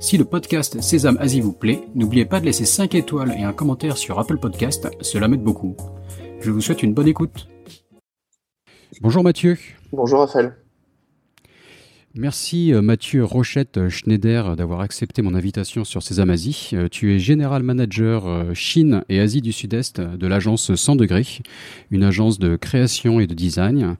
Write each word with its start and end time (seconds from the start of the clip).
Si 0.00 0.16
le 0.16 0.24
podcast 0.24 0.80
Sésame 0.80 1.18
Asie 1.18 1.40
vous 1.40 1.52
plaît, 1.52 1.82
n'oubliez 1.96 2.24
pas 2.24 2.38
de 2.38 2.44
laisser 2.44 2.64
5 2.64 2.94
étoiles 2.94 3.34
et 3.36 3.42
un 3.42 3.52
commentaire 3.52 3.96
sur 3.96 4.18
Apple 4.20 4.38
Podcast, 4.38 4.88
cela 5.00 5.26
m'aide 5.26 5.42
beaucoup. 5.42 5.76
Je 6.40 6.52
vous 6.52 6.60
souhaite 6.60 6.84
une 6.84 6.94
bonne 6.94 7.08
écoute. 7.08 7.48
Bonjour 9.00 9.24
Mathieu. 9.24 9.58
Bonjour 9.92 10.20
Raphaël. 10.20 10.54
Merci 12.14 12.72
euh, 12.72 12.80
Mathieu 12.80 13.24
Rochette 13.24 13.88
Schneider 13.88 14.54
d'avoir 14.54 14.80
accepté 14.80 15.20
mon 15.20 15.34
invitation 15.34 15.84
sur 15.84 16.02
Sésame 16.02 16.30
Asie. 16.30 16.70
Euh, 16.74 16.88
tu 16.88 17.14
es 17.14 17.18
général 17.18 17.64
manager 17.64 18.26
euh, 18.26 18.54
Chine 18.54 19.04
et 19.08 19.18
Asie 19.18 19.42
du 19.42 19.52
Sud-Est 19.52 20.00
de 20.00 20.26
l'agence 20.28 20.74
100 20.74 20.96
degrés, 20.96 21.26
une 21.90 22.04
agence 22.04 22.38
de 22.38 22.54
création 22.54 23.18
et 23.18 23.26
de 23.26 23.34
design. 23.34 23.96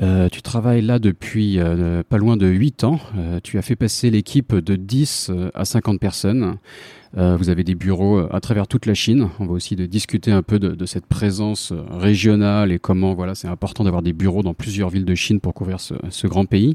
Euh, 0.00 0.28
tu 0.28 0.42
travailles 0.42 0.82
là 0.82 0.98
depuis 0.98 1.58
euh, 1.58 2.02
pas 2.02 2.18
loin 2.18 2.36
de 2.36 2.46
8 2.46 2.84
ans. 2.84 2.98
Euh, 3.16 3.38
tu 3.42 3.58
as 3.58 3.62
fait 3.62 3.76
passer 3.76 4.10
l'équipe 4.10 4.54
de 4.54 4.76
10 4.76 5.30
à 5.54 5.64
50 5.64 6.00
personnes. 6.00 6.56
vous 7.16 7.48
avez 7.48 7.62
des 7.62 7.76
bureaux 7.76 8.18
à 8.18 8.40
travers 8.40 8.66
toute 8.66 8.86
la 8.86 8.94
Chine. 8.94 9.28
On 9.38 9.46
va 9.46 9.52
aussi 9.52 9.76
discuter 9.76 10.32
un 10.32 10.42
peu 10.42 10.58
de, 10.58 10.86
cette 10.86 11.06
présence 11.06 11.72
régionale 11.90 12.72
et 12.72 12.78
comment 12.80 13.14
voilà, 13.14 13.34
c'est 13.36 13.46
important 13.46 13.84
d'avoir 13.84 14.02
des 14.02 14.12
bureaux 14.12 14.42
dans 14.42 14.54
plusieurs 14.54 14.90
villes 14.90 15.04
de 15.04 15.14
Chine 15.14 15.38
pour 15.38 15.54
couvrir 15.54 15.78
ce 15.80 16.26
grand 16.26 16.44
pays. 16.44 16.74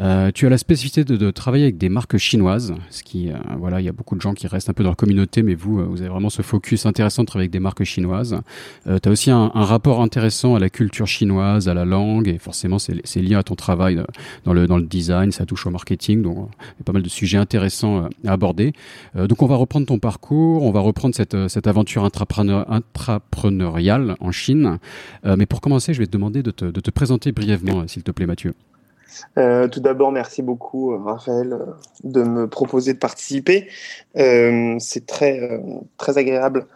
Euh, 0.00 0.30
tu 0.32 0.46
as 0.46 0.48
la 0.48 0.58
spécificité 0.58 1.04
de, 1.04 1.16
de, 1.16 1.30
travailler 1.30 1.64
avec 1.64 1.76
des 1.76 1.90
marques 1.90 2.16
chinoises, 2.16 2.74
ce 2.88 3.02
qui, 3.02 3.30
euh, 3.30 3.36
voilà, 3.58 3.80
il 3.80 3.84
y 3.84 3.88
a 3.88 3.92
beaucoup 3.92 4.16
de 4.16 4.20
gens 4.22 4.32
qui 4.32 4.46
restent 4.46 4.70
un 4.70 4.72
peu 4.72 4.82
dans 4.82 4.90
la 4.90 4.96
communauté, 4.96 5.42
mais 5.42 5.54
vous, 5.54 5.80
euh, 5.80 5.84
vous 5.84 6.00
avez 6.00 6.08
vraiment 6.08 6.30
ce 6.30 6.40
focus 6.40 6.86
intéressant 6.86 7.22
de 7.22 7.26
travailler 7.26 7.44
avec 7.44 7.52
des 7.52 7.60
marques 7.60 7.84
chinoises. 7.84 8.40
Euh, 8.86 8.98
tu 9.02 9.08
as 9.08 9.12
aussi 9.12 9.30
un, 9.30 9.50
un, 9.54 9.64
rapport 9.64 10.00
intéressant 10.00 10.54
à 10.54 10.58
la 10.58 10.70
culture 10.70 11.06
chinoise, 11.06 11.68
à 11.68 11.74
la 11.74 11.84
langue, 11.84 12.28
et 12.28 12.38
forcément, 12.38 12.78
c'est 12.78 13.20
lié 13.20 13.34
à 13.34 13.42
ton 13.42 13.54
travail 13.54 14.02
dans 14.44 14.54
le, 14.54 14.66
dans 14.66 14.78
le 14.78 14.84
design, 14.84 15.30
ça 15.30 15.44
touche 15.44 15.66
au 15.66 15.70
marketing, 15.70 16.22
donc 16.22 16.48
il 16.60 16.78
y 16.78 16.80
a 16.80 16.84
pas 16.84 16.92
mal 16.92 17.02
de 17.02 17.08
sujets 17.08 17.38
intéressants 17.38 18.08
à 18.26 18.32
aborder. 18.32 18.72
donc 19.14 19.42
on 19.42 19.46
va 19.46 19.56
reprendre 19.56 19.86
ton 19.86 19.98
parcours, 19.98 20.62
on 20.62 20.72
va 20.72 20.80
reprendre 20.80 21.14
cette, 21.14 21.36
cette 21.48 21.66
aventure 21.66 22.04
intrapreneur, 22.04 22.70
intrapreneuriale 22.72 24.16
en 24.20 24.32
Chine. 24.32 24.78
mais 25.24 25.46
pour 25.46 25.60
commencer, 25.60 25.94
je 25.94 25.98
vais 25.98 26.06
te 26.06 26.12
demander 26.12 26.42
de 26.42 26.50
te, 26.50 26.64
de 26.64 26.80
te 26.80 26.90
présenter 26.90 27.32
brièvement, 27.32 27.86
s'il 27.86 28.02
te 28.02 28.10
plaît, 28.10 28.26
Mathieu. 28.26 28.54
Euh, 29.38 29.68
tout 29.68 29.80
d'abord, 29.80 30.12
merci 30.12 30.42
beaucoup, 30.42 30.96
Raphaël, 31.04 31.58
de 32.04 32.22
me 32.22 32.46
proposer 32.48 32.94
de 32.94 32.98
participer. 32.98 33.68
Euh, 34.16 34.76
c'est 34.78 35.06
très, 35.06 35.40
euh, 35.40 35.58
très 35.96 36.18
agréable 36.18 36.66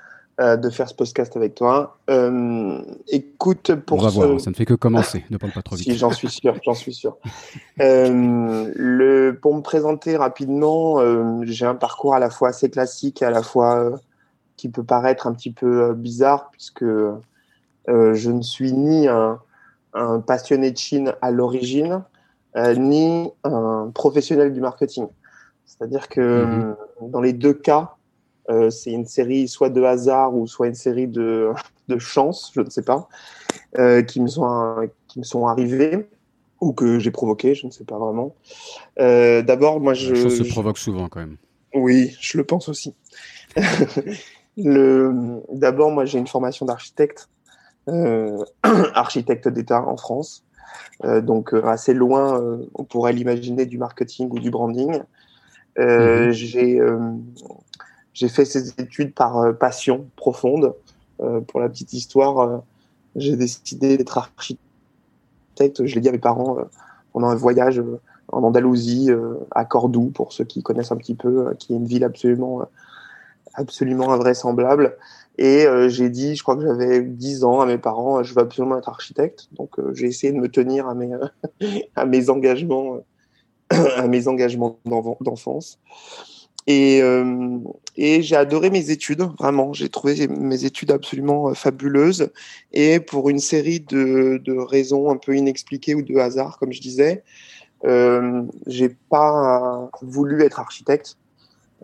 euh, 0.40 0.56
de 0.56 0.70
faire 0.70 0.88
ce 0.88 0.94
podcast 0.94 1.36
avec 1.36 1.54
toi. 1.54 1.98
Euh, 2.10 2.80
écoute, 3.08 3.74
pour 3.74 3.98
On 3.98 4.02
va 4.02 4.10
ce... 4.10 4.14
voir, 4.14 4.40
ça 4.40 4.50
ne 4.50 4.54
fait 4.54 4.64
que 4.64 4.74
commencer. 4.74 5.24
ne 5.30 5.36
parle 5.36 5.52
pas 5.52 5.62
trop 5.62 5.76
vite. 5.76 5.84
si, 5.84 5.96
j'en 5.96 6.10
suis 6.10 6.28
sûr, 6.30 6.54
j'en 6.64 6.74
suis 6.74 6.94
sûr. 6.94 7.16
le, 7.78 9.32
pour 9.32 9.54
me 9.54 9.62
présenter 9.62 10.16
rapidement, 10.16 10.98
j'ai 11.44 11.66
un 11.66 11.74
parcours 11.74 12.14
à 12.14 12.18
la 12.18 12.30
fois 12.30 12.50
assez 12.50 12.70
classique 12.70 13.22
et 13.22 13.24
à 13.24 13.30
la 13.30 13.42
fois 13.42 14.00
qui 14.56 14.68
peut 14.68 14.84
paraître 14.84 15.26
un 15.26 15.34
petit 15.34 15.52
peu 15.52 15.92
bizarre, 15.94 16.50
puisque 16.50 16.84
je 17.88 18.30
ne 18.30 18.42
suis 18.42 18.72
ni 18.72 19.06
un, 19.08 19.38
un 19.96 20.20
passionné 20.20 20.70
de 20.70 20.76
Chine 20.76 21.14
à 21.22 21.30
l'origine, 21.30 21.92
euh, 21.92 21.98
ni 22.76 23.30
un 23.44 23.90
professionnel 23.94 24.52
du 24.52 24.60
marketing. 24.60 25.06
C'est-à-dire 25.66 26.08
que 26.08 26.44
mmh. 26.44 26.76
dans 27.10 27.20
les 27.20 27.32
deux 27.32 27.52
cas, 27.52 27.96
euh, 28.48 28.70
c'est 28.70 28.92
une 28.92 29.06
série 29.06 29.48
soit 29.48 29.70
de 29.70 29.82
hasard 29.82 30.34
ou 30.34 30.46
soit 30.46 30.68
une 30.68 30.74
série 30.74 31.08
de, 31.08 31.50
de 31.88 31.98
chance, 31.98 32.52
je 32.54 32.60
ne 32.60 32.70
sais 32.70 32.82
pas, 32.82 33.08
euh, 33.78 34.02
qui, 34.02 34.20
me 34.20 34.28
sont, 34.28 34.88
qui 35.08 35.18
me 35.18 35.24
sont 35.24 35.46
arrivées 35.46 36.06
ou 36.60 36.72
que 36.72 36.98
j'ai 36.98 37.10
provoqué, 37.10 37.54
je 37.54 37.66
ne 37.66 37.70
sais 37.70 37.84
pas 37.84 37.98
vraiment. 37.98 38.34
Euh, 38.98 39.42
D'abord, 39.42 39.80
moi, 39.80 39.94
je. 39.94 40.14
La 40.14 40.22
chose 40.22 40.38
se 40.38 40.50
provoque 40.50 40.78
souvent 40.78 41.08
quand 41.08 41.20
même. 41.20 41.36
Oui, 41.74 42.16
je 42.20 42.38
le 42.38 42.44
pense 42.44 42.68
aussi. 42.68 42.94
D'abord, 44.56 45.90
moi, 45.90 46.06
j'ai 46.06 46.18
une 46.18 46.26
formation 46.26 46.64
d'architecte, 46.64 47.28
euh, 47.88 48.42
architecte 48.94 49.48
d'État 49.48 49.82
en 49.82 49.96
France. 49.96 50.45
Euh, 51.04 51.20
donc 51.20 51.52
euh, 51.52 51.64
assez 51.66 51.94
loin, 51.94 52.40
euh, 52.40 52.64
on 52.74 52.84
pourrait 52.84 53.12
l'imaginer, 53.12 53.66
du 53.66 53.78
marketing 53.78 54.28
ou 54.30 54.38
du 54.38 54.50
branding. 54.50 55.00
Mmh. 55.78 56.30
J'ai 56.30 56.80
j'ai 58.14 58.28
fait 58.28 58.46
ces 58.46 58.70
études 58.80 59.12
par 59.12 59.54
passion 59.58 60.06
profonde. 60.16 60.72
pour 61.18 61.60
la 61.60 61.68
petite 61.68 61.92
histoire, 61.92 62.62
j'ai 63.14 63.36
décidé 63.36 63.98
d'être 63.98 64.16
architecte. 64.16 65.84
Je 65.84 65.94
l'ai 65.94 66.00
dit 66.00 66.08
à 66.08 66.12
mes 66.12 66.18
parents 66.18 66.56
pendant 67.12 67.28
un 67.28 67.34
voyage 67.34 67.82
en 68.28 68.42
Andalousie, 68.42 69.10
à 69.50 69.66
Cordoue, 69.66 70.08
pour 70.14 70.32
ceux 70.32 70.44
qui 70.44 70.62
connaissent 70.62 70.92
un 70.92 70.96
petit 70.96 71.14
peu, 71.14 71.52
qui 71.58 71.74
est 71.74 71.76
une 71.76 71.84
ville 71.84 72.04
absolument, 72.04 72.66
absolument 73.52 74.10
invraisemblable. 74.10 74.96
Et 75.38 75.66
euh, 75.66 75.88
j'ai 75.88 76.08
dit, 76.08 76.34
je 76.34 76.42
crois 76.42 76.56
que 76.56 76.62
j'avais 76.62 77.02
10 77.02 77.44
ans 77.44 77.60
à 77.60 77.66
mes 77.66 77.78
parents, 77.78 78.22
je 78.22 78.34
veux 78.34 78.40
absolument 78.40 78.78
être 78.78 78.88
architecte. 78.88 79.48
Donc 79.52 79.78
euh, 79.78 79.92
j'ai 79.94 80.06
essayé 80.06 80.32
de 80.32 80.38
me 80.38 80.48
tenir 80.48 80.88
à 80.88 80.94
mes, 80.94 81.10
à 81.96 82.06
mes 82.06 82.30
engagements, 82.30 83.00
à 83.70 84.06
mes 84.08 84.28
engagements 84.28 84.78
d'enfance. 85.20 85.78
Et, 86.66 87.00
euh, 87.00 87.58
et 87.96 88.22
j'ai 88.22 88.34
adoré 88.34 88.70
mes 88.70 88.90
études, 88.90 89.22
vraiment. 89.38 89.72
J'ai 89.72 89.88
trouvé 89.88 90.26
mes 90.26 90.64
études 90.64 90.90
absolument 90.90 91.54
fabuleuses. 91.54 92.30
Et 92.72 92.98
pour 92.98 93.30
une 93.30 93.38
série 93.38 93.80
de, 93.80 94.40
de 94.44 94.52
raisons 94.52 95.10
un 95.10 95.16
peu 95.16 95.36
inexpliquées 95.36 95.94
ou 95.94 96.02
de 96.02 96.16
hasard, 96.16 96.58
comme 96.58 96.72
je 96.72 96.80
disais, 96.80 97.22
euh, 97.84 98.42
j'ai 98.66 98.88
pas 98.88 99.90
voulu 100.02 100.42
être 100.42 100.58
architecte. 100.58 101.16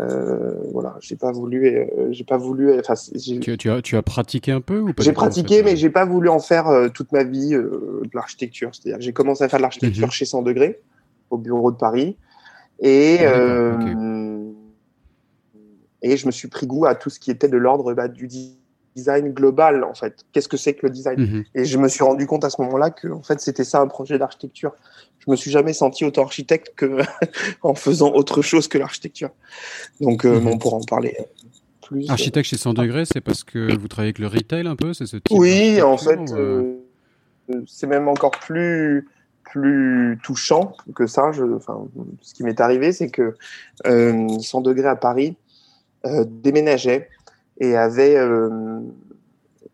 Euh, 0.00 0.54
voilà, 0.72 0.96
j'ai 1.00 1.16
pas 1.16 1.32
voulu, 1.32 1.66
euh, 1.66 2.08
j'ai 2.10 2.24
pas 2.24 2.38
voulu. 2.38 2.78
Enfin, 2.78 2.94
tu, 2.94 3.58
tu, 3.58 3.70
as, 3.70 3.82
tu 3.82 3.96
as 3.96 4.02
pratiqué 4.02 4.50
un 4.50 4.62
peu 4.62 4.80
ou 4.80 4.92
pas 4.94 5.02
J'ai 5.02 5.12
pratiqué, 5.12 5.62
mais 5.62 5.76
j'ai 5.76 5.90
pas 5.90 6.06
voulu 6.06 6.28
en 6.30 6.38
faire 6.38 6.68
euh, 6.68 6.88
toute 6.88 7.12
ma 7.12 7.24
vie 7.24 7.54
euh, 7.54 8.00
de 8.02 8.10
l'architecture. 8.14 8.70
C'est-à-dire, 8.72 9.00
j'ai 9.00 9.12
commencé 9.12 9.44
à 9.44 9.48
faire 9.48 9.58
de 9.58 9.62
l'architecture 9.62 10.06
mm 10.06 10.10
-hmm. 10.10 10.12
chez 10.12 10.24
100 10.24 10.42
degrés 10.42 10.80
au 11.28 11.36
bureau 11.36 11.70
de 11.70 11.76
Paris, 11.76 12.16
et 12.80 13.18
ah, 13.24 13.74
okay. 13.74 13.94
et 16.02 16.16
je 16.16 16.26
me 16.26 16.30
suis 16.32 16.48
pris 16.48 16.66
goût 16.66 16.86
à 16.86 16.94
tout 16.94 17.10
ce 17.10 17.18
qui 17.20 17.30
était 17.30 17.48
de 17.48 17.56
l'ordre 17.56 17.94
bah, 17.94 18.08
du 18.08 18.26
design 18.96 19.32
global 19.32 19.84
en 19.84 19.94
fait. 19.94 20.24
Qu'est-ce 20.32 20.48
que 20.48 20.56
c'est 20.56 20.74
que 20.74 20.86
le 20.86 20.90
design? 20.90 21.18
-hmm. 21.18 21.44
Et 21.54 21.64
je 21.64 21.78
me 21.78 21.88
suis 21.88 22.04
rendu 22.04 22.26
compte 22.26 22.44
à 22.44 22.50
ce 22.50 22.60
moment-là 22.62 22.90
que 22.90 23.08
en 23.08 23.22
fait 23.22 23.40
c'était 23.40 23.64
ça 23.64 23.80
un 23.80 23.88
projet 23.88 24.18
d'architecture. 24.18 24.72
Je 25.24 25.30
me 25.30 25.36
suis 25.36 25.50
jamais 25.50 25.72
senti 25.72 26.04
autant 26.04 26.22
architecte 26.22 26.72
que 26.76 26.88
en 27.62 27.74
faisant 27.74 28.10
autre 28.20 28.42
chose 28.42 28.66
que 28.68 28.78
l'architecture. 28.78 29.30
Donc 30.00 30.24
euh, 30.24 30.28
mm 30.28 30.44
-hmm. 30.44 30.52
on 30.52 30.58
pourra 30.58 30.76
en 30.76 30.86
parler 30.96 31.14
plus. 31.86 32.08
Architecte 32.08 32.48
chez 32.48 32.56
100 32.56 32.74
degrés, 32.74 33.04
c'est 33.12 33.20
parce 33.20 33.44
que 33.44 33.60
vous 33.80 33.88
travaillez 33.88 34.12
avec 34.14 34.18
le 34.18 34.28
retail 34.38 34.66
un 34.66 34.76
peu, 34.76 34.90
c'est 34.94 35.06
ce 35.06 35.18
type 35.18 35.36
Oui, 35.42 35.82
en 35.82 35.98
fait, 36.06 36.20
euh... 36.32 36.76
c'est 37.66 37.88
même 37.94 38.08
encore 38.14 38.36
plus 38.48 39.06
plus 39.52 40.18
touchant 40.22 40.76
que 40.94 41.06
ça. 41.06 41.30
Je, 41.32 41.44
enfin, 41.44 41.86
ce 42.22 42.32
qui 42.34 42.42
m'est 42.42 42.60
arrivé, 42.60 42.92
c'est 42.92 43.10
que 43.10 43.34
euh, 43.86 44.28
100 44.38 44.62
degrés 44.62 44.88
à 44.88 44.96
Paris 44.96 45.36
euh, 46.06 46.24
déménageait 46.26 47.08
et 47.62 47.76
avait, 47.76 48.16
euh, 48.16 48.80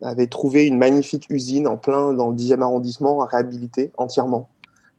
avait 0.01 0.27
trouvé 0.27 0.67
une 0.67 0.77
magnifique 0.77 1.25
usine 1.29 1.67
en 1.67 1.75
plein 1.75 2.13
dans 2.13 2.29
le 2.29 2.35
10e 2.35 2.61
arrondissement 2.61 3.23
à 3.23 3.25
réhabiliter 3.25 3.91
entièrement 3.97 4.47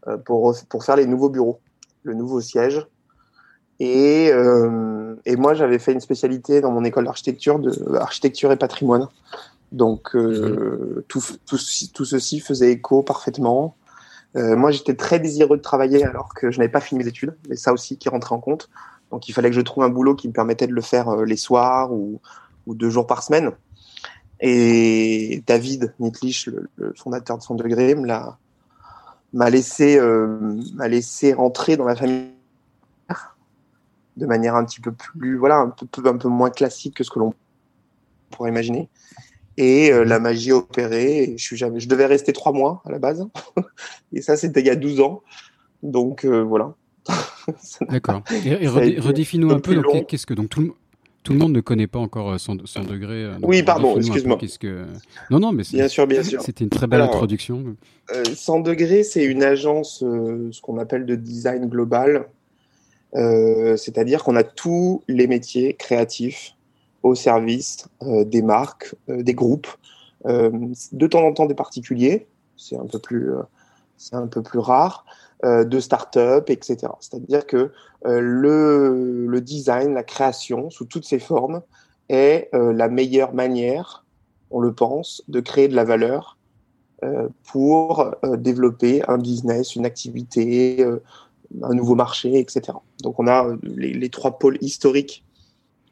euh, 0.09 0.17
pour, 0.17 0.57
pour 0.69 0.85
faire 0.85 0.97
les 0.97 1.07
nouveaux 1.07 1.29
bureaux, 1.29 1.61
le 2.03 2.15
nouveau 2.15 2.41
siège. 2.41 2.85
Et, 3.79 4.31
euh, 4.33 5.15
et 5.25 5.37
moi, 5.37 5.55
j'avais 5.55 5.79
fait 5.79 5.93
une 5.93 6.01
spécialité 6.01 6.61
dans 6.61 6.73
mon 6.73 6.85
école 6.85 7.05
d'architecture, 7.05 7.61
de 7.61 7.95
architecture 7.95 8.51
et 8.51 8.57
patrimoine. 8.57 9.07
Donc, 9.71 10.13
mmh. 10.15 11.03
tout, 11.07 11.23
tout, 11.47 11.59
tout, 11.95 12.05
ceci 12.05 12.41
faisait 12.41 12.73
écho 12.73 13.05
parfaitement. 13.05 13.77
Moi, 14.35 14.73
j'étais 14.73 14.95
très 14.95 15.21
désireux 15.21 15.57
de 15.57 15.63
travailler 15.63 16.05
alors 16.05 16.35
que 16.35 16.51
je 16.51 16.59
n'avais 16.59 16.71
pas 16.71 16.81
fini 16.81 17.03
mes 17.03 17.09
études, 17.09 17.37
mais 17.49 17.57
ça 17.57 17.73
aussi 17.73 17.97
qui 17.97 18.09
rentrait 18.09 18.35
en 18.35 18.41
compte. 18.41 18.69
Donc, 19.11 19.29
il 19.29 19.33
fallait 19.33 19.51
que 19.51 19.57
je 19.57 19.61
trouve 19.61 19.85
un 19.85 19.89
boulot 19.89 20.15
qui 20.15 20.29
me 20.29 20.33
permettait 20.33 20.67
de 20.67 20.73
le 20.73 20.81
faire 20.81 21.09
euh, 21.09 21.25
les 21.25 21.37
soirs 21.37 21.93
ou, 21.93 22.21
ou 22.71 22.75
deux 22.75 22.91
jours 22.91 23.07
par 23.07 23.23
semaine. 23.23 23.51
Et 24.41 25.43
David 25.47 25.93
Nitlich, 25.99 26.47
le, 26.47 26.71
le 26.77 26.95
fondateur 26.95 27.37
de 27.37 27.43
100 27.43 27.57
degrés, 27.57 27.95
m'a 27.95 28.39
m'a 29.33 29.51
laissé 29.51 29.99
euh, 29.99 30.39
m'a 30.75 30.89
laissé 30.89 31.33
rentrer 31.33 31.77
dans 31.77 31.85
la 31.85 31.97
famille 31.97 32.31
de 34.17 34.27
manière 34.27 34.57
un 34.57 34.65
petit 34.65 34.81
peu 34.81 34.93
plus 34.93 35.37
voilà 35.37 35.59
un 35.59 35.69
peu 35.69 36.09
un 36.09 36.17
peu 36.17 36.29
moins 36.29 36.51
classique 36.51 36.97
que 36.97 37.05
ce 37.05 37.11
que 37.11 37.19
l'on 37.19 37.33
pourrait 38.31 38.51
imaginer. 38.51 38.89
Et 39.57 39.93
euh, 39.93 40.05
la 40.05 40.21
magie 40.21 40.53
a 40.53 40.57
opéré. 40.57 41.35
je, 41.37 41.45
suis 41.45 41.57
jamais... 41.57 41.81
je 41.81 41.89
devais 41.89 42.07
rester 42.07 42.33
trois 42.33 42.53
mois 42.53 42.83
à 42.87 42.91
la 42.91 42.99
base. 42.99 43.29
et 44.13 44.23
ça, 44.23 44.37
c'était 44.37 44.61
il 44.61 44.67
y 44.67 44.71
a 44.71 44.77
12 44.77 45.01
ans. 45.01 45.23
Donc 45.83 46.25
voilà. 46.25 46.75
D'accord. 47.91 48.23
Et, 48.31 48.67
redéfinis-nous 48.67 49.51
un 49.51 49.61
peu. 49.61 49.83
Qu'est-ce 50.09 50.25
que 50.25 50.35
donc 50.35 50.49
tout 50.49 50.61
le 50.61 50.73
tout 51.23 51.33
le 51.33 51.39
monde 51.39 51.53
ne 51.53 51.61
connaît 51.61 51.87
pas 51.87 51.99
encore 51.99 52.41
son, 52.41 52.57
son 52.65 52.83
degré. 52.83 53.29
oui, 53.43 53.63
pardon, 53.63 53.97
excuse-moi. 53.97 54.39
Que... 54.59 54.87
Non, 55.31 55.39
non, 55.39 55.53
mais 55.53 55.65
bien 55.73 55.89
sûr, 55.89 56.07
bien 56.07 56.23
sûr. 56.23 56.41
C'était 56.41 56.65
une 56.65 56.71
très 56.71 56.87
belle 56.87 57.03
introduction. 57.03 57.77
100 58.35 58.61
degrés, 58.61 59.03
c'est 59.03 59.25
une 59.25 59.43
agence, 59.43 59.99
ce 60.01 60.61
qu'on 60.61 60.79
appelle 60.79 61.07
de 61.07 61.15
design 61.15 61.69
global. 61.69 62.27
Euh, 63.15 63.77
c'est-à-dire 63.77 64.23
qu'on 64.23 64.37
a 64.37 64.45
tous 64.45 65.03
les 65.09 65.27
métiers 65.27 65.75
créatifs 65.75 66.55
au 67.03 67.15
service 67.15 67.89
euh, 68.03 68.25
des 68.25 68.43
marques, 68.43 68.95
euh, 69.09 69.23
des 69.23 69.35
groupes, 69.35 69.69
de 70.27 71.07
temps 71.07 71.27
en 71.27 71.33
temps 71.33 71.47
des 71.47 71.55
particuliers, 71.55 72.27
c'est 72.59 72.77
un 72.77 72.85
peu 72.85 72.99
plus, 72.99 73.31
c'est 73.97 74.17
un 74.17 74.27
peu 74.27 74.43
plus 74.43 74.59
rare, 74.59 75.07
de 75.43 75.81
start-up, 75.81 76.51
etc. 76.51 76.93
C'est-à-dire 77.01 77.47
que 77.47 77.71
le, 78.05 79.27
le, 79.27 79.41
design, 79.41 79.95
la 79.95 80.03
création, 80.03 80.69
sous 80.69 80.85
toutes 80.85 81.07
ses 81.07 81.19
formes, 81.19 81.63
est 82.11 82.51
la 82.53 82.89
meilleure 82.89 83.33
manière, 83.33 84.05
on 84.51 84.61
le 84.61 84.73
pense, 84.73 85.23
de 85.29 85.41
créer 85.41 85.69
de 85.69 85.75
la 85.75 85.85
valeur 85.85 86.37
pour 87.51 88.15
développer 88.37 89.03
un 89.09 89.17
business, 89.17 89.77
une 89.77 89.87
activité, 89.87 90.85
un 91.63 91.75
nouveau 91.75 91.95
marché, 91.95 92.39
etc. 92.39 92.79
Donc 93.03 93.19
on 93.19 93.27
a 93.27 93.47
euh, 93.47 93.57
les, 93.63 94.09
trois 94.09 94.39
pôles 94.39 94.59
historiques 94.61 95.25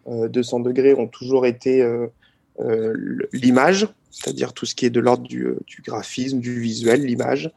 euh, 0.06 0.28
de 0.28 0.42
100 0.42 0.60
degrés 0.60 0.94
ont 0.94 1.08
toujours 1.08 1.46
été 1.46 1.82
euh, 1.82 3.26
l'image, 3.32 3.88
c'est-à-dire 4.10 4.52
tout 4.52 4.66
ce 4.66 4.74
qui 4.74 4.86
est 4.86 4.90
de 4.90 5.00
l'ordre 5.00 5.26
du, 5.26 5.56
graphisme, 5.84 6.40
du 6.40 6.60
visuel, 6.60 7.04
l'image, 7.04 7.52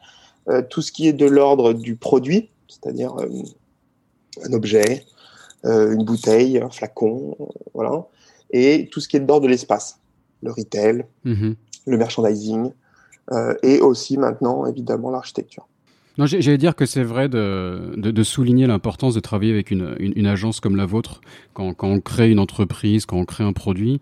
tout 0.70 0.82
ce 0.82 0.92
qui 0.92 1.08
est 1.08 1.14
de 1.14 1.26
l'ordre 1.26 1.74
du 1.74 1.96
produit, 1.96 2.50
c'est-à-dire 2.68 3.16
un 4.44 4.54
objet, 4.54 5.06
une 5.64 6.04
bouteille, 6.04 6.58
un 6.60 6.70
flacon, 6.70 7.38
voilà, 7.74 8.08
et 8.50 8.90
tout 8.92 9.00
ce 9.00 9.08
qui 9.08 9.18
est 9.18 9.20
de 9.20 9.28
l'ordre 9.28 9.46
de 9.46 9.52
l'espace, 9.52 10.00
le 10.42 10.52
retail, 10.52 11.06
mm-hmm. 11.26 11.56
le 11.88 11.98
merchandising, 11.98 12.72
et 13.64 13.80
aussi 13.82 14.18
maintenant 14.18 14.66
évidemment 14.66 15.12
l'architecture. 15.12 15.68
Non, 16.18 16.26
j'allais 16.26 16.58
dire 16.58 16.76
que 16.76 16.86
c'est 16.86 17.04
vrai 17.04 17.30
de, 17.30 17.94
de, 17.96 18.12
de, 18.12 18.24
souligner 18.24 18.68
l'importance 18.68 19.16
de 19.16 19.22
travailler 19.22 19.54
avec 19.54 19.72
une, 19.72 19.96
une, 19.98 20.12
une, 20.18 20.28
agence 20.28 20.60
comme 20.60 20.76
la 20.76 20.86
vôtre 20.86 21.22
quand, 21.54 21.74
quand 21.74 21.90
on 21.90 22.00
crée 22.00 22.32
une 22.32 22.40
entreprise, 22.40 23.06
quand 23.06 23.18
on 23.18 23.26
crée 23.26 23.44
un 23.44 23.54
produit. 23.54 24.00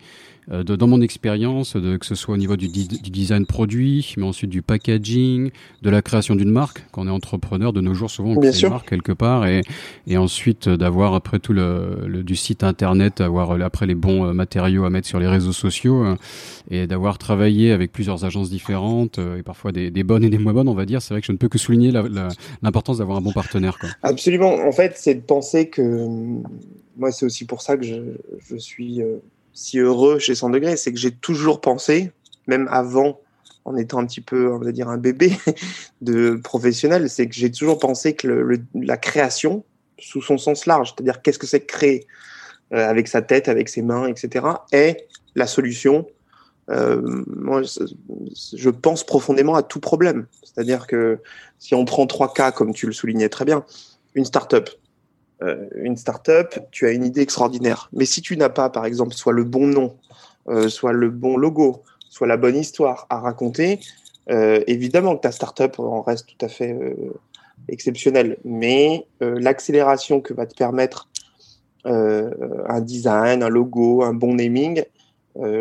Euh, 0.52 0.64
dans 0.64 0.88
mon 0.88 1.02
expérience, 1.02 1.74
que 1.74 2.06
ce 2.06 2.16
soit 2.16 2.34
au 2.34 2.38
niveau 2.38 2.56
du, 2.58 2.68
design 2.68 3.46
produit, 3.46 4.16
mais 4.18 4.24
ensuite 4.24 4.50
du 4.50 4.64
packaging, 4.64 5.52
de 5.84 5.90
la 5.90 6.02
création 6.02 6.36
d'une 6.36 6.50
marque. 6.50 6.84
Quand 6.92 7.04
on 7.04 7.08
est 7.08 7.12
entrepreneur, 7.12 7.72
de 7.72 7.82
nos 7.82 7.94
jours, 7.94 8.10
souvent 8.10 8.32
on 8.32 8.36
crée 8.36 8.60
une 8.60 8.70
marque 8.70 8.90
quelque 8.90 9.12
part, 9.12 9.46
et, 9.46 9.62
et 10.08 10.18
ensuite 10.18 10.68
euh, 10.68 10.78
d'avoir 10.78 11.14
après 11.14 11.38
tout 11.38 11.54
le, 11.54 12.24
du 12.24 12.36
site 12.36 12.64
internet, 12.64 13.22
avoir 13.22 13.52
euh, 13.52 13.60
après 13.60 13.86
les 13.86 13.94
bons 13.94 14.34
matériaux 14.34 14.86
à 14.86 14.90
mettre 14.90 15.08
sur 15.08 15.20
les 15.20 15.28
réseaux 15.28 15.54
sociaux, 15.54 16.04
et 16.72 16.88
d'avoir 16.88 17.20
travaillé 17.20 17.72
avec 17.72 17.92
plusieurs 17.92 18.26
agences 18.26 18.50
différentes, 18.50 19.20
et 19.20 19.44
parfois 19.44 19.72
des, 19.72 19.92
des, 19.92 20.04
bonnes 20.04 20.24
et 20.24 20.30
des 20.30 20.40
moins 20.40 20.54
bonnes, 20.54 20.70
on 20.70 20.74
va 20.74 20.86
dire. 20.86 21.02
C'est 21.02 21.14
vrai 21.14 21.22
que 21.22 21.28
je 21.28 21.32
ne 21.32 21.38
peux 21.38 21.50
que 21.50 21.60
souligner 21.60 21.92
l'importance 22.64 22.98
d'avoir 22.98 23.18
un 23.18 23.22
bon 23.22 23.34
partenaire. 23.34 23.78
Quoi. 23.78 23.90
Absolument. 24.02 24.56
En 24.56 24.72
fait, 24.72 24.94
c'est 24.96 25.16
de 25.16 25.22
penser 25.22 25.70
que 25.70 26.08
moi, 27.00 27.12
c'est 27.12 27.26
aussi 27.26 27.46
pour 27.46 27.62
ça 27.62 27.78
que 27.78 27.84
je, 27.84 28.56
suis 28.58 29.02
si 29.54 29.80
heureux 29.80 30.20
chez 30.20 30.36
100 30.36 30.52
degrés, 30.52 30.78
c'est 30.78 30.94
que 30.94 31.00
j'ai 31.00 31.12
toujours 31.12 31.62
pensé, 31.62 32.12
même 32.48 32.68
avant, 32.72 33.20
en 33.66 33.76
étant 33.76 34.00
un 34.00 34.06
petit 34.06 34.22
peu, 34.22 34.52
on 34.52 34.60
va 34.60 34.72
dire, 34.72 34.90
un 34.90 34.98
bébé 34.98 35.34
de 36.02 36.40
professionnel, 36.44 37.10
c'est 37.10 37.28
que 37.28 37.36
j'ai 37.36 37.52
toujours 37.52 37.80
pensé 37.80 38.16
que 38.16 38.60
la 38.74 38.98
création, 38.98 39.64
sous 39.98 40.22
son 40.22 40.38
sens 40.38 40.66
large, 40.66 40.94
c'est-à-dire 40.96 41.22
qu'est-ce 41.22 41.40
que 41.40 41.48
c'est 41.48 41.66
créer 41.66 42.08
euh, 42.74 42.88
avec 42.88 43.08
sa 43.08 43.22
tête, 43.22 43.48
avec 43.48 43.70
ses 43.70 43.82
mains, 43.82 44.08
etc., 44.08 44.46
est 44.72 45.08
la 45.36 45.48
solution. 45.48 46.08
Euh, 46.70 47.02
moi, 47.28 47.62
je 47.64 48.70
pense 48.70 49.04
profondément 49.04 49.56
à 49.56 49.64
tout 49.64 49.80
problème. 49.80 50.28
C'est-à-dire 50.44 50.88
que 50.88 51.20
si 51.58 51.76
on 51.76 51.84
prend 51.86 52.06
trois 52.08 52.34
cas, 52.34 52.52
comme 52.52 52.74
tu 52.74 52.86
le 52.86 52.94
soulignais 52.94 53.30
très 53.30 53.46
bien, 53.46 53.66
une 54.14 54.26
start-up, 54.26 54.70
euh, 54.70 54.74
une 55.76 55.96
startup, 55.96 56.60
tu 56.72 56.86
as 56.86 56.92
une 56.92 57.06
idée 57.06 57.22
extraordinaire. 57.22 57.90
Mais 57.94 58.06
si 58.06 58.22
tu 58.22 58.36
n'as 58.36 58.50
pas, 58.50 58.70
par 58.70 58.86
exemple, 58.86 59.14
soit 59.14 59.34
le 59.34 59.44
bon 59.44 59.68
nom, 59.68 59.96
euh, 60.50 60.68
soit 60.68 60.94
le 60.94 61.10
bon 61.10 61.38
logo, 61.38 61.84
soit 62.10 62.28
la 62.28 62.38
bonne 62.38 62.58
histoire 62.58 63.08
à 63.10 63.20
raconter, 63.20 63.80
euh, 64.30 64.62
évidemment 64.68 65.16
que 65.16 65.22
ta 65.22 65.32
startup 65.32 65.80
en 65.80 66.02
reste 66.02 66.28
tout 66.28 66.46
à 66.46 66.50
fait 66.50 66.78
exceptionnelle. 67.68 68.38
Mais 68.44 69.06
l'accélération 69.22 70.22
que 70.22 70.34
va 70.34 70.46
te 70.46 70.56
permettre 70.56 71.08
un 71.86 72.82
design, 72.82 73.44
un 73.44 73.50
logo, 73.50 74.04
un 74.04 74.14
bon 74.14 74.36
naming, 74.36 74.84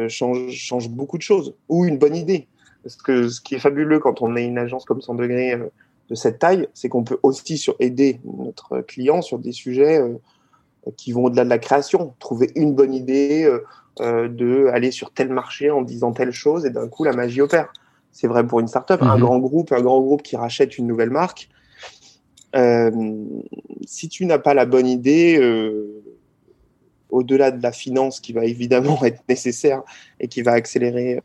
change, 0.09 0.51
change 0.51 0.89
beaucoup 0.89 1.19
de 1.19 1.23
choses. 1.23 1.55
Ou 1.69 1.85
une 1.85 1.99
bonne 1.99 2.17
idée. 2.17 2.49
Parce 2.83 2.97
que 2.97 3.29
ce 3.29 3.41
qui 3.41 3.55
est 3.55 3.59
fabuleux 3.59 3.99
quand 4.01 4.23
on 4.23 4.37
est 4.37 4.45
une 4.45 4.59
agence 4.59 4.85
comme 4.85 5.01
100 5.01 5.15
degrés 5.15 5.57
de 6.09 6.15
cette 6.15 6.39
taille, 6.39 6.69
c'est 6.75 6.89
qu'on 6.89 7.05
peut 7.05 7.19
aussi 7.23 7.59
sur 7.59 7.77
aider 7.81 8.21
notre 8.25 8.81
client 8.81 9.23
sur 9.23 9.39
des 9.39 9.53
sujets 9.53 10.01
euh, 10.01 10.15
qui 10.97 11.13
vont 11.13 11.25
au-delà 11.25 11.45
de 11.45 11.51
la 11.51 11.59
création, 11.59 12.15
trouver 12.19 12.51
une 12.55 12.75
bonne 12.75 12.95
idée 12.95 13.45
euh, 13.45 13.65
euh, 14.01 14.29
de 14.29 14.69
aller 14.73 14.91
sur 14.91 15.13
tel 15.13 15.29
marché 15.29 15.71
en 15.71 15.83
disant 15.83 16.13
telle 16.13 16.33
chose 16.33 16.65
et 16.65 16.71
d'un 16.71 16.89
coup 16.89 17.05
la 17.05 17.13
magie 17.13 17.41
opère. 17.41 17.73
C'est 18.11 18.27
vrai 18.27 18.47
pour 18.47 18.61
une 18.61 18.69
startup, 18.69 19.03
un 19.03 19.17
mhm. 19.17 19.21
grand 19.21 19.39
groupe, 19.39 19.73
un 19.73 19.83
grand 19.83 20.01
groupe 20.01 20.23
qui 20.23 20.37
rachète 20.37 20.79
une 20.79 20.87
nouvelle 20.87 21.11
marque. 21.11 21.49
si 23.85 24.09
tu 24.09 24.25
n'as 24.25 24.39
pas 24.39 24.55
la 24.55 24.65
bonne 24.65 24.87
idée, 24.87 25.39
au-delà 27.11 27.51
de 27.51 27.63
la 27.63 27.71
finance 27.71 28.21
qui 28.21 28.33
va 28.33 28.45
évidemment 28.45 28.99
être 29.05 29.23
nécessaire 29.29 29.83
et 30.21 30.29
qui 30.29 30.41
va 30.41 30.53
accélérer 30.53 31.21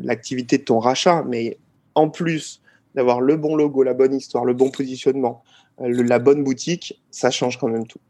l'activité 0.00 0.56
de 0.56 0.64
ton 0.64 0.78
rachat, 0.78 1.24
mais 1.28 1.58
en 1.94 2.08
plus 2.08 2.61
d'avoir 2.94 3.20
le 3.20 3.36
bon 3.36 3.56
logo, 3.56 3.82
la 3.82 3.94
bonne 3.94 4.14
histoire, 4.14 4.44
le 4.44 4.54
bon 4.54 4.70
positionnement, 4.70 5.42
euh, 5.80 6.04
la 6.04 6.18
bonne 6.18 6.44
boutique, 6.44 7.02
ça 7.10 7.30
change 7.30 7.58
quand 7.58 7.68
même 7.68 7.86
tout. 7.86 8.00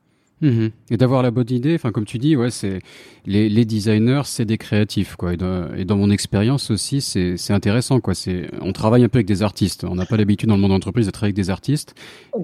Mhm. 0.43 0.71
Et 0.91 0.97
d'avoir 0.97 1.23
la 1.23 1.31
bonne 1.31 1.51
idée, 1.51 1.75
enfin 1.77 1.93
comme 1.93 2.05
tu 2.05 2.19
dis, 2.19 2.37
ouais, 2.37 2.51
c'est 2.51 2.81
les, 3.27 3.49
les, 3.49 3.65
designers, 3.65 4.23
c'est 4.25 4.45
des 4.45 4.59
créatifs, 4.59 5.15
quoi. 5.15 5.33
Et 5.35 5.37
dans, 5.37 5.97
mon 5.97 6.11
expérience 6.11 6.71
aussi, 6.73 7.01
c'est 7.01 7.53
intéressant, 7.53 8.01
quoi. 8.01 8.15
C'est 8.15 8.51
on 8.61 8.73
travaille 8.73 9.05
un 9.05 9.09
peu 9.09 9.19
avec 9.19 9.27
des 9.27 9.45
artistes. 9.45 9.85
On 9.85 9.95
n'a 9.95 10.05
pas 10.05 10.17
l'habitude 10.17 10.49
dans 10.49 10.57
le 10.57 10.61
monde 10.61 10.73
d'entreprise 10.73 11.07
de 11.07 11.13
travailler 11.13 11.31
avec 11.31 11.37
des 11.37 11.51
artistes. 11.51 11.95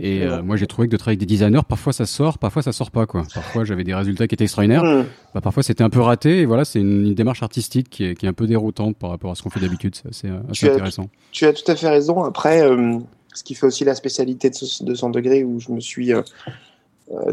Et 0.00 0.22
euh, 0.22 0.42
moi, 0.42 0.56
j'ai 0.56 0.68
trouvé 0.68 0.86
que 0.86 0.92
de 0.92 0.96
travailler 0.96 1.18
avec 1.18 1.28
des 1.28 1.34
designers, 1.34 1.62
parfois 1.68 1.92
ça 1.92 2.06
sort, 2.06 2.38
parfois 2.38 2.62
ça 2.62 2.72
sort 2.72 2.92
pas, 2.92 3.06
quoi. 3.06 3.24
Parfois 3.34 3.64
j'avais 3.64 3.84
des 3.84 3.94
résultats 3.94 4.28
qui 4.28 4.36
étaient 4.36 4.44
extraordinaires. 4.44 4.84
Hmm. 4.84 5.04
Bah, 5.34 5.40
parfois 5.40 5.64
c'était 5.64 5.82
un 5.82 5.90
peu 5.90 6.00
raté. 6.00 6.38
Et 6.40 6.46
voilà, 6.46 6.64
c'est 6.64 6.80
une, 6.80 7.14
démarche 7.14 7.42
artistique 7.42 7.90
qui 7.90 8.04
est, 8.04 8.14
qui 8.14 8.26
est, 8.26 8.28
un 8.28 8.32
peu 8.32 8.46
déroutante 8.46 8.96
par 8.96 9.10
rapport 9.10 9.32
à 9.32 9.34
ce 9.34 9.42
qu'on 9.42 9.50
fait 9.50 9.60
d'habitude. 9.60 9.96
C'est 10.12 10.28
assez, 10.50 10.68
intéressant. 10.68 11.10
tu 11.32 11.46
as 11.46 11.52
tout 11.52 11.68
à 11.68 11.74
fait 11.74 11.88
raison. 11.88 12.22
Après. 12.22 12.62
Euh, 12.62 12.98
ce 13.38 13.44
qui 13.44 13.54
fait 13.54 13.66
aussi 13.66 13.84
la 13.84 13.94
spécialité 13.94 14.50
de 14.50 14.84
200 14.84 15.10
degrés 15.10 15.44
où 15.44 15.60
je 15.60 15.70
me 15.70 15.80
suis 15.80 16.12
euh, 16.12 16.18
euh, 16.18 16.50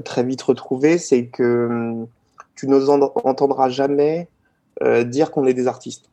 très 0.04 0.24
vite 0.24 0.42
retrouvé, 0.42 0.98
c'est 0.98 1.26
que 1.26 1.68
hum, 1.70 2.08
tu 2.56 2.68
nous 2.68 2.90
entendras 2.90 3.70
jamais 3.70 4.28
euh, 4.82 5.04
dire 5.04 5.32
qu'on 5.32 5.46
est 5.46 5.54
des 5.54 5.68
artistes. 5.68 6.10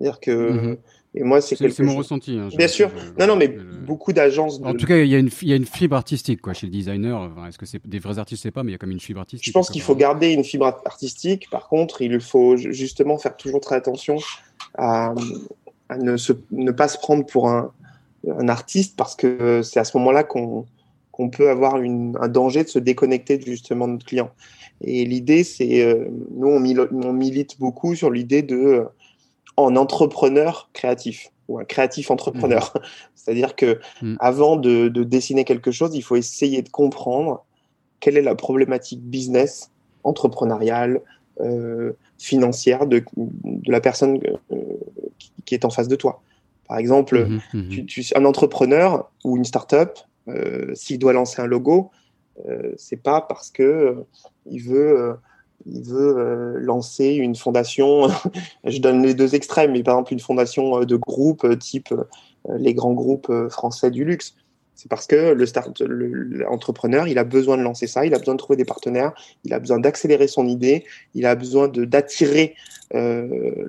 dire 0.00 0.20
que 0.20 0.50
mhm. 0.50 0.76
et 1.14 1.22
moi 1.22 1.40
c'est 1.40 1.56
quelque 1.56 1.82
mon 1.82 1.96
ressenti. 1.96 2.38
Hein, 2.38 2.48
Bien 2.56 2.68
sûr. 2.68 2.90
non 3.18 3.26
non 3.26 3.36
mais 3.36 3.48
beaucoup 3.48 4.12
d'agences. 4.12 4.60
En 4.62 4.74
tout 4.74 4.86
cas 4.86 4.98
il 4.98 5.08
y 5.08 5.14
a 5.14 5.18
une 5.18 5.30
il 5.42 5.48
y 5.48 5.52
a 5.52 5.56
une 5.56 5.66
fibre 5.66 5.96
artistique 5.96 6.40
quoi 6.40 6.52
chez 6.52 6.66
le 6.66 6.72
designer. 6.72 7.30
Est-ce 7.48 7.58
que 7.58 7.66
c'est 7.66 7.86
des 7.86 7.98
vrais 7.98 8.18
artistes 8.18 8.42
je 8.42 8.48
sais 8.48 8.50
pas 8.50 8.62
mais 8.62 8.70
il 8.70 8.74
y 8.74 8.76
a 8.76 8.78
comme 8.78 8.90
une 8.90 9.00
fibre 9.00 9.20
artistique. 9.20 9.46
Je 9.46 9.52
pense 9.52 9.70
qu'il 9.70 9.82
faut 9.82 9.94
garder 9.94 10.32
une 10.32 10.44
fibre 10.44 10.66
artistique. 10.84 11.48
Par 11.50 11.68
contre 11.68 12.02
il 12.02 12.20
faut 12.20 12.56
justement 12.56 13.18
faire 13.18 13.36
toujours 13.36 13.60
très 13.60 13.76
attention 13.76 14.18
à, 14.78 15.14
ne, 15.98 16.16
se, 16.16 16.32
ne 16.52 16.70
pas 16.72 16.88
se 16.88 16.98
prendre 16.98 17.24
pour 17.24 17.48
un, 17.48 17.72
un 18.28 18.48
artiste 18.48 18.96
parce 18.96 19.14
que 19.14 19.62
c'est 19.62 19.80
à 19.80 19.84
ce 19.84 19.96
moment-là 19.98 20.24
qu'on 20.24 20.66
qu'on 21.16 21.30
peut 21.30 21.48
avoir 21.48 21.76
un 21.76 22.28
danger 22.28 22.62
de 22.62 22.68
se 22.68 22.78
déconnecter 22.78 23.40
justement 23.40 23.88
de 23.88 23.94
notre 23.94 24.04
client. 24.04 24.30
Et 24.82 25.06
l'idée, 25.06 25.44
c'est, 25.44 25.82
euh, 25.82 26.08
nous, 26.30 26.48
on, 26.48 26.60
milite 26.60 27.58
beaucoup 27.58 27.94
sur 27.94 28.10
l'idée 28.10 28.42
de 28.42 28.56
euh, 28.56 28.84
en 29.56 29.76
entrepreneur 29.76 30.68
créatif 30.74 31.32
ou 31.48 31.58
un 31.58 31.64
créatif 31.64 32.10
entrepreneur. 32.10 32.74
Mmh. 32.74 32.80
C'est-à-dire 33.14 33.56
que 33.56 33.80
mmh. 34.02 34.16
avant 34.20 34.56
de, 34.56 34.88
dessiner 34.88 35.44
quelque 35.44 35.70
chose, 35.70 35.96
il 35.96 36.02
faut 36.02 36.16
essayer 36.16 36.60
de 36.60 36.68
comprendre 36.68 37.46
quelle 38.00 38.18
est 38.18 38.22
la 38.22 38.34
problématique 38.34 39.00
business, 39.00 39.70
entrepreneuriale, 40.04 41.00
euh, 41.40 41.92
financière 42.18 42.86
de, 42.86 43.02
de, 43.16 43.72
la 43.72 43.80
personne 43.80 44.20
qui, 45.46 45.54
est 45.54 45.64
en 45.64 45.70
face 45.70 45.88
de 45.88 45.96
toi. 45.96 46.20
Par 46.68 46.76
exemple, 46.76 47.26
mmh, 47.54 47.86
tu, 47.86 48.04
un 48.14 48.26
entrepreneur 48.26 49.10
ou 49.24 49.38
une 49.38 49.44
start-up, 49.44 49.98
s'il 50.74 50.98
doit 50.98 51.12
lancer 51.12 51.40
un 51.40 51.46
logo, 51.46 51.90
euh, 52.48 52.72
c'est 52.76 53.02
pas 53.02 53.20
parce 53.20 53.50
que 53.50 53.62
euh, 53.62 53.94
il 54.46 54.62
veut 54.62 55.16
il 55.64 55.82
veut 55.82 56.58
lancer 56.58 57.14
une 57.14 57.34
fondation. 57.34 58.08
je 58.64 58.78
donne 58.78 59.02
les 59.02 59.14
deux 59.14 59.34
extrêmes, 59.34 59.72
mais 59.72 59.82
par 59.82 59.94
exemple 59.94 60.12
une 60.12 60.20
fondation 60.20 60.80
de 60.84 60.96
groupe 60.96 61.58
type 61.58 61.92
les 62.48 62.74
grands 62.74 62.92
groupes 62.92 63.32
français 63.50 63.90
du 63.90 64.04
luxe. 64.04 64.36
C'est 64.76 64.90
parce 64.90 65.06
que 65.06 65.32
le 65.32 65.46
start, 65.46 65.80
l'entrepreneur, 65.80 67.08
il 67.08 67.18
a 67.18 67.24
besoin 67.24 67.56
de 67.56 67.62
lancer 67.62 67.86
ça, 67.86 68.04
il 68.04 68.14
a 68.14 68.18
besoin 68.18 68.34
de 68.34 68.38
trouver 68.38 68.58
des 68.58 68.66
partenaires, 68.66 69.12
il 69.42 69.54
a 69.54 69.58
besoin 69.58 69.78
d'accélérer 69.78 70.28
son 70.28 70.46
idée, 70.46 70.84
il 71.14 71.24
a 71.24 71.34
besoin 71.34 71.66
d'attirer 71.66 72.54
euh, 72.94 73.66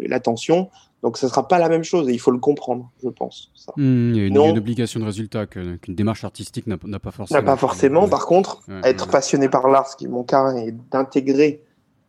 l'attention. 0.00 0.70
Donc, 1.02 1.16
ce 1.16 1.26
ne 1.26 1.30
sera 1.30 1.46
pas 1.46 1.58
la 1.58 1.68
même 1.68 1.84
chose 1.84 2.08
et 2.08 2.12
il 2.12 2.18
faut 2.18 2.32
le 2.32 2.38
comprendre, 2.38 2.90
je 3.02 3.08
pense. 3.08 3.52
Ça. 3.54 3.72
Mmh, 3.76 4.14
il 4.14 4.16
y 4.16 4.20
a 4.20 4.26
une, 4.26 4.58
obligation 4.58 4.98
de 4.98 5.04
résultat 5.04 5.46
qu'une 5.46 5.78
démarche 5.86 6.24
artistique 6.24 6.66
n'a 6.66 6.76
pas 6.76 7.10
forcément. 7.12 7.40
N'a 7.40 7.46
pas 7.46 7.56
forcément. 7.56 8.08
Par 8.08 8.26
contre, 8.26 8.62
être 8.82 9.08
passionné 9.08 9.48
par 9.48 9.68
l'art, 9.68 9.88
ce 9.88 9.96
qui 9.96 10.06
est 10.06 10.08
mon 10.08 10.24
cas, 10.24 10.54
et 10.56 10.74
d'intégrer 10.90 11.62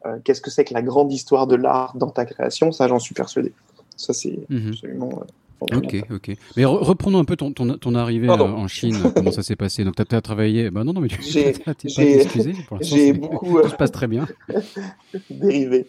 euh, 0.05 0.17
qu'est-ce 0.23 0.41
que 0.41 0.49
c'est 0.49 0.63
que 0.63 0.73
la 0.73 0.81
grande 0.81 1.11
histoire 1.11 1.45
de 1.45 1.55
l'art 1.55 1.95
dans 1.95 2.09
ta 2.09 2.25
création, 2.25 2.71
ça, 2.71 2.87
j'en 2.87 2.99
suis 2.99 3.13
persuadé. 3.13 3.53
Ça, 3.95 4.13
c'est 4.13 4.39
mmh 4.49 4.69
absolument. 4.69 5.09
Euh, 5.13 5.25
Ok, 5.61 5.95
ok. 6.09 6.31
Mais 6.57 6.65
reprenons 6.65 7.19
un 7.19 7.25
peu 7.25 7.35
ton, 7.35 7.51
ton, 7.51 7.77
ton 7.77 7.95
arrivée 7.95 8.29
euh, 8.29 8.33
en 8.33 8.67
Chine, 8.67 8.97
comment 9.15 9.31
ça 9.31 9.43
s'est 9.43 9.55
passé? 9.55 9.83
Donc, 9.83 9.95
tu 9.95 10.15
as, 10.15 10.21
travaillé. 10.21 10.69
Bah 10.69 10.83
non, 10.83 10.93
non, 10.93 11.01
mais 11.01 11.09
tu 11.09 11.19
t'es 11.19 11.53
pas 11.53 11.71
excusé. 11.71 12.55
J'ai 12.81 13.13
beaucoup. 13.13 13.61
Tout 13.61 13.69
se 13.69 13.75
passe 13.75 13.91
très 13.91 14.07
bien. 14.07 14.27
dérivé. 15.29 15.85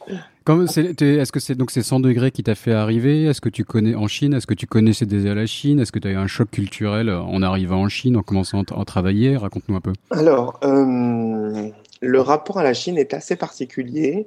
Est-ce 0.49 1.31
que 1.31 1.41
c'est 1.41 1.55
donc 1.55 1.71
c'est 1.71 1.83
100 1.83 2.01
degrés 2.01 2.31
qui 2.31 2.43
t'a 2.43 2.55
fait 2.55 2.73
arriver? 2.73 3.25
Est-ce 3.25 3.41
que 3.41 3.49
tu 3.49 3.65
connais 3.65 3.95
en 3.95 4.09
Chine 4.09 4.35
Est-ce 4.35 4.47
que 4.47 4.55
tu 4.55 4.67
connaissais 4.67 5.07
déjà 5.07 5.35
la 5.35 5.47
Chine? 5.47 5.79
Est-ce 5.79 5.93
que 5.93 5.99
tu 5.99 6.09
as 6.09 6.13
eu 6.13 6.17
un 6.17 6.27
choc 6.27 6.51
culturel 6.51 7.11
en 7.11 7.43
arrivant 7.43 7.83
en 7.83 7.89
Chine, 7.89 8.17
en 8.17 8.23
commençant 8.23 8.63
à 8.63 8.85
travailler? 8.85 9.37
Raconte-nous 9.37 9.77
un 9.77 9.81
peu. 9.81 9.93
Alors, 10.11 10.59
euh, 10.65 11.69
le 12.01 12.21
rapport 12.21 12.59
à 12.59 12.65
la 12.65 12.75
Chine 12.75 12.99
est 12.99 13.15
assez 13.15 13.37
particulier. 13.37 14.27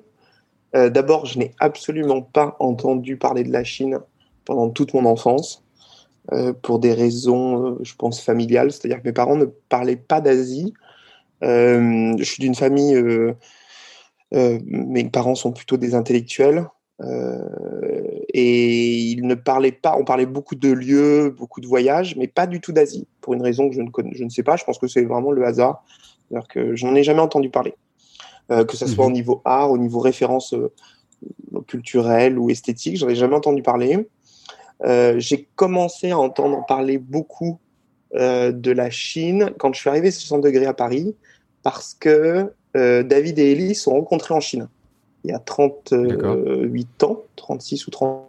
Euh, 0.75 0.89
d'abord, 0.89 1.25
je 1.25 1.37
n'ai 1.39 1.53
absolument 1.59 2.21
pas 2.21 2.55
entendu 2.59 3.17
parler 3.17 3.43
de 3.43 3.51
la 3.51 3.63
Chine 3.63 3.99
pendant 4.45 4.69
toute 4.69 4.93
mon 4.93 5.05
enfance, 5.05 5.63
euh, 6.31 6.53
pour 6.53 6.79
des 6.79 6.93
raisons, 6.93 7.65
euh, 7.65 7.79
je 7.81 7.95
pense, 7.95 8.21
familiales. 8.21 8.71
C'est-à-dire 8.71 9.01
que 9.01 9.07
mes 9.07 9.13
parents 9.13 9.35
ne 9.35 9.45
parlaient 9.45 9.97
pas 9.97 10.21
d'Asie. 10.21 10.73
Euh, 11.43 12.15
je 12.17 12.23
suis 12.23 12.41
d'une 12.41 12.55
famille, 12.55 12.95
mes 14.31 15.03
parents 15.09 15.35
sont 15.35 15.51
plutôt 15.51 15.77
des 15.77 15.95
intellectuels. 15.95 16.65
et 18.33 18.97
ils 19.11 19.27
ne 19.27 19.35
parlaient 19.35 19.73
pas, 19.73 19.97
on 19.99 20.05
parlait 20.05 20.25
beaucoup 20.25 20.55
de 20.55 20.71
lieux, 20.71 21.29
beaucoup 21.37 21.59
de 21.59 21.67
voyages, 21.67 22.15
mais 22.15 22.27
pas 22.27 22.47
du 22.47 22.61
tout 22.61 22.71
d'Asie, 22.71 23.07
pour 23.19 23.33
une 23.33 23.41
raison 23.41 23.69
que 23.69 23.75
je 23.75 23.81
ne, 23.81 23.89
connais, 23.89 24.15
je 24.15 24.23
ne 24.23 24.29
sais 24.29 24.43
pas. 24.43 24.55
Je 24.55 24.63
pense 24.63 24.77
que 24.77 24.87
c'est 24.87 25.03
vraiment 25.03 25.31
le 25.31 25.45
hasard. 25.45 25.83
C'est-à-dire 26.29 26.47
que 26.47 26.75
je 26.75 26.85
n'en 26.85 26.95
ai 26.95 27.03
jamais 27.03 27.19
entendu 27.19 27.49
parler. 27.49 27.73
que 28.49 28.77
ce 28.77 28.87
soit 28.87 29.05
au 29.05 29.09
mhm. 29.09 29.15
niveau 29.15 29.41
art, 29.43 29.71
au 29.71 29.77
niveau 29.77 29.99
référence 29.99 30.55
culturelle 31.67 32.39
ou 32.39 32.49
esthétique, 32.49 32.95
j'en 32.95 33.09
ai 33.09 33.15
jamais 33.15 33.35
entendu 33.35 33.61
parler. 33.61 34.07
Euh, 34.81 35.15
j'ai 35.17 35.47
commencé 35.55 36.11
à 36.11 36.19
entendre 36.19 36.65
parler 36.65 36.97
beaucoup 36.97 37.59
euh, 38.15 38.51
de 38.51 38.71
la 38.71 38.89
Chine 38.89 39.51
quand 39.57 39.73
je 39.73 39.79
suis 39.79 39.89
arrivé 39.89 40.11
sur 40.11 40.27
100 40.27 40.39
degrés 40.39 40.65
à 40.65 40.73
Paris, 40.73 41.15
parce 41.61 41.93
que 41.93 42.51
euh, 42.75 43.03
David 43.03 43.39
et 43.39 43.51
Ellie 43.51 43.75
sont 43.75 43.91
rencontrés 43.91 44.33
en 44.33 44.39
Chine 44.39 44.67
il 45.25 45.31
y 45.31 45.33
a 45.33 45.39
38 45.39 47.03
ans, 47.03 47.23
36 47.37 47.87
ou 47.87 47.91
30 47.91 48.27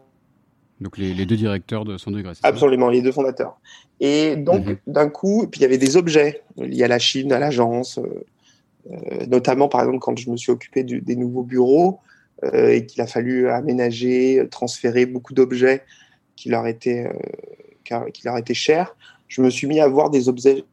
donc 0.80 0.98
les, 0.98 1.24
deux 1.24 1.36
directeurs 1.36 1.84
de 1.84 1.96
100 1.96 2.10
degrés. 2.10 2.34
Absolument, 2.42 2.88
les 2.88 3.00
deux 3.00 3.12
fondateurs. 3.12 3.58
Et 4.00 4.36
donc 4.36 4.66
mhm. 4.66 4.76
d'un 4.88 5.08
coup, 5.08 5.46
puis 5.50 5.60
il 5.60 5.62
y 5.62 5.66
avait 5.66 5.78
des 5.78 5.96
objets 5.96 6.42
liés 6.56 6.82
à 6.82 6.88
la 6.88 6.98
Chine, 6.98 7.32
à 7.32 7.38
l'agence, 7.38 7.98
notamment 9.28 9.68
par 9.68 9.80
exemple 9.80 10.00
quand 10.00 10.18
je 10.18 10.28
me 10.30 10.36
suis 10.36 10.52
occupé 10.52 10.82
des 10.84 11.16
nouveaux 11.16 11.44
bureaux 11.44 12.00
et 12.52 12.86
qu'il 12.86 13.00
a 13.00 13.06
fallu 13.06 13.48
aménager, 13.48 14.46
transférer 14.50 15.06
beaucoup 15.06 15.32
d'objets 15.32 15.84
qui 16.36 16.48
leur 16.48 16.66
était, 16.66 17.06
euh, 17.06 18.10
qui 18.10 18.24
leur 18.24 18.36
cher, 18.52 18.96
je 19.28 19.42
me 19.42 19.50
suis 19.50 19.66
mis 19.66 19.80
à 19.80 19.88
voir 19.88 20.10
des 20.10 20.28
objets, 20.28 20.64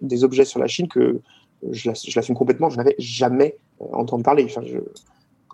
des 0.00 0.24
objets 0.24 0.44
sur 0.44 0.60
la 0.60 0.66
Chine 0.66 0.88
que 0.88 1.20
je, 1.70 1.90
je 1.94 2.16
l'assume 2.16 2.34
complètement, 2.34 2.70
je 2.70 2.76
n'avais 2.76 2.96
jamais 2.98 3.56
euh, 3.80 3.86
entendu 3.92 4.22
parler. 4.22 4.44
Enfin, 4.44 4.62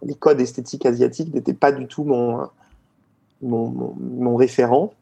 les 0.03 0.15
codes 0.15 0.41
esthétiques 0.41 0.87
asiatiques 0.87 1.35
n'étaient 1.35 1.55
pas 1.55 1.73
du 1.73 1.87
tout 1.87 2.05
mon, 2.05 2.49
mon, 3.43 3.95
mon, 3.99 4.37
référent. 4.37 4.93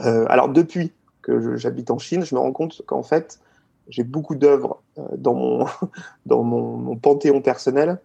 Euh, 0.00 0.26
alors 0.28 0.48
depuis 0.48 0.92
que 1.22 1.56
j'habite 1.56 1.90
en 1.90 1.98
Chine, 1.98 2.24
je 2.24 2.34
me 2.34 2.40
rends 2.40 2.52
compte 2.52 2.82
qu'en 2.86 3.02
fait, 3.02 3.40
j'ai 3.88 4.04
beaucoup 4.04 4.34
d'œuvres 4.34 4.82
dans, 5.16 5.34
mon, 5.34 5.66
dans 6.26 6.42
mon, 6.42 6.96
panthéon 6.96 7.40
personnel 7.40 8.00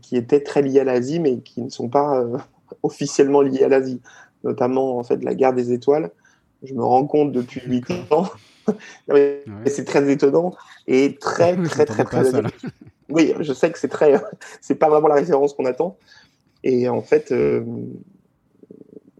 qui 0.00 0.16
étaient 0.16 0.42
très 0.42 0.62
liées 0.62 0.80
à 0.80 0.84
l'Asie, 0.84 1.20
mais 1.20 1.40
qui 1.40 1.60
ne 1.60 1.68
sont 1.68 1.90
pas 1.90 2.24
officiellement 2.82 3.40
lié 3.42 3.64
à 3.64 3.68
l'Asie, 3.68 4.00
notamment 4.44 4.98
en 4.98 5.04
fait 5.04 5.22
la 5.22 5.34
guerre 5.34 5.52
des 5.52 5.72
étoiles. 5.72 6.10
Je 6.62 6.74
me 6.74 6.84
rends 6.84 7.06
compte 7.06 7.32
depuis 7.32 7.60
8 7.64 7.90
ans. 8.10 8.28
C'est 9.66 9.84
très 9.84 10.10
étonnant 10.10 10.54
et 10.86 11.16
très 11.16 11.56
très 11.62 11.84
très 11.84 12.04
très, 12.04 12.22
Oui, 13.08 13.32
je 13.40 13.52
sais 13.52 13.70
que 13.70 13.78
c'est 13.78 13.88
très, 13.88 14.20
c'est 14.60 14.74
pas 14.74 14.88
vraiment 14.88 15.08
la 15.08 15.14
référence 15.14 15.54
qu'on 15.54 15.64
attend. 15.64 15.96
Et 16.64 16.88
en 16.88 17.00
fait, 17.00 17.32
euh, 17.32 17.62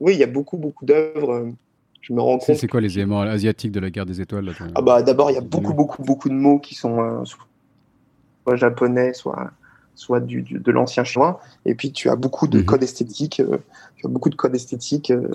oui, 0.00 0.14
il 0.14 0.18
y 0.18 0.24
a 0.24 0.28
beaucoup 0.28 0.58
beaucoup 0.58 0.84
d'œuvres. 0.84 1.52
Je 2.00 2.12
me 2.12 2.20
rends 2.20 2.38
compte. 2.38 2.56
C'est 2.56 2.68
quoi 2.68 2.80
les 2.80 2.98
éléments 2.98 3.20
asiatiques 3.20 3.72
de 3.72 3.80
la 3.80 3.90
guerre 3.90 4.06
des 4.06 4.20
étoiles 4.20 4.52
Ah 4.74 4.82
bah 4.82 5.02
d'abord, 5.02 5.30
il 5.30 5.34
y 5.34 5.38
a 5.38 5.42
beaucoup 5.42 5.74
beaucoup 5.74 6.02
beaucoup 6.02 6.28
de 6.28 6.34
mots 6.34 6.58
qui 6.58 6.74
sont 6.74 7.00
euh, 7.00 7.24
soit 7.24 8.56
japonais, 8.56 9.12
soit 9.12 9.50
soit 9.98 10.20
du, 10.20 10.42
de 10.42 10.72
l'ancien 10.72 11.02
chinois. 11.02 11.40
Et 11.66 11.74
puis 11.74 11.92
tu 11.92 12.08
as 12.08 12.16
beaucoup 12.16 12.46
de 12.46 12.58
mhm. 12.58 12.64
codes 12.64 12.82
esthétiques. 12.82 13.40
Euh, 13.40 13.58
tu 13.96 14.06
as 14.06 14.08
beaucoup 14.08 14.30
de 14.30 14.36
codes 14.36 14.54
esthétiques. 14.54 15.10
Euh, 15.10 15.28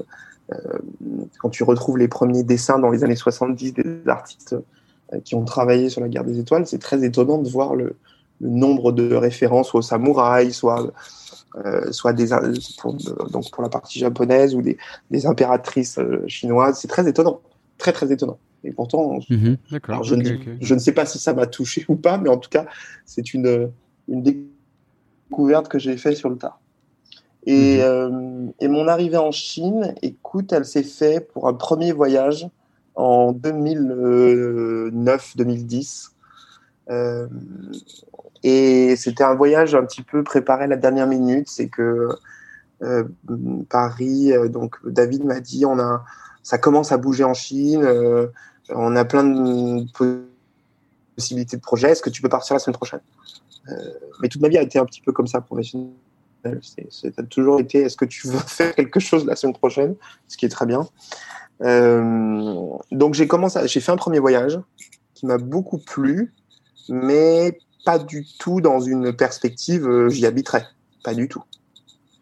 euh, 0.51 0.57
quand 1.39 1.49
tu 1.49 1.63
retrouves 1.63 1.97
les 1.97 2.07
premiers 2.07 2.43
dessins 2.43 2.79
dans 2.79 2.89
les 2.89 3.03
années 3.03 3.15
70 3.15 3.73
des 3.73 3.83
artistes 4.07 4.55
qui 5.25 5.35
ont 5.35 5.45
travaillé 5.45 5.89
sur 5.89 6.01
la 6.01 6.07
guerre 6.07 6.23
des 6.23 6.39
étoiles, 6.39 6.65
c'est 6.65 6.79
très 6.79 7.03
étonnant 7.03 7.37
de 7.37 7.47
voir 7.47 7.75
le, 7.75 7.95
nombre 8.41 8.91
de 8.91 9.13
références 9.15 9.69
soit 9.69 9.79
aux 9.79 9.83
samouraïs, 9.83 10.53
soit 10.53 10.91
soit 11.91 12.13
des 12.13 12.29
pour, 12.79 12.95
donc 13.29 13.51
pour 13.51 13.61
la 13.61 13.69
partie 13.69 13.99
japonaise 13.99 14.55
ou 14.55 14.61
des, 14.61 14.77
des 15.11 15.27
impératrices 15.27 15.99
chinoises. 16.27 16.79
C'est 16.79 16.87
très 16.87 17.07
étonnant, 17.07 17.39
très 17.77 17.93
très 17.93 18.11
étonnant. 18.11 18.37
Et 18.65 18.71
pourtant, 18.71 19.19
mhm. 19.29 19.57
je, 19.69 20.37
je, 20.59 20.73
ne 20.73 20.79
sais 20.79 20.93
pas 20.93 21.05
si 21.05 21.19
ça 21.19 21.33
m'a 21.33 21.45
touché 21.45 21.85
ou 21.89 21.95
pas, 21.95 22.17
mais 22.17 22.29
en 22.29 22.37
tout 22.37 22.49
cas, 22.49 22.65
c'est 23.05 23.33
une, 23.33 23.71
une 24.07 24.23
découverte 24.23 24.52
que 25.69 25.79
j'ai 25.79 25.97
fait 25.97 26.15
sur 26.15 26.29
le 26.29 26.37
tard. 26.37 26.59
Et, 27.45 27.77
mhm. 27.77 27.83
euh, 27.83 28.47
et, 28.59 28.67
mon 28.67 28.87
arrivée 28.87 29.17
en 29.17 29.31
Chine, 29.31 29.95
écoute, 30.01 30.51
elle 30.53 30.65
s'est 30.65 30.83
faite 30.83 31.31
pour 31.33 31.47
un 31.47 31.53
premier 31.53 31.91
voyage 31.91 32.47
en 32.95 33.33
2009-2010. 33.33 36.09
Euh, 36.89 37.27
et 38.43 38.95
c'était 38.95 39.23
un 39.23 39.35
voyage 39.35 39.75
un 39.75 39.83
petit 39.83 40.03
peu 40.03 40.23
préparé 40.23 40.63
à 40.65 40.67
la 40.67 40.77
dernière 40.77 41.07
minute. 41.07 41.49
C'est 41.49 41.67
que 41.67 42.09
euh, 42.81 43.03
Paris, 43.69 44.31
donc 44.49 44.77
David 44.85 45.25
m'a 45.25 45.39
dit, 45.39 45.65
on 45.65 45.79
a, 45.79 46.03
ça 46.43 46.57
commence 46.57 46.91
à 46.91 46.97
bouger 46.97 47.23
en 47.23 47.33
Chine, 47.33 47.87
on 48.69 48.95
a 48.95 49.05
plein 49.05 49.23
de 49.23 49.85
possibilités 51.15 51.57
de 51.57 51.61
projets. 51.61 51.91
Est-ce 51.91 52.01
que 52.01 52.09
tu 52.09 52.21
peux 52.21 52.29
partir 52.29 52.53
la 52.53 52.59
semaine 52.59 52.75
prochaine? 52.75 53.01
Mais 54.21 54.27
toute 54.29 54.41
ma 54.41 54.49
vie 54.49 54.57
a 54.57 54.61
été 54.61 54.79
un 54.79 54.85
petit 54.85 55.01
peu 55.01 55.11
comme 55.11 55.27
ça 55.27 55.41
professionnelle. 55.41 55.91
C'est 56.61 57.17
a 57.17 57.23
toujours 57.23 57.59
été 57.59 57.79
est-ce 57.79 57.97
que 57.97 58.05
tu 58.05 58.27
veux 58.27 58.39
faire 58.47 58.75
quelque 58.75 58.99
chose 58.99 59.25
la 59.25 59.35
semaine 59.35 59.55
prochaine, 59.55 59.95
ce 60.27 60.37
qui 60.37 60.45
est 60.45 60.49
très 60.49 60.65
bien. 60.65 60.87
Euh, 61.61 62.65
donc 62.91 63.13
j'ai 63.13 63.27
commencé, 63.27 63.59
j'ai 63.67 63.79
fait 63.79 63.91
un 63.91 63.97
premier 63.97 64.19
voyage 64.19 64.59
qui 65.13 65.25
m'a 65.25 65.37
beaucoup 65.37 65.77
plu, 65.77 66.33
mais 66.89 67.57
pas 67.85 67.99
du 67.99 68.25
tout 68.39 68.59
dans 68.59 68.79
une 68.79 69.13
perspective 69.13 69.87
euh, 69.87 70.09
j'y 70.09 70.25
habiterai, 70.25 70.63
pas 71.03 71.13
du 71.13 71.27
tout. 71.27 71.43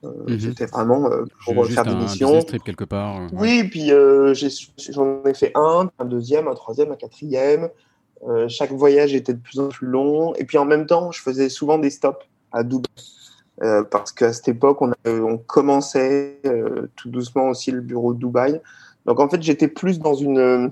Mhm. 0.04 0.40
C'était 0.40 0.66
vraiment 0.66 1.10
pour 1.46 1.66
faire 1.68 1.86
des 1.86 1.94
missions. 1.94 2.42
trip 2.42 2.64
quelque 2.64 2.86
part. 2.86 3.28
Oui, 3.34 3.64
puis 3.66 3.90
j'en 3.90 5.24
ai, 5.26 5.34
fait 5.36 5.52
un, 5.54 5.92
un 6.00 6.06
deuxième, 6.06 6.48
un 6.48 6.56
troisième, 6.56 6.92
un 6.92 6.96
quatrième. 6.96 7.70
Euh, 8.28 8.48
chaque 8.48 8.72
voyage 8.72 9.16
était 9.16 9.34
de 9.34 9.40
plus 9.40 9.60
en 9.60 9.70
plus 9.70 9.88
long. 9.88 10.34
Et 10.36 10.46
puis 10.46 10.58
en 10.58 10.66
même 10.66 10.86
temps, 10.86 11.12
je 11.12 11.22
faisais 11.22 11.50
souvent 11.50 11.78
des 11.78 11.90
stops 11.90 12.26
à 12.52 12.64
Dubaï. 12.64 12.86
Euh, 13.64 13.84
parce 13.84 14.12
qu'à 14.12 14.34
cette 14.34 14.48
époque, 14.48 14.82
on, 14.82 15.38
commençait 15.38 16.40
euh, 16.46 16.88
tout 16.96 17.10
doucement 17.10 17.50
aussi 17.50 17.72
le 17.72 17.82
bureau 17.82 18.14
de 18.14 18.20
Dubaï. 18.20 18.60
Donc 19.06 19.20
en 19.20 19.30
fait, 19.30 19.42
j'étais 19.42 19.68
plus 19.68 20.00
dans 20.00 20.14
une, 20.14 20.72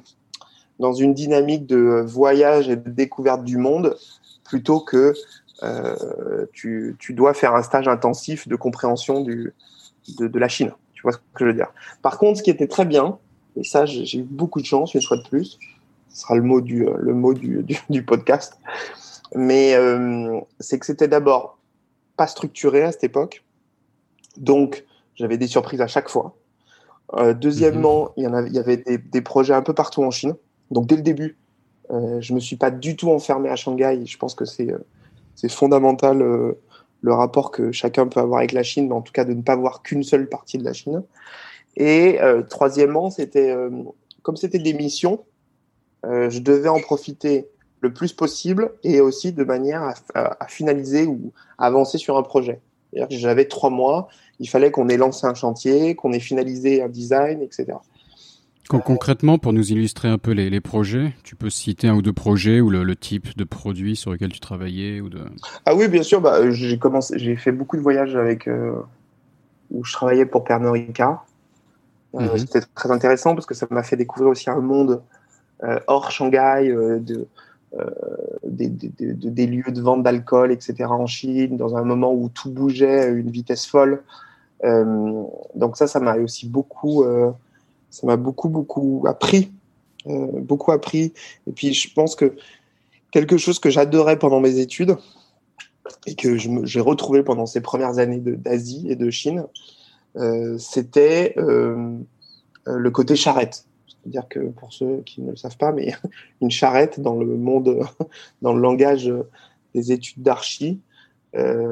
dans 0.80 0.94
une 0.94 1.14
dynamique 1.14 1.68
de 1.68 2.04
voyage 2.06 2.70
et 2.70 2.76
de 2.76 2.90
découverte 2.90 3.44
du 3.44 3.58
monde 3.58 3.96
plutôt 4.44 4.80
que 4.80 5.14
tu, 6.54 6.96
tu, 7.00 7.14
dois 7.14 7.34
faire 7.34 7.54
un 7.54 7.62
stage 7.62 7.88
intensif 7.88 8.48
de 8.48 8.56
compréhension 8.56 9.22
du, 9.22 9.54
de, 10.18 10.28
de, 10.28 10.40
la 10.40 10.48
Chine. 10.48 10.72
Tu 10.94 11.02
vois 11.02 11.12
ce 11.12 11.18
que 11.18 11.24
je 11.42 11.46
veux 11.46 11.54
dire? 11.54 11.72
Par 12.02 12.18
contre, 12.18 12.38
ce 12.38 12.44
qui 12.44 12.50
était 12.50 12.68
très 12.68 12.86
bien, 12.86 13.18
et 13.56 13.64
ça, 13.64 13.86
j'ai 13.86 14.20
eu 14.20 14.24
beaucoup 14.24 14.62
de 14.62 14.66
chance, 14.66 14.94
une 14.94 15.02
fois 15.02 15.18
de 15.18 15.28
plus, 15.28 15.60
ce 16.10 16.22
sera 16.22 16.36
le 16.36 16.42
mot 16.42 16.62
du, 16.62 16.88
euh, 16.88 16.96
le 16.98 17.14
mot 17.14 17.34
du, 17.34 17.66
du, 17.90 18.04
podcast, 18.04 18.60
Mais 19.36 19.76
c'est 20.60 20.80
que 20.80 20.86
c'était 20.86 21.08
d'abord 21.08 21.58
pas 22.18 22.28
structuré 22.28 22.84
à 22.84 22.92
cette 22.92 23.04
époque. 23.04 23.44
Donc, 24.38 24.86
j'avais 25.16 25.38
des 25.38 25.48
surprises 25.48 25.82
à 25.82 25.88
chaque 25.88 26.10
fois. 26.10 26.36
deuxièmement, 27.36 28.06
mhm. 28.06 28.12
il 28.18 28.24
y, 28.24 28.28
en 28.28 28.34
avait, 28.34 28.50
il 28.50 28.56
y 28.56 28.60
avait 28.60 28.78
des, 28.78 28.98
des, 28.98 29.22
projets 29.22 29.54
un 29.54 29.62
peu 29.62 29.74
partout 29.74 30.04
en 30.04 30.12
Chine. 30.12 30.36
Donc, 30.72 30.88
dès 30.88 30.96
le 30.96 31.02
début, 31.02 31.38
je 31.90 32.34
me 32.34 32.40
suis 32.40 32.56
pas 32.56 32.72
du 32.72 32.96
tout 32.96 33.10
enfermé 33.12 33.50
à 33.50 33.56
Shanghai. 33.56 34.06
Je 34.06 34.18
pense 34.18 34.36
que 34.36 34.46
c'est 34.46 34.74
c'est 35.36 35.50
fondamental 35.50 36.22
le 37.02 37.14
rapport 37.14 37.52
que 37.52 37.72
chacun 37.72 38.08
peut 38.08 38.20
avoir 38.20 38.40
avec 38.40 38.52
la 38.52 38.64
Chine, 38.64 38.88
mais 38.88 38.94
en 38.96 39.02
tout 39.02 39.14
cas 39.14 39.26
de 39.26 39.34
ne 39.34 39.42
pas 39.42 39.56
voir 39.56 39.82
qu'une 39.82 40.04
seule 40.04 40.28
partie 40.28 40.58
de 40.58 40.64
la 40.64 40.74
Chine. 40.74 41.04
Et 41.78 42.22
euh, 42.22 42.42
troisièmement, 42.42 43.10
c'était 43.10 43.52
euh, 43.52 43.70
comme 44.22 44.36
c'était 44.36 44.60
des 44.60 44.74
missions, 44.74 45.24
euh, 46.06 46.30
je 46.30 46.40
devais 46.40 46.70
en 46.70 46.80
profiter 46.80 47.48
le 47.82 47.94
plus 47.94 48.14
possible 48.14 48.72
et 48.84 49.02
aussi 49.02 49.32
de 49.32 49.44
manière 49.44 49.94
à, 50.14 50.46
finaliser 50.48 51.06
ou 51.06 51.32
avancer 51.58 51.98
sur 51.98 52.18
un 52.18 52.24
projet. 52.24 52.60
J'avais 53.10 53.46
trois 53.46 53.70
mois, 53.70 54.10
il 54.40 54.50
fallait 54.50 54.72
qu'on 54.72 54.90
ait 54.90 54.98
lancé 54.98 55.28
un 55.28 55.36
chantier, 55.36 55.96
qu'on 55.96 56.12
ait 56.12 56.20
finalisé 56.20 56.82
un 56.82 56.90
design, 56.90 57.42
etc. 57.42 57.78
Concrètement, 58.68 59.40
pour 59.40 59.52
nous 59.52 59.72
illustrer 59.72 60.08
un 60.10 60.20
peu 60.20 60.32
les, 60.32 60.62
projets, 60.62 61.16
tu 61.24 61.36
peux 61.36 61.50
citer 61.50 61.88
un 61.88 61.96
ou 61.96 62.04
deux 62.04 62.14
projets 62.14 62.62
ou 62.62 62.70
le, 62.70 62.96
type 62.96 63.36
de 63.36 63.44
produit 63.44 63.96
sur 63.96 64.12
lequel 64.12 64.32
tu 64.32 64.40
travaillais 64.40 65.02
ou 65.02 65.10
de... 65.10 65.22
Ah 65.66 65.74
oui, 65.74 65.88
bien 65.88 66.04
sûr. 66.04 66.22
Bah, 66.22 66.52
j'ai 66.52 66.78
commencé, 66.78 67.18
j'ai 67.18 67.36
fait 67.36 67.52
beaucoup 67.52 67.78
de 67.78 67.82
voyages 67.82 68.16
avec 68.16 68.48
euh, 68.48 68.74
où 69.72 69.84
je 69.84 69.92
travaillais 69.94 70.26
pour 70.26 70.44
Pernod 70.44 70.74
Ricard. 70.74 71.26
Euh, 72.16 72.22
mhm. 72.22 72.38
C'était 72.38 72.62
très 72.62 72.92
intéressant 72.92 73.34
parce 73.34 73.48
que 73.48 73.56
ça 73.56 73.66
m'a 73.72 73.82
fait 73.82 73.96
découvrir 73.96 74.30
aussi 74.30 74.52
un 74.52 74.60
monde 74.60 75.02
euh, 75.02 75.19
hors 75.88 76.12
Shanghai, 76.12 76.70
de, 76.70 77.28
des, 78.44 78.70
des, 78.70 79.48
lieux 79.48 79.72
de 79.72 79.82
vente 79.82 80.04
d'alcool, 80.04 80.52
etc. 80.52 80.86
en 80.86 81.06
Chine, 81.06 81.58
dans 81.58 81.76
un 81.76 81.84
moment 81.84 82.14
où 82.14 82.30
tout 82.30 82.50
bougeait 82.50 83.02
à 83.02 83.08
une 83.08 83.30
vitesse 83.30 83.66
folle. 83.66 84.04
donc 84.64 85.78
ça, 85.78 85.88
ça 85.88 86.00
m'a 86.00 86.16
aussi 86.18 86.48
beaucoup 86.48 87.04
ça 87.90 88.06
m'a 88.08 88.18
beaucoup, 88.18 88.50
beaucoup 88.50 89.04
appris. 89.08 89.52
Euh, 90.08 90.28
beaucoup 90.42 90.72
appris. 90.72 91.14
Et 91.48 91.52
puis, 91.52 91.74
je 91.74 91.94
pense 91.94 92.16
que 92.16 92.36
quelque 93.12 93.38
chose 93.38 93.60
que 93.60 93.70
j'adorais 93.70 94.18
pendant 94.18 94.40
mes 94.40 94.60
études 94.60 94.96
et 96.06 96.16
que 96.16 96.38
j'ai 96.38 96.80
retrouvé 96.80 97.24
pendant 97.24 97.46
ces 97.46 97.62
premières 97.62 97.98
années 97.98 98.20
d'Asie 98.20 98.88
et 98.90 98.96
de 98.96 99.10
Chine, 99.10 99.46
euh, 100.16 100.58
c'était 100.58 101.34
euh, 101.38 101.98
le 102.66 102.92
côté 102.92 103.16
charrette. 103.16 103.66
C'est-à-dire 104.02 104.28
que 104.28 104.40
pour 104.40 104.74
ceux 104.74 105.02
qui 105.06 105.22
ne 105.22 105.32
le 105.32 105.36
savent 105.36 105.58
pas, 105.58 105.72
mais 105.72 105.94
une 106.42 106.52
charrette 106.52 107.00
dans 107.00 107.16
le 107.16 107.38
monde, 107.38 107.80
dans 108.42 108.54
le 108.54 108.62
langage 108.62 109.12
des 109.76 109.92
études 109.92 110.24
d'archi, 110.24 110.80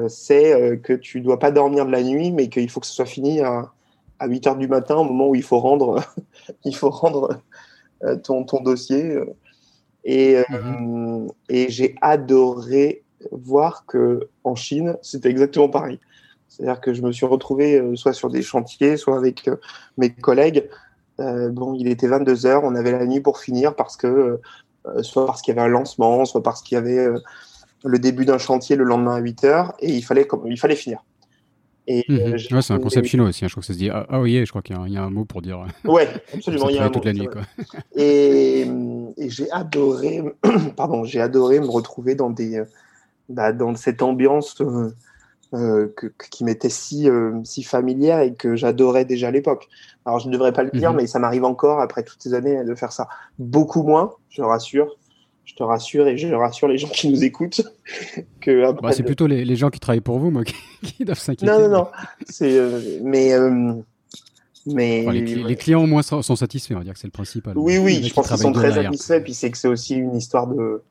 c'est 0.08 0.78
que 0.84 0.92
tu 0.92 1.20
dois 1.20 1.40
pas 1.40 1.50
dormir 1.50 1.84
de 1.84 1.90
la 1.90 2.04
nuit, 2.04 2.30
mais 2.30 2.48
qu'il 2.48 2.70
faut 2.70 2.78
que 2.78 2.86
ce 2.86 2.92
soit 2.92 3.06
fini 3.06 3.40
à, 3.40 3.72
à 4.18 4.26
8 4.26 4.46
heures 4.46 4.56
du 4.56 4.68
matin, 4.68 4.96
au 4.96 5.04
moment 5.04 5.28
où 5.28 5.34
il 5.34 5.42
faut 5.42 5.58
rendre, 5.58 6.02
il 6.64 6.74
faut 6.74 6.90
rendre 6.90 7.40
euh, 8.04 8.16
ton, 8.16 8.44
ton 8.44 8.62
dossier. 8.62 9.18
Et, 10.04 10.36
euh, 10.36 10.42
mhm. 10.50 11.28
et 11.48 11.68
j'ai 11.68 11.94
adoré 12.00 13.02
voir 13.32 13.84
que 13.86 14.28
en 14.44 14.54
Chine, 14.54 14.96
c'était 15.02 15.30
exactement 15.30 15.68
pareil. 15.68 15.98
C'est-à-dire 16.48 16.80
que 16.80 16.94
je 16.94 17.02
me 17.02 17.12
suis 17.12 17.26
retrouvé 17.26 17.78
euh, 17.78 17.94
soit 17.96 18.12
sur 18.12 18.30
des 18.30 18.42
chantiers, 18.42 18.96
soit 18.96 19.16
avec 19.16 19.50
mes 19.96 20.10
collègues. 20.10 20.68
Bon, 21.18 21.74
il 21.74 21.88
était 21.88 22.08
22 22.08 22.46
heures, 22.46 22.64
on 22.64 22.74
avait 22.74 22.92
la 22.92 23.06
nuit 23.06 23.20
pour 23.20 23.38
finir 23.38 23.74
parce 23.74 23.96
que, 23.96 24.40
soit 25.02 25.26
parce 25.26 25.42
qu'il 25.42 25.54
y 25.54 25.58
avait 25.58 25.66
un 25.66 25.70
lancement, 25.70 26.24
soit 26.24 26.42
parce 26.42 26.62
qu'il 26.62 26.76
y 26.76 26.78
avait 26.78 27.08
le 27.84 27.98
début 27.98 28.24
d'un 28.24 28.38
chantier 28.38 28.76
le 28.76 28.84
lendemain 28.84 29.16
à 29.16 29.20
8 29.20 29.44
heures, 29.44 29.74
et 29.80 29.92
il 29.92 30.02
fallait, 30.02 30.26
il 30.46 30.58
fallait 30.58 30.76
finir. 30.76 31.04
Et, 31.90 32.04
mhm. 32.08 32.18
euh, 32.18 32.32
ouais, 32.52 32.62
c'est 32.62 32.74
un 32.74 32.78
concept 32.78 33.06
chinois 33.06 33.28
aussi. 33.28 33.44
Hein. 33.44 33.48
Je 33.48 33.54
crois 33.54 33.62
que 33.62 33.66
ça 33.66 33.72
se 33.72 33.78
dit 33.78 33.88
ah, 33.88 34.06
ah 34.10 34.20
oui, 34.20 34.44
je 34.44 34.50
crois 34.50 34.60
qu'il 34.60 34.76
y, 34.88 34.96
a 34.98 35.02
un 35.02 35.10
mot 35.10 35.24
pour 35.24 35.40
dire. 35.40 35.60
Euh, 35.60 35.90
ouais, 35.90 36.06
absolument. 36.34 36.68
il 36.68 36.76
y 36.76 36.78
a 36.78 36.84
un 36.84 36.90
toute 36.90 37.06
la 37.06 37.14
nuit. 37.14 37.26
Quoi. 37.26 37.42
Et, 37.96 38.66
et 39.16 39.30
j'ai 39.30 39.50
adoré, 39.50 40.22
pardon, 40.76 41.04
j'ai 41.04 41.20
adoré 41.20 41.60
me 41.60 41.66
retrouver 41.66 42.14
dans 42.14 42.28
des, 42.28 42.62
bah, 43.30 43.52
dans 43.52 43.74
cette 43.74 44.02
ambiance 44.02 44.62
euh, 45.54 45.92
que, 45.96 46.06
qui 46.30 46.44
m'était 46.44 46.68
si, 46.68 47.08
si 47.44 47.62
familière 47.62 48.20
et 48.20 48.34
que 48.34 48.56
j'adorais 48.56 49.04
déjà 49.04 49.28
à 49.28 49.30
l'époque. 49.30 49.68
Alors 50.04 50.18
je 50.18 50.28
ne 50.28 50.32
devrais 50.32 50.52
pas 50.52 50.62
le 50.62 50.70
dire, 50.70 50.92
mhm. 50.92 50.98
mais 50.98 51.06
ça 51.06 51.18
m'arrive 51.18 51.44
encore 51.44 51.80
après 51.80 52.02
toutes 52.02 52.22
ces 52.22 52.34
années 52.34 52.64
de 52.64 52.74
faire 52.74 52.92
ça. 52.92 53.08
Beaucoup 53.38 53.82
moins, 53.82 54.12
je 54.30 54.42
rassure 54.42 54.96
je 55.48 55.54
te 55.54 55.62
rassure 55.62 56.06
et 56.06 56.18
je 56.18 56.28
rassure 56.28 56.68
les 56.68 56.76
gens 56.76 56.88
qui 56.88 57.08
nous 57.08 57.24
écoutent 57.24 57.62
que 58.40 58.70
bah, 58.82 58.92
c'est 58.92 59.02
plutôt 59.02 59.26
les, 59.26 59.56
gens 59.56 59.70
qui 59.70 59.80
travaillent 59.80 60.02
pour 60.02 60.18
vous 60.18 60.30
moi 60.30 60.42
qui, 60.82 61.04
doivent 61.04 61.18
s'inquiéter 61.18 61.50
non 61.50 61.58
non 61.58 61.68
non 61.68 61.86
c'est 62.28 62.58
euh, 62.58 63.00
mais 63.02 63.32
euh, 63.32 63.72
mais 64.66 65.10
les, 65.10 65.56
clients 65.56 65.82
au 65.82 65.86
moins 65.86 66.02
sont, 66.02 66.22
satisfaits 66.22 66.74
on 66.74 66.78
va 66.78 66.84
dire 66.84 66.92
que 66.92 66.98
c'est 66.98 67.06
le 67.06 67.12
principal 67.12 67.56
oui 67.56 67.78
oui 67.78 68.02
je 68.04 68.12
pense 68.12 68.28
qu'ils 68.28 68.36
sont 68.36 68.52
très 68.52 68.72
satisfaits 68.72 69.20
puis 69.20 69.32
c'est 69.32 69.50
que 69.50 69.56
c'est 69.56 69.68
aussi 69.68 69.94
une 69.96 70.16
histoire 70.16 70.48
de 70.48 70.82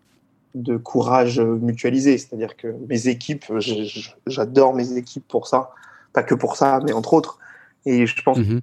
de 0.56 0.78
courage 0.78 1.40
mutualisé 1.40 2.18
c'est-à-dire 2.18 2.56
que 2.56 2.68
mes 2.88 3.08
équipes 3.08 3.46
j'adore 4.26 4.74
mes 4.74 4.98
équipes 4.98 5.28
pour 5.28 5.48
ça 5.48 5.72
pas 6.14 6.24
que 6.24 6.36
pour 6.36 6.56
ça 6.56 6.80
mais 6.86 6.94
entre 6.94 7.14
autres 7.14 7.40
et 7.86 8.06
je 8.06 8.22
pense 8.24 8.38
mhm 8.38 8.62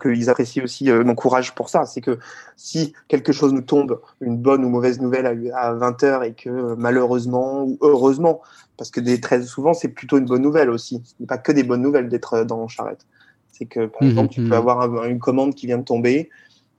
qu'ils 0.00 0.30
apprécient 0.30 0.64
aussi 0.64 0.90
euh, 0.90 1.04
mon 1.04 1.14
courage 1.14 1.54
pour 1.54 1.68
ça. 1.68 1.86
C'est 1.86 2.00
que 2.00 2.18
si 2.56 2.92
quelque 3.08 3.32
chose 3.32 3.52
nous 3.52 3.62
tombe, 3.62 4.00
une 4.20 4.36
bonne 4.36 4.64
ou 4.64 4.68
mauvaise 4.68 5.00
nouvelle 5.00 5.52
à, 5.54 5.72
20 5.72 6.02
heures 6.04 6.22
et 6.24 6.34
que 6.34 6.50
euh, 6.50 6.74
malheureusement 6.76 7.64
ou 7.64 7.78
heureusement, 7.80 8.40
parce 8.76 8.90
que 8.90 9.00
des, 9.00 9.20
très 9.20 9.42
souvent 9.42 9.74
c'est 9.74 9.88
plutôt 9.88 10.18
une 10.18 10.26
bonne 10.26 10.42
nouvelle 10.42 10.70
aussi. 10.70 11.02
Ce 11.04 11.14
n'est 11.20 11.26
pas 11.26 11.38
que 11.38 11.52
des 11.52 11.62
bonnes 11.62 11.82
nouvelles 11.82 12.08
d'être 12.08 12.34
euh, 12.34 12.44
dans 12.44 12.66
charrette. 12.68 13.06
C'est 13.52 13.66
que 13.66 13.86
par 13.86 14.02
mmh, 14.02 14.06
exemple 14.06 14.28
tu 14.30 14.48
peux 14.48 14.56
avoir 14.56 15.04
une 15.04 15.20
commande 15.20 15.54
qui 15.54 15.66
vient 15.66 15.78
de 15.78 15.84
tomber 15.84 16.28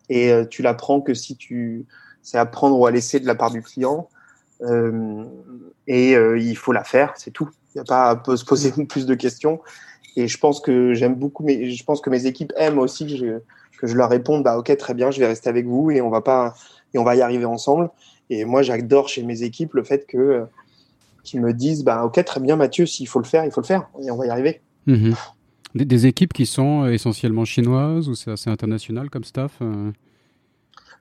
et 0.09 0.33
tu 0.49 0.61
la 0.61 0.73
prends 0.73 0.99
que 0.99 1.13
si 1.13 1.37
tu 1.37 1.85
c'est 2.21 2.37
à 2.37 2.45
prendre 2.45 2.77
ou 2.77 2.85
à 2.85 2.91
laisser 2.91 3.21
de 3.21 3.25
la 3.25 3.33
part 3.33 3.49
du 3.49 3.61
client 3.61 4.09
et 4.61 6.11
il 6.11 6.55
faut 6.55 6.71
la 6.71 6.83
faire, 6.83 7.13
c'est 7.15 7.31
tout. 7.31 7.49
Il 7.73 7.79
n'y 7.79 7.81
a 7.81 7.85
pas 7.85 8.11
à 8.11 8.37
se 8.37 8.45
poser 8.45 8.71
plus 8.89 9.05
de 9.05 9.15
questions. 9.15 9.59
Et 10.15 10.27
je 10.27 10.37
pense 10.37 10.61
que 10.61 10.93
j'aime 10.93 11.15
beaucoup, 11.15 11.43
mais 11.43 11.69
je 11.71 11.83
pense 11.83 11.99
que 11.99 12.09
mes 12.09 12.25
équipes 12.25 12.53
aiment 12.55 12.79
aussi 12.79 13.05
que 13.05 13.15
je, 13.15 13.39
que 13.77 13.87
je 13.87 13.95
leur 13.95 14.09
réponde, 14.09 14.43
bah 14.43 14.57
ok, 14.57 14.75
très 14.77 14.93
bien, 14.93 15.11
je 15.11 15.19
vais 15.19 15.27
rester 15.27 15.49
avec 15.49 15.65
vous 15.65 15.91
et 15.91 16.01
on 16.01 16.09
va 16.09 16.21
pas 16.21 16.55
et 16.93 16.97
on 16.97 17.03
va 17.03 17.15
y 17.15 17.21
arriver 17.21 17.45
ensemble. 17.45 17.89
Et 18.29 18.45
moi, 18.45 18.61
j'adore 18.61 19.09
chez 19.09 19.23
mes 19.23 19.43
équipes 19.43 19.73
le 19.73 19.83
fait 19.83 20.07
que 20.07 20.45
qu'ils 21.23 21.41
me 21.41 21.53
disent, 21.53 21.83
bah 21.83 22.05
ok, 22.05 22.23
très 22.23 22.39
bien, 22.39 22.55
Mathieu, 22.55 22.85
s'il 22.85 23.07
faut 23.07 23.19
le 23.19 23.25
faire, 23.25 23.43
il 23.43 23.51
faut 23.51 23.61
le 23.61 23.65
faire 23.65 23.89
et 24.01 24.11
on 24.11 24.15
va 24.15 24.27
y 24.27 24.29
arriver. 24.29 24.61
Mhm. 24.85 25.15
Des, 25.73 26.05
équipes 26.05 26.31
qui 26.31 26.45
sont 26.45 26.83
euh, 26.83 26.93
essentiellement 26.93 27.43
chinoises 27.43 28.07
ou 28.07 28.15
c'est 28.15 28.31
assez 28.31 28.49
international 28.49 29.09
comme 29.09 29.25
staff 29.25 29.57
euh? 29.61 29.91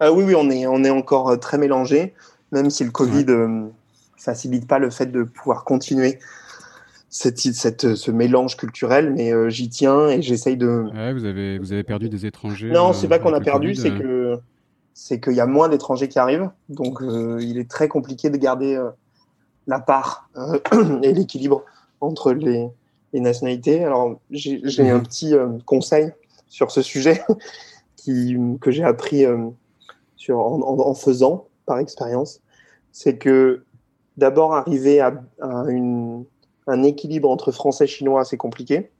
Euh, 0.02 0.10
Oui, 0.10 0.24
oui, 0.24 0.34
on 0.34 0.50
est 0.50 0.66
on 0.66 0.82
est 0.82 0.90
encore 0.90 1.38
très 1.38 1.58
mélangé, 1.58 2.14
même 2.54 2.70
si 2.70 2.84
le 2.84 2.90
Covid 2.90 3.26
ne 3.26 3.68
facilite 4.16 4.66
pas 4.66 4.78
le 4.78 4.90
fait 4.90 5.06
de 5.06 5.24
pouvoir 5.24 5.64
continuer 5.64 6.18
cette, 7.10 7.38
cette, 7.38 7.94
ce 7.94 8.10
mélange 8.10 8.56
culturel, 8.56 9.12
mais 9.12 9.32
euh, 9.32 9.50
j'y 9.50 9.68
tiens 9.68 10.08
et 10.08 10.22
j'essaye 10.22 10.56
de. 10.56 10.86
vous 11.12 11.24
avez 11.24 11.58
vous 11.58 11.72
avez 11.72 11.84
perdu 11.84 12.08
des 12.08 12.26
étrangers. 12.26 12.70
Non, 12.70 12.92
c'est 12.92 13.08
pas 13.08 13.16
euh, 13.16 13.18
qu'on 13.18 13.32
a 13.34 13.40
perdu, 13.40 13.74
c'est 13.74 13.90
que 13.90 14.38
c'est 14.94 15.20
qu'il 15.20 15.34
y 15.34 15.40
a 15.40 15.46
moins 15.46 15.68
d'étrangers 15.68 16.08
qui 16.08 16.18
arrivent, 16.18 16.50
donc 16.68 17.02
euh, 17.02 17.38
il 17.40 17.58
est 17.58 17.68
très 17.68 17.88
compliqué 17.88 18.30
de 18.30 18.36
garder 18.36 18.80
la 19.66 19.80
part 19.80 20.28
et 21.02 21.12
l'équilibre 21.12 21.64
entre 22.00 22.32
les, 22.32 22.68
les, 23.12 23.20
nationalités. 23.20 23.84
Alors 23.84 24.18
j'ai 24.30 24.60
un 24.90 24.98
mhm. 24.98 25.02
petit 25.02 25.34
conseil 25.66 26.12
sur 26.48 26.70
ce 26.70 26.82
sujet 26.82 27.22
qui 27.96 28.36
que 28.60 28.70
j'ai 28.70 28.84
appris 28.84 29.24
sur 30.16 30.38
en, 30.38 30.80
en, 30.80 30.94
faisant 30.94 31.46
par 31.66 31.78
expérience, 31.78 32.40
c'est 32.92 33.18
que 33.18 33.64
d'abord 34.16 34.54
arriver 34.54 35.00
à, 35.00 35.22
à 35.40 35.64
une 35.68 36.24
un 36.66 36.82
équilibre 36.82 37.30
entre 37.30 37.52
français 37.52 37.84
et 37.84 37.88
chinois, 37.88 38.24
c'est 38.24 38.36
compliqué. 38.36 38.90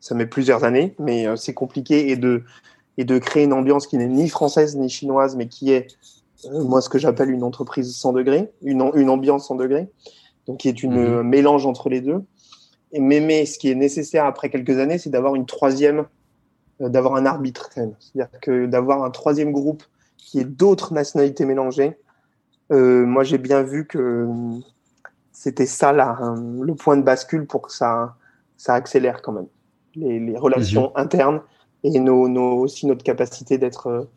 Ça 0.00 0.14
met 0.14 0.26
plusieurs 0.26 0.64
années, 0.64 0.94
mais 0.98 1.26
euh, 1.26 1.36
c'est 1.36 1.54
compliqué 1.54 2.10
et 2.10 2.16
de, 2.16 2.44
et 2.98 3.04
de 3.04 3.18
créer 3.18 3.44
une 3.44 3.52
ambiance 3.52 3.86
qui 3.86 3.96
n'est 3.96 4.08
ni 4.08 4.28
française 4.28 4.76
ni 4.76 4.88
chinoise, 4.88 5.36
mais 5.36 5.48
qui 5.48 5.72
est, 5.72 5.88
euh, 6.46 6.62
moi, 6.62 6.80
ce 6.80 6.88
que 6.88 6.98
j'appelle 6.98 7.30
une 7.30 7.42
entreprise 7.42 7.94
100 7.96 8.12
degrés, 8.12 8.52
une, 8.62 8.90
une 8.94 9.10
ambiance 9.10 9.48
100 9.48 9.56
degrés, 9.56 9.88
donc 10.46 10.58
qui 10.58 10.68
est 10.68 10.82
une 10.82 11.18
mhm. 11.18 11.22
mélange 11.22 11.66
entre 11.66 11.88
les 11.88 12.00
deux. 12.00 12.22
Et 12.92 13.00
mais, 13.00 13.20
mais 13.20 13.44
ce 13.44 13.58
qui 13.58 13.70
est 13.70 13.74
nécessaire 13.74 14.24
après 14.24 14.50
quelques 14.50 14.78
années, 14.78 14.98
c'est 14.98 15.10
d'avoir 15.10 15.34
une 15.34 15.46
troisième, 15.46 16.06
euh, 16.80 16.88
d'avoir 16.88 17.16
un 17.16 17.26
arbitre. 17.26 17.70
C'est-à-dire 17.72 18.28
que 18.40 18.66
d'avoir 18.66 19.02
un 19.02 19.10
troisième 19.10 19.52
groupe 19.52 19.82
qui 20.18 20.38
est 20.40 20.44
d'autres 20.44 20.92
nationalités 20.92 21.46
mélangées. 21.46 21.98
moi, 22.70 23.24
j'ai 23.24 23.38
bien 23.38 23.62
vu 23.62 23.86
que 23.86 24.28
c'était 25.32 25.66
ça 25.66 25.92
là, 25.92 26.18
le 26.60 26.74
point 26.74 26.96
de 26.96 27.02
bascule 27.02 27.46
pour 27.46 27.62
que 27.62 27.72
ça, 27.72 28.16
ça 28.56 28.74
accélère 28.74 29.22
quand 29.22 29.32
même 29.32 29.46
les, 29.94 30.36
relations 30.36 30.96
internes 30.96 31.40
et 31.84 31.98
nos, 32.00 32.28
nos, 32.28 32.58
aussi 32.58 32.86
notre 32.86 33.04
capacité 33.04 33.58
d'être 33.58 34.08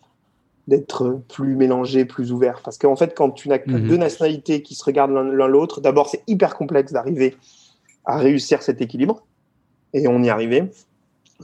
d'être 0.67 1.21
plus 1.27 1.55
mélangé, 1.55 2.05
plus 2.05 2.31
ouvert. 2.31 2.61
Parce 2.63 2.77
qu'en 2.77 2.95
fait, 2.95 3.13
quand 3.15 3.31
tu 3.31 3.49
n'as 3.49 3.57
que 3.57 3.71
mhm. 3.71 3.87
deux 3.87 3.97
nationalités 3.97 4.61
qui 4.61 4.75
se 4.75 4.83
regardent 4.83 5.11
l'un 5.11 5.47
l'autre, 5.47 5.81
d'abord, 5.81 6.07
c'est 6.07 6.23
hyper 6.27 6.55
complexe 6.55 6.91
d'arriver 6.91 7.35
à 8.05 8.17
réussir 8.17 8.61
cet 8.61 8.79
équilibre. 8.79 9.25
Et 9.93 10.07
on 10.07 10.21
y 10.23 10.29
arrivait, 10.29 10.71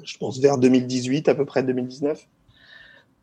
je 0.04 0.18
pense, 0.18 0.40
vers 0.40 0.58
2018, 0.58 1.28
à 1.30 1.36
peu 1.36 1.46
près 1.46 1.64
2019, 1.64 2.28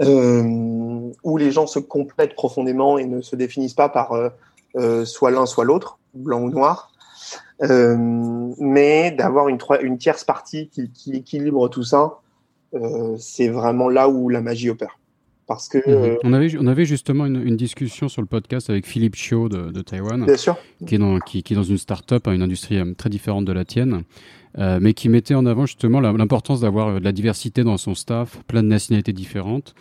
euh, 0.03 0.94
où 1.23 1.37
les 1.37 1.51
gens 1.51 1.67
se 1.67 1.79
complètent 1.79 2.35
profondément 2.35 2.99
et 2.99 3.07
ne 3.07 3.21
se 3.21 3.37
définissent 3.37 3.75
pas 3.75 3.89
par 3.89 4.13
euh, 4.13 4.29
euh, 4.77 5.05
soit 5.05 5.31
l'un, 5.31 5.47
soit 5.47 5.65
l'autre, 5.65 5.99
blanc 6.15 6.43
ou 6.43 6.51
noir. 6.51 6.91
mais 7.61 9.11
d'avoir 9.13 9.49
une, 9.49 9.59
une 9.83 9.99
tierce 9.99 10.25
partie 10.25 10.69
qui, 10.69 10.91
qui 10.91 11.17
équilibre 11.17 11.69
tout 11.69 11.85
ça, 11.85 12.21
c'est 13.19 13.49
vraiment 13.49 13.89
là 13.89 14.09
où 14.09 14.29
la 14.29 14.41
magie 14.41 14.69
opère. 14.69 14.99
Parce 15.47 15.69
que, 15.69 15.79
mhm. 15.79 15.85
euh, 15.87 16.17
on, 16.25 16.33
avait, 16.33 16.57
on 16.59 16.67
avait 16.67 16.85
justement 16.85 17.27
une, 17.27 17.57
discussion 17.57 18.09
sur 18.09 18.23
le 18.23 18.27
podcast 18.27 18.71
avec 18.71 18.87
Philippe 18.87 19.17
Chiu 19.17 19.49
de, 19.49 19.71
de 19.71 19.83
Taïwan, 19.83 20.27
Qui, 20.87 20.95
est 20.95 20.99
dans, 20.99 21.19
qui, 21.21 21.43
qui 21.43 21.53
est 21.53 21.57
dans 21.57 21.63
une 21.63 21.79
start-up, 21.79 22.27
hein, 22.27 22.33
une 22.33 22.43
industrie 22.43 22.79
euh, 22.79 22.95
très 22.95 23.11
différente 23.11 23.45
de 23.45 23.53
la 23.53 23.65
tienne, 23.65 24.03
euh, 24.59 24.79
mais 24.81 24.95
qui 24.95 25.09
mettait 25.09 25.35
en 25.35 25.45
avant 25.47 25.67
justement 25.67 26.01
l'importance 26.01 26.61
d'avoir 26.61 26.99
de 26.99 27.05
la 27.05 27.13
diversité 27.13 27.63
dans 27.63 27.77
son 27.77 27.95
staff, 27.95 28.39
plein 28.47 28.63
de 28.63 28.69
nationalités 28.69 29.13
différentes, 29.13 29.75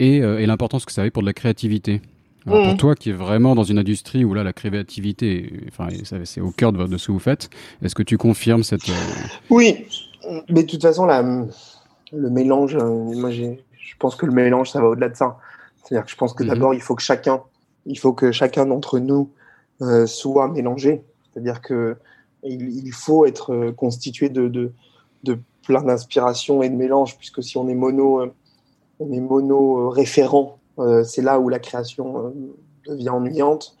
et, 0.00 0.16
et 0.16 0.46
l'importance 0.46 0.84
que 0.84 0.92
ça 0.92 1.02
avait 1.02 1.10
pour 1.10 1.22
de 1.22 1.26
la 1.26 1.32
créativité. 1.32 2.02
Alors 2.46 2.68
Pour 2.68 2.76
toi 2.76 2.94
qui 2.94 3.10
est 3.10 3.14
vraiment 3.14 3.54
dans 3.54 3.64
une 3.64 3.78
industrie 3.78 4.24
où 4.24 4.34
là 4.34 4.42
la 4.42 4.52
créativité, 4.52 5.52
enfin 5.68 5.88
c'est 6.24 6.40
au 6.40 6.50
cœur 6.50 6.72
de, 6.72 6.86
de, 6.86 6.96
ce 6.96 7.06
que 7.06 7.12
vous 7.12 7.18
faites, 7.18 7.50
est-ce 7.82 7.94
que 7.94 8.02
tu 8.02 8.16
confirmes 8.16 8.64
cette 8.64 8.90
Oui, 9.50 9.84
mais 10.48 10.62
de 10.64 10.68
toute 10.68 10.82
façon 10.82 11.04
la, 11.04 11.22
le 11.22 12.30
mélange, 12.30 12.76
moi 12.76 13.30
j'ai 13.30 13.62
je 13.90 13.96
pense 13.98 14.14
que 14.14 14.24
le 14.24 14.32
mélange, 14.32 14.70
ça 14.70 14.80
va 14.80 14.88
au-delà 14.88 15.08
de 15.08 15.16
ça. 15.16 15.38
C'est-à-dire 15.82 16.04
que 16.04 16.10
je 16.10 16.16
pense 16.16 16.32
que 16.32 16.42
mhm. 16.42 16.48
d'abord, 16.48 16.74
il 16.74 16.80
faut 16.80 16.94
que 16.94 17.02
chacun, 17.02 17.42
il 17.86 17.98
faut 17.98 18.12
que 18.12 18.32
chacun 18.32 18.66
d'entre 18.66 18.98
nous 18.98 19.30
euh, 19.82 20.06
soit 20.06 20.48
mélangé. 20.48 21.02
C'est-à-dire 21.32 21.60
que 21.60 21.96
il, 22.42 22.92
faut 22.92 23.26
être 23.26 23.52
euh, 23.52 23.72
constitué 23.72 24.30
de, 24.30 24.48
de, 24.48 24.72
de 25.24 25.38
plein 25.66 25.82
d'inspirations 25.82 26.62
et 26.62 26.70
de 26.70 26.76
mélanges, 26.76 27.18
puisque 27.18 27.42
si 27.42 27.58
on 27.58 27.68
est 27.68 27.74
mono, 27.74 28.22
euh, 28.22 28.32
on 29.00 29.12
est 29.12 29.20
mono 29.20 29.90
référent, 29.90 30.58
c'est 31.04 31.22
là 31.22 31.40
où 31.40 31.48
la 31.48 31.58
création 31.58 32.32
devient 32.86 33.10
ennuyante. 33.10 33.76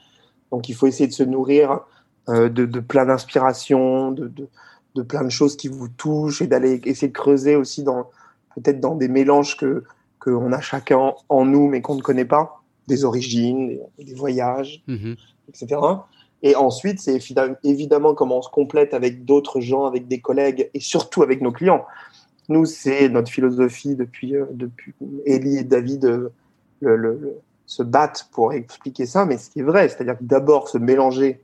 Donc, 0.50 0.68
il 0.68 0.74
faut 0.74 0.86
essayer 0.86 1.06
de 1.06 1.12
se 1.12 1.22
nourrir 1.22 1.80
de, 2.28 2.48
de 2.48 2.80
plein 2.80 3.06
d'inspirations, 3.06 4.10
de, 4.12 4.28
de, 4.28 4.48
de, 4.96 5.02
plein 5.02 5.22
de 5.22 5.30
choses 5.30 5.56
qui 5.56 5.68
vous 5.68 5.88
touchent 5.88 6.42
et 6.42 6.46
d'aller 6.46 6.80
essayer 6.84 7.08
de 7.08 7.12
creuser 7.12 7.56
aussi 7.56 7.84
dans 7.84 8.10
peut-être 8.54 8.80
dans 8.80 8.96
des 8.96 9.08
mélanges 9.08 9.56
que 9.56 9.84
qu'on 10.20 10.52
a 10.52 10.60
chacun 10.60 11.14
en 11.28 11.44
nous, 11.44 11.66
mais 11.66 11.80
qu'on 11.80 11.94
ne 11.94 12.02
connaît 12.02 12.26
pas, 12.26 12.62
des 12.86 13.04
origines, 13.04 13.78
des, 13.98 14.14
voyages, 14.14 14.82
mhm. 14.86 15.16
etc. 15.48 15.80
Et 16.42 16.54
ensuite, 16.54 17.00
c'est 17.00 17.18
évidemment 17.64 18.14
comment 18.14 18.38
on 18.38 18.42
se 18.42 18.50
complète 18.50 18.94
avec 18.94 19.24
d'autres 19.24 19.60
gens, 19.60 19.86
avec 19.86 20.08
des 20.08 20.20
collègues 20.20 20.70
et 20.72 20.80
surtout 20.80 21.22
avec 21.22 21.40
nos 21.40 21.52
clients. 21.52 21.84
Nous, 22.50 22.66
c'est 22.66 23.08
notre 23.08 23.30
philosophie 23.30 23.94
depuis, 23.94 24.36
euh, 24.36 24.44
depuis 24.50 24.92
Ellie 25.24 25.58
et 25.58 25.62
David 25.62 26.04
euh, 26.04 26.30
le, 26.80 27.38
se 27.64 27.84
battent 27.84 28.28
pour 28.32 28.52
expliquer 28.52 29.06
ça, 29.06 29.24
mais 29.24 29.38
ce 29.38 29.50
qui 29.50 29.60
est 29.60 29.62
vrai, 29.62 29.88
c'est-à-dire 29.88 30.18
que 30.18 30.24
d'abord 30.24 30.68
se 30.68 30.76
mélanger 30.76 31.40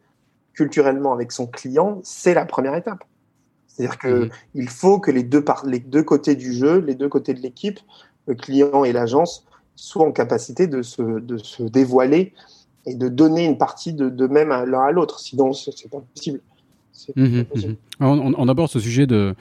culturellement 0.52 1.12
avec 1.12 1.30
son 1.30 1.46
client, 1.46 2.00
c'est 2.02 2.34
la 2.34 2.44
première 2.44 2.74
étape. 2.74 3.04
C'est-à-dire 3.68 3.98
qu'il 3.98 4.30
mhm. 4.62 4.68
faut 4.68 4.98
que 4.98 5.12
les 5.12 5.22
deux, 5.22 5.44
les 5.64 5.78
deux 5.78 6.02
côtés 6.02 6.34
du 6.34 6.52
jeu, 6.52 6.80
les 6.80 6.96
deux 6.96 7.08
côtés 7.08 7.34
de 7.34 7.40
l'équipe, 7.40 7.78
le 8.26 8.34
client 8.34 8.82
et 8.82 8.92
l'agence 8.92 9.46
soient 9.76 10.06
en 10.06 10.12
capacité 10.12 10.66
de 10.66 10.82
se, 10.82 11.02
de 11.02 11.38
se, 11.38 11.62
dévoiler 11.62 12.32
et 12.84 12.96
de 12.96 13.08
donner 13.08 13.44
une 13.44 13.58
partie 13.58 13.92
de, 13.92 14.08
de 14.08 14.26
même 14.26 14.48
l'un 14.48 14.82
à 14.82 14.90
l'autre. 14.90 15.20
Sinon, 15.20 15.52
c'est 15.52 15.88
pas 15.88 16.00
possible. 16.00 16.40
Mmh, 17.14 17.22
mmh, 17.22 17.38
mmh. 17.38 17.76
On, 18.00 18.34
on, 18.36 18.48
aborde 18.48 18.70
ce 18.70 18.80
sujet 18.80 19.06
de, 19.06 19.34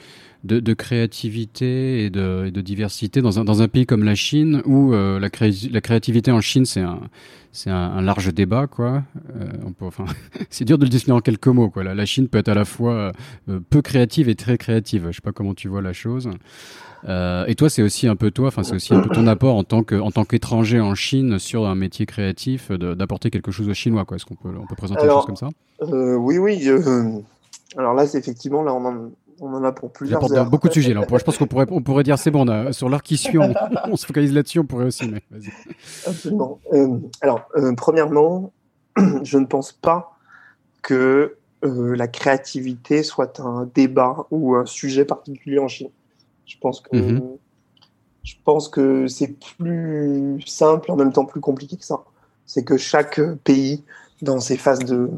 de, 0.45 0.59
de 0.59 0.73
créativité 0.73 2.05
et 2.05 2.09
de, 2.09 2.49
de, 2.49 2.61
diversité 2.61 3.21
dans 3.21 3.39
un, 3.39 3.43
dans 3.43 3.61
un 3.61 3.67
pays 3.67 3.85
comme 3.85 4.03
la 4.03 4.15
Chine 4.15 4.61
où 4.65 4.93
euh, 4.93 5.19
la, 5.19 5.29
la, 5.71 5.81
créativité 5.81 6.31
en 6.31 6.41
Chine 6.41 6.65
c'est 6.65 6.81
un, 6.81 6.99
c'est 7.51 7.71
un, 7.71 8.01
large 8.01 8.33
débat 8.33 8.67
quoi. 8.67 9.03
Euh, 9.39 9.47
enfin, 9.81 10.05
c'est 10.49 10.65
dur 10.65 10.77
de 10.77 10.85
le 10.85 10.89
définir 10.89 11.15
en 11.15 11.21
quelques 11.21 11.47
mots 11.47 11.69
quoi. 11.69 11.83
La, 11.83 11.95
la 11.95 12.05
Chine 12.05 12.27
peut 12.27 12.37
être 12.37 12.49
à 12.49 12.53
la 12.53 12.65
fois 12.65 13.11
euh, 13.49 13.59
peu 13.69 13.81
créative 13.81 14.29
et 14.29 14.35
très 14.35 14.57
créative. 14.57 15.07
Je 15.09 15.15
sais 15.15 15.21
pas 15.21 15.31
comment 15.31 15.55
tu 15.55 15.67
vois 15.67 15.81
la 15.81 15.93
chose. 15.93 16.29
Et 17.07 17.53
toi, 17.53 17.69
c'est 17.69 17.83
aussi 17.83 18.07
un 18.07 18.15
peu 18.15 18.31
toi, 18.31 18.47
enfin, 18.47 18.63
c'est 18.63 18.73
aussi 18.73 18.95
un 18.95 19.01
peu 19.01 19.09
ton 19.09 19.27
apport 19.27 19.55
en 19.55 19.63
tant 19.63 19.83
que, 19.83 19.93
en 19.93 20.09
tant 20.09 20.25
qu'étranger 20.25 20.79
en 20.79 20.95
Chine 20.95 21.37
sur 21.37 21.67
un 21.67 21.75
métier 21.75 22.07
créatif, 22.07 22.71
d'apporter 22.71 23.29
quelque 23.29 23.51
chose 23.51 23.69
aux 23.69 23.75
Chinois, 23.75 24.05
quoi. 24.05 24.15
Est-ce 24.15 24.25
qu'on 24.25 24.33
peut, 24.33 24.49
on 24.59 24.65
peut 24.65 24.73
présenter 24.75 25.03
alors, 25.03 25.19
chose 25.19 25.27
comme 25.27 25.35
ça? 25.35 25.49
Oui, 26.17 26.39
oui. 26.39 26.67
Alors 27.78 27.93
là, 27.93 28.06
c'est 28.08 28.17
effectivement, 28.17 28.63
là, 28.63 28.73
on 28.73 28.86
en, 28.86 29.12
on 29.41 29.54
en 29.54 29.63
a 29.63 29.71
pour 29.71 29.91
plusieurs 29.91 30.32
heures. 30.34 30.49
beaucoup 30.49 30.67
de 30.67 30.73
sujets. 30.73 30.93
Là. 30.93 31.01
Je 31.10 31.23
pense 31.23 31.38
qu'on 31.38 31.47
pourrait, 31.47 31.65
on 31.69 31.82
pourrait 31.82 32.04
dire, 32.04 32.17
c'est 32.17 32.32
bon, 32.32 32.47
on 32.47 32.71
sur 32.71 32.89
l'heure 32.89 33.04
qui 33.04 33.17
suit, 33.17 33.38
on, 33.86 33.95
se 33.95 34.06
focalise 34.06 34.34
là-dessus, 34.34 34.60
on 34.60 34.65
pourrait 34.65 34.86
aussi. 34.86 35.10
Mais 35.10 35.21
Absolument. 36.06 36.60
Euh, 36.73 36.99
alors, 37.21 37.41
euh, 37.58 37.73
premièrement, 37.75 38.51
je 39.23 39.38
ne 39.38 39.45
pense 39.45 39.71
pas 39.71 40.17
que 40.82 41.36
euh, 41.63 41.95
la 41.95 42.08
créativité 42.08 43.04
soit 43.04 43.39
un 43.39 43.69
débat 43.73 44.28
ou 44.32 44.56
un 44.56 44.65
sujet 44.65 45.06
particulier 45.06 45.60
en 45.60 45.67
Chine. 45.67 45.89
Je 46.45 46.58
pense 46.60 46.80
que, 46.80 46.95
mhm. 46.95 47.38
je 48.23 48.36
pense 48.43 48.69
que 48.69 49.08
c'est 49.08 49.36
plus 49.58 50.41
simple, 50.45 50.91
en 50.91 50.95
même 50.95 51.12
temps 51.12 51.25
plus 51.25 51.41
compliqué 51.41 51.75
que 51.75 51.86
ça. 51.86 52.04
C'est 52.45 52.63
que 52.63 52.78
chaque 52.78 53.19
pays, 53.43 53.84
dans 54.21 54.39
ses 54.39 54.58
phases 54.58 54.80
de, 54.80 55.10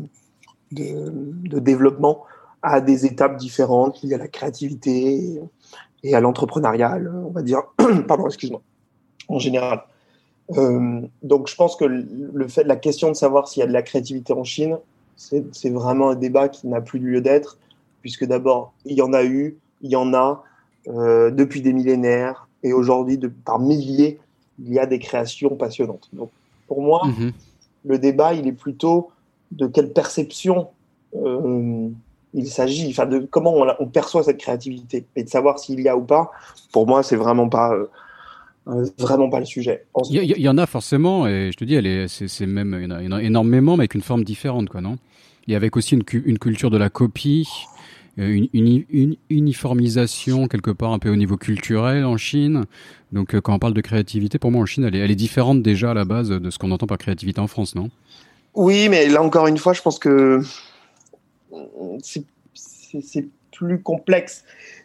de, 0.72 1.12
de, 1.12 1.60
développement, 1.60 2.24
a 2.74 2.82
des 2.82 3.06
étapes 3.06 3.38
différentes 3.38 4.02
liées 4.02 4.16
à 4.16 4.18
la 4.18 4.28
créativité 4.28 5.42
et 6.04 6.16
à 6.16 6.20
l'entrepreneuriat, 6.20 7.00
on 7.26 7.32
va 7.32 7.42
dire. 7.42 7.64
Pardon, 8.08 8.26
excuse-moi. 8.28 8.62
En 9.28 9.40
général. 9.40 9.84
Euh, 10.56 11.02
donc, 11.24 11.48
je 11.50 11.56
pense 11.56 11.76
que 11.76 11.86
le 11.86 12.48
fait, 12.48 12.64
la 12.64 12.78
question 12.78 13.10
de 13.10 13.16
savoir 13.16 13.48
s'il 13.48 13.60
y 13.62 13.64
a 13.64 13.68
de 13.68 13.74
la 13.74 13.82
créativité 13.82 14.34
en 14.34 14.44
Chine, 14.44 14.78
c'est 15.18 15.70
vraiment 15.70 16.12
un 16.12 16.16
débat 16.16 16.48
qui 16.48 16.68
n'a 16.68 16.80
plus 16.80 17.00
lieu 17.00 17.22
d'être, 17.22 17.58
puisque 18.02 18.26
d'abord, 18.26 18.74
il 18.86 18.96
y 18.96 19.02
en 19.02 19.14
a 19.14 19.24
eu, 19.24 19.58
il 19.82 19.92
y 19.92 19.96
en 19.96 20.14
a, 20.14 20.44
euh, 20.88 21.32
depuis 21.32 21.62
des 21.62 21.74
millénaires 21.74 22.48
et 22.64 22.72
aujourd'hui 22.72 23.20
par 23.44 23.60
milliers, 23.60 24.20
il 24.60 24.74
y 24.74 24.80
a 24.80 24.86
des 24.86 25.00
créations 25.00 25.56
passionnantes. 25.56 26.10
Donc 26.14 26.30
pour 26.68 26.82
moi, 26.82 27.02
mhm. 27.06 27.32
le 27.86 28.00
débat, 28.00 28.34
il 28.34 28.48
est 28.48 28.54
plutôt 28.54 29.10
de 29.52 29.68
quelle 29.68 29.92
perception 29.92 30.68
euh, 31.16 31.90
il 32.38 32.48
s'agit, 32.48 32.88
enfin 32.90 33.06
de 33.06 33.20
comment 33.20 33.56
on, 33.80 33.88
perçoit 33.88 34.24
cette 34.24 34.38
créativité 34.38 35.06
et 35.16 35.24
de 35.24 35.30
savoir 35.30 35.60
s'il 35.60 35.82
y 35.82 35.90
a 35.90 35.98
ou 35.98 36.04
pas. 36.04 36.32
Pour 36.72 36.88
moi, 36.88 37.04
c'est 37.04 37.16
vraiment 37.16 37.50
pas 37.50 37.74
euh, 37.74 38.86
vraiment 38.98 39.30
pas 39.30 39.40
le 39.40 39.46
sujet. 39.46 39.86
Il 40.10 40.24
y, 40.24 40.50
en 40.50 40.58
a 40.58 40.66
forcément, 40.66 41.28
et 41.28 41.52
je 41.52 41.58
te 41.58 41.66
dis, 41.66 41.76
c'est 42.08 42.46
même 42.46 42.78
il 42.80 43.06
y 43.06 43.08
en 43.08 43.18
a 43.18 43.24
énormément, 43.24 43.76
mais 43.76 43.82
avec 43.82 43.96
une 43.96 44.02
forme 44.02 44.24
différente, 44.24 44.70
quoi, 44.70 44.82
non? 44.82 44.98
Et 45.48 45.56
avec 45.56 45.78
aussi 45.78 45.96
une, 45.96 46.04
une 46.26 46.38
culture 46.38 46.70
de 46.70 46.78
la 46.78 46.90
copie, 46.90 47.48
une, 48.18 48.84
une, 48.90 49.16
uniformisation 49.30 50.48
quelque 50.48 50.72
part 50.72 50.92
un 50.92 51.00
peu 51.00 51.10
au 51.10 51.16
niveau 51.16 51.38
culturel 51.38 52.06
en 52.06 52.18
Chine. 52.18 52.66
Donc 53.12 53.34
euh, 53.34 53.42
quand 53.42 53.54
on 53.54 53.60
parle 53.60 53.74
de 53.74 53.82
créativité, 53.82 54.38
pour 54.38 54.52
moi 54.52 54.62
en 54.62 54.66
Chine, 54.66 54.84
elle 54.84 54.96
est, 54.96 55.00
elle 55.00 55.12
est 55.12 55.16
différente 55.16 55.62
déjà 55.62 55.92
à 55.92 55.94
la 55.94 56.06
base 56.06 56.30
de 56.30 56.50
ce 56.50 56.60
qu'on 56.60 56.72
entend 56.72 56.88
par 56.88 56.98
créativité 56.98 57.40
en 57.40 57.48
France, 57.48 57.76
non? 57.76 57.90
Oui, 58.54 58.90
mais 58.90 59.08
là 59.08 59.22
encore 59.22 59.48
une 59.48 59.58
fois, 59.58 59.74
je 59.74 59.82
pense 59.82 60.00
que 60.00 60.42
c'est 62.02 63.28
plus 63.52 63.82
complexe. 63.82 64.44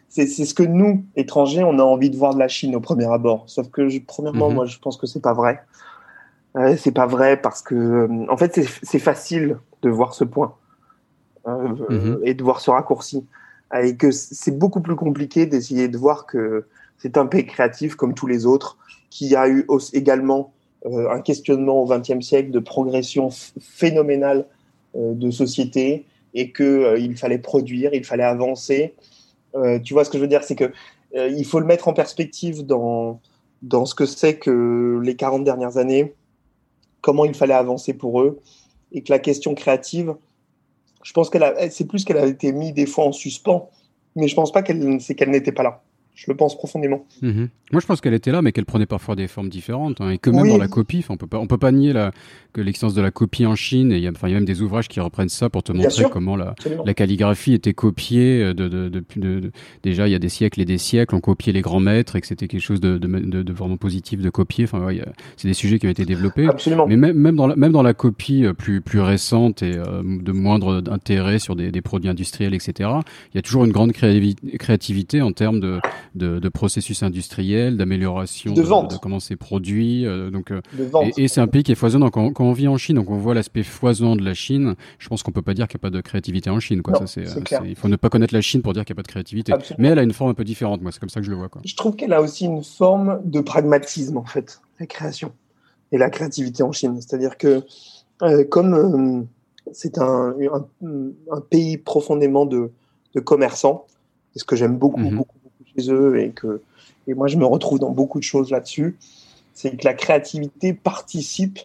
C'est 0.09 0.27
ce 0.27 0.53
que 0.53 0.63
nous, 0.63 1.03
étrangers, 1.15 1.63
on 1.63 1.79
a 1.79 1.83
envie 1.83 2.11
de 2.11 2.17
voir 2.17 2.35
de 2.35 2.39
la 2.39 2.47
Chine 2.47 2.75
au 2.75 2.79
premier 2.79 3.11
abord. 3.11 3.45
Sauf 3.47 3.69
que, 3.69 3.99
premièrement, 4.05 4.49
mhm. 4.49 4.55
moi, 4.55 4.65
je 4.65 4.77
pense 4.77 4.97
que 4.97 5.07
c'est 5.07 5.21
pas 5.21 5.33
vrai. 5.33 5.63
Euh, 6.55 6.75
c'est 6.77 6.91
pas 6.91 7.07
vrai 7.07 7.41
parce 7.41 7.63
que, 7.63 7.73
euh, 7.73 8.25
en 8.29 8.37
fait, 8.37 8.59
c'est 8.83 8.99
facile 8.99 9.57
de 9.81 9.89
voir 9.89 10.13
ce 10.13 10.23
point. 10.23 10.55
Hein, 11.45 11.75
mhm. 11.89 12.19
et 12.23 12.33
de 12.35 12.43
voir 12.43 12.61
ce 12.61 12.71
raccourci. 12.71 13.25
Et 13.81 13.97
que 13.97 14.11
c'est 14.11 14.57
beaucoup 14.57 14.81
plus 14.81 14.95
compliqué 14.95 15.45
d'essayer 15.45 15.87
de 15.87 15.97
voir 15.97 16.25
que 16.25 16.67
c'est 16.97 17.17
un 17.17 17.25
pays 17.25 17.45
créatif 17.45 17.95
comme 17.95 18.13
tous 18.13 18.27
les 18.27 18.45
autres, 18.45 18.77
qui 19.09 19.35
a 19.35 19.49
eu 19.49 19.67
également 19.93 20.53
euh, 20.85 21.09
un 21.09 21.21
questionnement 21.21 21.81
au 21.81 21.85
XXe 21.85 22.25
siècle 22.25 22.51
de 22.51 22.59
progression 22.59 23.29
phénoménale 23.59 24.45
euh, 24.95 25.13
de 25.13 25.31
société 25.31 26.05
et 26.33 26.51
que 26.51 26.63
euh, 26.63 26.99
il 26.99 27.15
fallait 27.17 27.37
produire, 27.37 27.93
il 27.93 28.03
fallait 28.03 28.23
avancer. 28.23 28.93
tu 29.83 29.93
vois 29.93 30.03
ce 30.03 30.09
que 30.09 30.17
je 30.17 30.23
veux 30.23 30.27
dire, 30.27 30.43
c'est 30.43 30.55
que 30.55 30.71
il 31.15 31.45
faut 31.45 31.59
le 31.59 31.65
mettre 31.67 31.87
en 31.87 31.93
perspective 31.93 32.65
dans 32.65 33.19
dans 33.61 33.85
ce 33.85 33.95
que 33.95 34.05
c'est 34.05 34.37
que 34.37 34.99
les 35.03 35.15
40 35.15 35.43
dernières 35.43 35.77
années, 35.77 36.13
comment 37.01 37.25
il 37.25 37.33
fallait 37.33 37.53
avancer 37.53 37.93
pour 37.93 38.21
eux, 38.21 38.41
et 38.91 39.01
que 39.01 39.11
la 39.11 39.19
question 39.19 39.55
créative, 39.55 40.15
je 41.03 41.13
pense 41.13 41.29
qu'elle 41.29 41.71
c'est 41.71 41.87
plus 41.87 42.03
qu'elle 42.05 42.17
a 42.17 42.25
été 42.25 42.51
mise 42.51 42.73
des 42.73 42.85
fois 42.85 43.05
en 43.05 43.11
suspens, 43.11 43.69
mais 44.15 44.27
je 44.27 44.35
pense 44.35 44.51
pas 44.51 44.61
qu'elle, 44.61 44.99
c'est 45.01 45.15
qu'elle 45.15 45.31
n'était 45.31 45.51
pas 45.51 45.63
là. 45.63 45.83
Je 46.15 46.29
le 46.29 46.37
pense 46.37 46.55
profondément. 46.55 47.05
Mhm. 47.21 47.49
Moi, 47.71 47.81
je 47.81 47.87
pense 47.87 48.01
qu'elle 48.01 48.13
était 48.13 48.31
là, 48.31 48.43
mais 48.43 48.51
qu'elle 48.51 48.65
prenait 48.65 48.85
parfois 48.85 49.15
des 49.15 49.27
formes 49.27 49.49
différentes. 49.49 49.99
Hein, 49.99 50.11
et 50.11 50.19
que 50.19 50.29
même 50.29 50.47
dans 50.47 50.59
la 50.59 50.67
copie, 50.67 51.03
on 51.09 51.17
peut 51.17 51.25
pas, 51.25 51.39
on 51.39 51.47
peut 51.47 51.57
pas 51.57 51.71
nier 51.71 51.91
la, 51.91 52.11
que 52.53 52.61
l'existence 52.61 52.93
de 52.93 53.01
la 53.01 53.09
copie 53.09 53.47
en 53.47 53.55
Chine. 53.55 53.91
Et 53.91 53.97
il 53.97 54.03
y 54.03 54.07
a, 54.07 54.11
enfin, 54.11 54.27
il 54.27 54.31
y 54.31 54.33
a 54.35 54.37
même 54.37 54.45
des 54.45 54.61
ouvrages 54.61 54.87
qui 54.87 54.99
reprennent 54.99 55.29
ça 55.29 55.49
pour 55.49 55.63
te 55.63 55.71
montrer 55.71 56.05
comment 56.11 56.35
la, 56.35 56.53
la, 56.85 56.93
calligraphie 56.93 57.53
était 57.53 57.73
copiée 57.73 58.43
euh, 58.43 58.53
de, 58.53 58.67
de, 58.67 58.89
de, 58.89 59.03
de, 59.15 59.51
déjà 59.81 60.07
il 60.07 60.11
y 60.11 60.15
a 60.15 60.19
des 60.19 60.29
siècles 60.29 60.61
et 60.61 60.65
des 60.65 60.77
siècles. 60.77 61.15
On 61.15 61.19
copiait 61.19 61.51
les 61.51 61.61
grands 61.61 61.79
maîtres 61.79 62.15
et 62.15 62.21
que 62.21 62.27
c'était 62.27 62.47
quelque 62.47 62.61
chose 62.61 62.79
de, 62.79 62.99
de, 62.99 63.53
vraiment 63.53 63.77
positif 63.77 64.21
de 64.21 64.29
copier. 64.29 64.65
Enfin, 64.65 64.85
ouais, 64.85 65.01
c'est 65.35 65.47
des 65.47 65.55
sujets 65.55 65.79
qui 65.79 65.87
ont 65.87 65.91
été 65.91 66.05
développés. 66.05 66.47
Absolument. 66.47 66.85
Mais 66.85 66.95
même, 66.95 67.17
même 67.17 67.35
dans 67.35 67.47
la, 67.47 67.55
même 67.55 67.71
dans 67.71 67.81
la 67.81 67.95
copie 67.95 68.45
euh, 68.45 68.53
plus 68.53 68.81
plus 68.81 68.99
récente 68.99 69.63
et 69.63 69.77
euh, 69.77 70.03
de 70.03 70.31
moindre 70.31 70.83
intérêt 70.91 71.39
sur 71.39 71.55
des, 71.55 71.71
des, 71.71 71.81
produits 71.81 72.09
industriels, 72.09 72.53
etc. 72.53 72.89
Il 73.33 73.35
y 73.35 73.39
a 73.39 73.41
toujours 73.41 73.65
une 73.65 73.71
grande 73.71 73.93
créativité 73.93 75.23
en 75.23 75.31
termes 75.31 75.59
de, 75.59 75.79
de, 76.15 76.39
de 76.39 76.49
processus 76.49 77.03
industriels, 77.03 77.77
d'amélioration 77.77 78.53
de, 78.53 78.61
vente. 78.61 78.99
comment 79.01 79.19
c'est 79.19 79.35
produit. 79.35 80.05
donc, 80.31 80.51
et, 81.17 81.27
c'est 81.27 81.41
un 81.41 81.47
pays 81.47 81.63
qui 81.63 81.71
est 81.71 81.75
foisonnant. 81.75 82.09
Quand, 82.09 82.31
quand, 82.31 82.45
on 82.45 82.53
vit 82.53 82.67
en 82.67 82.77
Chine, 82.77 82.95
donc 82.95 83.09
on 83.09 83.17
voit 83.17 83.33
l'aspect 83.33 83.63
foisonnant 83.63 84.15
de 84.15 84.23
la 84.23 84.33
Chine. 84.33 84.75
Je 84.99 85.09
pense 85.09 85.23
qu'on 85.23 85.31
peut 85.31 85.41
pas 85.41 85.53
dire 85.53 85.67
qu'il 85.67 85.77
n'y 85.77 85.81
a 85.81 85.85
pas 85.89 85.95
de 85.95 86.01
créativité 86.01 86.49
en 86.49 86.59
Chine. 86.59 86.81
Quoi. 86.81 87.05
ça, 87.05 87.21
il 87.65 87.75
faut 87.75 87.87
ne 87.87 87.95
pas 87.95 88.09
connaître 88.09 88.33
la 88.33 88.41
Chine 88.41 88.61
pour 88.61 88.73
dire 88.73 88.85
qu'il 88.85 88.93
n'y 88.93 88.99
a 88.99 89.01
pas 89.01 89.07
de 89.07 89.11
créativité. 89.11 89.53
Mais 89.77 89.89
elle 89.89 89.99
a 89.99 90.03
une 90.03 90.13
forme 90.13 90.31
un 90.31 90.35
peu 90.35 90.43
différente. 90.43 90.81
Moi, 90.81 90.91
c'est 90.91 90.99
comme 90.99 91.09
ça 91.09 91.19
que 91.19 91.25
je 91.25 91.31
le 91.31 91.37
vois. 91.37 91.49
Quoi. 91.49 91.61
Je 91.65 91.75
trouve 91.75 91.95
qu'elle 91.95 92.13
a 92.13 92.21
aussi 92.21 92.45
une 92.45 92.63
forme 92.63 93.21
de 93.25 93.41
pragmatisme 93.41 94.17
en 94.17 94.25
fait, 94.25 94.61
la 94.79 94.85
création 94.85 95.31
et 95.91 95.97
la 95.97 96.09
créativité 96.09 96.63
en 96.63 96.71
Chine. 96.71 96.99
C'est-à-dire 96.99 97.37
que 97.37 97.63
euh, 98.21 98.43
comme 98.45 98.73
euh, 98.73 99.23
c'est 99.71 99.97
un, 99.97 100.35
un, 100.41 101.41
pays 101.41 101.77
profondément 101.77 102.45
de, 102.45 102.71
de 103.15 103.19
commerçants, 103.19 103.85
c'est 104.33 104.39
ce 104.39 104.45
que 104.45 104.55
j'aime 104.55 104.77
beaucoup, 104.77 104.99
mhm. 104.99 105.17
beaucoup 105.17 105.37
chez 105.77 105.91
eux 105.91 106.19
et 106.19 106.31
que 106.31 106.61
et 107.07 107.13
moi 107.13 107.27
je 107.27 107.37
me 107.37 107.45
retrouve 107.45 107.79
dans 107.79 107.91
beaucoup 107.91 108.19
de 108.19 108.23
choses 108.23 108.49
là-dessus, 108.49 108.97
c'est 109.53 109.75
que 109.77 109.85
la 109.85 109.93
créativité 109.93 110.73
participe 110.73 111.59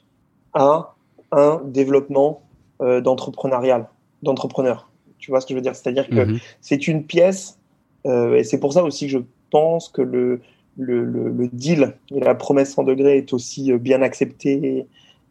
à 0.54 0.94
un 1.30 1.60
développement 1.64 2.42
euh, 2.80 3.00
d'entrepreneurial, 3.00 3.88
d'entrepreneur. 4.22 4.90
Tu 5.18 5.30
vois 5.30 5.40
ce 5.40 5.46
que 5.46 5.52
je 5.52 5.56
veux 5.56 5.62
dire? 5.62 5.76
C'est-à-dire 5.76 6.08
que 6.08 6.24
mhm. 6.24 6.38
c'est 6.60 6.88
une 6.88 7.04
pièce, 7.04 7.58
euh, 8.06 8.36
et 8.36 8.44
c'est 8.44 8.58
pour 8.58 8.72
ça 8.72 8.82
aussi 8.82 9.06
que 9.06 9.12
je 9.12 9.18
pense 9.50 9.88
que 9.88 10.02
le, 10.02 10.40
le, 10.76 11.04
le, 11.04 11.48
deal 11.48 11.96
et 12.10 12.20
la 12.20 12.34
promesse 12.34 12.74
100 12.74 12.84
degrés 12.84 13.18
est 13.18 13.32
aussi 13.32 13.72
euh, 13.72 13.78
bien 13.78 14.02
accepté. 14.02 14.86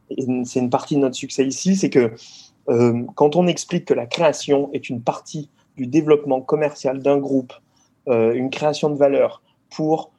Et, 0.09 0.25
c'est 0.45 0.61
une 0.61 0.69
partie 0.69 0.95
de 0.95 1.01
notre 1.01 1.15
succès 1.15 1.45
ici, 1.45 1.75
c'est 1.75 1.89
que 1.89 2.13
euh, 2.69 3.03
quand 3.15 3.35
on 3.35 3.45
explique 3.45 3.83
que 3.83 3.93
la 3.93 4.05
création 4.05 4.69
est 4.71 4.89
une 4.89 5.01
partie 5.01 5.49
du 5.75 5.85
développement 5.85 6.39
commercial 6.39 7.01
d'un 7.01 7.17
groupe, 7.17 7.51
une 8.07 8.49
création 8.49 8.89
de 8.89 8.95
valeur 8.95 9.41
pour 9.75 10.11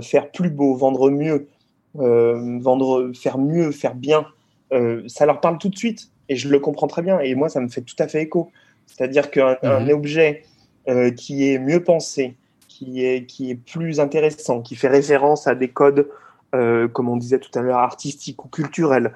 faire 0.00 0.30
plus 0.30 0.50
beau, 0.50 0.74
vendre 0.74 1.10
mieux, 1.10 1.48
vendre, 1.94 3.12
faire 3.14 3.38
mieux, 3.38 3.72
faire 3.72 3.94
bien, 3.94 4.26
euh, 4.72 5.02
ça 5.06 5.26
leur 5.26 5.40
parle 5.40 5.58
tout 5.58 5.68
de 5.68 5.76
suite. 5.76 6.10
Et 6.28 6.36
je 6.36 6.48
le 6.48 6.58
comprends 6.58 6.86
très 6.86 7.02
bien. 7.02 7.20
Et 7.20 7.34
moi, 7.34 7.48
ça 7.48 7.60
me 7.60 7.68
fait 7.68 7.82
tout 7.82 7.96
à 7.98 8.08
fait 8.08 8.22
écho. 8.22 8.50
C'est-à-dire 8.86 9.30
qu'un 9.30 9.56
mhm. 9.62 9.90
objet 9.90 10.44
euh, 10.88 11.10
qui 11.10 11.48
est 11.48 11.58
mieux 11.58 11.82
pensé, 11.82 12.36
qui 12.68 13.04
est, 13.04 13.26
qui 13.26 13.50
est 13.50 13.54
plus 13.54 14.00
intéressant, 14.00 14.62
qui 14.62 14.74
fait 14.76 14.88
référence 14.88 15.46
à 15.46 15.54
des 15.54 15.68
codes, 15.68 16.08
euh, 16.54 16.88
comme 16.88 17.08
on 17.08 17.16
disait 17.16 17.38
tout 17.38 17.56
à 17.58 17.62
l'heure, 17.62 17.78
artistiques 17.78 18.44
ou 18.44 18.48
culturels, 18.48 19.12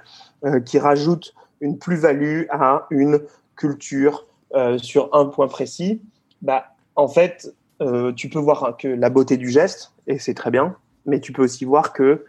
qui 0.64 0.78
rajoute 0.78 1.34
une 1.60 1.78
plus-value 1.78 2.42
à 2.50 2.86
une 2.90 3.20
culture 3.56 4.26
sur 4.76 5.12
un 5.12 5.24
point 5.24 5.48
précis, 5.48 6.00
bah, 6.40 6.66
en 6.94 7.08
fait, 7.08 7.52
tu 8.16 8.28
peux 8.28 8.38
voir 8.38 8.76
que 8.78 8.88
la 8.88 9.10
beauté 9.10 9.36
du 9.36 9.50
geste, 9.50 9.92
et 10.06 10.18
c'est 10.18 10.34
très 10.34 10.50
bien, 10.50 10.76
mais 11.04 11.20
tu 11.20 11.32
peux 11.32 11.42
aussi 11.42 11.64
voir 11.64 11.92
que 11.92 12.24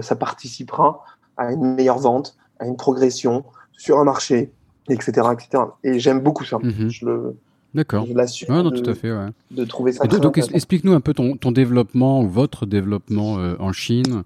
ça 0.00 0.16
participera 0.16 1.04
à 1.36 1.52
une 1.52 1.74
meilleure 1.74 1.98
vente, 1.98 2.36
à 2.58 2.66
une 2.66 2.76
progression 2.76 3.44
sur 3.72 3.98
un 3.98 4.04
marché, 4.04 4.50
etc. 4.88 5.28
etc. 5.32 5.64
Et 5.82 5.98
j'aime 5.98 6.20
beaucoup 6.20 6.44
ça. 6.44 6.58
Mhm. 6.62 6.90
Je 6.90 7.06
le. 7.06 7.36
D'accord. 7.74 8.06
Je 8.06 8.14
l'assure. 8.14 8.48
non, 8.50 8.70
tout 8.70 8.88
à 8.88 8.94
fait. 8.94 9.10
Ouais. 9.10 9.30
De 9.50 9.64
trouver 9.64 9.92
ça. 9.92 10.06
donc, 10.06 10.38
explique-nous 10.38 10.92
un 10.92 11.00
peu 11.00 11.12
ton, 11.12 11.36
ton 11.36 11.50
développement 11.50 12.22
ou 12.22 12.28
votre 12.28 12.66
développement 12.66 13.38
euh, 13.38 13.56
en 13.58 13.72
Chine. 13.72 14.22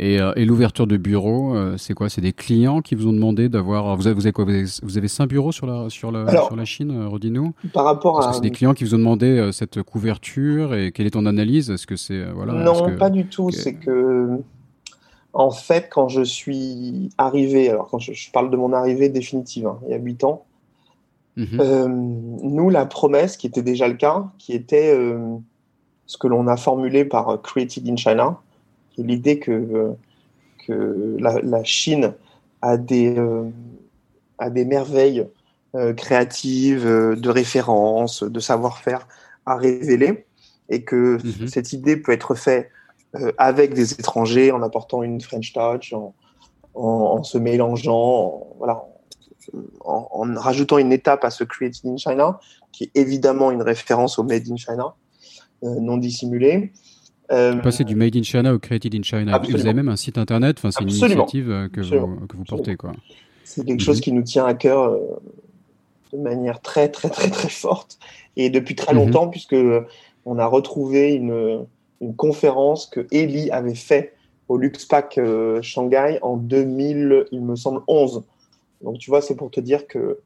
Et, 0.00 0.20
euh, 0.20 0.32
et 0.36 0.44
l'ouverture 0.44 0.86
de 0.86 0.96
bureaux, 0.96 1.56
euh, 1.56 1.76
c'est 1.76 1.92
quoi? 1.92 2.08
C'est 2.08 2.20
des 2.20 2.32
clients 2.32 2.82
qui 2.82 2.94
vous 2.94 3.08
ont 3.08 3.12
demandé 3.12 3.48
d'avoir. 3.48 3.96
Vous 3.96 4.06
avez, 4.06 4.14
vous 4.14 4.26
avez 4.26 4.32
quoi? 4.32 4.44
Vous 4.44 4.96
avez, 4.96 5.08
cinq 5.08 5.26
bureaux 5.28 5.50
sur 5.50 5.66
la 5.66 5.90
sur 5.90 6.12
la, 6.12 6.30
sur 6.30 6.54
la 6.54 6.64
Chine, 6.64 7.06
redis-nous. 7.06 7.52
Par 7.72 7.84
rapport 7.84 8.24
à. 8.24 8.32
C'est 8.32 8.40
des 8.40 8.52
clients 8.52 8.74
qui 8.74 8.84
vous 8.84 8.94
ont 8.94 8.98
demandé 8.98 9.50
cette 9.52 9.82
couverture 9.82 10.74
et 10.74 10.92
quelle 10.92 11.06
est 11.06 11.10
ton 11.10 11.26
analyse? 11.26 11.70
Est-ce 11.70 11.86
que 11.86 11.96
c'est 11.96 12.24
voilà 12.32 12.52
Non, 12.52 12.96
pas 12.96 13.10
du 13.10 13.26
tout. 13.26 13.50
C'est 13.50 13.74
que 13.74 14.40
en 15.32 15.50
fait, 15.50 15.88
quand 15.90 16.08
je 16.08 16.22
suis 16.22 17.10
arrivé, 17.18 17.70
alors 17.70 17.88
quand 17.88 17.98
je, 17.98 18.12
parle 18.32 18.50
de 18.50 18.56
mon 18.56 18.72
arrivée 18.72 19.08
définitive, 19.08 19.66
hein, 19.66 19.78
il 19.86 19.90
y 19.90 19.94
a 19.94 19.98
8 19.98 20.24
ans, 20.24 20.44
mhm. 21.36 21.60
euh, 21.60 21.86
nous, 21.88 22.70
la 22.70 22.86
promesse, 22.86 23.36
qui 23.36 23.46
était 23.46 23.62
déjà 23.62 23.88
le 23.88 23.94
cas, 23.94 24.26
qui 24.38 24.52
était 24.52 24.92
euh, 24.92 25.36
ce 26.06 26.16
que 26.18 26.26
l'on 26.26 26.48
a 26.48 26.56
formulé 26.56 27.04
par 27.04 27.28
euh, 27.28 27.36
Created 27.36 27.88
in 27.88 27.96
China, 27.96 28.40
l'idée 28.98 29.38
que, 29.38 29.94
que 30.66 31.16
la, 31.18 31.64
Chine 31.64 32.14
a 32.62 32.76
des, 32.76 33.16
a 34.38 34.50
des 34.50 34.64
merveilles 34.64 35.26
créatives, 35.96 36.84
de 36.84 37.28
référence, 37.28 38.22
de 38.22 38.40
savoir-faire 38.40 39.06
à 39.46 39.56
révéler, 39.56 40.26
et 40.68 40.82
que 40.82 41.18
mhm. 41.24 41.48
cette 41.48 41.72
idée 41.72 41.96
peut 41.96 42.12
être 42.12 42.34
faite 42.34 42.70
euh, 43.14 43.32
avec 43.38 43.72
des 43.72 43.94
étrangers, 43.94 44.52
en 44.52 44.62
apportant 44.62 45.02
une 45.02 45.20
French 45.20 45.54
touch, 45.54 45.94
en, 45.94 46.14
en, 46.74 47.22
se 47.22 47.38
mélangeant, 47.38 47.94
en, 47.94 48.56
voilà, 48.58 48.84
en, 49.80 50.34
rajoutant 50.36 50.76
une 50.76 50.92
étape 50.92 51.24
à 51.24 51.30
ce 51.30 51.42
Created 51.42 51.90
in 51.90 51.96
China, 51.96 52.38
qui 52.70 52.84
est 52.84 52.90
évidemment 52.94 53.50
une 53.50 53.62
référence 53.62 54.18
au 54.18 54.24
Made 54.24 54.50
in 54.50 54.56
China, 54.56 54.94
euh, 55.64 55.80
non 55.80 55.96
dissimulé. 55.96 56.72
Euh, 57.30 57.56
passer 57.56 57.84
du 57.84 57.94
Made 57.94 58.16
in 58.16 58.22
China 58.22 58.54
au 58.54 58.58
Created 58.58 58.94
in 58.94 59.02
China. 59.02 59.38
Vous 59.38 59.60
avez 59.60 59.74
même 59.74 59.88
un 59.88 59.96
site 59.96 60.18
internet, 60.18 60.56
enfin, 60.58 60.70
c'est 60.70 60.82
une 60.82 60.90
initiative 60.90 61.50
euh, 61.50 61.68
que 61.68 61.80
vous, 61.80 62.26
que 62.26 62.36
vous 62.36 62.44
portez. 62.44 62.76
quoi. 62.76 62.92
C'est 63.44 63.66
quelque 63.66 63.82
chose 63.82 63.98
mhm. 63.98 64.02
qui 64.02 64.12
nous 64.12 64.22
tient 64.22 64.46
à 64.46 64.54
cœur 64.54 64.98
de 66.12 66.18
manière 66.18 66.60
très, 66.60 66.88
très, 66.88 67.10
très, 67.10 67.28
très 67.30 67.48
forte. 67.48 67.98
Et 68.36 68.50
depuis 68.50 68.74
très 68.74 68.94
mhm. 68.94 69.00
longtemps, 69.00 69.28
puisque 69.28 69.56
on 70.24 70.38
a 70.38 70.46
retrouvé 70.46 71.14
une, 71.14 71.66
une 72.00 72.14
conférence 72.14 72.86
que 72.86 73.06
Eli 73.10 73.50
avait 73.50 73.74
fait 73.74 74.14
au 74.48 74.56
Luxpack 74.56 75.18
euh, 75.18 75.60
Shanghai 75.62 76.18
en 76.22 76.36
2000, 76.36 77.26
il 77.32 77.42
me 77.42 77.56
semble, 77.56 77.82
11. 77.86 78.24
Donc, 78.82 78.98
tu 78.98 79.10
vois, 79.10 79.20
c'est 79.20 79.36
pour 79.36 79.50
te 79.50 79.60
dire 79.60 79.86
que. 79.86 80.18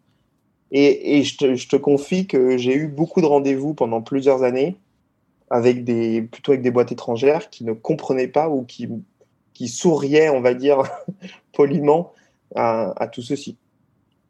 Et, 0.70 1.18
et 1.18 1.22
je, 1.22 1.36
te, 1.36 1.54
je, 1.54 1.68
te, 1.68 1.76
confie 1.76 2.26
que 2.26 2.56
j'ai 2.56 2.74
eu 2.74 2.88
beaucoup 2.88 3.20
de 3.20 3.26
rendez-vous 3.26 3.74
pendant 3.74 4.00
plusieurs 4.00 4.42
années, 4.42 4.78
avec 5.52 5.84
des, 5.84 6.22
plutôt 6.22 6.52
avec 6.52 6.62
des 6.62 6.70
boîtes 6.70 6.92
étrangères 6.92 7.50
qui 7.50 7.64
ne 7.64 7.74
comprenaient 7.74 8.26
pas 8.26 8.48
ou 8.48 8.64
qui, 8.64 8.88
qui 9.52 9.68
souriaient, 9.68 10.30
on 10.30 10.40
va 10.40 10.54
dire, 10.54 10.82
poliment 11.52 12.14
à, 12.56 12.94
à, 12.96 13.06
tout 13.06 13.20
ceci. 13.20 13.58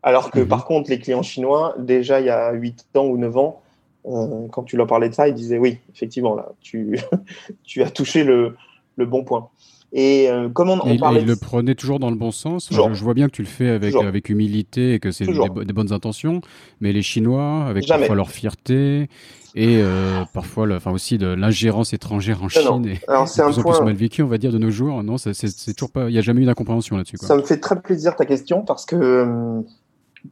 Alors 0.02 0.32
que, 0.32 0.40
mhm. 0.40 0.48
par 0.48 0.64
contre, 0.64 0.90
les 0.90 0.98
clients 0.98 1.22
chinois, 1.22 1.76
déjà 1.78 2.18
il 2.18 2.26
y 2.26 2.30
a 2.30 2.50
8 2.50 2.86
ans 2.96 3.06
ou 3.06 3.16
9 3.16 3.36
ans, 3.36 3.62
euh, 4.06 4.48
quand 4.48 4.64
tu 4.64 4.76
leur 4.76 4.88
parlais 4.88 5.08
de 5.08 5.14
ça, 5.14 5.28
ils 5.28 5.34
disaient 5.34 5.58
oui, 5.58 5.78
effectivement, 5.94 6.34
là, 6.34 6.48
tu, 6.60 6.98
tu 7.62 7.84
as 7.84 7.90
touché 7.90 8.24
le, 8.24 8.56
le 8.96 9.06
bon 9.06 9.22
point. 9.22 9.48
Et 9.94 10.30
euh, 10.30 10.48
comment 10.48 10.78
on, 10.82 10.96
parlait 10.96 11.20
il 11.20 11.26
le 11.26 11.36
prenait 11.36 11.74
toujours 11.74 11.98
dans 11.98 12.10
le 12.10 12.16
bon 12.16 12.30
sens. 12.30 12.68
Je, 12.70 13.04
vois 13.04 13.12
bien 13.12 13.26
que 13.26 13.32
tu 13.32 13.42
le 13.42 13.48
fais 13.48 13.68
avec, 13.68 13.94
avec 13.94 14.30
humilité 14.30 14.94
et 14.94 15.00
que 15.00 15.10
c'est 15.10 15.26
des, 15.26 15.72
bonnes 15.72 15.92
intentions. 15.92 16.40
Mais 16.80 16.92
les 16.92 17.02
Chinois, 17.02 17.66
avec 17.66 17.86
parfois 17.86 18.14
leur 18.14 18.30
fierté 18.30 19.08
et 19.54 19.82
euh, 19.82 20.24
parfois, 20.32 20.66
enfin 20.74 20.92
aussi 20.92 21.18
de 21.18 21.26
l'ingérence 21.26 21.92
étrangère 21.92 22.42
en 22.42 22.48
Chine, 22.48 22.86
et 22.86 23.00
Alors, 23.06 23.28
c'est 23.28 23.42
un 23.42 23.52
point... 23.52 23.76
plus 23.76 23.84
mal 23.84 23.94
vécu, 23.94 24.22
on 24.22 24.26
va 24.26 24.38
dire, 24.38 24.50
de 24.50 24.56
nos 24.56 24.70
jours. 24.70 25.02
Non, 25.02 25.18
c'est 25.18 25.74
toujours 25.74 25.92
pas. 25.92 26.08
Il 26.08 26.12
n'y 26.12 26.18
a 26.18 26.22
jamais 26.22 26.40
eu 26.40 26.46
d'incompréhension 26.46 26.96
là-dessus. 26.96 27.18
Ça 27.18 27.36
me 27.36 27.42
fait 27.42 27.60
très 27.60 27.78
plaisir 27.80 28.16
ta 28.16 28.24
question 28.24 28.62
parce 28.62 28.86
que 28.86 29.62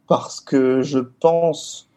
parce 0.07 0.41
que 0.41 0.83
je 0.83 1.01
pense 1.01 1.91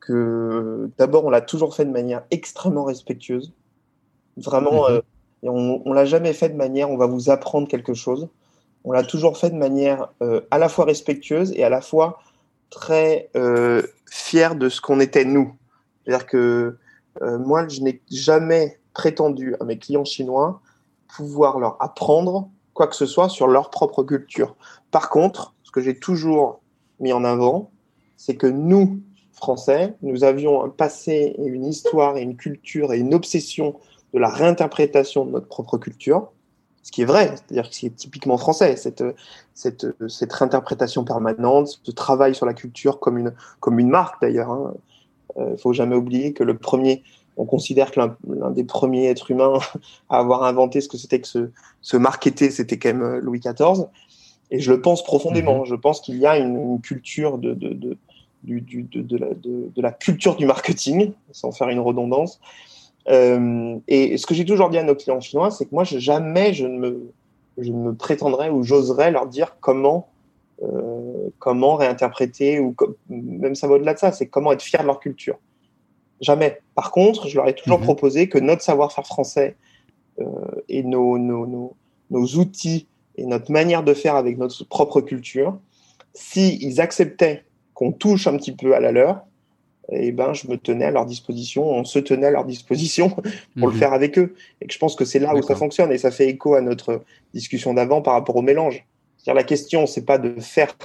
que 0.00 0.90
d'abord, 0.98 1.24
on 1.24 1.30
l'a 1.30 1.40
toujours 1.40 1.74
fait 1.74 1.84
de 1.84 1.90
manière 1.90 2.22
extrêmement 2.30 2.84
respectueuse. 2.84 3.52
Vraiment, 4.36 4.88
mhm. 4.88 4.96
euh, 4.96 5.00
on, 5.48 5.82
on 5.84 5.92
l'a 5.92 6.04
jamais 6.04 6.32
fait 6.32 6.48
de 6.48 6.56
manière, 6.56 6.90
on 6.90 6.96
va 6.96 7.06
vous 7.06 7.30
apprendre 7.30 7.68
quelque 7.68 7.94
chose. 7.94 8.28
On 8.84 8.92
l'a 8.92 9.02
toujours 9.02 9.36
fait 9.36 9.50
de 9.50 9.56
manière 9.56 10.08
euh, 10.22 10.42
à 10.50 10.58
la 10.58 10.68
fois 10.68 10.84
respectueuse 10.84 11.52
et 11.56 11.64
à 11.64 11.68
la 11.68 11.80
fois 11.80 12.20
très 12.70 13.30
euh, 13.36 13.82
fière 14.08 14.54
de 14.54 14.68
ce 14.68 14.80
qu'on 14.80 15.00
était 15.00 15.24
nous. 15.24 15.54
C'est-à-dire 16.04 16.26
que 16.26 16.78
euh, 17.22 17.38
moi, 17.38 17.66
je 17.68 17.80
n'ai 17.80 18.00
jamais 18.10 18.78
prétendu 18.94 19.56
à 19.60 19.64
mes 19.64 19.78
clients 19.78 20.04
chinois 20.04 20.60
pouvoir 21.16 21.58
leur 21.58 21.82
apprendre 21.82 22.48
quoi 22.74 22.86
que 22.86 22.94
ce 22.94 23.06
soit 23.06 23.28
sur 23.28 23.48
leur 23.48 23.70
propre 23.70 24.02
culture. 24.02 24.54
Par 24.90 25.10
contre, 25.10 25.54
ce 25.62 25.70
que 25.70 25.80
j'ai 25.80 25.98
toujours 25.98 26.60
mis 27.00 27.12
en 27.12 27.24
avant, 27.24 27.70
c'est 28.16 28.36
que 28.36 28.46
nous, 28.46 29.00
français, 29.32 29.94
nous 30.02 30.24
avions 30.24 30.64
un 30.64 30.68
passé 30.68 31.34
et 31.38 31.44
une 31.44 31.66
histoire 31.66 32.16
et 32.16 32.22
une 32.22 32.36
culture 32.36 32.92
et 32.92 32.98
une 32.98 33.14
obsession 33.14 33.76
de 34.16 34.20
la 34.20 34.30
réinterprétation 34.30 35.26
de 35.26 35.30
notre 35.32 35.46
propre 35.46 35.76
culture, 35.76 36.32
ce 36.82 36.90
qui 36.90 37.02
est 37.02 37.04
vrai, 37.04 37.34
c'est-à-dire 37.34 37.68
que 37.68 37.76
c'est 37.76 37.94
typiquement 37.94 38.38
français, 38.38 38.74
cette, 38.76 39.04
cette, 39.52 39.86
cette 40.08 40.32
réinterprétation 40.32 41.04
permanente, 41.04 41.80
ce 41.82 41.90
travail 41.90 42.34
sur 42.34 42.46
la 42.46 42.54
culture 42.54 42.98
comme 42.98 43.18
une, 43.18 43.34
comme 43.60 43.78
une 43.78 43.90
marque 43.90 44.22
d'ailleurs. 44.22 44.48
Il 45.36 45.42
hein. 45.42 45.44
ne 45.44 45.52
euh, 45.52 45.56
faut 45.58 45.74
jamais 45.74 45.96
oublier 45.96 46.32
que 46.32 46.44
le 46.44 46.56
premier, 46.56 47.02
on 47.36 47.44
considère 47.44 47.90
que 47.90 48.00
l'un 48.00 48.50
des 48.52 48.64
premiers 48.64 49.10
êtres 49.10 49.30
humains 49.30 49.58
à 50.08 50.16
avoir 50.16 50.44
inventé 50.44 50.80
ce 50.80 50.88
que 50.88 50.96
c'était 50.96 51.20
que 51.20 51.28
se, 51.28 51.50
se 51.82 51.98
marketer, 51.98 52.50
c'était 52.50 52.78
quand 52.78 52.94
même 52.94 53.02
euh, 53.02 53.20
Louis 53.20 53.40
XIV. 53.40 53.84
Et 54.50 54.60
je 54.60 54.72
le 54.72 54.80
pense 54.80 55.04
profondément. 55.04 55.64
Mm-hmm. 55.64 55.68
Je 55.68 55.74
pense 55.74 56.00
qu'il 56.00 56.16
y 56.16 56.24
a 56.24 56.38
une, 56.38 56.80
culture 56.80 57.36
de, 57.36 57.52
de, 57.52 57.74
de, 57.74 57.98
du, 58.44 58.88
la, 59.10 59.34
de, 59.34 59.82
la, 59.82 59.92
culture 59.92 60.36
du 60.36 60.46
marketing, 60.46 61.12
sans 61.32 61.52
faire 61.52 61.68
une 61.68 61.80
redondance, 61.80 62.40
euh, 63.08 63.78
et 63.86 64.16
ce 64.16 64.26
que 64.26 64.34
j'ai 64.34 64.44
toujours 64.44 64.68
dit 64.68 64.78
à 64.78 64.82
nos 64.82 64.94
clients 64.94 65.20
chinois, 65.20 65.50
c'est 65.50 65.66
que 65.66 65.74
moi, 65.74 65.84
je, 65.84 65.98
jamais 65.98 66.52
je 66.52 66.66
ne 66.66 66.78
me, 66.78 67.12
je 67.58 67.70
ne 67.70 67.76
me 67.76 67.94
prétendrais 67.94 68.50
ou 68.50 68.62
j'oserais 68.62 69.10
leur 69.10 69.26
dire 69.26 69.56
comment, 69.60 70.08
euh, 70.62 71.28
comment 71.38 71.76
réinterpréter, 71.76 72.58
ou 72.58 72.74
même 73.08 73.54
ça 73.54 73.68
va 73.68 73.74
au-delà 73.74 73.94
de 73.94 73.98
ça, 73.98 74.12
c'est 74.12 74.26
comment 74.26 74.52
être 74.52 74.62
fier 74.62 74.80
de 74.80 74.86
leur 74.86 75.00
culture. 75.00 75.38
Jamais. 76.20 76.60
Par 76.74 76.90
contre, 76.90 77.28
je 77.28 77.36
leur 77.36 77.46
ai 77.46 77.54
toujours 77.54 77.78
mhm. 77.78 77.84
proposé 77.84 78.28
que 78.28 78.38
notre 78.38 78.62
savoir-faire 78.62 79.06
français 79.06 79.56
euh, 80.20 80.24
et 80.68 80.82
nos, 80.82 81.18
nos, 81.18 81.46
nos, 81.46 81.76
nos, 82.10 82.26
outils 82.36 82.86
et 83.16 83.26
notre 83.26 83.52
manière 83.52 83.82
de 83.82 83.94
faire 83.94 84.16
avec 84.16 84.38
notre 84.38 84.64
propre 84.64 85.00
culture, 85.00 85.58
s'ils 86.14 86.62
ils 86.62 86.80
acceptaient 86.80 87.44
qu'on 87.74 87.92
touche 87.92 88.26
un 88.26 88.36
petit 88.38 88.52
peu 88.52 88.74
à 88.74 88.80
la 88.80 88.92
leur, 88.92 89.20
eh 89.88 90.12
ben, 90.12 90.32
je 90.32 90.48
me 90.48 90.56
tenais 90.56 90.86
à 90.86 90.90
leur 90.90 91.06
disposition, 91.06 91.68
on 91.68 91.84
se 91.84 91.98
tenait 91.98 92.26
à 92.26 92.30
leur 92.30 92.44
disposition 92.44 93.10
pour 93.58 93.68
le 93.68 93.74
mhm. 93.74 93.78
faire 93.78 93.92
avec 93.92 94.18
eux. 94.18 94.34
Et 94.60 94.66
que 94.66 94.72
je 94.72 94.78
pense 94.78 94.96
que 94.96 95.04
c'est 95.04 95.18
là 95.18 95.34
où 95.34 95.42
ça 95.42 95.54
fonctionne 95.54 95.92
et 95.92 95.98
ça 95.98 96.10
fait 96.10 96.28
écho 96.28 96.54
à 96.54 96.60
notre 96.60 97.02
discussion 97.34 97.74
d'avant 97.74 98.02
par 98.02 98.14
rapport 98.14 98.36
au 98.36 98.42
mélange. 98.42 98.84
C'est-à-dire 99.16 99.36
la 99.36 99.44
question, 99.44 99.86
c'est 99.86 100.04
pas 100.04 100.18
de 100.18 100.40
faire, 100.40 100.76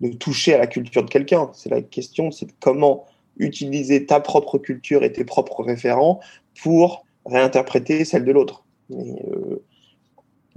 de 0.00 0.08
toucher 0.08 0.54
à 0.54 0.58
la 0.58 0.66
culture 0.66 1.04
de 1.04 1.10
quelqu'un. 1.10 1.50
C'est 1.52 1.70
la 1.70 1.82
question, 1.82 2.30
c'est 2.30 2.46
comment 2.60 3.06
utiliser 3.38 4.06
ta 4.06 4.20
propre 4.20 4.58
culture 4.58 5.02
et 5.02 5.12
tes 5.12 5.24
propres 5.24 5.64
référents 5.64 6.20
pour 6.62 7.04
réinterpréter 7.26 8.04
celle 8.04 8.24
de 8.24 8.32
l'autre. 8.32 8.64
Mais, 8.90 9.16
euh, 9.28 9.62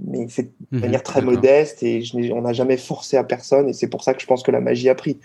mais 0.00 0.26
c'est 0.28 0.44
de 0.44 0.50
mhm. 0.70 0.80
manière 0.80 1.02
très 1.02 1.22
modeste 1.22 1.82
et 1.82 2.02
je 2.02 2.32
on 2.32 2.42
n'a 2.42 2.52
jamais 2.52 2.76
forcé 2.76 3.16
à 3.16 3.24
personne 3.24 3.68
et 3.68 3.72
c'est 3.72 3.88
pour 3.88 4.04
ça 4.04 4.14
que 4.14 4.20
je 4.20 4.26
pense 4.26 4.44
que 4.44 4.52
la 4.52 4.60
magie 4.60 4.88
a 4.88 4.94
pris. 4.94 5.18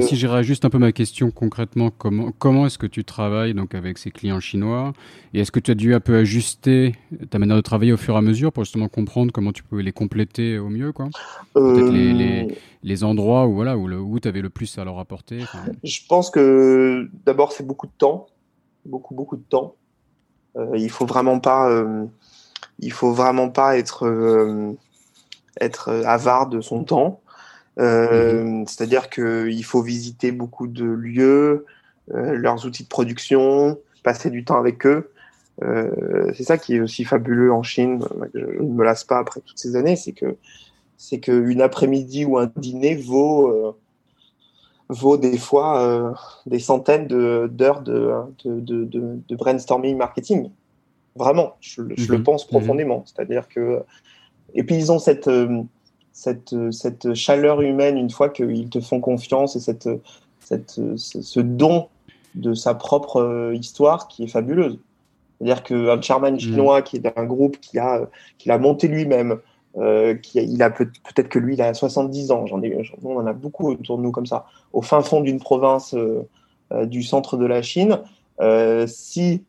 Si 0.00 0.16
j'irais 0.16 0.42
juste 0.42 0.64
un 0.64 0.70
peu 0.70 0.78
ma 0.78 0.92
question 0.92 1.30
concrètement, 1.30 1.90
comment, 1.90 2.32
comment 2.38 2.66
est-ce 2.66 2.78
que 2.78 2.86
tu 2.86 3.04
travailles 3.04 3.52
donc 3.52 3.74
avec 3.74 3.98
ces 3.98 4.10
clients 4.10 4.40
chinois? 4.40 4.94
Et 5.34 5.40
est-ce 5.40 5.52
que 5.52 5.60
tu 5.60 5.70
as 5.70 5.74
dû 5.74 5.94
un 5.94 6.00
peu 6.00 6.16
ajuster 6.16 6.94
ta 7.28 7.38
manière 7.38 7.56
de 7.56 7.60
travailler 7.60 7.92
au 7.92 7.98
fur 7.98 8.14
et 8.14 8.18
à 8.18 8.22
mesure 8.22 8.52
pour 8.52 8.64
justement 8.64 8.88
comprendre 8.88 9.32
comment 9.32 9.52
tu 9.52 9.62
pouvais 9.62 9.82
les 9.82 9.92
compléter 9.92 10.58
au 10.58 10.70
mieux 10.70 10.92
quoi? 10.92 11.10
Peut-être 11.52 11.92
les, 11.92 12.48
les, 12.82 13.04
endroits 13.04 13.46
où, 13.46 13.54
voilà, 13.54 13.76
où, 13.76 13.86
où 13.90 14.18
tu 14.18 14.28
avais 14.28 14.40
le 14.40 14.50
plus 14.50 14.78
à 14.78 14.84
leur 14.84 14.98
apporter 14.98 15.44
Je 15.84 16.00
pense 16.08 16.30
que 16.30 17.10
d'abord 17.26 17.52
c'est 17.52 17.66
beaucoup 17.66 17.86
de 17.86 17.92
temps, 17.98 18.28
beaucoup, 18.86 19.14
beaucoup 19.14 19.36
de 19.36 19.44
temps. 19.48 19.74
Euh, 20.56 20.76
il 20.76 20.90
faut 20.90 21.06
vraiment 21.06 21.38
pas, 21.38 21.68
euh, 21.68 22.06
il 22.78 22.92
faut 22.92 23.12
vraiment 23.12 23.50
pas 23.50 23.78
être, 23.78 24.06
euh, 24.06 24.72
être 25.60 25.90
avare 26.06 26.48
de 26.48 26.60
son 26.60 26.84
temps. 26.84 27.20
Euh, 27.80 28.44
mhm. 28.44 28.66
C'est-à-dire 28.66 29.08
qu'il 29.08 29.64
faut 29.64 29.82
visiter 29.82 30.32
beaucoup 30.32 30.66
de 30.66 30.84
lieux, 30.84 31.66
euh, 32.12 32.34
leurs 32.34 32.66
outils 32.66 32.84
de 32.84 32.88
production, 32.88 33.78
passer 34.02 34.30
du 34.30 34.44
temps 34.44 34.58
avec 34.58 34.86
eux. 34.86 35.10
Euh, 35.62 36.32
c'est 36.34 36.44
ça 36.44 36.58
qui 36.58 36.76
est 36.76 36.80
aussi 36.80 37.04
fabuleux 37.04 37.52
en 37.52 37.62
Chine. 37.62 38.02
Je 38.34 38.40
ne 38.40 38.72
me 38.72 38.84
lasse 38.84 39.04
pas 39.04 39.18
après 39.18 39.40
toutes 39.40 39.58
ces 39.58 39.76
années, 39.76 39.96
c'est 39.96 40.12
que 40.12 40.36
c'est 40.96 41.20
qu'une 41.20 41.62
après-midi 41.62 42.24
ou 42.24 42.38
un 42.38 42.50
dîner 42.56 42.94
vaut 42.94 43.74
vaut 44.90 45.16
des 45.16 45.38
fois 45.38 46.14
des 46.46 46.58
centaines 46.58 47.06
d'heures 47.06 47.82
de 47.82 48.12
de, 48.44 48.60
de, 48.60 48.84
de, 49.28 49.36
brainstorming 49.36 49.96
marketing. 49.96 50.50
Vraiment, 51.16 51.56
je, 51.60 51.82
je 51.96 52.10
le 52.12 52.18
mhm. 52.18 52.24
pense 52.24 52.44
mhm. 52.44 52.50
profondément. 52.50 53.04
C'est-à-dire 53.06 53.48
que 53.48 53.82
et 54.54 54.62
puis 54.62 54.76
ils 54.76 54.92
ont 54.92 54.98
cette 54.98 55.30
cette, 56.20 56.54
cette 56.70 57.14
chaleur 57.14 57.62
humaine 57.62 57.96
une 57.96 58.10
fois 58.10 58.28
qu'ils 58.28 58.68
te 58.68 58.80
font 58.80 59.00
confiance 59.00 59.56
et 59.56 59.60
cette, 59.60 59.88
cette, 60.40 60.80
ce 60.96 61.40
don 61.40 61.88
de 62.34 62.54
sa 62.54 62.74
propre 62.74 63.20
euh, 63.20 63.54
histoire 63.54 64.06
qui 64.06 64.24
est 64.24 64.28
fabuleuse. 64.28 64.78
C'est-à-dire 65.40 65.62
qu'un 65.62 66.00
chairman 66.00 66.34
mmh. 66.34 66.40
chinois 66.40 66.82
qui 66.82 66.96
est 66.96 67.00
d'un 67.00 67.24
groupe 67.24 67.58
qui 67.60 67.78
a, 67.78 68.02
qui 68.36 68.50
a 68.50 68.58
monté 68.58 68.86
lui-même, 68.88 69.38
euh, 69.78 70.14
qui 70.14 70.38
il 70.38 70.62
a 70.62 70.70
peut-être 70.70 71.28
que 71.28 71.38
lui 71.38 71.54
il 71.54 71.62
a 71.62 71.72
70 71.72 72.30
ans, 72.32 72.46
j'en 72.46 72.62
ai, 72.62 72.76
on 73.02 73.16
en 73.16 73.26
a 73.26 73.32
beaucoup 73.32 73.70
autour 73.70 73.96
de 73.96 74.02
nous 74.02 74.10
comme 74.10 74.26
ça, 74.26 74.46
au 74.72 74.82
fin 74.82 75.00
fond 75.00 75.20
d'une 75.20 75.40
province 75.40 75.94
euh, 75.94 76.28
euh, 76.72 76.84
du 76.84 77.02
centre 77.02 77.36
de 77.38 77.46
la 77.46 77.62
Chine. 77.62 78.00
si 78.86 79.44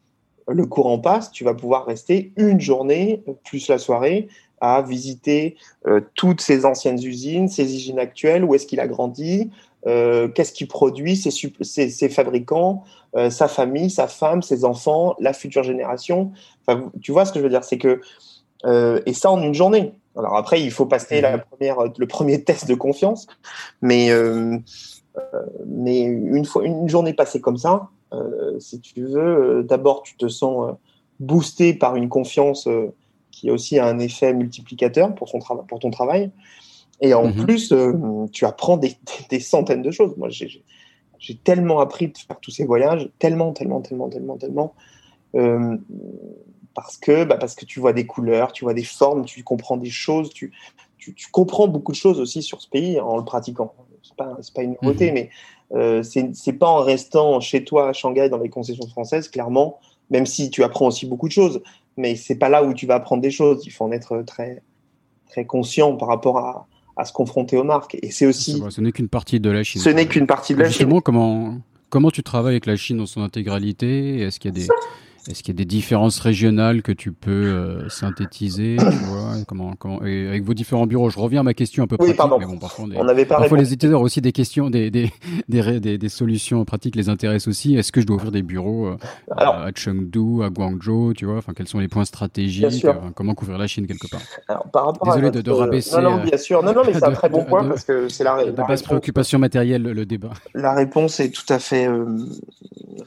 le 0.47 0.65
courant 0.65 0.99
passe, 0.99 1.31
tu 1.31 1.43
vas 1.43 1.53
pouvoir 1.53 1.85
rester 1.85 2.31
une 2.35 2.59
journée 2.59 3.23
plus 3.43 3.67
la 3.67 3.77
soirée 3.77 4.27
à 4.61 4.83
visiter 4.83 5.57
euh, 5.87 5.99
toutes 6.13 6.39
ses 6.39 6.65
anciennes 6.65 7.03
usines, 7.03 7.49
ses 7.49 7.75
usines 7.75 7.99
actuelles, 7.99 8.45
où 8.45 8.55
est-ce 8.55 8.67
qu'il 8.67 8.79
a 8.79 8.87
grandi, 8.87 9.49
euh, 9.87 10.27
qu'est-ce 10.27 10.53
qu'il 10.53 10.67
produit, 10.67 11.17
ses, 11.17 11.31
ses, 11.31 11.89
ses 11.89 12.09
fabricants, 12.09 12.83
euh, 13.15 13.31
sa 13.31 13.47
famille, 13.47 13.89
sa 13.89 14.07
femme, 14.07 14.43
ses 14.43 14.63
enfants, 14.63 15.15
la 15.19 15.33
future 15.33 15.63
génération. 15.63 16.31
Enfin, 16.65 16.91
tu 17.01 17.11
vois 17.11 17.25
ce 17.25 17.33
que 17.33 17.39
je 17.39 17.43
veux 17.43 17.49
dire, 17.49 17.63
c'est 17.63 17.79
que 17.79 17.99
et 19.07 19.13
ça 19.13 19.31
en 19.31 19.41
une 19.41 19.55
journée. 19.55 19.91
Alors 20.15 20.35
après, 20.35 20.61
il 20.61 20.69
faut 20.69 20.85
passer 20.85 21.19
la 21.19 21.39
première, 21.39 21.77
le 21.97 22.05
premier 22.05 22.43
test 22.45 22.67
de 22.67 22.75
confiance, 22.75 23.25
mais 23.81 24.11
mais 25.65 26.01
une 26.01 26.45
fois 26.45 26.63
une 26.63 26.87
journée 26.87 27.15
passée 27.15 27.41
comme 27.41 27.57
ça, 27.57 27.89
si 28.59 28.79
tu 28.79 29.03
veux, 29.03 29.63
d'abord 29.67 30.03
tu 30.03 30.15
te 30.15 30.27
sens 30.27 30.75
boosté 31.19 31.73
par 31.73 31.95
une 31.95 32.07
confiance 32.07 32.67
qui 33.41 33.49
a 33.49 33.53
aussi 33.53 33.79
un 33.79 33.97
effet 33.97 34.33
multiplicateur 34.35 35.15
pour, 35.15 35.27
son 35.27 35.39
pour 35.39 35.79
ton 35.79 35.89
travail. 35.89 36.29
Et 37.01 37.15
en 37.15 37.27
mhm. 37.27 37.45
plus, 37.45 37.71
euh, 37.71 38.27
tu 38.31 38.45
apprends 38.45 38.77
des, 38.77 38.95
des, 39.31 39.39
centaines 39.39 39.81
de 39.81 39.89
choses. 39.89 40.15
Moi, 40.15 40.29
j'ai 40.29 41.35
tellement 41.43 41.79
appris 41.79 42.09
de 42.09 42.17
faire 42.17 42.39
tous 42.39 42.51
ces 42.51 42.65
voyages, 42.65 43.09
tellement, 43.17 43.51
tellement, 43.51 43.81
tellement, 43.81 44.09
tellement, 44.09 44.37
tellement. 44.37 44.75
Euh, 45.33 45.75
parce, 46.75 46.97
que, 46.97 47.23
bah, 47.23 47.37
parce 47.37 47.55
que 47.55 47.65
tu 47.65 47.79
vois 47.79 47.93
des 47.93 48.05
couleurs, 48.05 48.51
tu 48.51 48.63
vois 48.63 48.75
des 48.75 48.83
formes, 48.83 49.25
tu 49.25 49.43
comprends 49.43 49.77
des 49.77 49.89
choses, 49.89 50.29
tu, 50.29 50.51
tu, 50.99 51.15
tu 51.15 51.31
comprends 51.31 51.67
beaucoup 51.67 51.93
de 51.93 51.97
choses 51.97 52.19
aussi 52.19 52.43
sur 52.43 52.61
ce 52.61 52.69
pays 52.69 52.99
en 52.99 53.17
le 53.17 53.25
pratiquant. 53.25 53.73
C'est 54.03 54.15
pas, 54.15 54.37
pas 54.53 54.61
une 54.61 54.75
nouveauté, 54.83 55.07
mhm. 55.07 55.13
mais 55.15 55.29
euh, 55.73 56.03
c'est 56.03 56.53
pas 56.53 56.69
en 56.69 56.83
restant 56.83 57.39
chez 57.39 57.63
toi 57.63 57.89
à 57.89 57.93
Shanghai 57.93 58.29
dans 58.29 58.37
les 58.37 58.49
concessions 58.49 58.87
françaises, 58.87 59.29
clairement, 59.29 59.79
même 60.11 60.27
si 60.27 60.51
tu 60.51 60.63
apprends 60.63 60.87
aussi 60.87 61.07
beaucoup 61.07 61.27
de 61.27 61.33
choses, 61.33 61.63
mais 61.97 62.15
c'est 62.15 62.35
pas 62.35 62.49
là 62.49 62.63
où 62.63 62.73
tu 62.73 62.85
vas 62.85 62.95
apprendre 62.95 63.21
des 63.21 63.31
choses. 63.31 63.63
Il 63.65 63.71
faut 63.71 63.85
en 63.85 63.91
être 63.91 64.23
très, 64.25 64.61
très 65.29 65.45
conscient 65.45 65.95
par 65.95 66.07
rapport 66.07 66.37
à, 66.37 66.67
à 66.97 67.05
se 67.05 67.13
confronter 67.13 67.57
aux 67.57 67.63
marques. 67.63 67.97
Et 68.01 68.11
c'est 68.11 68.25
aussi. 68.25 68.61
ce 68.69 68.81
n'est 68.81 68.91
qu'une 68.91 69.09
partie 69.09 69.39
de 69.39 69.49
la 69.49 69.63
Chine. 69.63 69.81
Ce 69.81 69.89
n'est 69.89 70.07
qu'une 70.07 70.27
partie 70.27 70.53
de 70.53 70.59
la 70.59 70.69
Chine. 70.69 71.01
comment, 71.01 71.57
comment 71.89 72.11
tu 72.11 72.23
travailles 72.23 72.53
avec 72.53 72.65
la 72.65 72.75
Chine 72.75 72.97
dans 72.97 73.05
son 73.05 73.21
intégralité? 73.21 74.21
Est-ce 74.21 74.39
qu'il 74.39 74.57
y 74.57 74.61
a 74.63 74.65
des, 74.65 74.67
est-ce 75.29 75.43
qu'il 75.43 75.53
y 75.53 75.57
a 75.57 75.59
des 75.59 75.65
différences 75.65 76.19
régionales 76.19 76.81
que 76.81 76.91
tu 76.91 77.11
peux 77.11 77.31
euh, 77.31 77.89
synthétiser 77.89 78.77
tu 78.79 78.85
vois, 79.05 79.33
comment, 79.47 79.75
comment, 79.77 79.99
Avec 79.99 80.43
vos 80.43 80.55
différents 80.55 80.87
bureaux, 80.87 81.11
je 81.11 81.19
reviens 81.19 81.41
à 81.41 81.43
ma 81.43 81.53
question 81.53 81.83
un 81.83 81.87
peu 81.87 81.95
pratique. 81.97 82.19
Mais 82.39 82.45
bon, 82.45 82.57
parfois, 82.57 82.85
on, 82.95 83.07
avait 83.07 83.25
parfois 83.25 83.57
les 83.57 83.71
éditeurs 83.73 84.01
aussi 84.01 84.19
des 84.19 84.31
questions, 84.31 84.71
des, 84.71 84.89
des, 84.89 85.11
des, 85.47 85.97
des, 85.99 86.09
solutions 86.09 86.65
pratiques 86.65 86.95
les 86.95 87.09
intéressent 87.09 87.49
aussi. 87.49 87.75
Est-ce 87.75 87.91
que 87.91 88.01
je 88.01 88.07
dois 88.07 88.15
ouvrir 88.15 88.31
des 88.31 88.41
bureaux 88.41 88.87
euh, 88.87 88.97
à 89.37 89.69
Chengdu, 89.75 90.43
à 90.43 90.49
Guangzhou 90.49 91.13
tu 91.13 91.25
vois 91.25 91.37
enfin, 91.37 91.53
Quels 91.55 91.67
sont 91.67 91.79
les 91.79 91.87
points 91.87 92.05
stratégiques 92.05 92.83
euh, 92.85 92.93
Comment 93.13 93.35
couvrir 93.35 93.59
la 93.59 93.67
Chine 93.67 93.85
quelque 93.85 94.07
part? 94.07 94.21
Alors, 94.47 94.67
par 94.71 94.87
rapport 94.87 95.07
Désolé 95.13 95.29
de, 95.29 95.41
de, 95.41 95.51
rabaisser. 95.51 96.01
Non, 96.01 96.17
non, 96.17 96.23
bien 96.23 96.37
sûr. 96.37 96.63
Non, 96.63 96.73
non, 96.73 96.81
mais 96.85 96.93
c'est 96.93 97.03
un 97.03 97.11
très 97.11 97.29
bon 97.29 97.43
point 97.45 97.63
parce 97.63 97.83
que 97.83 98.09
c'est 98.09 98.23
la, 98.23 98.43
la, 98.43 98.51
base 98.51 98.81
préoccupation 98.81 99.37
matérielle, 99.37 99.83
le, 99.83 100.05
débat. 100.05 100.31
La 100.55 100.73
réponse 100.73 101.19
est 101.19 101.29
tout 101.29 101.53
à 101.53 101.59
fait 101.59 101.87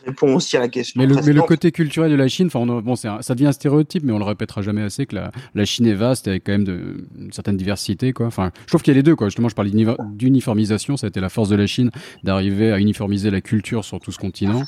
répond 0.04 0.34
aussi 0.34 0.56
à 0.56 0.60
la 0.60 0.68
question. 0.68 1.00
Mais 1.00 1.06
le, 1.06 1.16
mais 1.16 1.32
le 1.32 1.42
côté 1.42 1.72
culturel 1.72 2.03
de 2.08 2.14
la 2.14 2.28
Chine, 2.28 2.46
enfin, 2.46 2.64
bon, 2.66 2.96
ça 2.96 3.18
devient 3.30 3.46
un 3.46 3.52
stéréotype, 3.52 4.02
mais 4.04 4.12
on 4.12 4.18
le 4.18 4.24
répétera 4.24 4.62
jamais 4.62 4.82
assez 4.82 5.06
que 5.06 5.16
la, 5.16 5.64
Chine 5.64 5.86
est 5.86 5.94
vaste 5.94 6.28
avec 6.28 6.44
quand 6.44 6.52
même 6.52 7.06
une 7.18 7.32
certaine 7.32 7.56
diversité, 7.56 8.12
quoi. 8.12 8.26
Enfin, 8.26 8.50
je 8.62 8.66
trouve 8.68 8.82
qu'il 8.82 8.92
y 8.92 8.96
a 8.96 8.98
les 8.98 9.02
deux, 9.02 9.16
quoi. 9.16 9.28
Justement, 9.28 9.48
je 9.48 9.54
parle 9.54 9.70
d'uniformisation, 9.70 10.96
ça 10.96 11.06
a 11.06 11.08
été 11.08 11.20
la 11.20 11.28
force 11.28 11.48
de 11.48 11.56
la 11.56 11.66
Chine 11.66 11.90
d'arriver 12.22 12.72
à 12.72 12.78
uniformiser 12.78 13.30
la 13.30 13.40
culture 13.40 13.84
sur 13.84 14.00
tout 14.00 14.12
ce 14.12 14.18
continent, 14.18 14.62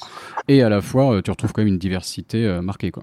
et 0.48 0.62
à 0.62 0.68
la 0.68 0.80
fois, 0.80 1.14
euh, 1.14 1.22
tu 1.22 1.30
retrouves 1.30 1.52
quand 1.52 1.62
même 1.62 1.72
une 1.72 1.78
diversité 1.78 2.44
euh, 2.46 2.62
marquée, 2.62 2.90
quoi. 2.90 3.02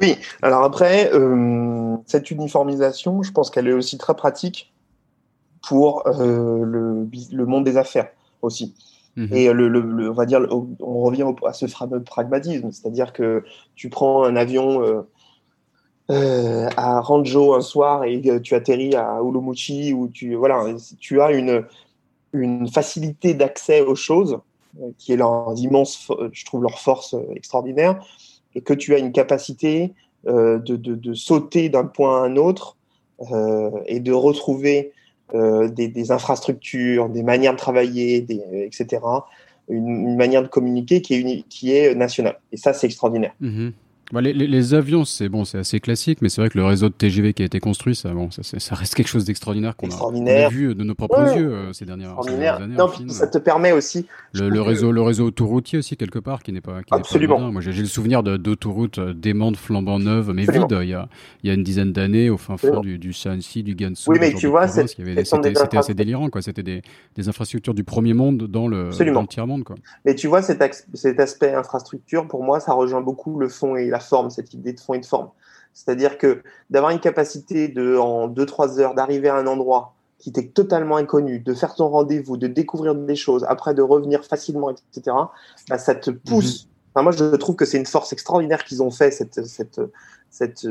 Oui, 0.00 0.16
alors 0.42 0.64
après, 0.64 1.10
euh, 1.14 1.96
cette 2.06 2.30
uniformisation, 2.30 3.22
je 3.22 3.30
pense 3.30 3.50
qu'elle 3.50 3.68
est 3.68 3.72
aussi 3.72 3.96
très 3.96 4.14
pratique 4.14 4.72
pour 5.68 6.02
le 6.06 7.44
monde 7.46 7.64
des 7.64 7.76
affaires 7.76 8.08
aussi. 8.42 8.74
Mhm. 9.16 9.28
Et 9.32 9.52
le, 9.52 10.10
on 10.10 10.14
va 10.14 10.26
dire, 10.26 10.40
on 10.80 11.02
revient 11.02 11.26
à 11.46 11.52
ce 11.52 11.66
fameux 11.66 12.02
pragmatisme, 12.02 12.72
c'est-à-dire 12.72 13.12
que 13.12 13.44
tu 13.76 13.88
prends 13.88 14.24
un 14.24 14.34
avion 14.34 14.82
euh, 14.82 15.02
euh, 16.10 16.68
à 16.76 17.00
Ranjo 17.00 17.54
un 17.54 17.60
soir 17.60 18.04
et 18.04 18.20
tu 18.42 18.54
atterris 18.54 18.94
à 18.96 19.20
Urumqi 19.22 19.92
où 19.92 20.08
tu 20.08 20.34
voilà, 20.34 20.64
tu 20.98 21.20
as 21.20 21.32
une 21.32 21.64
une 22.32 22.66
facilité 22.68 23.34
d'accès 23.34 23.80
aux 23.80 23.94
choses 23.94 24.40
euh, 24.82 24.90
qui 24.98 25.12
est 25.12 25.16
leur 25.16 25.54
immense, 25.56 26.10
je 26.32 26.44
trouve 26.44 26.62
leur 26.62 26.80
force 26.80 27.14
extraordinaire, 27.36 28.04
et 28.56 28.62
que 28.62 28.74
tu 28.74 28.94
as 28.94 28.98
une 28.98 29.12
capacité 29.12 29.92
de, 30.26 30.56
de, 30.56 31.12
sauter 31.12 31.68
d'un 31.68 31.84
point 31.84 32.22
à 32.22 32.26
un 32.26 32.36
autre 32.36 32.78
et 33.86 34.00
de 34.00 34.12
retrouver 34.12 34.93
euh, 35.32 35.68
des, 35.68 36.12
infrastructures, 36.12 37.08
des 37.08 37.22
manières 37.22 37.52
de 37.52 37.58
travailler, 37.58 38.20
des, 38.20 38.42
etc. 38.66 39.02
Une, 39.68 40.16
manière 40.16 40.42
de 40.42 40.48
communiquer 40.48 41.00
qui 41.00 41.14
est, 41.14 41.42
qui 41.48 41.72
est 41.74 41.94
nationale. 41.94 42.38
Et 42.52 42.56
ça, 42.56 42.72
c'est 42.72 42.86
extraordinaire. 42.86 43.34
Mhm. 43.40 43.72
Bah, 44.12 44.20
les, 44.20 44.74
avions, 44.74 45.04
c'est 45.04 45.28
bon, 45.28 45.44
c'est 45.44 45.58
assez 45.58 45.80
classique, 45.80 46.18
mais 46.20 46.28
c'est 46.28 46.40
vrai 46.40 46.50
que 46.50 46.58
le 46.58 46.64
réseau 46.64 46.88
de 46.88 46.94
TGV 46.94 47.32
qui 47.32 47.42
a 47.42 47.46
été 47.46 47.58
construit, 47.58 47.94
ça, 47.94 48.10
bon, 48.10 48.30
ça, 48.30 48.42
ça 48.42 48.74
reste 48.74 48.94
quelque 48.94 49.08
chose 49.08 49.24
d'extraordinaire 49.24 49.76
qu'on 49.76 49.88
a, 49.88 50.48
vu 50.48 50.74
de 50.74 50.84
nos 50.84 50.94
propres 50.94 51.36
yeux 51.36 51.50
euh, 51.50 51.72
ces, 51.72 51.86
dernières, 51.86 52.14
années. 52.28 52.74
Non, 52.76 52.90
ça 53.08 53.26
te 53.26 53.38
permet 53.38 53.72
aussi. 53.72 54.06
Le, 54.34 54.60
réseau, 54.60 54.92
le 54.92 55.00
réseau 55.00 55.26
autoroutier 55.26 55.78
aussi 55.78 55.96
quelque 55.96 56.18
part, 56.18 56.42
qui 56.42 56.52
n'est 56.52 56.60
pas. 56.60 56.82
Qui 56.82 56.92
Absolument. 56.92 57.50
Moi, 57.50 57.62
j'ai 57.62 57.72
le 57.72 57.86
souvenir 57.86 58.22
d'autoroutes 58.22 58.98
euh, 58.98 59.14
démentes 59.14 59.56
flambant 59.56 59.98
neuves, 59.98 60.32
mais 60.34 60.42
vides. 60.42 60.76
Il 60.82 60.88
y 60.88 60.94
a, 60.94 61.08
il 61.42 61.48
y 61.48 61.50
a 61.50 61.54
une 61.54 61.62
dizaine 61.62 61.92
d'années, 61.92 62.28
au 62.28 62.36
fin 62.36 62.58
fond 62.58 62.80
du, 62.80 62.98
du 62.98 63.12
Shanxi, 63.12 63.62
du 63.62 63.74
Gansu. 63.74 64.10
Oui, 64.10 64.18
mais 64.20 64.34
tu 64.34 64.48
vois, 64.48 64.68
c'était 64.68 65.78
assez 65.78 65.94
délirant, 65.94 66.28
quoi. 66.28 66.42
C'était 66.42 66.62
des, 66.62 66.82
des, 67.16 67.28
infrastructures 67.28 67.74
du 67.74 67.84
premier 67.84 68.12
monde 68.12 68.48
dans 68.48 68.68
le, 68.68 68.90
tiers 69.28 69.46
monde, 69.46 69.64
quoi. 69.64 69.76
Mais 70.04 70.14
tu 70.14 70.28
vois, 70.28 70.42
cet, 70.42 70.62
cet 70.92 71.20
aspect 71.20 71.54
infrastructure, 71.54 72.28
pour 72.28 72.44
moi, 72.44 72.60
ça 72.60 72.74
rejoint 72.74 73.00
beaucoup 73.00 73.38
le 73.38 73.48
fond 73.48 73.76
et 73.76 73.93
la 73.94 74.00
forme, 74.00 74.28
cette 74.28 74.52
idée 74.52 74.72
de 74.72 74.80
fond 74.80 74.94
et 74.94 74.98
de 74.98 75.06
forme. 75.06 75.30
C'est-à-dire 75.72 76.18
que 76.18 76.42
d'avoir 76.70 76.90
une 76.90 77.00
capacité 77.00 77.68
de, 77.68 77.96
en 77.96 78.28
2-3 78.28 78.80
heures, 78.80 78.94
d'arriver 78.94 79.28
à 79.28 79.36
un 79.36 79.46
endroit 79.46 79.94
qui 80.18 80.32
t'est 80.32 80.52
totalement 80.52 80.96
inconnu, 80.96 81.38
de 81.38 81.54
faire 81.54 81.74
ton 81.74 81.88
rendez-vous, 81.88 82.36
de 82.36 82.46
découvrir 82.46 82.94
des 82.94 83.16
choses, 83.16 83.44
après 83.48 83.72
de 83.74 83.82
revenir 83.82 84.24
facilement, 84.24 84.70
etc., 84.70 85.16
bah, 85.68 85.78
ça 85.78 85.94
te 85.94 86.10
pousse. 86.10 86.68
Mhm. 86.96 87.02
moi, 87.02 87.12
je 87.12 87.36
trouve 87.36 87.56
que 87.56 87.64
c'est 87.64 87.78
une 87.78 87.86
force 87.86 88.12
extraordinaire 88.12 88.64
qu'ils 88.64 88.82
ont 88.82 88.90
fait, 88.90 89.10
cette, 89.10 89.44
cette, 89.44 89.80
cette, 90.30 90.66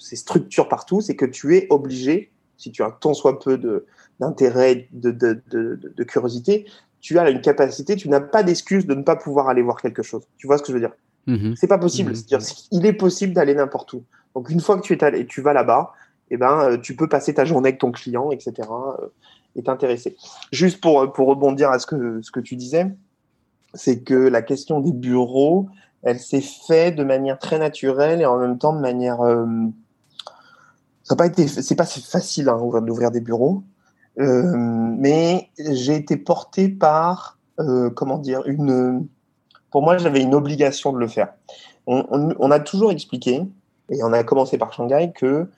ces 0.00 0.16
structures 0.16 0.68
partout, 0.68 1.00
c'est 1.00 1.16
que 1.16 1.26
tu 1.26 1.56
es 1.56 1.66
obligé, 1.70 2.32
si 2.56 2.72
tu 2.72 2.82
as 2.82 2.90
tant 2.90 3.14
soit 3.14 3.38
peu 3.38 3.60
d'intérêt, 4.18 4.88
de, 4.92 5.10
de, 5.10 5.42
de, 5.50 5.78
de, 5.96 6.04
curiosité, 6.04 6.66
tu 7.00 7.18
as 7.18 7.28
une 7.30 7.40
capacité, 7.40 7.96
tu 7.96 8.08
n'as 8.08 8.20
pas 8.20 8.42
d'excuse 8.42 8.86
de 8.86 8.94
ne 8.94 9.02
pas 9.02 9.16
pouvoir 9.16 9.48
aller 9.48 9.62
voir 9.62 9.80
quelque 9.80 10.02
chose. 10.02 10.22
Tu 10.38 10.46
vois 10.46 10.58
ce 10.58 10.62
que 10.62 10.68
je 10.68 10.74
veux 10.74 10.80
dire? 10.80 10.94
Mhm. 11.26 11.54
C'est 11.56 11.66
pas 11.66 11.78
possible. 11.78 12.10
Mhm. 12.10 12.16
C'est-à-dire, 12.16 12.48
il 12.70 12.86
est 12.86 12.92
possible 12.92 13.32
d'aller 13.32 13.54
n'importe 13.54 13.92
où. 13.92 14.04
Donc, 14.34 14.50
une 14.50 14.60
fois 14.60 14.76
que 14.76 14.82
tu 14.82 14.92
es 14.92 15.02
allé, 15.02 15.26
tu 15.26 15.40
vas 15.40 15.52
là-bas, 15.52 15.92
eh 16.30 16.36
ben, 16.36 16.60
euh, 16.60 16.78
tu 16.78 16.96
peux 16.96 17.08
passer 17.08 17.34
ta 17.34 17.44
journée 17.44 17.68
avec 17.68 17.80
ton 17.80 17.92
client, 17.92 18.30
etc. 18.30 18.68
Euh, 18.70 19.06
et 19.54 19.62
t'intéresser. 19.62 20.16
Juste 20.52 20.80
pour, 20.80 21.00
euh, 21.00 21.06
pour 21.06 21.28
rebondir 21.28 21.70
à 21.70 21.78
ce 21.78 21.86
que, 21.86 22.20
ce 22.22 22.30
que 22.30 22.40
tu 22.40 22.56
disais, 22.56 22.94
c'est 23.74 24.02
que 24.02 24.14
la 24.14 24.42
question 24.42 24.80
des 24.80 24.92
bureaux, 24.92 25.68
elle 26.02 26.18
s'est 26.18 26.42
faite 26.42 26.96
de 26.96 27.04
manière 27.04 27.38
très 27.38 27.58
naturelle 27.58 28.20
et 28.20 28.26
en 28.26 28.38
même 28.38 28.58
temps 28.58 28.74
de 28.74 28.80
manière. 28.80 29.18
ça 31.02 31.14
n'a 31.14 31.16
pas 31.16 31.26
été, 31.26 31.48
c'est 31.48 31.74
pas 31.74 31.84
facile 31.84 32.48
hein, 32.48 32.80
d'ouvrir 32.80 33.10
des 33.10 33.20
bureaux, 33.20 33.64
mais 34.16 35.50
j'ai 35.58 35.96
été 35.96 36.16
porté 36.16 36.68
par, 36.68 37.38
comment 37.96 38.18
dire, 38.18 38.42
une 38.46 39.06
pour 39.76 39.82
moi, 39.82 39.98
j'avais 39.98 40.22
une 40.22 40.34
obligation 40.34 40.90
de 40.90 40.98
le 40.98 41.06
faire. 41.06 41.34
On, 41.86 42.50
a 42.50 42.60
toujours 42.60 42.92
expliqué, 42.92 43.42
et 43.90 44.02
on 44.02 44.10
a 44.14 44.24
commencé 44.24 44.56
par 44.56 44.72
Shanghai, 44.72 45.12
que 45.14 45.50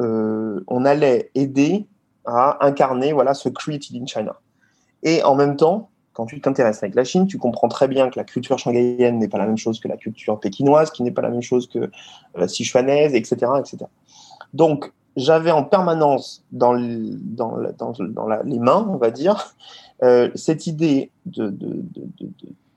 euh, 0.00 0.64
on 0.68 0.86
allait 0.86 1.30
aider 1.34 1.84
à 2.24 2.64
incarner 2.64 3.12
voilà 3.12 3.34
ce 3.34 3.50
created 3.50 3.94
in 4.00 4.06
China. 4.06 4.36
Et 5.02 5.22
en 5.22 5.34
même 5.34 5.56
temps, 5.56 5.90
quand 6.14 6.24
tu 6.24 6.40
t'intéresses 6.40 6.82
avec 6.82 6.94
la 6.94 7.04
Chine, 7.04 7.26
tu 7.26 7.36
comprends 7.36 7.68
très 7.68 7.88
bien 7.88 8.08
que 8.08 8.18
la 8.18 8.24
culture 8.24 8.58
shanghaïenne 8.58 9.18
n'est 9.18 9.28
pas 9.28 9.36
la 9.36 9.44
même 9.44 9.58
chose 9.58 9.80
que 9.80 9.88
la 9.88 9.98
culture 9.98 10.40
pékinoise, 10.40 10.90
qui 10.90 11.02
n'est 11.02 11.10
pas 11.10 11.20
la 11.20 11.28
même 11.28 11.42
chose 11.42 11.68
que 11.68 11.90
la 12.36 12.44
euh, 12.44 12.48
sichuanaise, 12.48 13.14
etc., 13.14 13.52
etc. 13.58 13.84
Donc, 14.54 14.90
j'avais 15.14 15.50
en 15.50 15.62
permanence 15.62 16.42
dans, 16.52 16.72
dans, 16.72 17.58
les 18.44 18.58
mains, 18.60 18.88
on 18.88 18.96
va 18.96 19.10
dire, 19.10 19.54
euh, 20.02 20.30
cette 20.36 20.66
idée 20.66 21.10
de, 21.26 21.50
de 21.50 21.82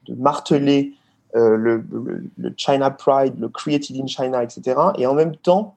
marteler 0.10 0.94
euh, 1.36 1.56
le, 1.56 2.54
China 2.58 2.92
Pride, 2.92 3.40
le 3.40 3.48
Created 3.48 3.96
in 3.98 4.08
China, 4.08 4.44
etc. 4.44 4.80
Et 4.98 5.08
en 5.08 5.14
même 5.14 5.36
temps, 5.36 5.76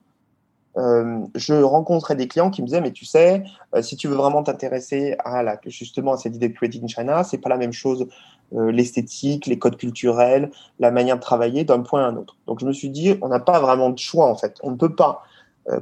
euh, 0.77 1.19
je 1.33 1.53
rencontrais 1.53 2.15
des 2.15 2.27
clients 2.27 2.49
qui 2.49 2.61
me 2.61 2.67
disaient, 2.67 2.81
mais 2.81 2.91
tu 2.91 3.05
sais, 3.05 3.43
euh, 3.73 3.81
si 3.81 3.95
tu 3.95 4.09
veux 4.09 4.15
vraiment 4.15 4.43
t'intéresser 4.43 5.15
à 5.23 5.43
justement 5.67 6.13
à 6.13 6.17
cette 6.17 6.35
idée 6.35 6.49
de 6.49 6.53
Created 6.53 6.83
in 6.83 6.87
China, 6.87 7.23
c'est 7.23 7.37
pas 7.37 7.49
la 7.49 7.57
même 7.57 7.73
chose 7.73 8.07
l'esthétique, 8.51 9.47
les 9.47 9.57
codes 9.57 9.75
culturels, 9.75 10.51
la 10.79 10.91
manière 10.91 11.15
de 11.15 11.21
travailler 11.21 11.63
d'un 11.63 11.81
point 11.81 12.05
à 12.05 12.09
un 12.09 12.15
autre. 12.15 12.37
Donc 12.45 12.59
je 12.59 12.65
me 12.65 12.73
suis 12.73 12.91
dit, 12.91 13.17
on 13.21 13.27
n'a 13.27 13.39
pas 13.39 13.59
vraiment 13.59 13.89
de 13.89 13.97
choix 13.97 14.27
en 14.27 14.35
fait. 14.35 14.57
On 14.61 14.69
ne 14.69 14.75
peut 14.75 14.93
pas 14.93 15.23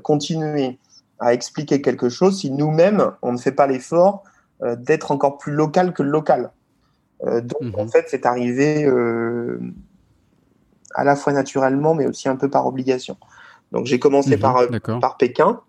continuer 0.01 0.79
à 1.19 1.33
expliquer 1.33 1.81
quelque 1.81 2.07
chose 2.07 2.39
si 2.39 2.49
nous-mêmes 2.51 3.11
on 3.21 3.33
ne 3.33 3.37
fait 3.37 3.51
pas 3.51 3.67
l'effort 3.67 4.23
d'être 4.77 5.11
encore 5.11 5.37
plus 5.37 5.51
local 5.51 5.93
que 5.93 6.03
local. 6.03 6.51
Euh, 7.25 7.41
donc, 7.41 7.61
mhm. 7.61 7.75
en 7.77 7.87
fait, 7.87 8.05
c'est 8.09 8.25
arrivé 8.25 8.83
euh, 8.85 9.59
à 10.93 11.03
la 11.03 11.15
fois 11.15 11.33
naturellement, 11.33 11.93
mais 11.93 12.05
aussi 12.05 12.29
un 12.29 12.35
peu 12.35 12.49
par 12.49 12.67
obligation. 12.67 13.17
Donc, 13.71 13.85
j'ai 13.85 13.99
commencé 13.99 14.35
mhm, 14.35 14.41
par, 14.41 14.57
euh, 14.57 14.99
par 14.99 15.17
Pékin, 15.17 15.61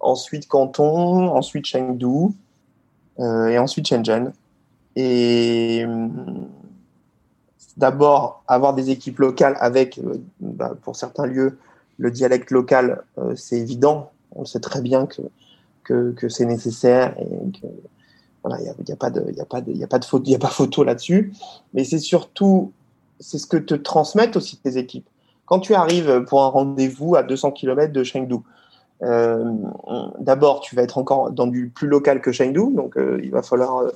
ensuite 0.00 0.48
Canton, 0.48 1.28
ensuite 1.28 1.66
Chengdu, 1.66 2.34
et 3.18 3.58
ensuite 3.58 3.86
Shenzhen. 3.86 4.32
Et 4.96 5.84
d'abord, 7.76 8.42
avoir 8.48 8.72
des 8.74 8.88
équipes 8.88 9.18
locales 9.18 9.56
avec, 9.60 10.00
bah, 10.40 10.72
pour 10.82 10.96
certains 10.96 11.26
lieux, 11.26 11.58
le 11.98 12.10
dialecte 12.10 12.50
local, 12.50 13.02
c'est 13.36 13.58
évident. 13.58 14.10
On 14.34 14.46
sait 14.46 14.60
très 14.60 14.80
bien 14.80 15.04
que, 15.04 15.20
que, 15.84 16.12
que 16.12 16.30
c'est 16.30 16.46
nécessaire 16.46 17.14
et 17.18 17.60
que 17.60 17.66
voilà, 18.42 18.60
il 18.60 18.64
n'y 18.64 18.68
a, 18.68 18.94
a, 18.94 18.96
pas 18.96 19.10
de, 19.10 19.32
y 19.32 19.40
a 19.40 19.44
pas 19.44 19.60
de, 19.60 19.72
y 19.72 19.84
a 19.84 19.86
pas 19.86 19.98
de 19.98 20.04
photo, 20.04 20.30
y 20.30 20.34
a 20.34 20.38
pas 20.38 20.48
photo 20.48 20.84
là-dessus. 20.84 21.32
Mais 21.74 21.84
c'est 21.84 21.98
surtout, 21.98 22.72
c'est 23.18 23.38
ce 23.38 23.46
que 23.46 23.56
te 23.56 23.74
transmettent 23.74 24.36
aussi 24.36 24.56
tes 24.58 24.78
équipes. 24.78 25.06
Quand 25.44 25.60
tu 25.60 25.74
arrives 25.74 26.24
pour 26.28 26.42
un 26.42 26.48
rendez-vous 26.48 27.16
à 27.16 27.22
200 27.22 27.52
km 27.52 27.92
de 27.92 28.04
Chengdu, 28.04 28.36
euh, 29.02 29.44
d'abord, 30.18 30.60
tu 30.60 30.76
vas 30.76 30.82
être 30.82 30.98
encore 30.98 31.32
dans 31.32 31.46
du 31.46 31.68
plus 31.68 31.88
local 31.88 32.20
que 32.20 32.32
Chengdu, 32.32 32.72
donc 32.72 32.96
euh, 32.96 33.20
il 33.22 33.30
va 33.30 33.42
falloir 33.42 33.78
euh, 33.78 33.90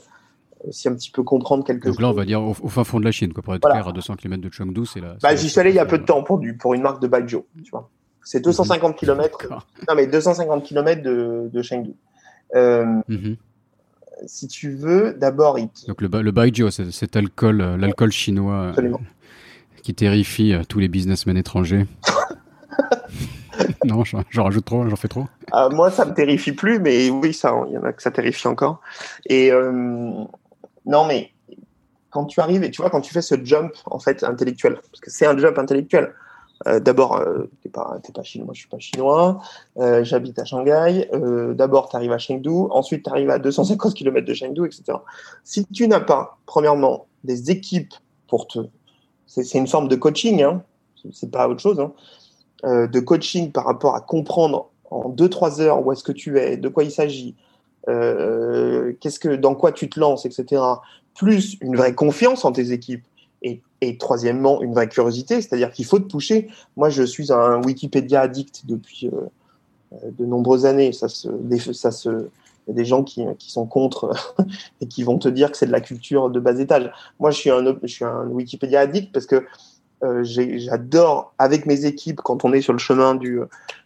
aussi 0.66 0.88
un 0.88 0.94
petit 0.94 1.10
peu 1.10 1.22
comprendre 1.22 1.64
quelque 1.64 1.88
chose. 1.88 1.96
Donc 1.96 2.02
là, 2.02 2.10
on 2.10 2.14
va 2.14 2.24
dire 2.24 2.42
au, 2.42 2.54
fin 2.54 2.84
fond 2.84 2.98
de 2.98 3.04
la 3.04 3.12
Chine, 3.12 3.32
quoi, 3.32 3.42
pour 3.42 3.54
être 3.54 3.68
clair, 3.68 3.86
à 3.86 3.92
200 3.92 4.16
km 4.16 4.42
de 4.42 4.52
Chengdu, 4.52 4.84
c'est 4.86 5.00
là. 5.00 5.16
Bah, 5.22 5.36
j'y 5.36 5.48
suis 5.48 5.60
allé 5.60 5.70
il 5.70 5.76
y 5.76 5.78
a 5.78 5.86
peu 5.86 5.98
de 5.98 6.04
temps 6.04 6.22
pour, 6.22 6.38
du, 6.38 6.56
pour 6.56 6.74
une 6.74 6.82
marque 6.82 7.00
de 7.00 7.06
Baijiu, 7.06 7.40
tu 7.62 7.70
vois. 7.70 7.88
C'est 8.22 8.40
250 8.40 8.96
km. 8.96 9.38
Non, 9.50 9.94
mais 9.94 10.06
250 10.06 10.64
km 10.64 11.02
de, 11.02 11.50
de 11.52 11.62
Chengdu. 11.62 11.94
Euh, 12.54 12.84
mhm 13.08 13.36
si 14.26 14.48
tu 14.48 14.70
veux, 14.70 15.14
d'abord. 15.14 15.58
Donc 15.88 16.00
le, 16.00 16.08
le 16.22 16.30
baijiu, 16.30 16.70
c'est 16.70 16.90
cet 16.90 17.16
alcool, 17.16 17.60
euh, 17.60 17.76
l'alcool 17.76 18.12
chinois 18.12 18.72
euh, 18.78 18.92
qui 19.82 19.94
terrifie 19.94 20.52
euh, 20.52 20.62
tous 20.68 20.78
les 20.78 20.88
businessmen 20.88 21.36
étrangers. 21.36 21.86
non, 23.84 24.02
j'en 24.04 24.44
rajoute 24.44 24.64
trop, 24.64 24.88
j'en 24.88 24.96
fais 24.96 25.08
trop. 25.08 25.26
Ah, 25.52 25.68
moi, 25.70 25.90
ça 25.90 26.04
me 26.04 26.14
terrifie 26.14 26.52
plus, 26.52 26.78
mais 26.78 27.10
oui, 27.10 27.32
ça, 27.32 27.52
il 27.68 27.74
y 27.74 27.78
en 27.78 27.84
a 27.84 27.92
que 27.92 28.02
ça 28.02 28.10
terrifie 28.10 28.48
encore. 28.48 28.80
Et 29.26 29.50
non, 30.86 31.06
mais 31.06 31.32
quand 32.10 32.26
tu 32.26 32.40
arrives 32.40 32.62
et 32.62 32.70
tu 32.70 32.82
vois, 32.82 32.90
quand 32.90 33.00
tu 33.00 33.12
fais 33.12 33.22
ce 33.22 33.34
jump 33.42 33.72
en 33.86 33.98
fait 33.98 34.22
intellectuel, 34.22 34.74
parce 34.74 35.00
que 35.00 35.10
c'est 35.10 35.26
un 35.26 35.36
jump 35.36 35.58
intellectuel. 35.58 36.12
Euh, 36.66 36.80
d'abord, 36.80 37.16
euh, 37.16 37.50
t'es 37.62 37.68
pas, 37.68 37.98
pas 38.14 38.22
chinois, 38.22 38.46
moi 38.46 38.54
je 38.54 38.60
suis 38.60 38.68
pas 38.68 38.78
chinois, 38.78 39.40
euh, 39.78 40.04
j'habite 40.04 40.38
à 40.38 40.44
Shanghai, 40.44 41.08
d'abord 41.54 41.88
tu 41.88 41.96
arrives 41.96 42.12
à 42.12 42.18
Chengdu, 42.18 42.50
ensuite 42.70 43.04
tu 43.04 43.10
arrives 43.10 43.30
à 43.30 43.38
250 43.38 43.94
km 43.94 44.26
de 44.26 44.34
Chengdu, 44.34 44.64
etc. 44.64 44.98
Si 45.42 45.66
tu 45.66 45.88
n'as 45.88 46.00
pas, 46.00 46.38
premièrement, 46.46 47.06
des 47.24 47.50
équipes 47.50 47.94
pour 48.28 48.46
te... 48.46 48.60
C'est 49.26 49.58
une 49.58 49.66
forme 49.66 49.88
de 49.88 49.96
coaching, 49.96 50.42
hein, 50.42 50.62
c'est 51.12 51.30
pas 51.30 51.48
autre 51.48 51.60
chose, 51.60 51.80
hein, 51.80 51.92
de 52.62 53.00
coaching 53.00 53.50
par 53.50 53.64
rapport 53.64 53.96
à 53.96 54.00
comprendre 54.00 54.70
en 54.90 55.10
2-3 55.10 55.60
heures 55.60 55.84
où 55.84 55.92
est-ce 55.92 56.04
que 56.04 56.12
tu 56.12 56.38
es, 56.38 56.56
de 56.56 56.68
quoi 56.68 56.84
il 56.84 56.92
s'agit, 56.92 57.34
qu'est-ce 57.86 59.18
que, 59.18 59.34
dans 59.34 59.56
quoi 59.56 59.72
tu 59.72 59.90
te 59.90 59.98
lances, 59.98 60.24
etc. 60.24 60.62
Plus 61.16 61.56
une 61.60 61.76
vraie 61.76 61.94
confiance 61.94 62.44
en 62.44 62.52
tes 62.52 62.70
équipes 62.70 63.04
et, 63.80 63.98
troisièmement, 63.98 64.62
une 64.62 64.72
vraie 64.72 64.88
curiosité, 64.88 65.40
c'est-à-dire 65.40 65.70
qu'il 65.70 65.84
faut 65.84 65.98
te 65.98 66.06
pousser. 66.06 66.48
Moi, 66.76 66.90
je 66.90 67.02
suis 67.02 67.32
un 67.32 67.62
Wikipédia 67.62 68.22
addict 68.22 68.62
depuis 68.66 69.08
euh, 69.08 69.20
euh, 69.92 70.10
de 70.18 70.24
nombreuses 70.24 70.66
années. 70.66 70.92
Ça 70.92 71.08
se, 71.08 71.28
Il 71.28 72.68
y 72.68 72.70
a 72.70 72.74
des 72.74 72.84
gens 72.84 73.02
qui, 73.02 73.24
sont 73.38 73.66
contre 73.66 74.10
et 74.80 74.86
qui 74.86 75.02
vont 75.02 75.18
te 75.18 75.28
dire 75.28 75.50
que 75.50 75.56
c'est 75.56 75.66
de 75.66 75.72
la 75.72 75.80
culture 75.80 76.30
de 76.30 76.40
bas 76.40 76.58
étage. 76.58 76.90
Moi, 77.20 77.30
je 77.30 77.38
suis 77.38 77.50
un, 77.50 77.76
je 77.82 77.86
suis 77.86 78.04
un 78.04 78.26
Wikipédia 78.26 78.80
addict 78.80 79.12
parce 79.12 79.26
que 79.26 79.44
euh, 80.02 80.22
j'adore, 80.24 81.32
avec 81.38 81.66
mes 81.66 81.86
équipes, 81.86 82.20
quand 82.22 82.44
on 82.44 82.52
est 82.52 82.60
sur 82.60 82.72
le 82.72 82.78
chemin 82.78 83.14
du, 83.14 83.40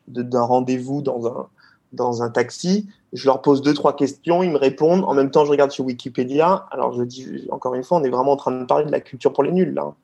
d'un 0.08 0.42
rendez-vous 0.42 1.02
dans 1.02 1.26
un, 1.26 1.46
dans 1.92 2.22
un 2.22 2.30
taxi, 2.30 2.88
je 3.12 3.26
leur 3.26 3.40
pose 3.40 3.62
deux, 3.62 3.74
trois 3.74 3.96
questions, 3.96 4.42
ils 4.42 4.50
me 4.50 4.58
répondent. 4.58 5.04
En 5.04 5.14
même 5.14 5.30
temps, 5.30 5.44
je 5.44 5.50
regarde 5.50 5.70
sur 5.70 5.84
Wikipédia. 5.84 6.66
Alors, 6.70 6.92
je 6.92 7.02
dis, 7.02 7.48
encore 7.50 7.74
une 7.74 7.82
fois, 7.82 7.98
on 7.98 8.04
est 8.04 8.10
vraiment 8.10 8.32
en 8.32 8.36
train 8.36 8.52
de 8.52 8.64
parler 8.64 8.84
de 8.84 8.90
la 8.90 9.00
culture 9.00 9.32
pour 9.32 9.42
les 9.42 9.52
nuls, 9.52 9.72
là. 9.74 9.94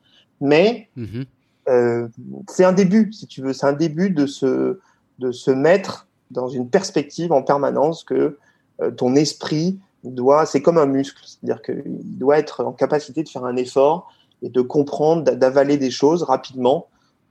Mais 0.41 0.89
mhm. 0.97 1.25
euh, 1.69 2.09
c'est 2.49 2.65
un 2.65 2.73
début, 2.73 3.13
si 3.13 3.27
tu 3.27 3.43
veux. 3.43 3.53
C'est 3.53 3.67
un 3.67 3.75
début 3.75 4.11
de 4.11 4.27
se, 4.27 4.79
de 5.19 5.33
se 5.33 5.51
mettre 5.51 6.07
dans 6.31 6.49
une 6.49 6.69
perspective 6.69 7.33
en 7.33 7.43
permanence 7.43 8.05
que 8.05 8.39
euh, 8.81 8.91
ton 8.91 9.15
esprit 9.15 9.79
doit, 10.03 10.47
c'est 10.47 10.63
comme 10.63 10.79
un 10.79 10.87
muscle, 10.87 11.23
c'est-à-dire 11.25 11.63
qu'il 11.63 12.19
doit 12.19 12.39
être 12.39 12.65
en 12.65 12.73
capacité 12.73 13.23
de 13.23 13.29
faire 13.29 13.45
un 13.45 13.57
effort 13.57 14.13
et 14.43 14.49
de 14.49 14.61
comprendre, 14.61 15.23
d'avaler 15.23 15.79
des 15.79 15.91
choses 15.91 16.23
rapidement. 16.23 16.89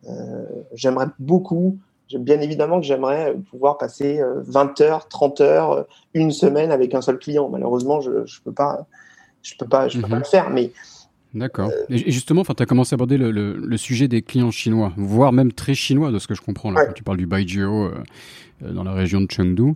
Euh, 0.10 0.46
j'aimerais 0.74 1.08
beaucoup, 1.20 1.78
bien 2.18 2.40
évidemment 2.42 2.80
que 2.80 2.86
j'aimerais 2.86 3.36
pouvoir 3.50 3.78
passer 3.78 4.22
20 4.48 4.82
euh, 4.82 4.84
heures, 4.84 5.08
30 5.08 5.42
heures, 5.42 5.86
une 6.14 6.32
semaine 6.32 6.72
avec 6.72 6.94
un 6.94 7.02
seul 7.02 7.18
client. 7.18 7.50
Malheureusement, 7.50 8.02
je 8.02 8.12
ne 8.12 8.44
peux 8.44 8.52
pas, 8.52 8.86
je 9.42 9.54
peux 9.58 9.68
pas, 9.68 9.88
je 9.88 10.00
peux 10.00 10.08
pas 10.08 10.16
mhm. 10.16 10.20
le 10.20 10.26
faire, 10.26 10.50
mais 10.50 10.72
D'accord. 11.34 11.72
Et 11.90 12.12
justement, 12.12 12.44
tu 12.44 12.52
as 12.62 12.66
commencé 12.68 12.94
à 12.94 12.96
aborder 12.96 13.18
le, 13.18 13.32
le, 13.32 13.78
sujet 13.78 14.08
des 14.08 14.22
clients 14.22 14.52
chinois, 14.52 14.94
voire 14.98 15.34
même 15.34 15.52
très 15.52 15.74
chinois 15.74 16.12
de 16.12 16.20
ce 16.20 16.28
que 16.28 16.36
je 16.36 16.44
comprends 16.44 16.70
là, 16.70 16.86
quand 16.86 16.94
tu 16.94 17.02
parles 17.02 17.18
du 17.18 17.26
Baijiu 17.26 17.66
dans 18.62 18.84
la 18.84 18.94
région 18.94 19.20
de 19.20 19.32
Chengdu. 19.32 19.74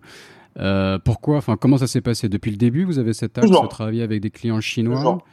Euh, 0.59 0.97
pourquoi 1.03 1.37
Enfin, 1.37 1.55
comment 1.57 1.77
ça 1.77 1.87
s'est 1.87 2.01
passé? 2.01 2.29
Depuis 2.29 2.51
le 2.51 2.57
début 2.57 2.83
Vous 2.83 2.99
avez 2.99 3.13
cet 3.13 3.37
âge 3.37 3.49
de 3.49 3.67
travailler 3.67 4.03
avec 4.03 4.21
des 4.21 4.29
clients 4.29 4.61
chinois? 4.61 4.97
Toujours. 4.97 5.23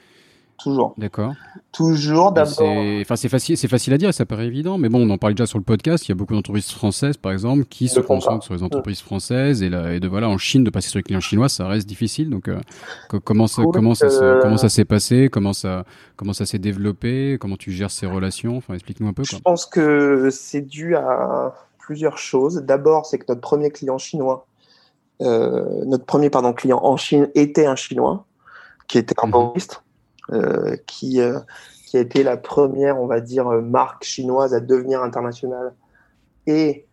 D'accord. 0.96 1.34
Toujours 1.72 2.32
d'abord. 2.32 2.72
Enfin, 3.00 3.16
c'est 3.16 3.28
facile, 3.28 3.56
c'est 3.56 3.68
facile 3.68 3.92
à 3.92 3.98
dire, 3.98 4.14
ça 4.14 4.24
paraît 4.24 4.46
évident, 4.46 4.78
mais 4.78 4.88
bon, 4.88 5.06
on 5.06 5.10
en 5.10 5.18
parlait 5.18 5.34
déjà 5.34 5.46
sur 5.46 5.58
le 5.58 5.64
podcast. 5.64 6.06
Il 6.06 6.10
y 6.10 6.12
a 6.12 6.14
beaucoup 6.14 6.34
d'entreprises 6.34 6.70
françaises, 6.70 7.16
par 7.16 7.32
exemple, 7.32 7.64
qui 7.64 7.88
se 7.88 8.00
concentrent 8.00 8.44
sur 8.44 8.54
les 8.54 8.62
entreprises 8.62 9.00
françaises 9.00 9.62
et, 9.62 9.68
là, 9.68 9.92
et, 9.92 10.00
de 10.00 10.08
voilà, 10.08 10.28
en 10.28 10.38
Chine, 10.38 10.64
de 10.64 10.70
passer 10.70 10.88
sur 10.88 10.98
les 10.98 11.02
clients 11.02 11.20
chinois, 11.20 11.48
ça 11.48 11.66
reste 11.66 11.88
difficile. 11.88 12.30
Donc, 12.30 12.48
euh, 12.48 12.60
comment 13.24 13.46
ça, 13.46 13.62
comment 13.72 13.94
ça, 13.94 14.08
comment 14.40 14.56
ça 14.56 14.68
s'est 14.68 14.84
passé? 14.84 15.28
Comment 15.30 15.52
ça, 15.52 15.84
comment 16.16 16.32
ça 16.32 16.46
s'est 16.46 16.58
développé? 16.58 17.36
Comment 17.40 17.56
tu 17.56 17.72
gères 17.72 17.90
ces 17.90 18.06
relations? 18.06 18.56
Enfin, 18.56 18.74
explique-nous 18.74 19.08
un 19.08 19.12
peu. 19.12 19.24
Je 19.24 19.36
pense 19.36 19.66
que 19.66 20.28
c'est 20.30 20.62
dû 20.62 20.96
à 20.96 21.54
plusieurs 21.78 22.18
choses. 22.18 22.62
D'abord, 22.62 23.06
c'est 23.06 23.18
que 23.18 23.26
notre 23.28 23.40
premier 23.42 23.70
client 23.70 23.98
chinois 23.98 24.46
euh, 25.22 25.84
notre 25.84 26.04
premier 26.04 26.30
pardon, 26.30 26.52
client 26.52 26.80
en 26.82 26.96
Chine 26.96 27.30
était 27.34 27.66
un 27.66 27.76
Chinois 27.76 28.26
qui 28.88 28.98
était 28.98 29.14
un 29.22 29.28
euh, 29.28 29.52
qui, 30.86 31.20
euh, 31.20 31.38
qui 31.86 31.96
a 31.96 32.00
été 32.00 32.22
la 32.22 32.36
première, 32.36 33.00
on 33.00 33.06
va 33.06 33.20
dire, 33.20 33.46
marque 33.62 34.04
chinoise 34.04 34.54
à 34.54 34.60
devenir 34.60 35.02
internationale 35.02 35.74
et 36.46 36.86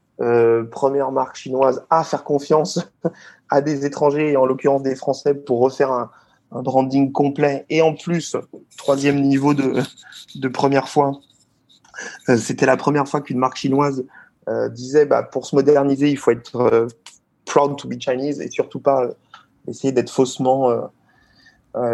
première 0.69 1.11
marque 1.11 1.36
chinoise 1.36 1.84
à 1.89 2.03
faire 2.03 2.23
confiance 2.23 2.79
à 3.49 3.61
des 3.61 3.88
étrangers, 3.88 4.34
et 4.34 4.38
en 4.38 4.45
l'occurrence 4.45 4.84
des 4.84 4.95
Français, 4.95 5.34
pour 5.34 5.59
refaire 5.59 5.91
un, 5.91 6.11
branding 6.51 7.11
complet. 7.11 7.65
Et 7.69 7.82
en 7.82 7.95
plus, 7.95 8.36
troisième 8.77 9.19
niveau 9.21 9.55
de, 9.55 10.47
première 10.49 10.89
fois, 10.89 11.13
c'était 12.38 12.67
la 12.67 12.77
première 12.77 13.07
fois 13.07 13.21
qu'une 13.21 13.39
marque 13.39 13.57
chinoise 13.57 14.05
disait 14.69 15.07
bah, 15.07 15.23
pour 15.23 15.47
se 15.47 15.55
moderniser, 15.55 16.11
il 16.11 16.17
faut 16.17 16.32
être 16.32 16.88
proud 17.51 17.77
to 17.77 17.88
be 17.88 17.99
Chinese 17.99 18.39
et 18.39 18.49
surtout 18.49 18.79
pas 18.79 19.03
euh, 19.03 19.13
essayer 19.67 19.91
d'être 19.91 20.09
faussement, 20.09 20.69
euh, 20.69 20.75
euh, 20.75 20.88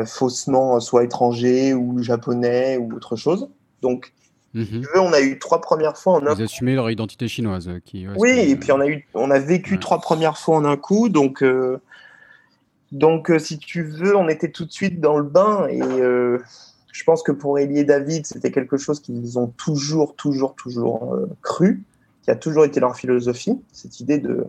faussement 0.06 0.80
soit 0.80 1.04
étranger 1.04 1.74
ou 1.74 2.02
japonais 2.02 2.78
ou 2.78 2.94
autre 2.94 3.16
chose. 3.16 3.50
Donc, 3.82 4.14
mhm. 4.54 4.84
on 4.96 5.14
a 5.14 5.22
eu 5.22 5.40
trois 5.40 5.62
premières 5.62 5.98
fois 5.98 6.14
en 6.14 6.28
un. 6.28 6.36
Ils 6.36 6.44
assumaient 6.44 6.76
leur 6.76 6.90
identité 6.90 7.28
chinoise. 7.28 7.70
Qui, 7.86 8.08
oui, 8.18 8.32
et 8.32 8.56
puis 8.56 8.72
on 8.72 8.80
a 8.80 8.88
eu, 8.88 9.08
on 9.14 9.30
a 9.30 9.40
vécu 9.40 9.80
trois 9.80 10.00
premières 10.00 10.38
fois 10.38 10.58
en 10.58 10.66
un 10.66 10.78
coup, 10.78 11.10
donc. 11.10 11.44
Donc, 12.94 13.30
si 13.38 13.58
tu 13.58 13.84
veux, 13.84 14.16
on 14.16 14.30
était 14.30 14.50
tout 14.50 14.64
de 14.64 14.72
suite 14.72 15.02
dans 15.02 15.18
le 15.18 15.26
bain 15.26 15.68
et 15.68 15.80
je 15.80 17.04
pense 17.04 17.22
que 17.22 17.34
pour 17.34 17.60
Elie 17.60 17.80
et 17.80 17.84
David, 17.84 18.26
c'était 18.26 18.50
quelque 18.50 18.78
chose 18.78 19.02
qu'ils 19.02 19.38
ont 19.38 19.48
toujours, 19.48 20.16
toujours, 20.16 20.56
toujours 20.56 21.18
cru, 21.42 21.84
qui 22.24 22.32
a 22.32 22.36
toujours 22.36 22.64
été 22.64 22.80
leur 22.80 22.96
philosophie, 22.96 23.60
cette 23.74 24.00
idée 24.00 24.20
de, 24.20 24.48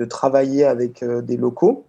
de 0.00 0.04
travailler 0.04 0.64
avec 0.64 1.02
euh, 1.02 1.22
des 1.22 1.36
locaux, 1.36 1.86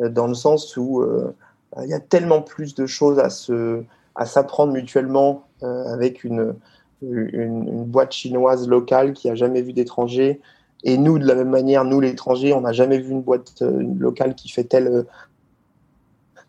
euh, 0.00 0.08
dans 0.08 0.26
le 0.26 0.34
sens 0.34 0.76
où 0.76 1.00
euh, 1.02 1.34
il 1.82 1.88
y 1.88 1.94
a 1.94 2.00
tellement 2.00 2.42
plus 2.42 2.74
de 2.74 2.86
choses 2.86 3.18
à 3.18 3.30
se 3.30 3.82
à 4.14 4.26
s'apprendre 4.26 4.72
mutuellement 4.72 5.46
avec 5.62 6.24
une, 6.24 6.54
une, 7.02 7.84
boîte 7.84 8.12
chinoise 8.12 8.66
locale 8.66 9.12
qui 9.12 9.30
a 9.30 9.36
jamais 9.36 9.62
vu 9.62 9.72
d'étrangers. 9.72 10.40
Et 10.82 10.98
nous, 10.98 11.20
de 11.20 11.26
la 11.26 11.36
même 11.36 11.50
manière, 11.50 11.84
nous, 11.84 12.00
l'étranger, 12.00 12.52
on 12.52 12.62
n'a 12.62 12.72
jamais 12.72 12.98
vu 12.98 13.12
une 13.12 13.22
boîte 13.22 13.60
locale 13.60 14.34
qui 14.34 14.48
fait 14.48 14.64
tel, 14.64 15.04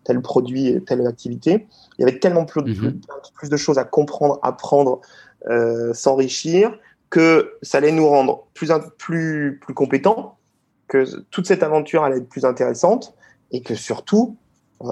tel 0.03 0.19
produit, 0.21 0.83
telle 0.87 1.05
activité. 1.05 1.67
Il 1.97 2.01
y 2.01 2.09
avait 2.09 2.17
tellement 2.17 2.45
plus, 2.45 2.63
mhm. 2.63 2.99
plus, 3.35 3.49
de 3.49 3.57
choses 3.57 3.77
à 3.77 3.83
comprendre, 3.83 4.39
apprendre, 4.41 5.01
s'enrichir, 5.93 6.75
que 7.09 7.53
ça 7.61 7.79
allait 7.79 7.91
nous 7.91 8.07
rendre 8.07 8.47
plus, 8.53 8.69
plus, 8.97 9.59
plus 9.61 9.73
compétents, 9.73 10.37
que 10.87 11.05
toute 11.31 11.47
cette 11.47 11.63
aventure 11.63 12.03
allait 12.03 12.17
être 12.17 12.29
plus 12.29 12.45
intéressante 12.45 13.13
et 13.51 13.61
que 13.61 13.75
surtout, 13.75 14.37
euh, 14.37 14.48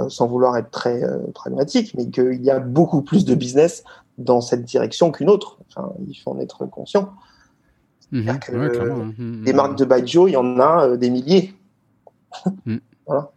sans 0.09 0.27
vouloir 0.27 0.57
être 0.57 0.71
très 0.71 1.03
euh, 1.03 1.19
pragmatique, 1.33 1.93
mais 1.95 2.09
qu'il 2.09 2.43
y 2.43 2.51
a 2.51 2.59
beaucoup 2.59 3.01
plus 3.01 3.25
de 3.25 3.35
business 3.35 3.83
dans 4.17 4.41
cette 4.41 4.65
direction 4.65 5.11
qu'une 5.11 5.29
autre. 5.29 5.57
Enfin, 5.69 5.93
il 6.07 6.15
faut 6.15 6.31
en 6.31 6.39
être 6.39 6.65
conscient. 6.65 7.13
Mhm. 8.11 8.29
Hein. 8.29 9.13
Mhm, 9.17 9.43
des 9.43 9.53
marques 9.53 9.77
de 9.77 9.85
Baijiu, 9.85 10.27
il 10.27 10.33
y 10.33 10.37
en 10.37 10.59
a 10.59 10.87
euh, 10.87 10.97
des 10.97 11.09
milliers. 11.09 11.53
voilà. 13.05 13.31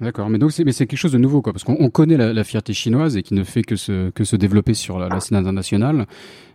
D'accord, 0.00 0.28
mais 0.28 0.38
donc 0.38 0.52
c'est 0.52 0.64
quelque 0.64 0.96
chose 0.96 1.12
de 1.12 1.18
nouveau 1.18 1.42
quoi, 1.42 1.52
parce 1.52 1.64
qu'on 1.64 1.90
connaît 1.90 2.16
la, 2.16 2.44
fierté 2.44 2.72
chinoise 2.72 3.16
et 3.16 3.22
qui 3.22 3.34
ne 3.34 3.44
fait 3.44 3.62
que 3.62 3.76
se 3.76 4.10
que 4.10 4.24
se 4.24 4.36
développer 4.36 4.74
sur 4.74 4.98
la, 4.98 5.08
la 5.08 5.20
scène 5.20 5.38
internationale. 5.38 6.06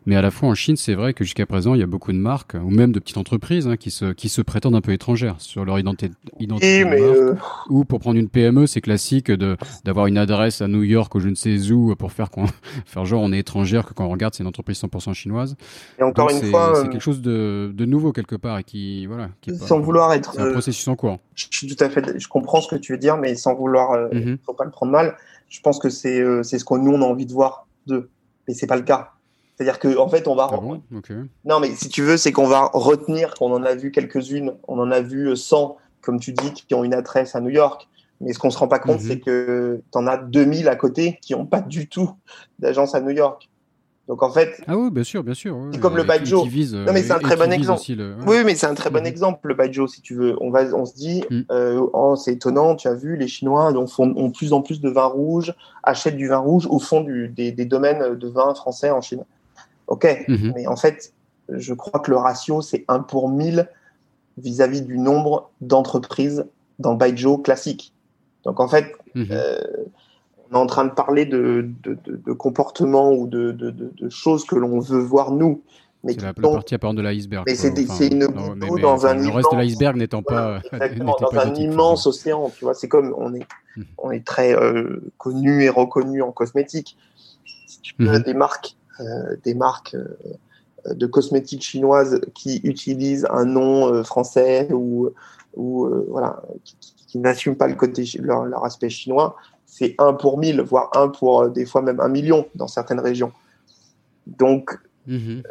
Mais 0.05 0.15
à 0.15 0.21
la 0.21 0.29
fois 0.29 0.49
en 0.49 0.53
Chine, 0.53 0.77
c'est 0.77 0.93
vrai 0.93 1.13
que 1.13 1.23
jusqu'à 1.23 1.45
présent, 1.45 1.73
il 1.73 1.79
y 1.79 1.83
a 1.83 1.87
beaucoup 1.87 2.11
de 2.11 2.17
marques, 2.17 2.53
ou 2.53 2.69
même 2.69 2.91
de 2.91 2.99
petites 2.99 3.17
entreprises, 3.17 3.67
hein, 3.67 3.75
qui, 3.75 3.89
se, 3.89 4.13
qui 4.13 4.29
se 4.29 4.41
prétendent 4.41 4.75
un 4.75 4.81
peu 4.81 4.91
étrangères 4.91 5.35
sur 5.39 5.65
leur 5.65 5.79
identité. 5.79 6.13
identité 6.39 6.85
mais 6.85 7.01
euh, 7.01 7.33
Ou 7.69 7.85
pour 7.85 7.99
prendre 7.99 8.19
une 8.19 8.29
PME, 8.29 8.67
c'est 8.67 8.81
classique 8.81 9.31
d'avoir 9.83 10.05
une 10.05 10.17
adresse 10.17 10.61
à 10.61 10.67
New 10.67 10.83
York 10.83 11.13
ou 11.15 11.19
je 11.19 11.29
ne 11.29 11.35
sais 11.35 11.71
où 11.71 11.95
pour 11.95 12.11
faire, 12.11 12.29
faire 12.85 13.05
genre 13.05 13.23
on 13.23 13.31
est 13.33 13.39
étrangère, 13.39 13.85
que 13.85 13.93
quand 13.93 14.05
on 14.05 14.11
regarde, 14.11 14.35
c'est 14.35 14.43
une 14.43 14.49
entreprise 14.49 14.79
100% 14.79 15.13
chinoise. 15.13 15.55
Et 15.99 16.03
encore 16.03 16.29
une 16.29 16.41
fois. 16.43 16.73
C'est 16.75 16.81
euh, 16.81 16.89
quelque 16.89 17.01
chose 17.01 17.21
de, 17.21 17.71
de, 17.73 17.85
nouveau 17.85 18.11
quelque 18.11 18.35
part 18.35 18.59
et 18.59 18.63
qui. 18.63 19.07
Voilà, 19.07 19.29
qui 19.41 19.55
sans 19.55 19.79
vouloir 19.79 20.13
être. 20.13 20.39
un 20.39 20.45
euh, 20.45 20.51
processus 20.51 20.87
en 20.87 20.95
cours. 20.95 21.17
Je 21.33 21.47
suis 21.51 21.67
tout 21.67 21.83
à 21.83 21.89
fait. 21.89 22.19
Je 22.19 22.27
comprends 22.27 22.61
ce 22.65 22.75
que 22.75 22.79
tu 22.79 22.91
veux 22.91 22.97
dire, 22.97 23.17
mais 23.17 23.35
sans 23.35 23.55
vouloir. 23.55 24.09
Il 24.11 24.25
mhm. 24.25 24.37
faut 24.45 24.53
pas 24.53 24.65
le 24.65 24.71
prendre 24.71 24.91
mal. 24.91 25.15
Je 25.49 25.61
pense 25.61 25.79
que 25.79 25.89
c'est 25.89 26.23
c'est 26.43 26.59
ce 26.59 26.65
que 26.65 26.75
nous, 26.75 26.91
on 26.91 27.01
a 27.01 27.05
envie 27.05 27.25
de 27.25 27.33
voir 27.33 27.67
d'eux. 27.87 28.09
Mais 28.47 28.53
c'est 28.53 28.67
pas 28.67 28.75
le 28.75 28.83
cas. 28.83 29.11
C'est-à-dire 29.55 29.79
qu'en 29.79 30.03
en 30.03 30.09
fait, 30.09 30.27
on 30.27 30.35
va. 30.35 30.49
Ah 30.51 30.59
non, 31.45 31.59
mais 31.59 31.69
si 31.75 31.89
tu 31.89 32.01
veux, 32.01 32.17
c'est 32.17 32.31
qu'on 32.31 32.47
va 32.47 32.69
retenir 32.73 33.33
qu'on 33.35 33.53
en 33.53 33.63
a 33.63 33.73
vu 33.75 33.91
quelques-unes. 33.91 34.53
On 34.67 34.79
en 34.79 34.91
a 34.91 34.99
vu 34.99 35.35
100, 35.35 35.77
comme 36.01 36.19
tu 36.19 36.33
dis, 36.33 36.51
qui 36.51 36.73
ont 36.73 36.83
une 36.83 36.93
adresse 36.93 37.35
à 37.35 37.41
New 37.41 37.49
York. 37.49 37.87
Mais 38.21 38.33
ce 38.33 38.39
qu'on 38.39 38.49
se 38.49 38.57
rend 38.57 38.67
pas 38.67 38.79
compte, 38.79 39.01
mhm. 39.01 39.07
c'est 39.07 39.19
que 39.19 39.81
tu 39.91 39.97
en 39.97 40.07
as 40.07 40.17
2000 40.17 40.67
à 40.67 40.75
côté 40.75 41.19
qui 41.21 41.33
n'ont 41.33 41.45
pas 41.45 41.61
du 41.61 41.87
tout 41.87 42.11
d'agence 42.59 42.95
à 42.95 43.01
New 43.01 43.11
York. 43.11 43.49
Donc 44.07 44.21
en 44.21 44.29
fait. 44.29 44.61
Ah 44.67 44.77
oui, 44.77 44.91
bien 44.91 45.03
sûr, 45.03 45.23
bien 45.23 45.33
sûr. 45.33 45.57
c'est 45.71 45.79
comme 45.79 45.97
le 45.97 46.03
Baijiu. 46.03 46.35
Non, 46.35 46.93
mais 46.93 47.01
c'est 47.01 47.11
un 47.11 47.19
très 47.19 47.35
bon 47.35 47.51
exemple. 47.51 47.81
Oui, 48.27 48.37
mais 48.45 48.53
c'est 48.53 48.67
un 48.67 48.75
très 48.75 48.91
bon 48.91 49.05
exemple, 49.05 49.47
le 49.47 49.55
Baijiu, 49.55 49.87
si 49.87 50.01
tu 50.01 50.13
veux. 50.13 50.35
On, 50.41 50.51
va, 50.51 50.63
on 50.75 50.85
se 50.85 50.93
dit, 50.93 51.23
mm. 51.29 51.41
euh, 51.51 51.87
oh, 51.93 52.15
c'est 52.15 52.33
étonnant, 52.33 52.75
tu 52.75 52.87
as 52.87 52.93
vu, 52.93 53.17
les 53.17 53.27
Chinois 53.27 53.71
ont, 53.73 53.87
font, 53.87 54.13
ont 54.15 54.29
plus 54.29 54.53
en 54.53 54.61
plus 54.61 54.79
de 54.79 54.89
vin 54.89 55.05
rouge, 55.05 55.55
achètent 55.81 56.17
du 56.17 56.27
vin 56.27 56.37
rouge 56.37 56.67
au 56.67 56.79
fond 56.79 57.01
du, 57.01 57.29
des, 57.29 57.51
des, 57.51 57.65
domaines 57.65 58.15
de 58.15 58.27
vin 58.27 58.53
français 58.53 58.91
en 58.91 59.01
Chine. 59.01 59.23
Ok, 59.87 60.25
mhm. 60.27 60.53
mais 60.55 60.67
en 60.67 60.75
fait, 60.75 61.13
je 61.49 61.73
crois 61.73 61.99
que 61.99 62.11
le 62.11 62.17
ratio, 62.17 62.61
c'est 62.61 62.85
1 62.87 62.99
pour 62.99 63.29
1000 63.29 63.67
vis-à-vis 64.37 64.81
du 64.81 64.99
nombre 64.99 65.49
d'entreprises 65.61 66.45
dans 66.77 66.91
le 66.91 66.97
Baijiu 66.97 67.41
classique. 67.41 67.93
Donc 68.43 68.59
en 68.59 68.67
fait, 68.67 68.91
mhm. 69.15 69.27
euh, 69.31 69.57
on 70.51 70.55
est 70.55 70.59
en 70.59 70.65
train 70.65 70.85
de 70.85 70.91
parler 70.91 71.25
de, 71.25 71.69
de, 71.83 71.97
de, 72.05 72.33
comportements 72.33 73.11
ou 73.11 73.27
de, 73.27 73.85
choses 74.09 74.45
que 74.45 74.55
l'on 74.55 74.79
veut 74.79 74.99
voir 74.99 75.31
nous. 75.31 75.63
C'est 76.07 76.21
la, 76.21 76.33
la, 76.37 76.49
partie 76.51 76.75
apparente 76.75 76.97
de 76.97 77.01
l'iceberg. 77.01 77.45
Mais 77.47 77.55
c'est 77.55 78.07
une 78.07 78.27
goutte 78.27 78.81
dans 78.81 79.07
un 79.07 79.15
Le 79.15 79.29
reste 79.29 79.51
de 79.51 79.57
l'iceberg 79.57 79.97
n'étant 79.97 80.21
pas. 80.21 80.61
Exactement, 80.71 81.15
dans 81.19 81.35
un 81.35 81.53
immense 81.55 82.05
océan. 82.05 82.51
Tu 82.55 82.63
vois, 82.63 82.75
c'est 82.75 82.87
comme 82.87 83.15
on 83.17 83.33
est, 83.33 83.47
mhm. 83.75 83.85
on 83.97 84.11
est 84.11 84.23
très 84.23 84.55
euh, 84.55 85.01
connu 85.17 85.63
et 85.63 85.69
reconnu 85.69 86.21
en 86.21 86.31
cosmétique. 86.31 86.95
Si 87.65 87.81
tu 87.81 87.95
veux 87.97 88.19
des 88.19 88.35
marques 88.35 88.75
euh, 89.01 89.35
des 89.43 89.55
marques 89.55 89.95
euh, 89.95 90.93
de 90.93 91.05
cosmétiques 91.05 91.63
chinoises 91.63 92.21
qui 92.33 92.61
utilisent 92.63 93.27
un 93.29 93.43
nom 93.43 93.91
euh, 93.91 94.03
français 94.03 94.69
ou, 94.71 95.09
ou 95.55 95.89
voilà, 96.09 96.41
qui, 96.63 96.77
qui 96.95 97.19
n'assument 97.19 97.57
pas 97.57 97.67
le 97.67 97.75
côté 97.75 98.05
leur, 98.19 98.45
leur 98.45 98.63
aspect 98.63 98.89
chinois, 98.89 99.35
c'est 99.77 99.93
un 99.97 100.13
pour 100.13 100.37
mille, 100.37 100.61
voire 100.61 100.89
un 100.95 101.09
pour 101.09 101.49
des 101.49 101.65
fois 101.65 101.81
même 101.81 101.99
un 101.99 102.07
million 102.07 102.47
dans 102.55 102.69
certaines 102.69 103.01
régions. 103.01 103.33
Donc, 104.25 104.79
Mhm. 105.07 105.43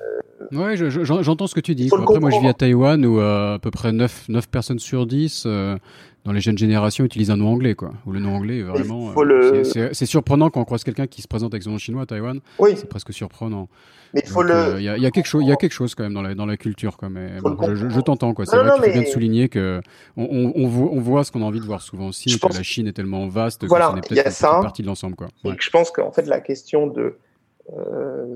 Ouais, 0.53 0.77
j'entends 0.77 1.47
ce 1.47 1.55
que 1.55 1.61
tu 1.61 1.75
dis. 1.75 1.89
Après, 1.93 2.21
moi, 2.21 2.31
je 2.31 2.41
vis 2.41 2.49
à 2.49 2.55
Taïwan 2.55 3.05
où 3.05 3.21
euh, 3.21 3.55
à 3.55 3.59
peu 3.59 3.71
près 3.71 3.93
9, 3.93 4.29
9 4.29 4.49
personnes 4.49 4.79
sur 4.79 5.07
10 5.07 5.45
euh, 5.47 5.77
dans 6.25 6.33
les 6.33 6.41
jeunes 6.41 6.59
générations 6.59 7.05
utilisent 7.05 7.31
un 7.31 7.37
nom 7.37 7.49
anglais, 7.49 7.75
quoi. 7.75 7.93
Ou 8.07 8.13
le 8.13 8.21
nom 8.21 8.35
anglais, 8.35 8.63
vraiment. 8.63 9.13
Euh, 9.17 9.63
c'est 9.65 10.07
surprenant 10.07 10.51
quand 10.51 10.61
on 10.61 10.65
croise 10.65 10.85
quelqu'un 10.85 11.07
qui 11.07 11.23
se 11.23 11.29
présente 11.29 11.55
avec 11.55 11.63
son 11.63 11.71
nom 11.71 11.79
chinois 11.79 12.03
à 12.03 12.07
Taïwan. 12.07 12.41
Oui. 12.59 12.73
C'est 12.77 12.89
presque 12.89 13.13
surprenant. 13.13 13.69
Mais 14.13 14.23
il 14.25 14.31
faut 14.31 14.43
le. 14.43 14.77
Il 14.79 14.85
y, 14.85 14.89
a 14.89 15.11
quelque 15.11 15.27
chose, 15.27 15.43
il 15.43 15.49
y 15.49 15.53
a 15.53 15.57
quelque 15.57 15.73
chose 15.73 15.95
quand 15.95 16.05
même 16.05 16.15
dans 16.15 16.23
la, 16.23 16.35
dans 16.35 16.47
la 16.47 16.57
culture, 16.57 16.97
quand 16.97 17.11
même. 17.11 17.41
je, 17.41 18.01
t'entends, 18.01 18.33
quoi. 18.33 18.47
C'est 18.47 18.57
vrai 18.57 18.71
qu'il 18.75 18.93
faut 18.93 19.01
bien 19.01 19.11
souligner 19.11 19.49
que 19.49 19.81
on, 20.17 20.53
on, 20.55 20.65
on 20.65 21.01
voit 21.01 21.25
ce 21.25 21.33
qu'on 21.33 21.43
a 21.43 21.45
envie 21.45 21.61
de 21.61 21.65
voir 21.65 21.83
souvent 21.83 22.09
aussi, 22.09 22.39
que 22.39 22.53
la 22.53 22.63
Chine 22.63 22.87
est 22.87 22.93
tellement 22.93 23.27
vaste 23.27 23.65
voilà, 23.65 23.89
que 23.89 24.15
c'est 24.15 24.23
peut-être 24.23 24.41
partie 24.41 24.83
de 24.83 24.87
l'ensemble, 24.87 25.17
quoi. 25.17 25.29
Je 25.59 25.71
pense 25.71 25.91
qu'en 25.91 26.13
fait, 26.13 26.27
la 26.27 26.41
question 26.41 26.87
de 26.87 27.01
euh, 27.03 27.19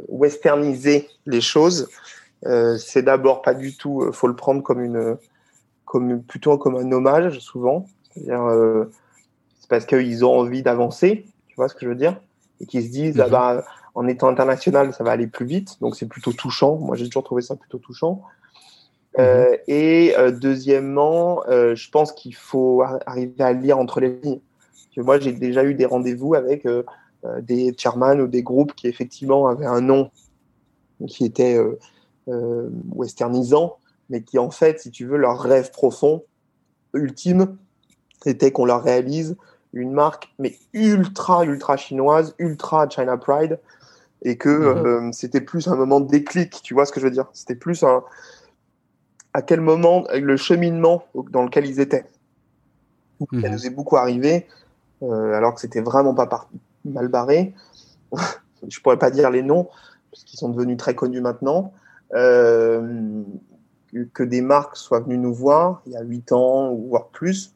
westerniser 0.08 1.08
les 1.26 1.40
choses, 1.40 1.88
euh, 2.46 2.76
c'est 2.78 3.02
d'abord 3.02 3.42
pas 3.42 3.54
du 3.54 3.76
tout, 3.76 4.02
euh, 4.02 4.12
faut 4.12 4.28
le 4.28 4.36
prendre 4.36 4.62
comme 4.62 4.80
une, 4.80 5.16
comme 5.84 6.22
plutôt 6.22 6.56
comme 6.58 6.76
un 6.76 6.90
hommage 6.92 7.38
souvent. 7.40 7.86
C'est-à-dire, 8.14 8.86
c'est 9.60 9.68
parce 9.68 9.84
qu'ils 9.84 10.24
ont 10.24 10.38
envie 10.38 10.62
d'avancer, 10.62 11.26
tu 11.46 11.56
vois 11.56 11.68
ce 11.68 11.74
que 11.74 11.80
je 11.82 11.88
veux 11.88 11.94
dire, 11.94 12.20
et 12.60 12.66
qu'ils 12.66 12.84
se 12.84 12.90
disent, 12.90 13.20
ah 13.20 13.28
bah, 13.28 13.64
en 13.94 14.06
étant 14.08 14.28
international, 14.28 14.92
ça 14.92 15.04
va 15.04 15.12
aller 15.12 15.26
plus 15.26 15.46
vite, 15.46 15.80
donc 15.80 15.94
c'est 15.94 16.06
plutôt 16.06 16.32
touchant. 16.32 16.76
Moi, 16.76 16.96
j'ai 16.96 17.06
toujours 17.06 17.24
trouvé 17.24 17.42
ça 17.42 17.54
plutôt 17.56 17.78
touchant. 17.78 18.22
Mhm. 19.16 19.56
et 19.66 20.14
deuxièmement, 20.32 21.42
je 21.48 21.90
pense 21.90 22.12
qu'il 22.12 22.34
faut 22.34 22.82
arriver 23.06 23.42
à 23.42 23.52
lire 23.52 23.78
entre 23.78 24.00
les 24.00 24.10
lignes. 24.22 24.40
Moi, 25.02 25.20
j'ai 25.20 25.32
déjà 25.32 25.64
eu 25.64 25.74
des 25.74 25.86
rendez-vous 25.86 26.34
avec 26.34 26.66
euh, 26.66 26.82
des 27.42 27.74
chairman 27.76 28.20
ou 28.20 28.26
des 28.26 28.42
groupes 28.42 28.74
qui 28.74 28.86
effectivement 28.86 29.48
avaient 29.48 29.66
un 29.66 29.80
nom 29.80 30.10
qui 31.06 31.24
était 31.24 31.56
euh, 31.56 31.78
euh, 32.28 32.68
westernisant, 32.94 33.78
mais 34.10 34.22
qui 34.22 34.38
en 34.38 34.50
fait, 34.50 34.80
si 34.80 34.90
tu 34.90 35.06
veux, 35.06 35.16
leur 35.16 35.40
rêve 35.40 35.70
profond, 35.70 36.24
ultime, 36.94 37.56
était 38.26 38.50
qu'on 38.50 38.64
leur 38.64 38.82
réalise 38.82 39.36
une 39.72 39.92
marque, 39.92 40.32
mais 40.38 40.56
ultra, 40.72 41.44
ultra 41.44 41.76
chinoise, 41.76 42.34
ultra 42.38 42.88
China 42.88 43.16
Pride, 43.16 43.60
et 44.22 44.36
que 44.36 44.48
mhm. 44.48 45.12
c'était 45.12 45.40
plus 45.40 45.68
un 45.68 45.76
moment 45.76 46.00
de 46.00 46.08
déclic, 46.08 46.60
tu 46.62 46.74
vois 46.74 46.86
ce 46.86 46.92
que 46.92 47.00
je 47.00 47.04
veux 47.04 47.12
dire? 47.12 47.26
C'était 47.32 47.54
plus 47.54 47.84
un, 47.84 48.02
à 49.34 49.42
quel 49.42 49.60
moment, 49.60 50.04
le 50.12 50.36
cheminement 50.36 51.04
dans 51.30 51.44
lequel 51.44 51.66
ils 51.66 51.80
étaient. 51.80 52.06
Ça 53.20 53.26
mhm. 53.30 53.50
nous 53.50 53.66
est 53.66 53.70
beaucoup 53.70 53.96
arrivé, 53.96 54.46
alors 55.02 55.54
que 55.54 55.60
c'était 55.60 55.82
vraiment 55.82 56.14
pas 56.14 56.26
parti 56.26 56.58
mal 56.88 57.08
barré. 57.08 57.54
je 58.68 58.80
pourrais 58.80 58.98
pas 58.98 59.10
dire 59.10 59.30
les 59.30 59.42
noms, 59.42 59.68
parce 60.10 60.24
qu'ils 60.24 60.38
sont 60.38 60.48
devenus 60.48 60.76
très 60.76 60.94
connus 60.94 61.20
maintenant. 61.20 61.72
Euh, 62.14 63.22
que 64.12 64.22
des 64.22 64.40
marques 64.40 64.76
soient 64.76 65.00
venues 65.00 65.18
nous 65.18 65.32
voir 65.32 65.82
il 65.86 65.92
y 65.92 65.96
a 65.96 66.02
8 66.02 66.32
ans, 66.32 66.74
voire 66.74 67.08
plus, 67.08 67.54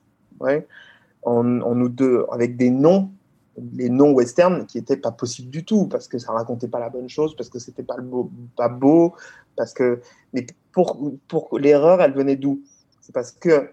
en, 1.22 1.44
nous 1.44 1.88
deux, 1.88 2.24
avec 2.30 2.56
des 2.56 2.70
noms, 2.70 3.10
les 3.74 3.88
noms 3.88 4.12
western 4.12 4.66
qui 4.66 4.78
n'étaient 4.78 4.96
pas 4.96 5.12
possibles 5.12 5.50
du 5.50 5.64
tout, 5.64 5.86
parce 5.86 6.08
que 6.08 6.18
ça 6.18 6.32
racontait 6.32 6.68
pas 6.68 6.80
la 6.80 6.88
bonne 6.88 7.08
chose, 7.08 7.36
parce 7.36 7.48
que 7.48 7.58
c'était 7.58 7.82
pas, 7.82 7.98
beau, 7.98 8.30
pas 8.56 8.68
beau, 8.68 9.14
parce 9.56 9.72
que. 9.72 10.00
Mais 10.32 10.46
pour, 10.72 10.98
pour 11.28 11.58
l'erreur, 11.58 12.00
elle 12.00 12.14
venait 12.14 12.36
d'où? 12.36 12.62
C'est 13.00 13.12
parce 13.12 13.32
que 13.32 13.70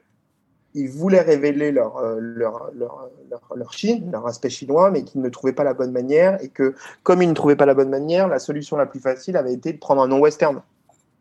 ils 0.76 0.90
voulaient 0.90 1.22
révéler 1.22 1.72
leur, 1.72 1.98
euh, 1.98 2.20
leur, 2.20 2.70
leur, 2.76 3.10
leur, 3.56 3.74
Chine, 3.74 4.10
leur 4.12 4.28
aspect 4.28 4.50
chinois, 4.50 4.92
mais 4.92 5.04
qu'ils 5.04 5.22
ne 5.22 5.30
trouvaient 5.30 5.54
pas 5.54 5.64
la 5.64 5.74
bonne 5.74 5.92
manière, 5.92 6.42
et 6.44 6.50
que 6.50 6.76
comme 7.04 7.22
ils 7.22 7.30
ne 7.30 7.34
trouvaient 7.34 7.56
pas 7.56 7.66
la 7.66 7.74
bonne 7.74 7.90
manière, 7.90 8.28
la 8.28 8.40
solution 8.40 8.78
la 8.78 8.86
plus 8.86 9.00
facile 9.00 9.38
avait 9.38 9.54
été 9.54 9.74
de 9.74 9.78
prendre 9.78 10.02
un 10.02 10.08
nom 10.08 10.20
western. 10.20 10.62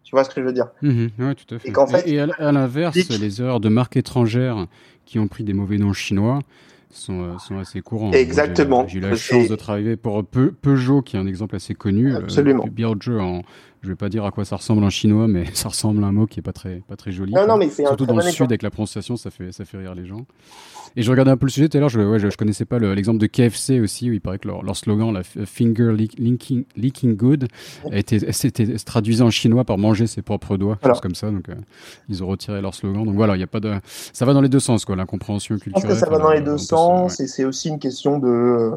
Tu 0.05 0.15
vois 0.15 0.25
ce 0.25 0.31
que 0.31 0.41
je 0.41 0.47
veux 0.47 0.53
dire? 0.55 0.69
Mhm, 0.81 1.11
Oui, 1.19 1.35
tout 1.35 1.55
à 1.55 1.59
fait. 1.59 2.09
Et, 2.11 2.19
à, 2.19 2.53
l'inverse, 2.53 2.97
les 2.97 3.43
erreurs 3.43 3.61
de 3.61 3.69
marques 3.69 3.97
étrangères 3.97 4.67
qui 5.05 5.19
ont 5.19 5.29
pris 5.29 5.45
des 5.45 5.53
mauvais 5.53 5.77
noms 5.77 5.93
chinois 5.93 6.41
sont, 6.91 7.23
euh, 7.23 7.39
sont 7.39 7.59
assez 7.59 7.83
courants. 7.83 8.13
Exactement. 8.13 8.87
J'ai 8.89 8.99
eu 8.99 9.01
la 9.03 9.15
chance 9.17 9.49
de 9.49 9.57
travailler 9.57 9.97
pour 9.97 10.25
Peugeot, 10.25 11.03
qui 11.03 11.17
est 11.17 11.19
un 11.19 11.27
exemple 11.27 11.57
assez 11.57 11.75
connu. 11.75 12.15
Absolument. 12.15 12.65
Euh, 12.65 13.19
en, 13.19 13.43
je 13.83 13.89
vais 13.89 13.95
pas 13.95 14.09
dire 14.09 14.25
à 14.25 14.31
quoi 14.31 14.45
ça 14.45 14.57
ressemble 14.57 14.85
en 14.85 14.91
chinois, 14.91 15.29
mais 15.29 15.45
ça 15.55 15.69
ressemble 15.69 16.03
à 16.05 16.09
un 16.09 16.13
mot 16.13 16.27
qui 16.27 16.41
est 16.41 16.43
pas 16.43 16.53
très, 16.53 16.83
pas 16.89 16.97
très 16.97 17.13
joli. 17.13 17.33
Non, 17.33 17.47
non, 17.47 17.57
mais 17.57 17.71
Surtout 17.71 18.07
dans 18.07 18.17
le 18.17 18.23
sud, 18.23 18.47
avec 18.47 18.63
la 18.63 18.71
prononciation, 18.71 19.17
ça 19.17 19.31
fait, 19.31 19.53
ça 19.53 19.65
fait 19.65 19.79
rire 19.79 19.95
les 19.95 20.07
gens. 20.07 20.27
Et 20.97 21.03
je 21.03 21.11
regardais 21.11 21.31
un 21.31 21.37
peu 21.37 21.47
le 21.47 21.51
sujet 21.51 21.69
tout 21.69 21.77
à 21.77 21.81
l'heure, 21.81 21.91
je, 21.91 22.01
ouais, 22.01 22.19
je, 22.19 22.35
connaissais 22.37 22.65
pas 22.65 22.79
l'exemple 22.79 23.19
de 23.19 23.27
KFC 23.27 23.81
aussi, 23.81 24.11
où 24.11 24.13
il 24.13 24.21
paraît 24.21 24.39
que 24.39 24.49
leur, 24.49 24.77
slogan, 24.77 25.13
la 25.13 25.23
finger 25.23 25.93
leaking, 25.93 26.65
leaking 26.77 27.15
good, 27.15 27.49
était, 27.93 28.33
c'était 28.33 28.77
traduisait 28.79 29.23
en 29.23 29.31
chinois 29.31 29.65
par 29.65 29.79
manger 29.79 30.07
ses 30.07 30.23
propres 30.23 30.57
doigts, 30.57 30.79
voilà. 30.83 30.99
comme 31.01 31.15
ça. 31.15 31.31
Donc, 31.31 31.49
euh, 31.49 31.55
ils 32.09 32.25
ont 32.25 32.27
retiré 32.27 32.61
leur 32.61 32.75
slogan. 32.75 33.05
Donc 33.05 33.15
voilà, 33.15 33.37
il 33.37 33.41
y 33.41 33.45
a 33.45 33.47
pas 33.47 33.61
de, 33.61 33.75
ça 33.85 34.25
va 34.25 34.33
dans 34.33 34.41
les 34.41 34.49
deux 34.49 34.61
sens, 34.61 34.85
quoi, 34.85 34.97
l'incompréhension 34.97 35.57
culturelle. 35.57 35.83
Je 35.83 35.87
pense 35.87 36.01
que 36.01 36.05
ça 36.05 36.11
va 36.11 36.19
dans 36.19 36.33
les 36.33 36.41
deux 36.41 36.59
sens, 36.59 37.21
et 37.21 37.27
c'est 37.27 37.45
aussi 37.45 37.69
une 37.69 37.79
question 37.79 38.19
de, 38.19 38.73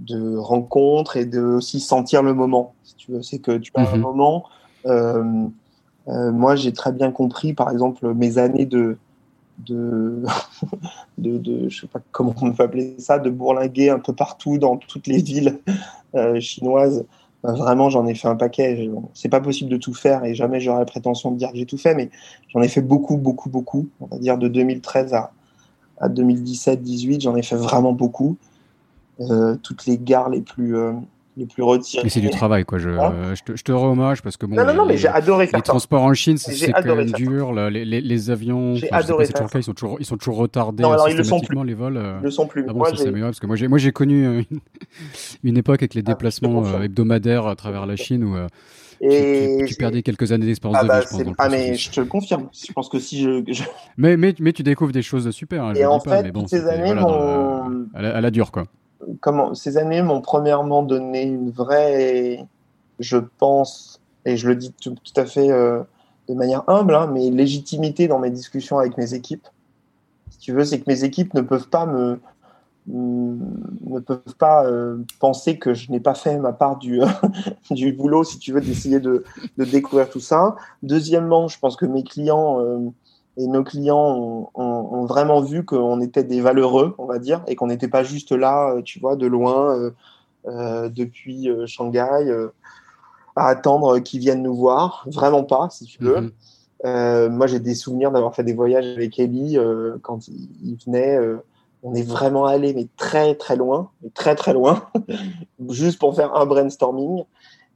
de 0.00 0.36
rencontre 0.36 1.16
et 1.16 1.26
de 1.26 1.40
aussi 1.40 1.78
sentir 1.78 2.22
le 2.22 2.34
moment. 2.34 2.74
Si 2.84 2.94
tu 2.96 3.12
veux, 3.12 3.22
c'est 3.22 3.38
que 3.38 3.58
tu 3.58 3.70
as 3.74 3.82
un 3.82 3.96
mhm. 3.96 4.00
moment. 4.00 4.44
Euh, 4.86 5.46
euh, 6.08 6.32
moi, 6.32 6.56
j'ai 6.56 6.72
très 6.72 6.92
bien 6.92 7.12
compris, 7.12 7.52
par 7.52 7.70
exemple, 7.70 8.12
mes 8.14 8.38
années 8.38 8.66
de 8.66 8.96
de, 9.58 10.24
de, 11.18 11.36
de, 11.36 11.68
je 11.68 11.82
sais 11.82 11.86
pas 11.86 12.00
comment 12.12 12.34
on 12.40 12.52
peut 12.52 12.62
appeler 12.62 12.94
ça, 12.98 13.18
de 13.18 13.28
bourlinguer 13.28 13.90
un 13.90 13.98
peu 13.98 14.14
partout 14.14 14.56
dans 14.56 14.78
toutes 14.78 15.06
les 15.06 15.20
villes 15.20 15.58
euh, 16.14 16.40
chinoises. 16.40 17.04
vraiment, 17.42 17.90
j'en 17.90 18.06
ai 18.06 18.14
fait 18.14 18.28
un 18.28 18.36
paquet. 18.36 18.90
C'est 19.12 19.28
pas 19.28 19.42
possible 19.42 19.70
de 19.70 19.76
tout 19.76 19.92
faire 19.92 20.24
et 20.24 20.34
jamais 20.34 20.60
j'aurais 20.60 20.78
la 20.78 20.86
prétention 20.86 21.30
de 21.30 21.36
dire 21.36 21.52
que 21.52 21.58
j'ai 21.58 21.66
tout 21.66 21.76
fait, 21.76 21.94
mais 21.94 22.08
j'en 22.48 22.62
ai 22.62 22.68
fait 22.68 22.80
beaucoup, 22.80 23.18
beaucoup, 23.18 23.50
beaucoup. 23.50 23.86
On 24.00 24.06
va 24.06 24.18
dire 24.18 24.38
de 24.38 24.48
2013 24.48 25.12
à, 25.12 25.30
à 26.00 26.08
2017-18, 26.08 27.20
j'en 27.20 27.36
ai 27.36 27.42
fait 27.42 27.56
vraiment 27.56 27.92
beaucoup. 27.92 28.38
Euh, 29.20 29.56
toutes 29.62 29.86
les 29.86 29.98
gares 29.98 30.30
les 30.30 30.40
plus 30.40 30.76
euh, 30.76 30.92
les 31.36 31.46
plus 31.46 31.62
retirées. 31.62 32.04
Mais 32.04 32.10
c'est 32.10 32.20
du 32.20 32.30
travail, 32.30 32.64
quoi. 32.64 32.78
Je, 32.78 32.88
hein 32.88 33.34
je, 33.34 33.42
te, 33.42 33.56
je 33.56 33.62
te 33.62 33.70
rends 33.70 33.92
hommage 33.92 34.22
parce 34.22 34.36
que 34.36 34.46
bon. 34.46 34.56
Non, 34.56 34.64
non, 34.64 34.74
non, 34.74 34.86
mais 34.86 34.96
j'ai 34.96 35.08
adoré 35.08 35.46
faire 35.46 35.58
Les 35.58 35.62
transports 35.62 36.02
en 36.02 36.14
Chine, 36.14 36.38
c'est 36.38 36.72
quand 36.72 36.96
même 36.96 37.10
dur. 37.12 37.52
les, 37.52 37.84
les, 37.84 38.00
les, 38.00 38.30
avions, 38.30 38.76
j'ai 38.76 38.90
adoré 38.90 39.26
ça. 39.26 39.46
Ils 39.54 39.62
sont 39.62 39.74
toujours, 39.74 39.96
ils 40.00 40.06
sont 40.06 40.16
toujours 40.16 40.36
retardés. 40.36 40.82
Non, 40.82 40.92
alors 40.92 41.08
ils 41.08 41.16
le 41.16 41.24
sont 41.24 41.40
plus. 41.40 41.56
Les 41.64 41.74
vols. 41.74 42.00
Ils 42.20 42.24
le 42.24 42.30
sont 42.30 42.46
plus. 42.46 42.64
Ah 42.66 42.72
bon, 42.72 42.78
moi, 42.78 42.90
c'est 42.96 43.12
parce 43.12 43.40
que 43.40 43.46
moi, 43.46 43.56
j'ai, 43.56 43.68
moi, 43.68 43.78
j'ai 43.78 43.92
connu 43.92 44.44
une, 44.50 44.60
une, 45.44 45.56
époque 45.58 45.82
avec 45.82 45.94
les 45.94 46.02
ah, 46.06 46.10
déplacements 46.10 46.80
hebdomadaires 46.80 47.46
à 47.46 47.56
travers 47.56 47.86
la 47.86 47.96
Chine 47.96 48.24
où. 48.24 48.36
Et 49.02 49.64
tu, 49.66 49.76
perdais 49.76 50.02
quelques 50.02 50.30
années 50.30 50.44
d'expérience 50.44 50.78
ah 50.78 50.82
de 50.82 50.88
bah, 50.88 51.00
vie, 51.00 51.06
je 51.10 51.24
pense. 51.24 51.34
Ah, 51.38 51.48
mais 51.48 51.74
je 51.74 51.90
te 51.90 52.00
le 52.00 52.06
confirme. 52.06 52.48
Je 52.52 52.70
pense 52.72 52.90
que 52.90 52.98
si 52.98 53.22
je. 53.22 53.64
Mais, 53.96 54.16
mais, 54.18 54.34
mais 54.38 54.52
tu 54.52 54.62
découvres 54.62 54.92
des 54.92 55.02
choses 55.02 55.30
super. 55.30 55.64
Hein, 55.64 55.74
et 55.74 55.86
en 55.86 56.00
fait, 56.00 56.22
mais 56.22 56.32
bon, 56.32 56.46
ces 56.46 56.66
années, 56.66 56.94
mon... 56.94 57.86
à, 57.94 58.02
la, 58.02 58.16
à 58.16 58.20
la 58.20 58.30
dure, 58.30 58.52
quoi 58.52 58.64
comment, 59.20 59.54
ces 59.54 59.76
années 59.76 60.02
m'ont 60.02 60.20
premièrement 60.20 60.82
donné 60.82 61.22
une 61.22 61.50
vraie, 61.50 62.46
je 62.98 63.18
pense, 63.38 64.00
et 64.24 64.36
je 64.36 64.48
le 64.48 64.56
dis 64.56 64.72
tout, 64.72 64.94
à 65.16 65.26
fait 65.26 65.50
euh, 65.50 65.82
de 66.28 66.34
manière 66.34 66.68
humble, 66.68 66.94
hein, 66.94 67.08
mais 67.12 67.30
légitimité 67.30 68.08
dans 68.08 68.18
mes 68.18 68.30
discussions 68.30 68.78
avec 68.78 68.96
mes 68.96 69.14
équipes. 69.14 69.46
Si 70.30 70.38
tu 70.38 70.52
veux, 70.52 70.64
c'est 70.64 70.80
que 70.80 70.88
mes 70.88 71.04
équipes 71.04 71.34
ne 71.34 71.40
peuvent 71.40 71.68
pas 71.68 71.86
me 71.86 72.20
ne 72.86 74.00
peuvent 74.00 74.34
pas 74.38 74.64
euh, 74.64 74.98
penser 75.18 75.58
que 75.58 75.74
je 75.74 75.90
n'ai 75.90 76.00
pas 76.00 76.14
fait 76.14 76.38
ma 76.38 76.52
part 76.52 76.78
du, 76.78 77.00
du 77.70 77.92
boulot, 77.92 78.24
si 78.24 78.38
tu 78.38 78.52
veux, 78.52 78.60
d'essayer 78.60 79.00
de, 79.00 79.24
de, 79.58 79.64
découvrir 79.64 80.08
tout 80.08 80.20
ça. 80.20 80.56
Deuxièmement, 80.82 81.46
je 81.48 81.58
pense 81.58 81.76
que 81.76 81.86
mes 81.86 82.02
clients 82.02 82.60
euh, 82.60 82.78
et 83.40 83.46
nos 83.46 83.64
clients 83.64 84.50
ont, 84.54 85.06
vraiment 85.06 85.40
vu 85.40 85.64
qu'on 85.64 86.00
était 86.02 86.24
des 86.24 86.42
valeureux, 86.42 86.94
on 86.98 87.06
va 87.06 87.18
dire, 87.18 87.42
et 87.46 87.56
qu'on 87.56 87.68
n'était 87.68 87.88
pas 87.88 88.02
juste 88.02 88.32
là, 88.32 88.74
euh, 88.74 88.82
tu 88.82 89.00
vois, 89.00 89.16
de 89.16 89.26
loin, 89.26 89.74
euh, 89.76 89.90
euh, 90.46 90.88
depuis 90.90 91.48
Shanghai, 91.66 92.30
à 93.36 93.46
attendre 93.46 93.98
qu'ils 94.00 94.20
viennent 94.20 94.42
nous 94.42 94.54
voir. 94.54 95.06
Vraiment 95.10 95.44
pas, 95.44 95.68
si 95.70 95.86
tu 95.86 96.04
veux. 96.04 96.32
Mhm. 96.84 97.34
moi, 97.34 97.46
j'ai 97.46 97.60
des 97.60 97.74
souvenirs 97.74 98.10
d'avoir 98.10 98.34
fait 98.34 98.44
des 98.44 98.52
voyages 98.52 98.86
avec 98.86 99.18
Ellie 99.18 99.56
quand 100.02 100.28
il, 100.28 100.76
venait. 100.84 101.18
on 101.82 101.94
est 101.94 102.06
vraiment 102.06 102.44
allé, 102.44 102.74
mais 102.74 102.88
très 102.98 103.34
très 103.36 103.56
loin, 103.56 103.90
mais 104.02 104.10
très 104.10 104.34
très 104.34 104.52
loin, 104.52 104.84
juste 105.70 105.98
pour 105.98 106.14
faire 106.14 106.36
un 106.36 106.44
brainstorming. 106.44 107.24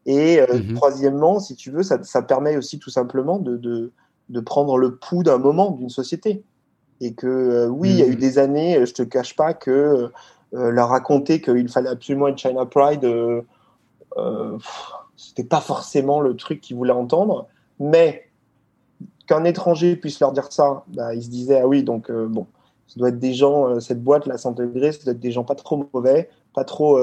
Et 0.05 0.41
mhm. 0.43 0.75
troisièmement, 0.75 1.41
si 1.41 1.57
tu 1.57 1.71
veux, 1.71 1.83
ça, 1.83 2.03
ça, 2.03 2.21
permet 2.21 2.59
aussi 2.59 2.79
tout 2.79 2.91
simplement 2.91 3.39
de, 3.39 3.57
de 3.57 3.91
de 4.29 4.41
prendre 4.41 4.79
le 4.79 4.97
pouls 4.97 5.23
d'un 5.23 5.39
moment 5.39 5.71
d'une 5.71 5.91
société. 5.91 6.43
Et 7.01 7.15
que 7.15 7.27
euh, 7.27 7.69
oui, 7.69 7.91
il 7.91 7.97
y 7.97 8.03
a 8.03 8.07
eu 8.07 8.17
mm. 8.17 8.21
des 8.21 8.39
années, 8.39 8.79
euh, 8.79 8.87
je 8.87 8.95
te 8.95 9.03
cache 9.03 9.37
pas 9.37 9.55
que 9.55 10.11
euh, 10.55 10.71
leur 10.71 10.89
raconter 10.91 11.41
qu'il 11.41 11.69
fallait 11.69 11.89
absolument 11.89 12.29
être 12.29 12.39
China 12.39 12.65
Pride, 12.65 13.05
euh, 13.05 13.43
c'était 15.17 15.45
pas 15.45 15.61
forcément 15.61 16.21
le 16.21 16.37
truc 16.37 16.61
qu'ils 16.61 16.77
voulaient 16.77 16.93
entendre. 16.93 17.49
Mais 17.81 18.29
qu'un 19.27 19.45
étranger 19.45 19.97
puisse 19.97 20.21
leur 20.21 20.33
dire 20.33 20.53
ça, 20.53 20.85
bah, 20.89 21.15
ils 21.15 21.25
se 21.25 21.29
disaient 21.29 21.61
ah 21.61 21.67
oui, 21.67 21.83
donc 21.83 22.11
bon, 22.13 22.47
Ça 22.87 22.95
doit 22.99 23.09
être 23.09 23.19
des 23.19 23.35
gens, 23.35 23.81
cette 23.81 24.03
boîte, 24.03 24.27
la 24.27 24.39
100 24.39 24.53
degrés, 24.53 24.93
ça 24.93 25.03
doit 25.05 25.13
être 25.13 25.21
des 25.21 25.33
gens 25.33 25.43
pas 25.43 25.57
trop 25.57 25.89
mauvais, 25.93 26.29
pas 26.55 26.65
trop 26.65 26.99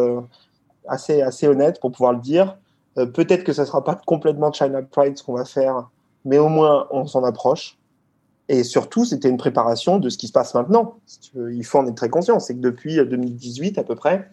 assez, 0.88 1.22
assez 1.22 1.48
honnêtes 1.48 1.82
pour 1.82 1.92
pouvoir 1.92 2.14
le 2.14 2.20
dire. 2.20 2.58
Peut-être 2.96 3.44
que 3.44 3.52
ça 3.52 3.66
sera 3.66 3.84
pas 3.84 4.00
complètement 4.06 4.54
China 4.54 4.82
Pride 4.84 5.18
ce 5.18 5.24
qu'on 5.24 5.34
va 5.34 5.46
faire, 5.46 5.90
mais 6.26 6.38
au 6.38 6.50
moins 6.50 6.88
on 6.92 7.06
s'en 7.06 7.24
approche. 7.24 7.78
Et 8.50 8.64
surtout, 8.64 9.06
c'était 9.06 9.30
une 9.30 9.38
préparation 9.38 9.98
de 9.98 10.10
ce 10.10 10.18
qui 10.18 10.28
se 10.28 10.34
passe 10.34 10.54
maintenant. 10.54 10.98
il 11.36 11.64
faut 11.64 11.80
en 11.80 11.88
être 11.88 11.96
très 11.96 12.10
conscient. 12.10 12.40
C'est 12.40 12.54
que 12.54 12.60
depuis 12.60 12.96
2018 12.98 13.78
à 13.78 13.84
peu 13.84 13.96
près, 13.96 14.30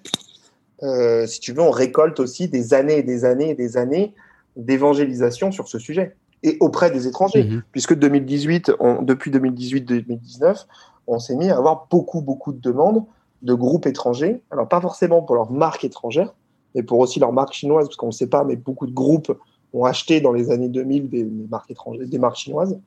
euh, 0.83 1.27
si 1.27 1.41
tu 1.41 1.53
veux, 1.53 1.63
on 1.63 1.71
récolte 1.71 2.19
aussi 2.19 2.49
des 2.49 2.75
années 2.75 2.99
et 2.99 3.03
des 3.03 3.25
années 3.25 3.51
et 3.51 3.55
des 3.55 3.77
années 3.77 4.15
d'évangélisation 4.57 5.53
sur 5.53 5.69
ce 5.69 5.79
sujet 5.79 6.17
et 6.43 6.57
auprès 6.61 6.91
des 6.91 7.07
étrangers. 7.07 7.45
Mhm. 7.45 7.63
Puisque 7.73 7.95
2018, 7.95 8.73
depuis 9.03 9.31
2018-2019, 9.31 10.67
on 11.07 11.19
s'est 11.19 11.37
mis 11.37 11.51
à 11.51 11.57
avoir 11.57 11.87
beaucoup, 11.91 12.21
beaucoup 12.21 12.53
de 12.53 12.61
demandes 12.61 13.05
de 13.43 13.55
groupes 13.55 13.87
étrangers. 13.87 14.43
Alors, 14.51 14.69
pas 14.69 14.81
forcément 14.81 15.23
pour 15.23 15.37
leur 15.37 15.51
marque 15.51 15.85
étrangère, 15.85 16.35
mais 16.75 16.83
pour 16.83 16.99
aussi 16.99 17.21
leur 17.21 17.33
marque 17.33 17.53
chinoise, 17.53 17.87
parce 17.87 17.97
qu'on 17.97 18.09
ne 18.09 18.13
sait 18.13 18.27
pas, 18.27 18.45
mais 18.45 18.57
beaucoup 18.57 18.87
de 18.87 18.93
groupes 18.93 19.33
ont 19.73 19.85
acheté 19.85 20.21
dans 20.21 20.33
les 20.33 20.51
années 20.51 20.69
2000 20.69 21.09
des 21.09 21.25
marques 21.25 21.71
étrangères, 21.71 22.07
des 22.07 22.19
marques 22.19 22.37
chinoises. 22.37 22.79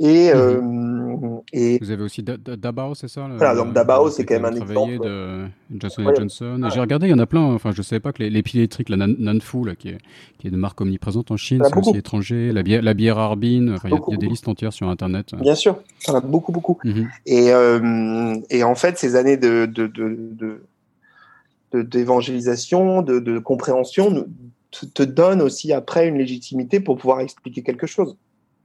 Et, 0.00 0.34
mhm. 0.34 0.40
euh, 0.40 1.40
et, 1.52 1.78
Vous 1.80 1.90
avez 1.92 2.02
aussi 2.02 2.22
Dabao, 2.22 2.96
c'est 2.96 3.06
ça 3.06 3.28
Voilà, 3.36 3.54
donc 3.54 3.72
Dabao, 3.72 4.10
c'est 4.10 4.24
quand 4.24 4.34
même 4.34 4.44
un 4.46 4.56
exemple. 4.56 4.98
de 4.98 5.46
Johnson 5.76 6.12
Johnson. 6.16 6.68
J'ai 6.72 6.80
regardé, 6.80 7.06
il 7.06 7.10
y 7.10 7.14
en 7.14 7.18
a 7.20 7.26
plein. 7.26 7.42
Enfin, 7.42 7.70
je 7.70 7.78
ne 7.78 7.84
savais 7.84 8.00
pas 8.00 8.12
que 8.12 8.20
les, 8.22 8.30
les 8.30 8.42
piles 8.42 8.58
électriques, 8.58 8.88
la 8.88 8.96
Nanfu, 8.96 9.64
là, 9.64 9.76
qui, 9.76 9.90
est, 9.90 9.98
qui 10.38 10.48
est 10.48 10.50
une 10.50 10.56
marque 10.56 10.80
omniprésente 10.80 11.30
en 11.30 11.36
Chine, 11.36 11.62
c'est 11.64 11.76
aussi 11.76 11.96
étranger. 11.96 12.50
La 12.50 12.64
bière, 12.64 12.82
la 12.82 12.94
bière 12.94 13.18
Arbin, 13.18 13.76
il 13.84 13.90
y, 13.90 14.14
a 14.14 14.16
des 14.16 14.26
listes 14.26 14.48
entières 14.48 14.72
sur 14.72 14.88
Internet. 14.88 15.32
Bien 15.40 15.54
sûr, 15.54 15.78
il 16.02 16.10
y 16.10 16.12
en 16.12 16.16
a 16.16 16.20
beaucoup, 16.20 16.50
beaucoup. 16.50 16.78
Mhm. 16.82 17.08
et, 17.26 17.52
euh, 17.52 18.34
et 18.50 18.64
en 18.64 18.74
fait, 18.74 18.98
ces 18.98 19.14
années 19.14 19.36
de, 19.36 19.66
de, 19.66 19.86
de, 19.86 21.82
d'évangélisation, 21.82 23.02
de, 23.02 23.20
de, 23.20 23.38
compréhension, 23.38 24.26
te, 24.74 25.02
donnent 25.02 25.42
aussi 25.42 25.72
après 25.72 26.08
une 26.08 26.18
légitimité 26.18 26.80
pour 26.80 26.96
pouvoir 26.96 27.20
expliquer 27.20 27.62
quelque 27.62 27.86
chose. 27.86 28.16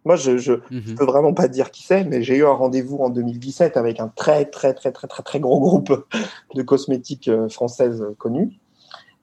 Moi, 0.05 0.15
je 0.15 0.31
ne 0.31 0.55
mhm. 0.71 0.95
peux 0.95 1.05
vraiment 1.05 1.33
pas 1.33 1.47
dire 1.47 1.71
qui 1.71 1.83
c'est, 1.83 2.05
mais 2.05 2.23
j'ai 2.23 2.37
eu 2.37 2.45
un 2.45 2.51
rendez-vous 2.51 2.97
en 2.97 3.09
2017 3.09 3.75
avec 3.77 3.99
un 3.99 4.07
très, 4.07 4.45
très, 4.45 4.73
très, 4.73 4.91
très, 4.91 5.07
très, 5.07 5.23
très 5.23 5.39
gros 5.39 5.59
groupe 5.59 6.07
de 6.55 6.61
cosmétiques 6.61 7.27
euh, 7.27 7.49
françaises 7.49 8.05
connues, 8.17 8.59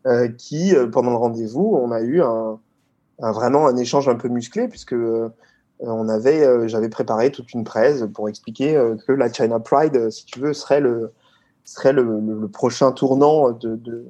euh, 0.07 0.29
qui, 0.29 0.77
euh, 0.77 0.87
pendant 0.87 1.11
le 1.11 1.17
rendez-vous, 1.17 1.79
on 1.83 1.91
a 1.93 2.03
eu 2.03 2.21
un, 2.21 2.59
vraiment 3.19 3.67
un 3.67 3.77
échange 3.77 4.09
un 4.09 4.17
peu 4.17 4.29
musclé, 4.29 4.69
puisque 4.69 4.95
on 5.81 6.09
avait, 6.09 6.69
j'avais 6.69 6.89
préparé 6.89 7.31
toute 7.31 7.53
une 7.53 7.65
presse 7.65 8.05
pour 8.15 8.29
expliquer 8.29 8.81
que 9.07 9.13
la 9.13 9.33
China 9.33 9.59
Pride, 9.59 10.11
si 10.11 10.25
tu 10.25 10.39
veux, 10.41 10.53
serait 10.53 10.81
le, 10.81 11.13
serait 11.65 11.93
le, 11.93 12.49
prochain 12.49 12.93
tournant 12.93 13.51
de, 13.51 13.77
de, 13.77 14.07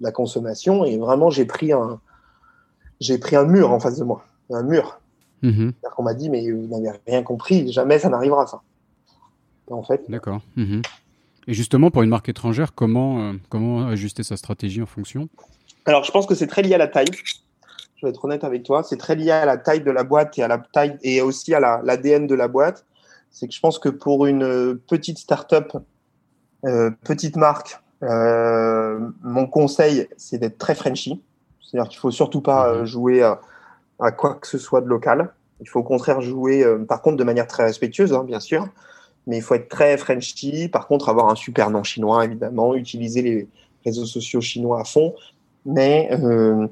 la 0.00 0.12
consommation. 0.12 0.84
Et 0.84 0.98
vraiment, 0.98 1.30
j'ai 1.30 1.46
pris 1.46 1.72
un, 1.72 2.00
j'ai 3.00 3.18
pris 3.18 3.36
un 3.36 3.44
mur 3.44 3.70
en 3.72 3.80
face 3.80 3.98
de 3.98 4.04
moi, 4.04 4.24
un 4.50 4.62
mur 4.62 4.98
Mhm. 5.42 5.72
On 5.98 6.02
m'a 6.02 6.14
dit, 6.14 6.30
mais 6.30 6.50
vous 6.50 6.66
n'avez 6.66 6.98
rien 7.06 7.22
compris, 7.22 7.70
jamais 7.72 7.98
ça 7.98 8.08
n'arrivera, 8.08 8.46
ça. 8.46 8.60
en 9.70 9.82
fait. 9.82 10.02
D'accord. 10.08 10.40
Mhm. 10.56 10.82
Et 11.48 11.54
justement, 11.54 11.90
pour 11.90 12.02
une 12.02 12.10
marque 12.10 12.28
étrangère, 12.28 12.74
comment, 12.74 13.20
euh, 13.20 13.32
comment 13.48 13.86
ajuster 13.86 14.22
sa 14.22 14.36
stratégie 14.36 14.82
en 14.82 14.86
fonction? 14.86 15.28
Alors, 15.84 16.04
je 16.04 16.10
pense 16.10 16.26
que 16.26 16.34
c'est 16.34 16.46
très 16.46 16.62
lié 16.62 16.74
à 16.74 16.78
la 16.78 16.88
taille. 16.88 17.10
Je 17.96 18.06
vais 18.06 18.10
être 18.10 18.24
honnête 18.24 18.44
avec 18.44 18.62
toi. 18.62 18.82
C'est 18.82 18.96
très 18.96 19.14
lié 19.14 19.30
à 19.30 19.44
la 19.46 19.56
taille 19.56 19.82
de 19.82 19.90
la 19.90 20.04
boîte 20.04 20.38
et 20.38 20.42
à 20.42 20.48
la 20.48 20.58
taille 20.58 20.98
et 21.02 21.20
aussi 21.22 21.54
à 21.54 21.60
l'ADN 21.60 22.26
de 22.26 22.34
la 22.34 22.48
boîte. 22.48 22.84
C'est 23.30 23.46
que 23.48 23.54
je 23.54 23.60
pense 23.60 23.78
que 23.78 23.88
pour 23.88 24.26
une 24.26 24.42
euh, 24.42 24.80
petite 24.88 25.18
start-up, 25.18 25.72
euh, 26.64 26.90
petite 27.04 27.36
marque, 27.36 27.80
mon 28.02 29.46
conseil, 29.46 30.06
c'est 30.16 30.38
d'être 30.38 30.58
très 30.58 30.74
Frenchy. 30.74 31.22
C'est-à-dire 31.66 31.88
qu'il 31.88 31.98
faut 31.98 32.10
surtout 32.10 32.40
pas 32.40 32.72
mhm. 32.72 32.84
jouer 32.84 33.22
à 33.22 33.40
à 33.98 34.12
quoi 34.12 34.34
que 34.34 34.46
ce 34.46 34.58
soit 34.58 34.80
de 34.80 34.86
local. 34.86 35.32
Il 35.60 35.68
faut 35.68 35.80
au 35.80 35.84
contraire 35.84 36.20
jouer, 36.20 36.64
euh, 36.64 36.78
par 36.84 37.00
contre, 37.02 37.16
de 37.16 37.24
manière 37.24 37.46
très 37.46 37.64
respectueuse, 37.64 38.12
hein, 38.12 38.24
bien 38.24 38.40
sûr, 38.40 38.68
mais 39.26 39.38
il 39.38 39.42
faut 39.42 39.54
être 39.54 39.68
très 39.68 39.96
Frenchy. 39.96 40.68
Par 40.68 40.86
contre, 40.86 41.08
avoir 41.08 41.30
un 41.30 41.34
super 41.34 41.70
nom 41.70 41.82
chinois, 41.82 42.24
évidemment, 42.24 42.74
utiliser 42.74 43.22
les 43.22 43.48
réseaux 43.84 44.04
sociaux 44.04 44.40
chinois 44.40 44.80
à 44.80 44.84
fond. 44.84 45.14
Mais 45.64 46.08
euh, 46.12 46.66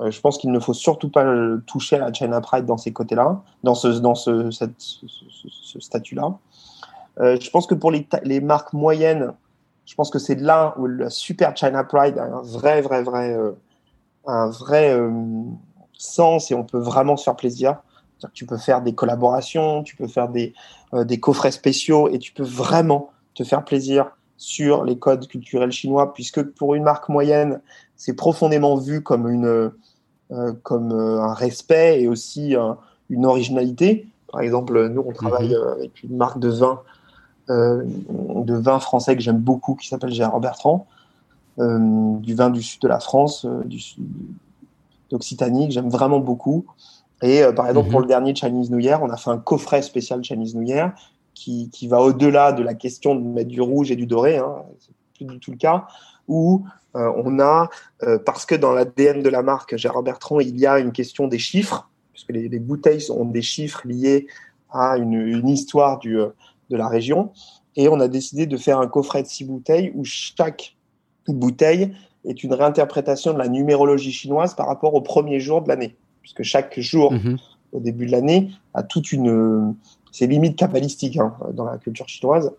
euh 0.00 0.10
je 0.10 0.18
pense 0.20 0.38
qu'il 0.38 0.50
ne 0.50 0.58
faut 0.58 0.72
surtout 0.72 1.10
pas 1.10 1.26
toucher 1.66 1.96
à 1.96 1.98
la 1.98 2.12
China 2.12 2.40
Pride 2.40 2.64
dans 2.64 2.78
ces 2.78 2.90
côtés-là, 2.90 3.42
dans 3.64 3.74
ce, 3.74 3.88
dans 3.88 4.14
ce, 4.14 4.50
cette, 4.50 4.72
ce, 4.78 5.78
statut-là. 5.78 6.38
Euh, 7.18 7.36
je 7.38 7.50
pense 7.50 7.66
que 7.66 7.74
pour 7.74 7.90
les, 7.90 8.08
les, 8.22 8.40
marques 8.40 8.72
moyennes, 8.72 9.34
je 9.84 9.94
pense 9.94 10.08
que 10.08 10.18
c'est 10.18 10.36
là 10.36 10.74
où 10.78 10.86
la 10.86 11.10
super 11.10 11.54
China 11.54 11.84
Pride 11.84 12.16
a 12.16 12.24
un 12.24 12.40
vrai, 12.40 12.80
vrai, 12.80 13.02
vrai, 13.02 13.34
euh, 13.34 13.52
un 14.26 14.48
vrai 14.48 14.96
sens 16.00 16.50
et 16.50 16.54
on 16.54 16.64
peut 16.64 16.78
vraiment 16.78 17.16
se 17.16 17.24
faire 17.24 17.36
plaisir. 17.36 17.78
Tu 18.34 18.44
peux 18.44 18.58
faire 18.58 18.82
des 18.82 18.94
collaborations, 18.94 19.82
tu 19.82 19.96
peux 19.96 20.06
faire 20.06 20.28
des, 20.28 20.52
euh, 20.92 21.04
des 21.04 21.20
coffrets 21.20 21.52
spéciaux 21.52 22.08
et 22.08 22.18
tu 22.18 22.32
peux 22.32 22.44
vraiment 22.44 23.10
te 23.34 23.44
faire 23.44 23.64
plaisir 23.64 24.10
sur 24.36 24.84
les 24.84 24.98
codes 24.98 25.26
culturels 25.26 25.72
chinois, 25.72 26.12
puisque 26.12 26.42
pour 26.42 26.74
une 26.74 26.82
marque 26.82 27.08
moyenne, 27.08 27.60
c'est 27.96 28.14
profondément 28.14 28.76
vu 28.76 29.02
comme, 29.02 29.28
une, 29.28 29.70
euh, 30.32 30.52
comme 30.62 30.92
euh, 30.92 31.22
un 31.22 31.34
respect 31.34 32.02
et 32.02 32.08
aussi 32.08 32.54
une 33.08 33.26
originalité. 33.26 34.06
Par 34.32 34.40
exemple, 34.42 34.88
nous, 34.88 35.04
on 35.06 35.12
travaille 35.12 35.54
mhm. 35.54 35.72
avec 35.72 36.02
une 36.02 36.16
marque 36.16 36.38
de 36.38 36.48
vin, 36.48 36.80
de 37.48 38.54
vin 38.54 38.78
français 38.78 39.16
que 39.16 39.22
j'aime 39.22 39.38
beaucoup, 39.38 39.74
qui 39.74 39.88
s'appelle 39.88 40.12
Gérard 40.12 40.40
Bertrand, 40.40 40.86
du 41.60 42.34
vin 42.34 42.50
du 42.50 42.62
sud 42.62 42.80
de 42.80 42.88
la 42.88 43.00
France, 43.00 43.46
du, 43.66 43.78
d'Occitanie 45.10 45.68
que 45.68 45.74
j'aime 45.74 45.90
vraiment 45.90 46.20
beaucoup. 46.20 46.64
Et 47.22 47.42
euh, 47.42 47.52
par 47.52 47.68
exemple, 47.68 47.90
pour 47.90 48.00
mhm. 48.00 48.06
le 48.06 48.08
dernier 48.08 48.34
Chinese 48.34 48.70
New 48.70 48.78
Year, 48.78 49.02
on 49.02 49.10
a 49.10 49.16
fait 49.16 49.30
un 49.30 49.38
coffret 49.38 49.82
spécial 49.82 50.22
Chinese 50.24 50.54
New 50.54 50.62
Year 50.62 50.92
qui, 51.34 51.68
qui 51.70 51.86
va 51.86 52.00
au-delà 52.00 52.52
de 52.52 52.62
la 52.62 52.74
question 52.74 53.14
de 53.14 53.20
mettre 53.20 53.48
du 53.48 53.60
rouge 53.60 53.90
et 53.90 53.96
du 53.96 54.06
doré, 54.06 54.38
hein, 54.38 54.56
c'est 54.78 54.94
plus 55.14 55.26
du 55.26 55.38
tout 55.38 55.50
le 55.50 55.56
cas, 55.56 55.86
où 56.28 56.64
euh, 56.96 57.12
on 57.16 57.38
a, 57.40 57.68
euh, 58.02 58.18
parce 58.18 58.46
que 58.46 58.54
dans 58.54 58.72
l'ADN 58.72 59.22
de 59.22 59.28
la 59.28 59.42
marque 59.42 59.76
Gérard 59.76 60.02
Bertrand, 60.02 60.40
il 60.40 60.58
y 60.58 60.66
a 60.66 60.78
une 60.78 60.92
question 60.92 61.28
des 61.28 61.38
chiffres, 61.38 61.88
puisque 62.12 62.30
les, 62.30 62.48
les 62.48 62.58
bouteilles 62.58 63.10
ont 63.10 63.24
des 63.24 63.42
chiffres 63.42 63.82
liés 63.84 64.26
à 64.70 64.96
une, 64.96 65.14
une 65.14 65.48
histoire 65.48 65.98
du, 65.98 66.14
de 66.14 66.76
la 66.76 66.88
région, 66.88 67.32
et 67.76 67.88
on 67.88 68.00
a 68.00 68.08
décidé 68.08 68.46
de 68.46 68.56
faire 68.56 68.80
un 68.80 68.88
coffret 68.88 69.22
de 69.22 69.28
six 69.28 69.44
bouteilles 69.44 69.92
où 69.94 70.04
chaque 70.04 70.76
bouteille 71.38 71.92
est 72.24 72.42
une 72.42 72.52
réinterprétation 72.52 73.32
de 73.32 73.38
la 73.38 73.48
numérologie 73.48 74.12
chinoise 74.12 74.54
par 74.54 74.66
rapport 74.66 74.94
au 74.94 75.00
premier 75.00 75.40
jour 75.40 75.62
de 75.62 75.68
l'année. 75.68 75.96
Puisque 76.22 76.42
chaque 76.42 76.78
jour 76.78 77.12
mhm. 77.12 77.38
au 77.72 77.80
début 77.80 78.06
de 78.06 78.12
l'année 78.12 78.50
a 78.74 78.82
toute 78.82 79.12
une. 79.12 79.74
C'est 80.12 80.26
limite 80.26 80.56
kabbalistique 80.56 81.16
hein, 81.18 81.34
dans 81.54 81.64
la 81.64 81.78
culture 81.78 82.08
chinoise. 82.08 82.52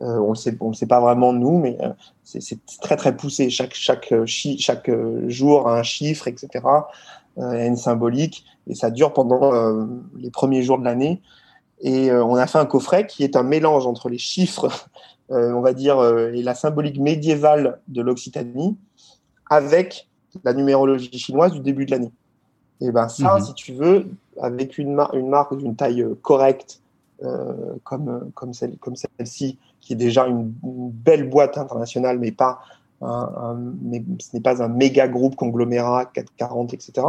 Euh, 0.00 0.18
on 0.18 0.32
ne 0.32 0.68
le 0.68 0.74
sait 0.74 0.86
pas 0.86 1.00
vraiment 1.00 1.32
nous, 1.32 1.58
mais 1.58 1.76
euh, 1.80 1.92
c'est 2.22 2.58
très 2.80 2.96
très 2.96 3.16
poussé. 3.16 3.50
Chaque, 3.50 3.74
chaque, 3.74 4.12
chaque 4.26 4.90
jour 5.26 5.68
a 5.68 5.78
un 5.78 5.82
chiffre, 5.82 6.28
etc. 6.28 6.64
Euh, 7.38 7.50
a 7.50 7.64
une 7.66 7.76
symbolique, 7.76 8.44
et 8.68 8.74
ça 8.74 8.90
dure 8.90 9.12
pendant 9.12 9.54
euh, 9.54 9.86
les 10.16 10.30
premiers 10.30 10.62
jours 10.62 10.78
de 10.78 10.84
l'année. 10.84 11.20
Et 11.80 12.10
on 12.10 12.34
a 12.34 12.48
fait 12.48 12.58
un 12.58 12.66
coffret 12.66 13.06
qui 13.06 13.22
est 13.22 13.36
un 13.36 13.44
mélange 13.44 13.86
entre 13.86 14.08
les 14.08 14.18
chiffres, 14.18 14.68
on 15.30 15.60
va 15.60 15.72
dire, 15.72 16.02
et 16.32 16.42
la 16.42 16.54
symbolique 16.54 16.98
médiévale 16.98 17.80
de 17.88 18.02
l'Occitanie, 18.02 18.76
avec 19.50 20.08
la 20.44 20.52
numérologie 20.52 21.18
chinoise 21.18 21.52
du 21.52 21.60
début 21.60 21.86
de 21.86 21.90
l'année. 21.90 22.12
Et 22.80 22.92
ben 22.92 23.08
ça, 23.08 23.38
mhm. 23.38 23.44
si 23.44 23.54
tu 23.54 23.72
veux, 23.72 24.06
avec 24.40 24.78
une, 24.78 25.00
une 25.12 25.28
marque 25.28 25.56
d'une 25.56 25.74
taille 25.74 26.02
euh, 26.02 26.14
correcte 26.22 26.80
euh, 27.24 27.74
comme, 27.82 28.30
comme, 28.34 28.54
celle, 28.54 28.76
comme 28.78 28.94
celle-ci, 28.94 29.58
qui 29.80 29.94
est 29.94 29.96
déjà 29.96 30.26
une, 30.26 30.52
belle 30.62 31.28
boîte 31.28 31.58
internationale, 31.58 32.18
mais 32.18 32.30
pas 32.30 32.60
un, 33.00 33.56
mais 33.82 34.04
ce 34.20 34.28
n'est 34.34 34.40
pas 34.40 34.62
un 34.62 34.68
méga 34.68 35.08
groupe 35.08 35.36
conglomérat 35.36 36.06
440, 36.06 36.74
etc. 36.74 37.06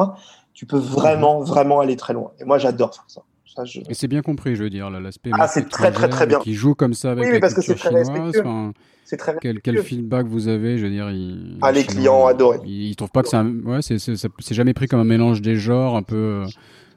Tu 0.54 0.66
peux 0.66 0.78
vraiment, 0.78 1.42
vraiment 1.42 1.80
aller 1.80 1.96
très 1.96 2.14
loin. 2.14 2.32
Et 2.40 2.46
moi, 2.46 2.58
j'adore 2.58 2.94
faire 2.94 3.06
ça. 3.08 3.22
Et 3.90 3.94
c'est 3.94 4.08
bien 4.08 4.22
compris, 4.22 4.56
je 4.56 4.64
veux 4.64 4.70
dire, 4.70 4.90
l'aspect. 4.90 5.32
Ah, 5.34 5.48
c'est 5.48 5.70
très, 5.70 5.92
très, 5.92 6.10
très 6.10 6.28
bien. 6.28 6.40
Qui 6.40 6.54
joue 6.54 6.76
comme 6.76 6.94
ça 6.94 7.12
avec 7.12 7.26
oui, 7.26 7.40
parce 7.40 7.54
que 7.54 7.62
c'est 7.62 7.76
très 7.76 7.90
respectueux. 7.90 8.44
c'est 9.06 9.18
très 9.18 9.36
quel, 9.42 9.62
quel, 9.62 9.82
feedback 9.82 10.28
vous 10.28 10.48
avez 10.48 10.78
Je 10.78 10.86
veux 10.86 10.92
dire, 10.92 11.10
ah, 11.62 11.72
les 11.72 11.84
clients 11.84 12.26
adorent. 12.26 12.64
Ils, 12.66 12.96
trouvent 12.96 13.12
pas 13.12 13.24
que 13.24 13.30
c'est 13.30 13.38
un... 13.38 13.50
ouais, 13.64 13.82
c'est 13.82 14.54
jamais 14.54 14.74
pris 14.74 14.88
comme 14.88 15.00
un 15.00 15.06
mélange 15.06 15.42
des 15.42 15.56
genres, 15.56 15.96
un 15.96 16.04
peu 16.04 16.16
euh, 16.16 16.46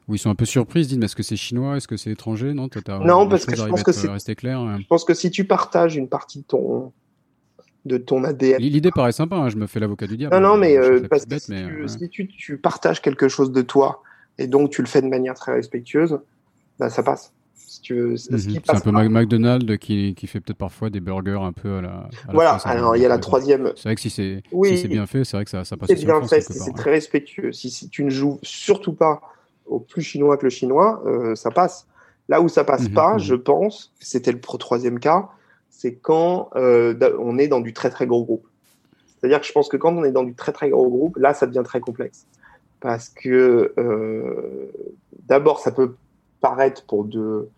où 0.08 0.14
ils 0.14 0.18
sont 0.18 0.30
un 0.30 0.34
peu 0.34 0.44
surpris, 0.44 0.80
ils 0.80 0.84
se 0.84 0.88
disent 0.90 0.98
mais 0.98 1.06
est-ce 1.06 1.16
que 1.16 1.22
c'est 1.22 1.36
chinois, 1.36 1.76
est-ce 1.76 1.88
que 1.88 1.96
c'est 1.96 2.10
étranger 2.10 2.52
Non, 2.54 2.68
non 3.04 3.28
parce 3.28 3.46
que 3.46 3.56
je 3.56 3.64
pense 3.64 3.82
que 3.82 3.92
c'est 3.92 4.34
clair. 4.34 4.58
Hein. 4.58 4.78
Je 4.80 4.86
pense 4.86 5.04
que 5.04 5.14
si 5.14 5.30
tu 5.30 5.44
partages 5.44 5.96
une 5.96 6.08
partie 6.08 6.40
de 6.40 6.44
ton 6.44 6.92
de 7.84 7.96
ton 7.96 8.22
ADN. 8.22 8.60
L'idée 8.60 8.90
paraît 8.92 9.10
sympa, 9.10 9.34
hein, 9.34 9.48
je 9.48 9.56
me 9.56 9.66
fais 9.66 9.80
l'avocat 9.80 10.06
du 10.06 10.16
diable. 10.16 10.34
Non, 10.36 10.40
non, 10.40 10.56
mais 10.56 10.76
euh, 10.76 11.00
parce 11.10 11.26
que 11.26 11.38
si, 11.88 12.08
tu, 12.08 12.28
tu, 12.28 12.56
partages 12.56 13.02
quelque 13.02 13.26
chose 13.26 13.50
de 13.50 13.60
toi 13.60 14.02
et 14.38 14.46
donc 14.46 14.70
tu 14.70 14.82
le 14.82 14.86
fais 14.86 15.02
de 15.02 15.08
manière 15.08 15.34
très 15.34 15.52
respectueuse, 15.52 16.20
bah, 16.82 16.90
ça 16.90 17.04
passe. 17.04 17.32
Mhm. 17.90 18.16
C'est 18.16 18.70
un 18.70 18.80
peu 18.80 18.90
McDonald's 18.90 19.78
qui, 19.78 20.14
qui 20.14 20.26
fait 20.26 20.40
peut-être 20.40 20.58
parfois 20.58 20.90
des 20.90 21.00
burgers 21.00 21.40
un 21.40 21.52
peu 21.52 21.76
à 21.76 21.80
la. 21.82 22.08
voilà, 22.32 22.56
alors 22.64 22.96
il 22.96 23.02
y 23.02 23.06
a 23.06 23.08
la 23.08 23.18
troisième. 23.18 23.72
C'est 23.76 23.84
vrai 23.84 23.94
que 23.94 24.00
si 24.00 24.10
c'est 24.10 24.42
si 24.76 24.88
bien 24.88 25.06
fait, 25.06 25.24
c'est 25.24 25.36
vrai 25.36 25.44
que 25.44 25.50
ça, 25.50 25.64
ça 25.64 25.76
passe. 25.76 25.88
C'est 25.88 26.04
bien 26.04 26.20
fait, 26.22 26.40
c'est 26.40 26.74
très 26.74 26.90
respectueux. 26.90 27.52
Si, 27.52 27.70
si, 27.70 27.88
tu 27.88 28.04
ne 28.04 28.10
joues 28.10 28.38
surtout 28.42 28.92
pas 28.92 29.20
au 29.66 29.78
plus 29.78 30.02
chinois 30.02 30.36
que 30.36 30.44
le 30.44 30.50
chinois, 30.50 31.02
euh, 31.06 31.34
ça 31.34 31.50
passe. 31.50 31.86
Là 32.28 32.40
où 32.40 32.48
ça 32.48 32.64
passe 32.64 32.88
mhm, 32.88 32.94
pas, 32.94 33.12
mhm. 33.14 33.18
je 33.20 33.34
pense, 33.34 33.92
c'était 34.00 34.32
le 34.32 34.40
troisième 34.40 34.98
cas, 34.98 35.28
c'est 35.70 35.94
quand 35.94 36.50
euh, 36.56 36.94
on 37.20 37.38
est 37.38 37.48
dans 37.48 37.60
du 37.60 37.72
très 37.72 37.90
très 37.90 38.06
gros 38.06 38.24
groupe. 38.24 38.46
C'est-à-dire 39.18 39.40
que 39.40 39.46
je 39.46 39.52
pense 39.52 39.68
que 39.68 39.76
quand 39.76 39.96
on 39.96 40.04
est 40.04 40.12
dans 40.12 40.24
du 40.24 40.34
très 40.34 40.52
très 40.52 40.70
gros 40.70 40.88
groupe, 40.88 41.16
là, 41.16 41.32
ça 41.32 41.46
devient 41.46 41.62
très 41.64 41.80
complexe. 41.80 42.26
Parce 42.80 43.08
que 43.08 43.72
euh, 43.78 44.72
d'abord, 45.28 45.60
ça 45.60 45.70
peut 45.70 45.94
paraître 46.42 46.84
pour 46.84 47.06
de 47.06 47.48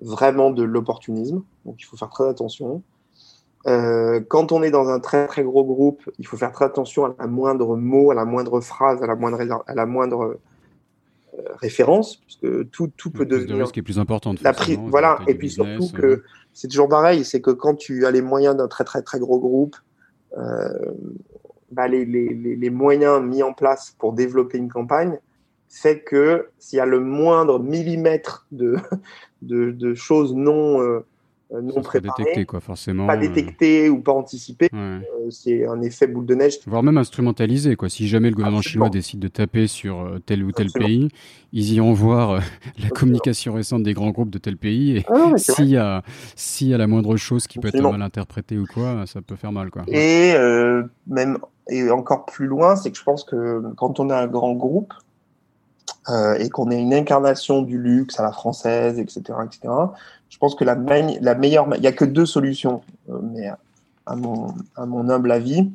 vraiment 0.00 0.50
de 0.50 0.64
l'opportunisme, 0.64 1.42
donc 1.64 1.76
il 1.78 1.84
faut 1.84 1.96
faire 1.96 2.08
très 2.08 2.28
attention. 2.28 2.82
Euh, 3.66 4.20
quand 4.26 4.50
on 4.50 4.62
est 4.62 4.70
dans 4.70 4.88
un 4.88 4.98
très 4.98 5.26
très 5.26 5.44
gros 5.44 5.64
groupe, 5.64 6.10
il 6.18 6.26
faut 6.26 6.38
faire 6.38 6.50
très 6.50 6.64
attention 6.64 7.04
à 7.04 7.14
la 7.18 7.26
moindre 7.26 7.76
mot, 7.76 8.10
à 8.10 8.14
la 8.14 8.24
moindre 8.24 8.60
phrase, 8.60 9.02
à 9.02 9.06
la 9.06 9.14
moindre, 9.14 9.62
à 9.66 9.74
la 9.74 9.86
moindre 9.86 10.38
euh, 11.38 11.42
référence, 11.56 12.16
puisque 12.16 12.70
tout, 12.70 12.90
tout 12.96 13.10
peut 13.10 13.26
devenir. 13.26 13.56
Le 13.56 13.62
risque 13.62 13.76
est 13.76 13.82
plus 13.82 13.98
important. 13.98 14.34
La 14.40 14.54
voilà, 14.86 15.18
et 15.28 15.34
puis 15.34 15.50
surtout 15.50 15.92
que 15.92 16.06
euh. 16.06 16.24
c'est 16.54 16.68
toujours 16.68 16.88
pareil, 16.88 17.24
c'est 17.24 17.42
que 17.42 17.50
quand 17.50 17.74
tu 17.74 18.06
as 18.06 18.10
les 18.10 18.22
moyens 18.22 18.56
d'un 18.56 18.68
très 18.68 18.84
très 18.84 19.02
très 19.02 19.20
gros 19.20 19.38
groupe, 19.38 19.76
bah, 21.72 21.86
les, 21.88 22.04
les, 22.04 22.32
les, 22.34 22.70
moyens 22.70 23.22
mis 23.22 23.42
en 23.42 23.52
place 23.52 23.94
pour 23.98 24.12
développer 24.12 24.58
une 24.58 24.68
campagne 24.68 25.18
fait 25.70 26.00
que 26.00 26.48
s'il 26.58 26.76
y 26.76 26.80
a 26.80 26.86
le 26.86 27.00
moindre 27.00 27.58
millimètre 27.60 28.46
de, 28.52 28.76
de, 29.42 29.70
de 29.70 29.94
choses 29.94 30.34
non, 30.34 31.04
euh, 31.52 31.62
non 31.62 31.80
préparées, 31.80 32.22
détecté, 32.24 32.44
quoi, 32.44 32.60
forcément, 32.60 33.06
pas 33.06 33.16
détectées 33.16 33.88
ou 33.88 34.00
pas 34.00 34.12
anticipées, 34.12 34.68
euh, 34.74 35.00
c'est 35.30 35.66
un 35.66 35.80
effet 35.80 36.08
boule 36.08 36.26
de 36.26 36.34
neige. 36.34 36.58
Voire 36.66 36.82
même 36.82 36.98
instrumentalisé. 36.98 37.76
Quoi. 37.76 37.88
Si 37.88 38.08
jamais 38.08 38.30
le 38.30 38.36
gouvernement 38.36 38.62
chinois 38.62 38.88
décide 38.88 39.20
de 39.20 39.28
taper 39.28 39.68
sur 39.68 40.00
euh, 40.00 40.18
tel 40.24 40.42
ou 40.42 40.52
tel 40.52 40.68
pays, 40.72 41.08
ils 41.52 41.72
iront 41.72 41.92
voir 41.92 42.40
la 42.78 42.88
communication 42.90 43.54
récente 43.54 43.82
des 43.84 43.94
grands 43.94 44.10
groupes 44.10 44.30
de 44.30 44.38
tel 44.38 44.56
pays. 44.56 44.98
Et 44.98 45.06
ah 45.08 45.32
s'il 45.36 45.70
y, 45.70 45.76
a, 45.76 46.02
y 46.60 46.74
a 46.74 46.78
la 46.78 46.86
moindre 46.86 47.16
chose 47.16 47.46
qui 47.46 47.58
peut 47.58 47.68
être 47.68 47.80
mal 47.80 48.02
interprétée 48.02 48.58
ou 48.58 48.66
quoi, 48.66 49.04
ça 49.06 49.22
peut 49.22 49.36
faire 49.36 49.52
mal. 49.52 49.70
Quoi. 49.70 49.82
Et 49.88 50.34
même 51.06 51.38
et 51.68 51.88
encore 51.90 52.26
plus 52.26 52.46
loin, 52.46 52.74
c'est 52.76 52.90
que 52.90 52.98
je 52.98 53.04
pense 53.04 53.24
que 53.24 53.62
quand 53.76 54.00
on 54.00 54.10
a 54.10 54.20
un 54.20 54.26
grand 54.26 54.52
groupe, 54.52 54.92
euh, 56.10 56.34
et 56.38 56.48
qu'on 56.48 56.70
ait 56.70 56.80
une 56.80 56.94
incarnation 56.94 57.62
du 57.62 57.78
luxe 57.78 58.18
à 58.18 58.22
la 58.22 58.32
française, 58.32 58.98
etc., 58.98 59.20
etc. 59.44 59.72
Je 60.28 60.38
pense 60.38 60.54
que 60.54 60.64
la, 60.64 60.74
la 60.74 61.34
meilleure, 61.34 61.68
il 61.74 61.80
n'y 61.80 61.86
a 61.86 61.92
que 61.92 62.04
deux 62.04 62.26
solutions, 62.26 62.80
euh, 63.10 63.20
mais 63.22 63.48
à 64.06 64.16
mon, 64.16 64.54
à 64.76 64.86
mon 64.86 65.08
humble 65.08 65.30
avis, 65.30 65.70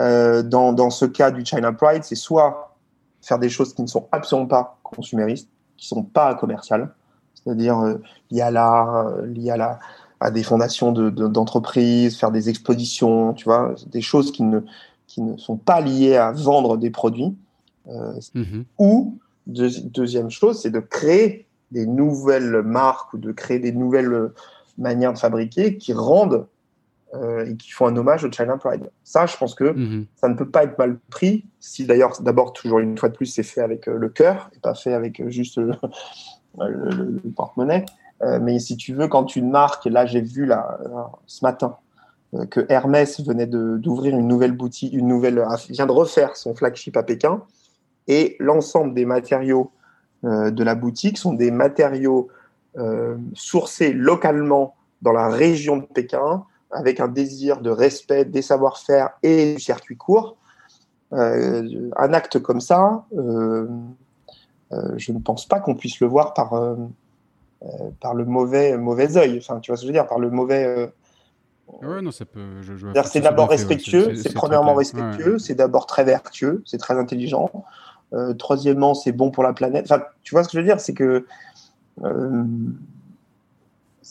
euh, 0.00 0.42
dans, 0.42 0.72
dans, 0.72 0.90
ce 0.90 1.06
cas 1.06 1.30
du 1.30 1.46
China 1.46 1.72
Pride, 1.72 2.02
c'est 2.04 2.16
soit 2.16 2.76
faire 3.22 3.38
des 3.38 3.48
choses 3.48 3.72
qui 3.74 3.82
ne 3.82 3.86
sont 3.86 4.06
absolument 4.12 4.48
pas 4.48 4.78
consuméristes, 4.82 5.48
qui 5.76 5.86
sont 5.86 6.02
pas 6.02 6.34
commerciales, 6.34 6.92
c'est-à-dire 7.34 7.96
liées 8.30 8.42
à 8.42 8.50
l'art, 8.50 9.16
liées 9.22 9.50
à 9.50 9.56
la 9.56 9.78
à 10.20 10.30
des 10.30 10.42
fondations 10.42 10.92
d'entreprises, 10.92 12.14
de, 12.14 12.18
faire 12.18 12.30
des 12.30 12.48
expositions, 12.48 13.34
tu 13.34 13.44
vois, 13.44 13.74
des 13.86 14.00
choses 14.00 14.30
qui 14.32 14.42
ne 14.42 14.60
qui 15.06 15.22
ne 15.22 15.36
sont 15.36 15.56
pas 15.56 15.80
liées 15.80 16.16
à 16.16 16.32
vendre 16.32 16.76
des 16.76 16.90
produits, 16.90 17.36
mm-hmm. 17.86 18.64
Deuxième 19.46 20.30
chose, 20.30 20.60
c'est 20.60 20.70
de 20.70 20.80
créer 20.80 21.46
des 21.70 21.86
nouvelles 21.86 22.62
marques 22.62 23.12
ou 23.14 23.18
de 23.18 23.32
créer 23.32 23.58
des 23.58 23.72
nouvelles 23.72 24.30
manières 24.78 25.12
de 25.12 25.18
fabriquer 25.18 25.76
qui 25.76 25.92
rendent 25.92 26.46
euh, 27.14 27.46
et 27.46 27.56
qui 27.56 27.70
font 27.70 27.86
un 27.86 27.96
hommage 27.96 28.24
au 28.24 28.32
China 28.32 28.56
Pride. 28.56 28.90
Ça, 29.04 29.26
je 29.26 29.36
pense 29.36 29.54
que 29.54 29.72
mhm. 29.72 30.06
ça 30.16 30.28
ne 30.28 30.34
peut 30.34 30.48
pas 30.48 30.64
être 30.64 30.76
mal 30.78 30.98
pris. 31.10 31.44
Si 31.60 31.86
d'ailleurs, 31.86 32.20
d'abord, 32.20 32.52
toujours 32.52 32.80
une 32.80 32.98
fois 32.98 33.08
de 33.08 33.14
plus, 33.14 33.26
c'est 33.26 33.44
fait 33.44 33.60
avec 33.60 33.88
euh, 33.88 33.96
le 33.96 34.08
cœur 34.08 34.50
et 34.54 34.58
pas 34.58 34.74
fait 34.74 34.94
avec 34.94 35.20
euh, 35.20 35.30
juste 35.30 35.58
le, 36.58 37.20
porte-monnaie. 37.36 37.84
mais 38.40 38.58
si 38.58 38.76
tu 38.76 38.94
veux, 38.94 39.06
quand 39.06 39.36
une 39.36 39.50
marque, 39.50 39.84
là, 39.84 40.06
j'ai 40.06 40.20
vu 40.20 40.46
là, 40.46 40.78
ce 41.26 41.44
matin 41.44 41.76
que 42.50 42.64
Hermès 42.68 43.20
venait 43.20 43.46
d'ouvrir 43.46 44.16
une 44.16 44.26
nouvelle 44.26 44.52
boutique, 44.52 44.92
une 44.92 45.08
nouvelle, 45.08 45.44
vient 45.68 45.86
de 45.86 45.92
refaire 45.92 46.36
son 46.36 46.54
flagship 46.54 46.96
à 46.96 47.02
Pékin 47.02 47.42
et 48.08 48.36
l'ensemble 48.38 48.94
des 48.94 49.04
matériaux 49.04 49.70
euh, 50.24 50.50
de 50.50 50.64
la 50.64 50.74
boutique 50.74 51.18
sont 51.18 51.34
des 51.34 51.50
matériaux 51.50 52.28
euh, 52.76 53.16
sourcés 53.34 53.92
localement 53.92 54.74
dans 55.02 55.12
la 55.12 55.28
région 55.28 55.78
de 55.78 55.84
Pékin, 55.84 56.44
avec 56.70 57.00
un 57.00 57.08
désir 57.08 57.60
de 57.60 57.70
respect 57.70 58.24
des 58.24 58.42
savoir-faire 58.42 59.10
et 59.22 59.54
du 59.54 59.60
circuit 59.60 59.96
court. 59.96 60.36
Euh, 61.12 61.90
un 61.96 62.12
acte 62.12 62.40
comme 62.40 62.60
ça, 62.60 63.04
je 63.12 65.12
ne 65.12 65.18
pense 65.18 65.46
pas 65.46 65.60
qu'on 65.60 65.74
puisse 65.74 66.00
le 66.00 66.08
voir 66.08 66.34
par, 66.34 66.76
par 68.00 68.14
le 68.14 68.24
mauvais, 68.24 68.76
mauvais 68.76 69.16
œil. 69.16 69.38
Enfin, 69.38 69.60
tu 69.60 69.70
vois 69.70 69.76
ce 69.76 69.82
que 69.82 69.86
je 69.86 69.92
veux 69.92 69.98
dire, 69.98 70.08
par 70.08 70.18
le 70.18 70.30
mauvais. 70.30 70.92
Ouais, 71.82 72.02
non, 72.02 72.10
ça 72.10 72.24
peut. 72.24 72.40
C'est 73.04 73.20
d'abord 73.20 73.50
respectueux, 73.50 74.16
c'est 74.16 74.34
premièrement 74.34 74.74
respectueux, 74.74 75.38
c'est 75.38 75.54
d'abord 75.54 75.86
très 75.86 76.04
vertueux, 76.04 76.62
c'est 76.66 76.78
très 76.78 76.98
intelligent. 76.98 77.50
Euh, 78.14 78.32
troisièmement, 78.34 78.94
c'est 78.94 79.12
bon 79.12 79.30
pour 79.30 79.42
la 79.42 79.52
planète. 79.52 79.86
Enfin, 79.90 80.04
tu 80.22 80.34
vois 80.34 80.44
ce 80.44 80.48
que 80.48 80.52
je 80.52 80.58
veux 80.58 80.66
dire? 80.66 80.80
C'est 80.80 80.94
que 80.94 81.26
euh, 82.02 82.44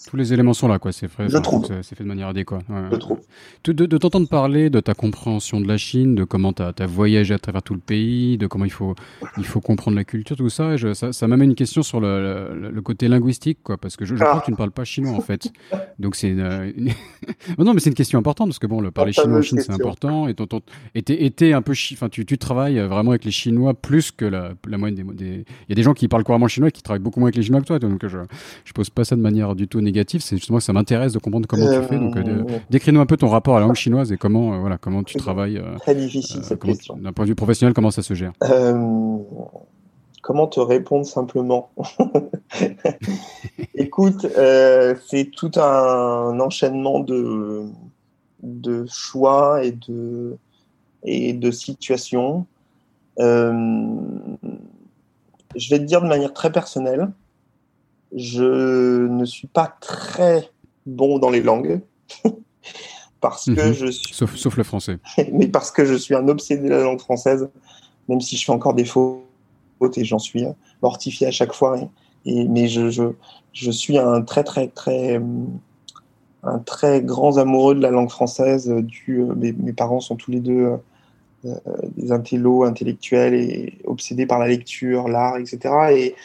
tous 0.10 0.18
les 0.18 0.34
éléments 0.34 0.54
sont 0.54 0.68
là, 0.68 0.80
quoi. 0.80 0.92
C'est 0.92 1.08
fait, 1.08 1.28
c'est 1.30 1.96
fait 1.96 2.04
de 2.04 2.08
manière 2.08 2.28
adéquate. 2.28 2.64
Je 2.92 2.96
trouve. 2.98 3.20
De, 3.66 3.98
t'entendre 3.98 4.28
parler 4.28 4.70
de 4.70 4.80
ta 4.80 4.94
compréhension 4.94 5.62
de 5.62 5.68
la 5.68 5.78
Chine, 5.78 6.16
de 6.16 6.24
comment 6.24 6.54
tu 6.54 6.62
as, 6.62 6.86
voyagé 6.86 7.34
à 7.34 7.40
travers 7.40 7.64
tout 7.64 7.74
le 7.74 7.80
pays, 7.80 8.38
de 8.38 8.48
comment 8.48 8.66
il 8.66 8.72
faut, 8.72 8.96
il 9.38 9.46
faut 9.46 9.62
comprendre 9.62 9.96
la 9.96 10.04
culture, 10.04 10.36
tout 10.36 10.50
ça, 10.50 10.76
ça, 10.94 11.28
m'amène 11.28 11.52
une 11.52 11.56
question 11.56 11.84
sur 11.84 12.00
le, 12.02 12.82
côté 12.84 13.08
linguistique, 13.08 13.60
quoi. 13.64 13.78
Parce 13.78 13.96
que 13.96 14.06
je, 14.06 14.16
crois 14.16 14.42
que 14.42 14.46
tu 14.46 14.52
ne 14.52 14.58
parles 14.58 14.72
pas 14.72 14.84
chinois, 14.84 15.14
en 15.14 15.22
fait. 15.22 15.52
Donc 16.00 16.16
c'est 16.16 16.34
non, 17.58 17.74
mais 17.74 17.80
c'est 17.80 17.90
une 17.90 17.96
question 17.96 18.20
importante 18.20 18.50
parce 18.50 18.60
que 18.60 18.68
bon, 18.68 18.82
le 18.82 18.92
parler 18.92 19.14
chinois 19.14 19.40
en 19.40 19.42
Chine, 19.42 19.60
c'est 19.60 19.72
important. 19.72 20.28
Et 20.28 20.34
un 21.54 21.62
peu, 21.62 21.74
enfin, 21.94 22.10
tu, 22.10 22.26
tu 22.26 22.38
travailles 22.38 22.80
vraiment 22.80 23.12
avec 23.12 23.26
les 23.26 23.32
Chinois 23.32 23.74
plus 23.74 24.12
que 24.12 24.26
la, 24.26 24.54
la 24.68 24.78
moyenne 24.78 25.14
des, 25.14 25.26
Il 25.26 25.70
y 25.70 25.72
a 25.72 25.76
des 25.76 25.84
gens 25.84 25.94
qui 25.94 26.08
parlent 26.08 26.24
couramment 26.24 26.48
chinois 26.48 26.70
et 26.70 26.72
qui 26.72 26.82
travaillent 26.82 27.02
beaucoup 27.02 27.20
moins 27.20 27.28
avec 27.28 27.38
les 27.38 27.44
Chinois 27.44 27.62
que 27.62 27.68
toi. 27.68 27.80
Donc 27.80 28.06
je, 28.06 28.18
je 28.66 28.74
pose 28.74 28.90
pas 28.90 29.06
ça 29.06 29.16
de 29.16 29.22
manière 29.22 29.56
du 29.56 29.68
tout 29.68 29.80
négative 29.80 29.93
c'est 30.20 30.38
justement 30.38 30.58
que 30.58 30.64
ça 30.64 30.74
m'intéresse 30.74 31.14
de 31.14 31.20
comprendre 31.20 31.48
comment 31.48 31.66
tu 31.66 31.88
fais. 31.88 31.98
Donc, 31.98 32.18
euh, 32.18 32.44
décris-nous 32.70 33.00
un 33.00 33.06
peu 33.06 33.18
ton 33.18 33.30
rapport 33.30 33.56
à 33.58 33.60
la 33.60 33.66
langue 33.66 33.76
chinoise 33.76 34.12
et 34.12 34.18
comment, 34.18 34.54
euh, 34.54 34.58
voilà, 34.58 34.78
comment 34.78 35.04
tu 35.04 35.18
travailles. 35.18 35.58
Euh, 35.58 35.78
Très 35.80 35.96
difficile 35.96 36.44
cette 36.44 36.62
question. 36.62 36.98
D'un 36.98 37.14
point 37.14 37.26
de 37.26 37.30
vue 37.30 37.36
professionnel, 37.36 37.74
comment 37.74 37.92
ça 37.92 38.02
se 38.02 38.14
gère 38.14 38.34
Comment 40.22 40.48
te 40.48 40.62
répondre 40.62 41.06
simplement? 41.06 41.70
Écoute, 43.76 44.26
c'est 45.08 45.32
tout 45.36 45.52
un 45.56 46.40
enchaînement 46.40 47.02
de, 47.02 47.64
de 48.42 48.86
choix 48.88 49.66
et 49.66 49.74
de, 49.74 50.38
et 51.04 51.34
de 51.34 51.52
situations. 51.52 52.46
je 53.18 53.26
vais 55.70 55.80
te 55.80 55.84
dire 55.84 56.02
de 56.02 56.08
manière 56.08 56.32
très 56.32 56.54
personnelle, 56.54 57.10
je 58.16 59.08
ne 59.08 59.26
suis 59.26 59.48
pas 59.48 59.76
très 59.80 60.50
bon 60.86 61.20
dans 61.20 61.30
les 61.30 61.42
langues. 61.42 61.82
parce 63.22 63.46
que 63.46 63.70
mhm. 63.70 63.74
je 63.74 63.88
suis... 63.88 64.14
sauf, 64.14 64.58
le 64.58 64.64
français. 64.64 65.00
mais 65.32 65.48
parce 65.48 65.72
que 65.72 65.86
je 65.86 65.94
suis 65.94 66.16
un 66.16 66.28
obsédé 66.28 66.64
de 66.64 66.70
la 66.70 66.84
langue 66.84 67.00
française, 67.00 67.50
même 68.10 68.22
si 68.22 68.36
je 68.36 68.46
fais 68.46 68.52
encore 68.52 68.74
des 68.74 68.86
fautes 68.86 69.24
et 69.96 70.04
j'en 70.04 70.20
suis 70.20 70.46
mortifié 70.82 71.28
à 71.28 71.32
chaque 71.32 71.54
fois. 71.54 71.80
Et, 72.26 72.48
mais 72.48 72.68
je, 72.68 72.90
je, 72.90 73.04
je, 73.54 73.72
suis 73.72 73.98
un 73.98 74.22
très, 74.22 74.44
très, 74.44 74.68
très, 74.68 75.22
un 76.44 76.60
très 76.60 77.02
grand 77.02 77.38
amoureux 77.38 77.76
de 77.76 77.82
la 77.82 77.92
langue 77.92 78.10
française. 78.10 78.70
Du, 78.70 79.22
euh, 79.22 79.34
mes, 79.36 79.54
mes 79.54 79.74
parents 79.74 80.00
sont 80.00 80.16
tous 80.16 80.32
les 80.32 80.40
deux 80.40 80.78
euh, 81.46 81.56
des 81.98 82.12
intellos 82.12 82.64
intellectuels 82.64 83.34
et 83.34 83.78
obsédés 83.86 84.26
par 84.26 84.40
la 84.40 84.48
lecture, 84.48 85.10
l'art, 85.10 85.38
etc. 85.38 85.74
Et, 85.92 86.16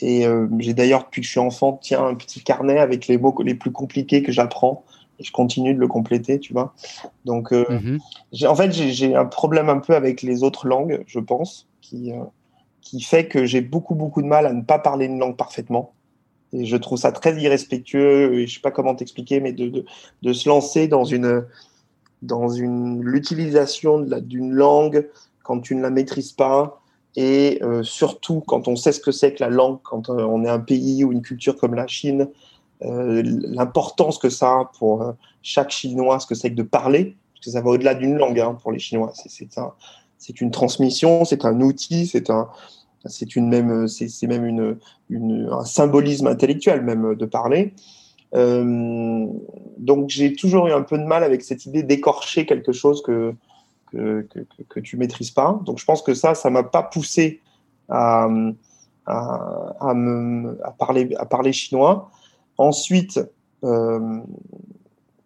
et 0.00 0.26
euh, 0.26 0.46
j'ai 0.58 0.74
d'ailleurs, 0.74 1.04
depuis 1.04 1.22
que 1.22 1.26
je 1.26 1.32
suis 1.32 1.40
enfant, 1.40 1.78
tiens, 1.80 2.04
un 2.04 2.14
petit 2.14 2.42
carnet 2.42 2.78
avec 2.78 3.06
les 3.06 3.18
mots 3.18 3.34
les 3.42 3.54
plus 3.54 3.72
compliqués 3.72 4.22
que 4.22 4.32
j'apprends. 4.32 4.84
Et 5.18 5.24
je 5.24 5.32
continue 5.32 5.72
de 5.72 5.80
le 5.80 5.88
compléter, 5.88 6.38
tu 6.38 6.52
vois. 6.52 6.74
Donc, 7.24 7.52
euh, 7.52 7.64
mhm. 7.70 7.98
en 8.46 8.54
fait, 8.54 8.70
j'ai 8.72 9.14
un 9.14 9.24
problème 9.24 9.70
un 9.70 9.78
peu 9.78 9.94
avec 9.94 10.20
les 10.20 10.42
autres 10.42 10.66
langues, 10.66 11.02
je 11.06 11.20
pense, 11.20 11.66
qui, 11.80 12.12
euh, 12.12 12.22
qui 12.82 13.00
fait 13.00 13.26
que 13.26 13.46
j'ai 13.46 13.62
beaucoup, 13.62 13.94
beaucoup 13.94 14.20
de 14.20 14.26
mal 14.26 14.44
à 14.44 14.52
ne 14.52 14.60
pas 14.60 14.78
parler 14.78 15.06
une 15.06 15.18
langue 15.18 15.36
parfaitement. 15.36 15.94
Et 16.52 16.66
je 16.66 16.76
trouve 16.76 16.98
ça 16.98 17.12
très 17.12 17.34
irrespectueux, 17.40 18.34
et 18.34 18.46
je 18.46 18.54
sais 18.54 18.60
pas 18.60 18.70
comment 18.70 18.94
t'expliquer, 18.94 19.40
mais 19.40 19.52
de, 19.52 19.68
de, 19.68 19.84
de, 20.20 20.32
se 20.34 20.48
lancer 20.48 20.86
dans 20.86 21.04
une 21.04 21.44
dans 22.22 22.48
une 22.48 23.02
l'utilisation 23.02 24.00
d'une 24.00 24.52
langue 24.52 25.08
quand 25.42 25.60
tu 25.60 25.74
ne 25.74 25.82
la 25.82 25.90
maîtrises 25.90 26.32
pas, 26.32 26.82
Et 27.16 27.60
surtout, 27.82 28.42
quand 28.46 28.68
on 28.68 28.76
sait 28.76 28.92
ce 28.92 29.00
que 29.00 29.10
c'est 29.10 29.32
que 29.32 29.42
la 29.42 29.48
langue, 29.48 29.78
quand 29.82 30.10
on 30.10 30.44
est 30.44 30.50
un 30.50 30.58
pays 30.60 31.02
ou 31.02 31.12
une 31.12 31.22
culture 31.22 31.56
comme 31.56 31.74
la 31.74 31.86
Chine, 31.86 32.28
l'importance 32.82 34.18
que 34.18 34.28
ça 34.28 34.50
a 34.50 34.70
pour 34.78 35.14
chaque 35.42 35.70
Chinois, 35.70 36.20
ce 36.20 36.26
que 36.26 36.34
c'est 36.34 36.50
que 36.50 36.56
de 36.56 36.62
parler, 36.62 37.16
parce 37.34 37.46
que 37.46 37.50
ça 37.52 37.62
va 37.62 37.70
au-delà 37.70 37.94
d'une 37.94 38.16
langue 38.16 38.38
hein, 38.38 38.58
pour 38.62 38.70
les 38.70 38.78
Chinois. 38.78 39.12
C'est 39.14 39.56
un, 39.56 39.72
une 40.40 40.50
transmission, 40.50 41.24
c'est 41.24 41.46
un 41.46 41.58
outil, 41.62 42.06
c'est 42.06 42.28
un, 42.28 42.48
une 43.34 43.48
même, 43.48 43.88
c'est 43.88 44.26
même 44.26 44.44
une, 44.44 45.48
un 45.50 45.64
symbolisme 45.64 46.26
intellectuel 46.26 46.82
même 46.82 47.14
de 47.14 47.24
parler. 47.24 47.72
Euh, 48.34 49.26
donc 49.78 50.10
j'ai 50.10 50.34
toujours 50.34 50.66
eu 50.66 50.72
un 50.72 50.82
peu 50.82 50.98
de 50.98 51.04
mal 51.04 51.22
avec 51.22 51.42
cette 51.42 51.64
idée 51.64 51.82
d'écorcher 51.82 52.44
quelque 52.44 52.72
chose 52.72 53.02
que 53.02 53.34
que, 53.96 54.40
que, 54.42 54.62
que, 54.62 54.80
tu 54.80 54.96
maîtrises 54.96 55.30
pas. 55.30 55.60
Donc 55.64 55.78
je 55.78 55.84
pense 55.84 56.02
que 56.02 56.14
ça, 56.14 56.34
ça 56.34 56.50
m'a 56.50 56.62
pas 56.62 56.82
poussé 56.82 57.40
à, 57.88 58.28
à, 59.06 59.74
à, 59.80 59.94
me, 59.94 60.58
à, 60.64 60.70
parler, 60.72 61.14
à 61.18 61.26
parler 61.26 61.52
chinois. 61.52 62.10
Ensuite, 62.58 63.20
euh, 63.64 64.20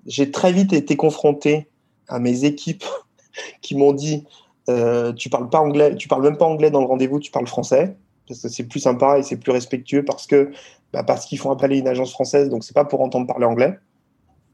j'ai 0.06 0.30
très 0.30 0.52
vite 0.52 0.72
été 0.72 0.96
confronté 0.96 1.68
à 2.08 2.18
mes 2.18 2.44
équipes 2.44 2.84
qui 3.62 3.76
m'ont 3.76 3.92
dit 3.92 4.26
euh, 4.68 5.12
tu 5.12 5.30
parles 5.30 5.48
pas 5.48 5.60
anglais, 5.60 5.96
tu 5.96 6.08
parles 6.08 6.22
même 6.22 6.36
pas 6.36 6.46
anglais 6.46 6.70
dans 6.70 6.80
le 6.80 6.86
rendez-vous, 6.86 7.18
tu 7.18 7.30
parles 7.30 7.46
français 7.46 7.96
parce 8.28 8.42
que 8.42 8.48
c'est 8.48 8.64
plus 8.64 8.80
sympa 8.80 9.18
et 9.18 9.22
c'est 9.24 9.36
plus 9.36 9.50
respectueux 9.50 10.04
parce 10.04 10.26
que 10.26 10.52
bah, 10.92 11.02
parce 11.02 11.26
qu'ils 11.26 11.38
font 11.38 11.50
appeler 11.50 11.78
une 11.78 11.88
agence 11.88 12.12
française, 12.12 12.48
donc 12.48 12.64
c'est 12.64 12.74
pas 12.74 12.84
pour 12.84 13.00
entendre 13.00 13.26
parler 13.26 13.46
anglais. 13.46 13.78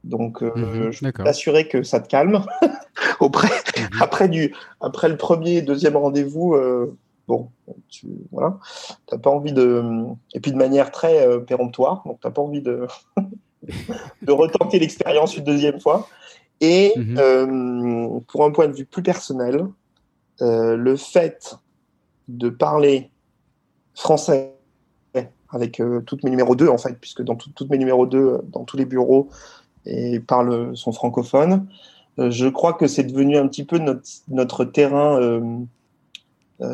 Donc, 0.04 0.42
euh, 0.42 0.52
mhm, 0.54 0.92
je 0.92 1.00
peux 1.00 1.24
t'assurer 1.24 1.66
que 1.66 1.82
ça 1.82 2.00
te 2.00 2.08
calme. 2.08 2.44
Auprès, 3.20 3.50
mhm. 3.80 4.02
après, 4.02 4.28
du, 4.28 4.54
après 4.80 5.08
le 5.08 5.16
premier 5.16 5.56
et 5.56 5.62
deuxième 5.62 5.96
rendez-vous, 5.96 6.54
euh, 6.54 6.96
bon, 7.28 7.50
tu 7.88 8.06
voilà, 8.32 8.58
t'as 9.06 9.18
pas 9.18 9.30
envie 9.30 9.52
de. 9.52 9.82
Et 10.34 10.40
puis 10.40 10.52
de 10.52 10.56
manière 10.56 10.90
très 10.90 11.26
euh, 11.26 11.40
péremptoire, 11.40 12.02
donc 12.06 12.18
t'as 12.20 12.30
pas 12.30 12.42
envie 12.42 12.62
de, 12.62 12.86
de 14.22 14.32
retenter 14.32 14.78
l'expérience 14.78 15.36
une 15.36 15.44
deuxième 15.44 15.80
fois. 15.80 16.08
Et 16.60 16.94
mhm. 16.96 17.16
euh, 17.18 18.20
pour 18.28 18.44
un 18.44 18.50
point 18.50 18.68
de 18.68 18.72
vue 18.72 18.86
plus 18.86 19.02
personnel, 19.02 19.66
le 20.40 20.96
fait 20.96 21.56
de 22.28 22.50
parler 22.50 23.10
français 23.94 24.52
avec 25.50 25.80
toutes 26.06 26.24
mes 26.24 26.30
numéros 26.30 26.56
2, 26.56 26.68
en 26.68 26.76
fait, 26.76 26.98
puisque 27.00 27.22
dans 27.22 27.36
toutes 27.36 27.70
mes 27.70 27.78
numéros 27.78 28.04
2, 28.04 28.40
dans 28.48 28.64
tous 28.64 28.76
les 28.76 28.84
bureaux, 28.84 29.30
et 29.86 30.20
parlent, 30.20 30.76
sont 30.76 30.92
francophones, 30.92 31.66
je 32.18 32.48
crois 32.48 32.72
que 32.72 32.86
c'est 32.86 33.04
devenu 33.04 33.36
un 33.36 33.46
petit 33.46 33.64
peu 33.64 33.78
notre, 34.28 34.64
terrain 34.64 35.40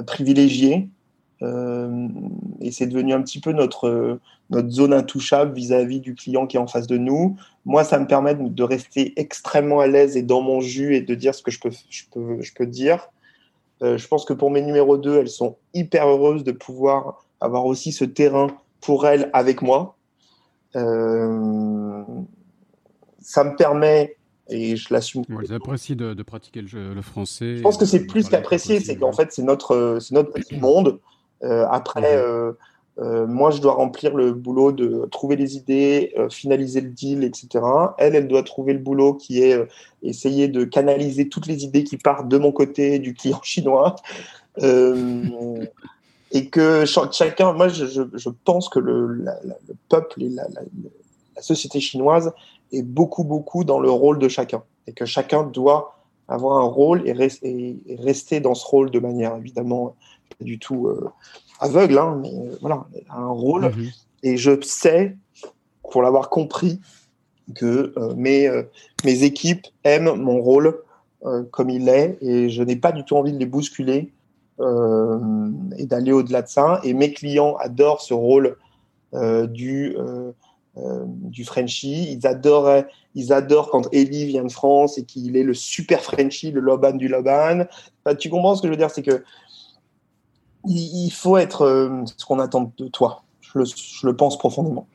privilégié. 0.07 0.89
et 1.41 2.71
c'est 2.71 2.87
devenu 2.87 3.13
un 3.13 3.23
petit 3.23 3.41
peu 3.41 3.53
notre, 3.53 4.21
notre 4.53 4.71
zone 4.71 4.93
intouchable 4.93 5.55
vis-à-vis 5.55 6.01
du 6.01 6.15
client 6.15 6.47
qui 6.47 6.57
est 6.57 6.61
en 6.61 6.67
face 6.67 6.87
de 6.87 6.99
nous. 6.99 7.37
Moi, 7.65 7.85
ça 7.85 7.99
me 7.99 8.07
permet 8.07 8.35
de 8.35 8.63
rester 8.63 9.15
extrêmement 9.17 9.81
à 9.81 9.87
l'aise 9.87 10.17
et 10.17 10.23
dans 10.23 10.43
mon 10.43 10.61
jus 10.61 10.95
et 10.95 11.01
de 11.01 11.15
dire 11.15 11.35
ce 11.35 11.43
que 11.43 11.51
je 11.51 11.59
peux, 11.59 11.71
je 11.89 12.03
peux, 12.13 12.41
je 12.41 12.53
peux 12.53 12.67
dire. 12.67 13.09
Euh, 13.83 13.99
je 13.99 14.07
pense 14.07 14.25
que 14.25 14.33
pour 14.33 14.51
mes 14.51 14.63
numéros 14.63 14.99
2, 14.99 15.19
elles 15.19 15.29
sont 15.29 15.57
hyper 15.75 16.07
heureuses 16.07 16.45
de 16.45 16.53
pouvoir 16.53 17.25
avoir 17.41 17.67
aussi 17.67 17.93
ce 17.93 18.05
terrain 18.05 18.49
pour 18.81 19.07
elles 19.07 19.31
avec 19.33 19.63
moi. 19.63 19.97
Euh, 20.77 22.03
ça 23.21 23.45
me 23.45 23.57
permet, 23.57 24.17
et 24.53 24.77
je 24.77 24.93
l'assume. 24.93 25.25
elles 25.43 25.55
apprécient 25.55 25.97
de, 25.97 26.23
pratiquer 26.23 26.63
le, 26.63 27.03
français. 27.03 27.57
Je 27.57 27.63
pense 27.63 27.77
que 27.77 27.85
c'est 27.85 28.07
plus 28.07 28.29
qu'apprécier, 28.29 28.81
c'est 28.81 28.97
qu'en 28.97 29.13
fait, 29.13 29.33
c'est 29.33 29.43
notre, 29.43 29.99
notre 30.11 30.33
petit 30.33 30.57
monde. 30.61 30.99
Euh, 31.43 31.67
après, 31.71 32.23
mhm. 32.99 33.27
moi, 33.27 33.51
je 33.51 33.61
dois 33.61 33.75
remplir 33.75 34.15
le 34.15 34.33
boulot 34.33 34.73
de 34.73 35.09
trouver 35.11 35.37
les 35.37 35.57
idées, 35.57 36.15
finaliser 36.31 36.81
le 36.81 36.91
deal, 36.91 37.25
etc. 37.25 37.65
Elle, 37.99 38.15
elle 38.15 38.29
doit 38.29 38.43
trouver 38.43 38.75
le 38.75 38.79
boulot 38.79 39.15
qui 39.15 39.43
est 39.43 39.59
essayer 40.03 40.49
de 40.49 40.65
canaliser 40.65 41.29
toutes 41.29 41.47
les 41.47 41.65
idées 41.65 41.85
qui 41.85 41.97
partent 41.97 42.29
de 42.29 42.39
mon 42.39 42.53
côté, 42.53 42.99
du 42.99 43.15
client 43.15 43.41
chinois. 43.43 43.97
Euh, 44.61 45.65
et 46.33 46.49
que 46.49 46.85
chacun, 46.87 47.53
moi 47.53 47.69
je, 47.69 47.85
je 47.87 48.29
pense 48.45 48.69
que 48.69 48.79
le, 48.79 49.07
le 49.07 49.75
peuple 49.89 50.23
et 50.23 50.29
la, 50.29 50.47
la, 50.49 51.43
société 51.43 51.81
chinoise 51.81 52.33
est 52.73 52.83
beaucoup, 52.83 53.25
beaucoup 53.25 53.65
dans 53.65 53.81
le 53.81 53.91
rôle 53.91 54.19
de 54.19 54.29
chacun. 54.29 54.63
Et 54.87 54.93
que 54.93 55.05
chacun 55.05 55.45
doit 55.45 55.97
avoir 56.29 56.59
un 56.59 56.69
rôle 56.69 57.03
et, 57.07 57.15
et 57.43 57.97
rester 57.97 58.41
dans 58.41 58.55
ce 58.55 58.67
rôle 58.67 58.91
de 58.91 58.99
manière 58.99 59.37
évidemment 59.37 59.95
pas 60.39 60.45
du 60.45 60.59
tout 60.59 60.87
euh, 60.87 61.11
aveugle, 61.61 61.99
hein, 61.99 62.19
mais 62.21 62.33
euh, 62.33 62.57
voilà, 62.61 62.87
un 63.11 63.29
rôle. 63.29 63.67
Mm-hmm. 63.67 64.05
Et 64.25 64.37
je 64.37 64.61
sais, 64.63 65.17
pour 65.91 66.03
l'avoir 66.03 66.31
compris, 66.31 66.81
que 67.57 67.93
euh, 67.97 68.15
mes, 68.15 68.49
mes 69.05 69.25
équipes 69.25 69.67
aiment 69.83 70.15
mon 70.15 70.41
rôle 70.41 70.79
comme 71.51 71.71
il 71.71 71.89
est 71.89 72.19
et 72.21 72.49
je 72.49 72.63
n'ai 72.65 72.75
pas 72.75 72.91
du 72.91 73.05
tout 73.05 73.17
envie 73.17 73.33
de 73.33 73.39
les 73.39 73.47
bousculer 73.47 74.13
et 74.61 75.87
d'aller 75.87 76.13
au-delà 76.13 76.43
de 76.43 76.49
ça. 76.49 76.81
Et 76.83 76.95
mes 76.95 77.13
clients 77.13 77.57
adorent 77.57 78.01
ce 78.01 78.15
rôle 78.15 78.57
du, 79.13 79.97
du 80.77 81.45
Frenchie. 81.45 82.13
Ils, 82.13 82.27
adoraient, 82.27 82.89
ils 83.15 83.33
adorent 83.33 83.71
quand 83.71 83.89
Eli 83.93 84.27
vient 84.27 84.45
de 84.45 84.53
France 84.53 84.99
et 84.99 85.05
qu'il 85.05 85.37
est 85.37 85.43
le 85.43 85.55
super 85.55 86.01
Frenchie, 86.01 86.51
le 86.51 86.61
Loban 86.61 86.93
du 86.93 87.09
Loban. 87.09 87.67
tu 88.19 88.31
comprends 88.31 88.55
ce 88.55 88.63
que 88.63 88.69
je 88.69 88.73
veux 88.73 88.79
dire 88.79 88.91
C'est 88.91 89.03
que 89.03 89.23
il, 90.67 91.11
faut 91.11 91.37
être 91.37 92.05
ce 92.17 92.25
qu'on 92.25 92.39
attend 92.39 92.73
de 92.79 92.89
toi. 92.89 93.23
Je 93.41 94.07
le 94.07 94.17
pense 94.17 94.39
profondément. 94.39 94.87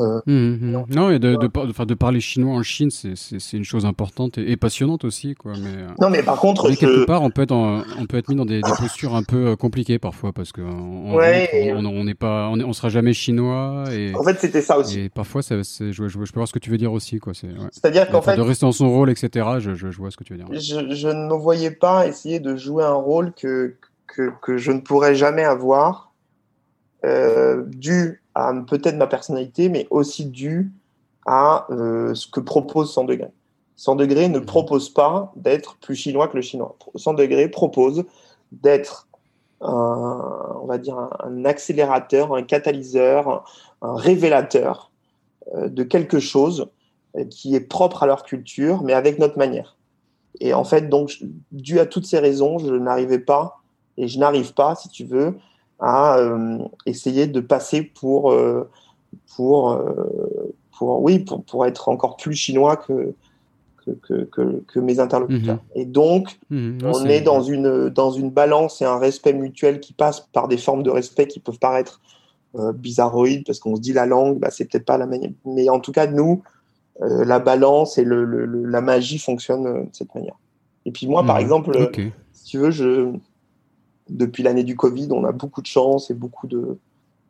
Euh, 0.00 0.20
mmh, 0.26 0.32
mmh. 0.32 0.84
Non, 0.90 1.10
et 1.10 1.18
de, 1.18 1.36
de, 1.36 1.84
de, 1.84 1.94
parler 1.94 2.20
chinois 2.20 2.54
en 2.54 2.62
Chine, 2.62 2.90
c'est 2.90 3.56
une 3.56 3.64
chose 3.64 3.84
importante 3.84 4.38
et, 4.38 4.56
passionnante 4.56 5.04
aussi. 5.04 5.34
Quoi, 5.34 5.52
mais, 5.52 5.82
euh, 5.82 5.88
non, 6.00 6.10
mais 6.10 6.22
par 6.22 6.38
contre. 6.38 6.70
quelque 6.70 7.04
part, 7.04 7.22
on 7.22 7.30
peut, 7.30 7.42
être 7.42 7.52
on 7.52 8.06
peut 8.06 8.16
être 8.16 8.28
mis 8.28 8.36
dans 8.36 8.44
des, 8.44 8.60
postures 8.60 9.14
un 9.14 9.22
peu 9.22 9.48
euh, 9.48 9.56
compliquées 9.56 9.98
parfois 9.98 10.32
parce 10.32 10.52
qu'on 10.52 10.62
on 10.62 12.04
n'est 12.04 12.14
pas, 12.14 12.48
on, 12.48 12.60
on, 12.60 12.72
sera 12.72 12.88
jamais 12.88 13.12
chinois. 13.12 13.84
Et, 13.92 14.14
en 14.14 14.22
fait, 14.22 14.38
c'était 14.40 14.62
ça 14.62 14.78
aussi. 14.78 15.00
Et 15.00 15.08
parfois, 15.08 15.42
ça, 15.42 15.56
je, 15.56 15.92
je, 15.92 16.08
je, 16.08 16.18
peux 16.18 16.40
voir 16.40 16.48
ce 16.48 16.52
que 16.52 16.58
tu 16.58 16.70
veux 16.70 16.78
dire 16.78 16.92
aussi. 16.92 17.20
C'est-à-dire 17.72 18.08
qu'en 18.10 18.22
fait. 18.22 18.36
De 18.36 18.42
rester 18.42 18.66
dans 18.66 18.72
son 18.72 18.90
rôle, 18.90 19.10
etc., 19.10 19.46
je, 19.58 19.74
je, 19.74 19.96
vois 19.98 20.10
ce 20.10 20.16
que 20.16 20.24
tu 20.24 20.34
veux 20.34 20.38
dire. 20.38 20.48
Je, 20.52 20.94
je 20.94 21.08
ne 21.08 21.28
me 21.28 21.34
voyais 21.34 21.70
pas 21.70 22.06
essayer 22.06 22.40
de 22.40 22.56
jouer 22.56 22.84
un 22.84 22.94
rôle 22.94 23.32
que, 23.32 23.74
que, 24.06 24.30
que 24.40 24.56
je 24.56 24.72
ne 24.72 24.80
pourrais 24.80 25.14
jamais 25.14 25.44
avoir 25.44 26.10
euh, 27.04 27.64
dû 27.66 28.22
à 28.34 28.52
peut-être 28.66 28.96
ma 28.96 29.06
personnalité, 29.06 29.68
mais 29.68 29.86
aussi 29.90 30.26
dû 30.26 30.72
à 31.26 31.66
euh, 31.70 32.14
ce 32.14 32.26
que 32.26 32.40
propose 32.40 32.92
100 32.92 33.04
degrés. 33.04 33.32
100 33.76 33.96
degrés 33.96 34.28
ne 34.28 34.38
mhm. 34.38 34.46
propose 34.46 34.90
pas 34.90 35.32
d'être 35.36 35.76
plus 35.76 35.94
chinois 35.94 36.28
que 36.28 36.36
le 36.36 36.42
chinois. 36.42 36.76
100 36.94 37.14
degrés 37.14 37.48
propose 37.48 38.04
d'être 38.52 39.08
un, 39.60 40.58
on 40.62 40.66
va 40.66 40.78
dire 40.78 40.98
un, 40.98 41.44
accélérateur, 41.44 42.34
un 42.34 42.42
catalyseur, 42.42 43.44
un, 43.82 43.94
révélateur 43.94 44.90
euh, 45.54 45.68
de 45.68 45.82
quelque 45.82 46.18
chose 46.18 46.68
qui 47.28 47.56
est 47.56 47.60
propre 47.60 48.04
à 48.04 48.06
leur 48.06 48.22
culture, 48.22 48.82
mais 48.84 48.92
avec 48.92 49.18
notre 49.18 49.36
manière. 49.36 49.76
Et 50.38 50.54
en 50.54 50.62
fait, 50.62 50.88
donc, 50.88 51.18
dû 51.50 51.80
à 51.80 51.86
toutes 51.86 52.06
ces 52.06 52.20
raisons, 52.20 52.58
je 52.58 52.72
n'arrivais 52.74 53.18
pas, 53.18 53.60
et 53.96 54.06
je 54.06 54.18
n'arrive 54.18 54.54
pas, 54.54 54.76
si 54.76 54.88
tu 54.88 55.04
veux, 55.04 55.36
à 55.80 56.18
euh, 56.18 56.58
essayer 56.86 57.26
de 57.26 57.40
passer 57.40 57.82
pour, 57.82 58.32
euh, 58.32 58.68
pour, 59.34 59.72
euh, 59.72 60.54
pour, 60.76 61.02
oui, 61.02 61.20
pour, 61.20 61.42
pour 61.44 61.66
être 61.66 61.88
encore 61.88 62.16
plus 62.16 62.34
chinois 62.34 62.76
que, 62.76 63.14
que, 63.84 64.24
que, 64.24 64.62
que, 64.66 64.78
mes 64.78 65.00
interlocuteurs. 65.00 65.56
Mhm. 65.56 65.80
Et 65.80 65.84
donc, 65.86 66.38
mhm. 66.50 66.78
on 66.84 67.06
est, 67.06 67.22
dans, 67.22 67.42
une, 67.42 67.88
dans 67.88 68.10
une 68.10 68.30
balance 68.30 68.82
et 68.82 68.84
un 68.84 68.98
respect 68.98 69.32
mutuel 69.32 69.80
qui 69.80 69.92
passe 69.92 70.20
par 70.32 70.48
des 70.48 70.58
formes 70.58 70.82
de 70.82 70.90
respect 70.90 71.26
qui 71.26 71.40
peuvent 71.40 71.58
paraître 71.58 72.00
bizarroïdes 72.74 73.46
parce 73.46 73.60
qu'on 73.60 73.76
se 73.76 73.80
dit 73.80 73.92
la 73.92 74.06
langue, 74.06 74.40
bah, 74.40 74.50
c'est 74.50 74.64
peut-être 74.64 74.84
pas 74.84 74.98
la 74.98 75.06
manière. 75.06 75.30
Mais 75.44 75.68
en 75.68 75.78
tout 75.78 75.92
cas, 75.92 76.08
nous, 76.08 76.42
la 77.00 77.38
balance 77.38 77.96
et 77.96 78.02
le, 78.02 78.24
la 78.44 78.80
magie 78.80 79.18
fonctionnent 79.18 79.84
de 79.84 79.88
cette 79.92 80.12
manière. 80.16 80.34
Et 80.84 80.90
puis 80.90 81.06
moi, 81.06 81.24
par 81.24 81.36
mhm. 81.36 81.42
exemple, 81.42 81.90
si 82.32 82.44
tu 82.44 82.58
veux, 82.58 82.72
je, 82.72 83.12
depuis 84.10 84.42
l'année 84.42 84.64
du 84.64 84.76
Covid, 84.76 85.08
on 85.12 85.24
a 85.24 85.32
beaucoup 85.32 85.62
de 85.62 85.66
chance 85.66 86.10
et 86.10 86.14
beaucoup 86.14 86.46
de 86.46 86.78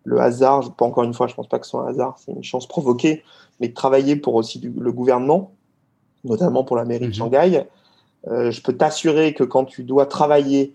le 0.04 0.20
hasard. 0.20 0.74
Pas 0.76 0.84
encore 0.84 1.04
une 1.04 1.14
fois, 1.14 1.26
je 1.26 1.34
pense 1.34 1.48
pas 1.48 1.58
que 1.58 1.66
ce 1.66 1.70
soit 1.70 1.84
un 1.84 1.88
hasard, 1.88 2.16
c'est 2.18 2.32
une 2.32 2.42
chance 2.42 2.66
provoquée, 2.66 3.22
mais 3.60 3.68
de 3.68 3.74
travailler 3.74 4.16
pour 4.16 4.34
aussi 4.34 4.58
le 4.60 4.92
gouvernement, 4.92 5.52
notamment 6.24 6.64
pour 6.64 6.76
la 6.76 6.84
mairie 6.84 7.08
de. 7.08 7.12
Shanghai. 7.12 7.66
Euh, 8.28 8.50
je 8.50 8.60
peux 8.60 8.76
t'assurer 8.76 9.32
que 9.32 9.44
quand 9.44 9.64
tu 9.64 9.82
dois 9.82 10.06
travailler 10.06 10.74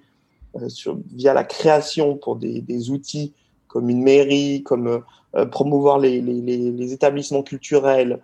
euh, 0.56 0.70
sur, 0.70 0.98
via 1.14 1.34
la 1.34 1.44
création 1.44 2.18
pour 2.18 2.38
des, 2.38 2.62
des, 2.62 2.90
outils 2.90 3.34
comme 3.68 3.90
une 3.90 4.02
mairie, 4.02 4.64
comme 4.64 5.04
euh, 5.36 5.46
promouvoir 5.46 6.00
les, 6.00 6.22
les, 6.22 6.42
les, 6.42 6.94
établissements 6.94 7.44
culturels, 7.44 8.22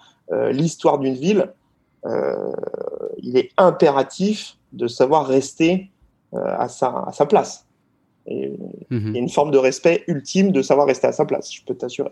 l'histoire 0.52 0.98
d'une 0.98 1.14
ville, 1.14 1.52
il 3.18 3.36
est 3.36 3.50
impératif 3.58 4.56
de 4.72 4.88
savoir 4.88 5.28
rester 5.28 5.92
à 6.32 6.70
sa, 6.70 7.04
à, 7.06 7.12
sa, 7.12 7.26
place. 7.26 7.66
Et 8.32 8.54
il 8.90 9.14
y 9.14 9.18
a 9.18 9.20
une 9.20 9.30
forme 9.30 9.52
de 9.52 9.58
respect 9.58 10.04
ultime 10.08 10.52
de 10.52 10.62
savoir 10.62 10.88
rester 10.88 11.08
à 11.08 11.12
sa 11.12 11.26
place, 11.26 11.54
je 11.54 11.62
peux 11.66 11.76
t'assurer. 11.76 12.10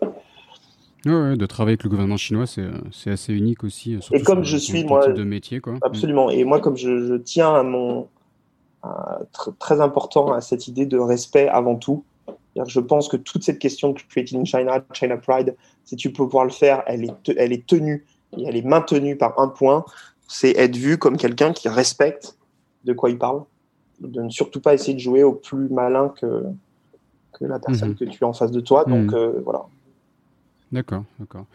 Ouais, 1.06 1.36
de 1.36 1.46
travailler 1.46 1.74
avec 1.74 1.84
le 1.84 1.90
gouvernement 1.90 2.18
chinois, 2.18 2.44
c'est 2.46 3.10
assez 3.10 3.32
unique 3.32 3.64
aussi. 3.64 3.98
Et 4.12 4.22
comme 4.22 4.44
je 4.44 4.56
suis, 4.56 4.84
moi. 4.84 5.08
de 5.08 5.24
métier, 5.24 5.60
quoi. 5.60 5.76
Absolument. 5.82 6.30
Et 6.30 6.44
moi, 6.44 6.60
comme 6.60 6.76
je, 6.76 7.06
je 7.06 7.14
tiens 7.14 7.54
à 7.54 7.62
mon. 7.62 8.08
très 9.58 9.80
important 9.80 10.32
à 10.32 10.40
cette 10.40 10.68
idée 10.68 10.86
de 10.86 10.98
respect 10.98 11.48
avant 11.48 11.76
tout. 11.76 12.04
Je 12.66 12.80
pense 12.80 13.08
que 13.08 13.16
toute 13.16 13.44
cette 13.44 13.58
question 13.60 13.92
de 13.92 14.00
Creating 14.10 14.44
China, 14.44 14.84
China 14.92 15.16
Pride, 15.16 15.56
si 15.84 15.96
tu 15.96 16.12
peux 16.12 16.24
pouvoir 16.24 16.44
le 16.44 16.50
faire, 16.50 16.82
elle 16.86 17.04
est, 17.04 17.28
elle 17.36 17.52
est 17.52 17.64
tenue 17.64 18.04
et 18.36 18.44
elle 18.46 18.56
est 18.56 18.66
maintenue 18.66 19.16
par 19.16 19.38
un 19.38 19.48
point 19.48 19.84
c'est 20.30 20.56
être 20.56 20.76
vu 20.76 20.96
comme 20.96 21.16
quelqu'un 21.16 21.52
qui 21.52 21.68
respecte 21.68 22.36
de 22.84 22.92
quoi 22.92 23.10
il 23.10 23.18
parle. 23.18 23.42
De 24.00 24.22
ne 24.22 24.30
surtout 24.30 24.60
pas 24.60 24.74
essayer 24.74 24.94
de 24.94 24.98
jouer 24.98 25.22
au 25.22 25.32
plus 25.32 25.68
malin 25.68 26.12
que, 26.20 26.44
que 27.32 27.44
la 27.44 27.58
personne 27.58 27.90
mhm. 27.90 27.96
que 27.96 28.04
tu 28.04 28.24
as 28.24 28.26
en 28.26 28.32
face 28.32 28.50
de 28.50 28.60
toi. 28.60 28.84
Donc, 28.84 29.10
mhm. 29.10 29.14
euh, 29.14 29.32
voilà. 29.44 29.62
D'accord, 30.72 31.04
d'accord. 31.18 31.46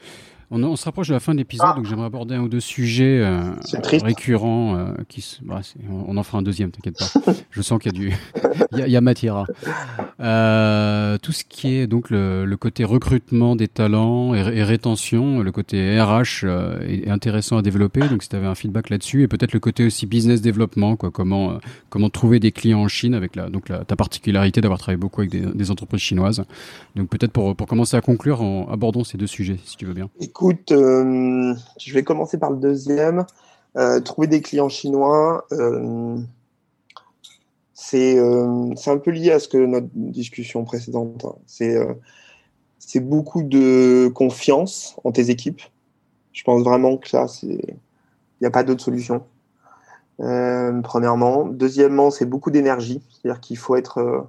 On, 0.51 0.75
se 0.75 0.85
rapproche 0.85 1.07
de 1.07 1.13
la 1.13 1.19
fin 1.19 1.33
de 1.33 1.39
l'épisode, 1.39 1.67
ah. 1.71 1.75
donc 1.75 1.85
j'aimerais 1.85 2.05
aborder 2.05 2.35
un 2.35 2.41
ou 2.41 2.49
deux 2.49 2.59
sujets 2.59 3.19
euh, 3.19 3.55
récurrents. 4.03 4.77
Euh, 4.77 4.93
qui 5.09 5.39
bah, 5.41 5.61
on 5.89 6.15
en 6.17 6.23
fera 6.23 6.37
un 6.37 6.43
deuxième, 6.43 6.71
t'inquiète 6.71 6.97
pas. 6.99 7.33
Je 7.49 7.61
sens 7.61 7.79
qu'il 7.79 7.93
y 7.93 7.95
a 7.95 7.99
du, 7.99 8.15
il 8.73 8.87
y, 8.87 8.95
a, 8.95 9.01
matière. 9.01 9.45
Euh, 10.21 11.17
tout 11.17 11.33
ce 11.33 11.43
qui 11.43 11.75
est 11.75 11.87
donc 11.87 12.09
le, 12.09 12.55
côté 12.55 12.85
recrutement 12.85 13.55
des 13.57 13.67
talents 13.67 14.33
et, 14.33 14.63
rétention, 14.63 15.41
le 15.41 15.51
côté 15.51 15.99
RH 16.01 16.45
est, 16.87 17.09
intéressant 17.09 17.57
à 17.57 17.61
développer. 17.61 18.07
Donc 18.07 18.23
si 18.23 18.29
tu 18.29 18.35
avais 18.35 18.47
un 18.47 18.55
feedback 18.55 18.89
là-dessus, 18.89 19.23
et 19.23 19.27
peut-être 19.27 19.53
le 19.53 19.59
côté 19.59 19.85
aussi 19.85 20.05
business 20.05 20.41
développement, 20.41 20.95
quoi, 20.95 21.11
comment 21.11 21.59
comment 21.89 22.09
trouver 22.09 22.39
des 22.39 22.51
clients 22.51 22.81
en 22.81 22.87
Chine 22.87 23.13
avec 23.13 23.35
la 23.35 23.49
donc 23.49 23.65
ta 23.65 23.95
particularité 23.95 24.61
d'avoir 24.61 24.79
travaillé 24.79 24.97
beaucoup 24.97 25.21
avec 25.21 25.31
des, 25.31 25.71
entreprises 25.71 26.01
chinoises. 26.01 26.43
Donc 26.95 27.09
peut-être 27.09 27.31
pour 27.31 27.55
pour 27.55 27.67
commencer 27.67 27.97
à 27.97 28.01
conclure, 28.01 28.41
abordons 28.71 29.03
ces 29.03 29.17
deux 29.17 29.27
sujets, 29.27 29.59
si 29.65 29.75
tu 29.75 29.85
veux 29.85 29.93
bien. 29.93 30.09
Écoute, 30.21 30.71
euh, 30.71 31.53
je 31.79 31.93
vais 31.93 32.03
commencer 32.03 32.37
par 32.37 32.51
le 32.51 32.57
deuxième. 32.57 33.25
Euh, 33.77 33.99
trouver 33.99 34.27
des 34.27 34.41
clients 34.41 34.69
chinois, 34.69 35.45
euh, 37.93 38.73
c'est 38.75 38.91
un 38.91 38.97
peu 38.97 39.11
lié 39.11 39.31
à 39.31 39.39
ce 39.39 39.47
que 39.47 39.57
notre 39.57 39.87
discussion 39.93 40.63
précédente. 40.63 41.25
Hein. 41.25 41.95
C'est 42.79 42.99
beaucoup 42.99 43.43
de 43.43 44.11
confiance 44.13 44.95
en 45.03 45.11
tes 45.11 45.29
équipes. 45.29 45.61
Je 46.33 46.43
pense 46.43 46.63
vraiment 46.63 46.97
que 46.97 47.07
ça, 47.07 47.25
il 47.43 47.59
n'y 48.41 48.47
a 48.47 48.51
pas 48.51 48.63
d'autre 48.63 48.83
solution. 48.83 49.23
premièrement. 50.17 51.45
Deuxièmement, 51.45 52.11
c'est 52.11 52.25
beaucoup 52.25 52.51
d'énergie. 52.51 53.01
C'est-à-dire 53.09 53.41
qu'il 53.41 53.57
faut 53.57 53.75
être 53.75 54.27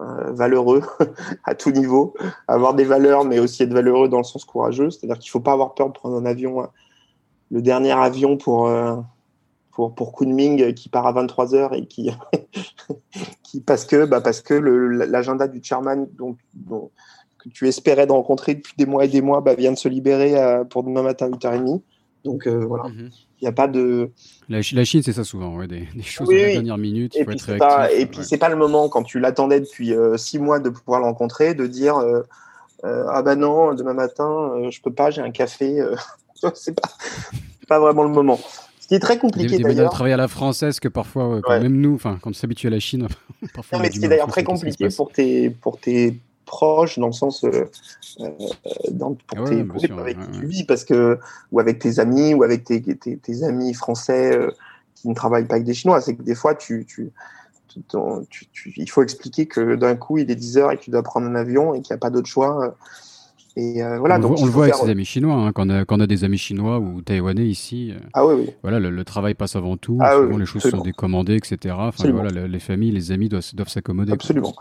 euh, 0.00 0.30
valeureux 0.30 0.82
à 1.44 1.56
tout 1.56 1.72
niveau, 1.72 2.14
avoir 2.46 2.74
des 2.74 2.84
valeurs, 2.84 3.24
mais 3.24 3.40
aussi 3.40 3.64
être 3.64 3.72
valeureux 3.72 4.08
dans 4.08 4.18
le 4.18 4.24
sens 4.24 4.44
courageux. 4.44 4.90
C'est-à-dire 4.90 5.18
qu'il 5.18 5.28
ne 5.28 5.32
faut 5.32 5.40
pas 5.40 5.52
avoir 5.52 5.74
peur 5.74 5.88
de 5.88 5.92
prendre 5.92 6.16
un 6.16 6.24
avion, 6.24 6.62
euh, 6.62 6.66
le 7.50 7.62
dernier 7.62 7.90
avion 7.90 8.36
pour, 8.36 8.68
euh, 8.68 8.94
pour, 9.72 9.96
pour 9.96 10.12
Kunming 10.12 10.72
qui 10.74 10.88
part 10.88 11.08
à 11.08 11.12
23 11.12 11.56
heures 11.56 11.74
et 11.74 11.86
qui, 11.86 12.12
qui 13.42 13.60
parce 13.60 13.84
que, 13.84 14.04
bah 14.04 14.20
parce 14.20 14.40
que 14.40 14.54
l'agenda 14.54 15.48
du 15.48 15.60
chairman 15.62 16.06
donc, 16.16 16.38
que 17.38 17.48
tu 17.48 17.68
espérais 17.68 18.06
de 18.06 18.12
rencontrer 18.12 18.54
depuis 18.54 18.74
des 18.76 18.86
mois 18.86 19.04
et 19.04 19.08
des 19.08 19.22
mois 19.22 19.40
bah, 19.40 19.54
vient 19.54 19.72
de 19.72 19.78
se 19.78 19.88
libérer 19.88 20.34
pour 20.70 20.82
demain 20.82 21.02
matin 21.02 21.28
8h30. 21.28 21.82
Donc 22.24 22.46
voilà. 22.48 22.88
Mhm. 22.88 23.10
Il 23.40 23.44
n'y 23.44 23.48
a 23.48 23.52
pas 23.52 23.68
de. 23.68 24.10
La, 24.48 24.62
Chine, 24.62 25.02
c'est 25.02 25.12
ça 25.12 25.22
souvent, 25.22 25.56
ouais, 25.56 25.68
des, 25.68 25.86
choses 26.02 26.28
à 26.30 26.32
la 26.32 26.52
dernière 26.54 26.78
minute. 26.78 27.14
et 27.14 27.24
puis, 27.24 27.38
c'est 27.38 27.56
pas, 27.56 27.92
et 27.92 28.06
puis 28.06 28.24
c'est 28.24 28.38
pas 28.38 28.48
le 28.48 28.56
moment 28.56 28.88
quand 28.88 29.04
tu 29.04 29.20
l'attendais 29.20 29.60
depuis 29.60 29.94
euh, 29.94 30.16
six 30.16 30.40
mois 30.40 30.58
de 30.58 30.70
pouvoir 30.70 31.00
le 31.00 31.06
rencontrer, 31.06 31.54
de 31.54 31.68
dire 31.68 31.98
euh, 31.98 32.22
euh, 32.84 33.04
ah 33.08 33.22
ben 33.22 33.38
non, 33.38 33.74
demain 33.74 33.92
matin, 33.92 34.68
je 34.70 34.80
peux 34.80 34.92
pas, 34.92 35.10
j'ai 35.10 35.22
un 35.22 35.30
café. 35.30 35.80
c'est 36.54 36.74
pas, 36.74 36.88
pas 37.68 37.78
vraiment 37.78 38.02
le 38.02 38.10
moment. 38.10 38.40
Est 38.90 39.00
très 39.00 39.18
compliqué 39.18 39.58
d'ailleurs. 39.58 39.90
travailler 39.90 40.14
à 40.14 40.18
la 40.18 40.28
française 40.28 40.80
que 40.80 40.88
parfois, 40.88 41.40
même 41.48 41.78
nous, 41.78 41.94
enfin, 41.94 42.18
quand 42.22 42.30
on 42.30 42.32
s'habitue 42.32 42.68
à 42.68 42.70
la 42.70 42.80
Chine, 42.80 43.06
parfois. 43.54 43.78
Non, 43.78 43.82
mais 43.82 43.90
ce 43.90 43.98
qui 43.98 44.04
est 44.06 44.08
d'ailleurs 44.08 44.28
très 44.28 44.44
compliqué 44.44 44.88
pour 44.88 45.12
tes, 45.12 45.50
pour 45.50 45.78
tes 45.78 46.18
proche 46.48 46.98
dans 46.98 47.08
le 47.08 47.12
sens 47.12 47.44
euh, 47.44 47.70
euh 48.20 48.30
dans, 48.90 49.14
pour, 49.14 49.46
ah 49.46 49.48
tes, 49.48 49.92
avec 49.92 50.18
qui 50.18 50.30
tu 50.40 50.46
vis 50.46 50.64
parce 50.64 50.84
que 50.84 51.18
ou 51.52 51.60
avec 51.60 51.78
tes 51.78 51.98
amis 51.98 52.32
ou 52.32 52.42
avec 52.42 52.64
tes, 52.64 52.80
tes, 52.80 53.18
tes 53.18 53.44
amis 53.44 53.74
français 53.74 54.34
euh, 54.34 54.50
qui 54.94 55.08
ne 55.08 55.14
travaillent 55.14 55.46
pas 55.46 55.56
avec 55.56 55.66
des 55.66 55.74
Chinois 55.74 56.00
c'est 56.00 56.16
que 56.16 56.22
des 56.22 56.34
fois 56.34 56.54
tu, 56.54 56.86
tu, 56.86 57.12
tu, 58.52 58.72
il 58.76 58.90
faut 58.90 59.02
expliquer 59.02 59.46
que 59.46 59.76
d'un 59.76 59.94
coup 59.94 60.18
il 60.18 60.30
est 60.30 60.34
10 60.34 60.56
heures 60.56 60.72
et 60.72 60.78
que 60.78 60.82
tu 60.82 60.90
dois 60.90 61.02
prendre 61.02 61.26
un 61.26 61.34
avion 61.34 61.74
et 61.74 61.82
qu'il 61.82 61.92
n'y 61.92 61.98
a 61.98 62.00
pas 62.00 62.10
d'autre 62.10 62.28
choix 62.28 62.64
euh, 62.64 62.70
et 63.56 63.82
euh, 63.82 63.98
voilà, 63.98 64.16
on, 64.16 64.20
donc, 64.20 64.38
on 64.38 64.44
le 64.44 64.50
voit 64.50 64.64
avec 64.64 64.74
ses 64.74 64.88
amis 64.88 65.04
chinois, 65.04 65.34
hein, 65.34 65.52
quand, 65.52 65.66
on 65.66 65.70
a, 65.70 65.84
quand, 65.84 65.98
on 65.98 66.00
a, 66.00 66.06
des 66.06 66.24
amis 66.24 66.38
chinois 66.38 66.78
ou 66.78 67.00
taïwanais 67.02 67.46
ici. 67.46 67.92
Euh, 67.92 67.98
ah 68.12 68.26
oui, 68.26 68.34
oui. 68.38 68.50
Voilà, 68.62 68.78
le, 68.78 69.04
travail 69.04 69.34
passe 69.34 69.56
avant 69.56 69.76
tout. 69.76 69.98
Ah, 70.00 70.14
souvent, 70.14 70.36
les 70.36 70.46
choses 70.46 70.62
sont 70.62 70.80
décommandées, 70.80 71.36
etc. 71.36 71.74
Enfin, 71.78 72.10
voilà, 72.10 72.46
les 72.46 72.60
familles, 72.60 72.92
les 72.92 73.10
amis 73.10 73.28
doivent, 73.28 73.54
doivent 73.54 73.68
s'accommoder. 73.68 74.12
Absolument. 74.12 74.54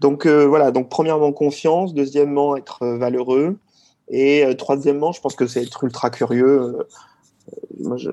Donc 0.00 0.26
euh, 0.26 0.46
voilà, 0.46 0.70
donc 0.70 0.88
premièrement 0.88 1.32
confiance, 1.32 1.94
deuxièmement 1.94 2.56
être 2.56 2.86
valeureux, 2.86 3.56
et 4.08 4.44
troisièmement, 4.58 5.12
je 5.12 5.20
pense 5.20 5.34
que 5.34 5.46
c'est 5.46 5.62
être 5.62 5.84
ultra 5.84 6.10
curieux. 6.10 6.76
Moi, 7.80 7.96
je, 7.96 8.10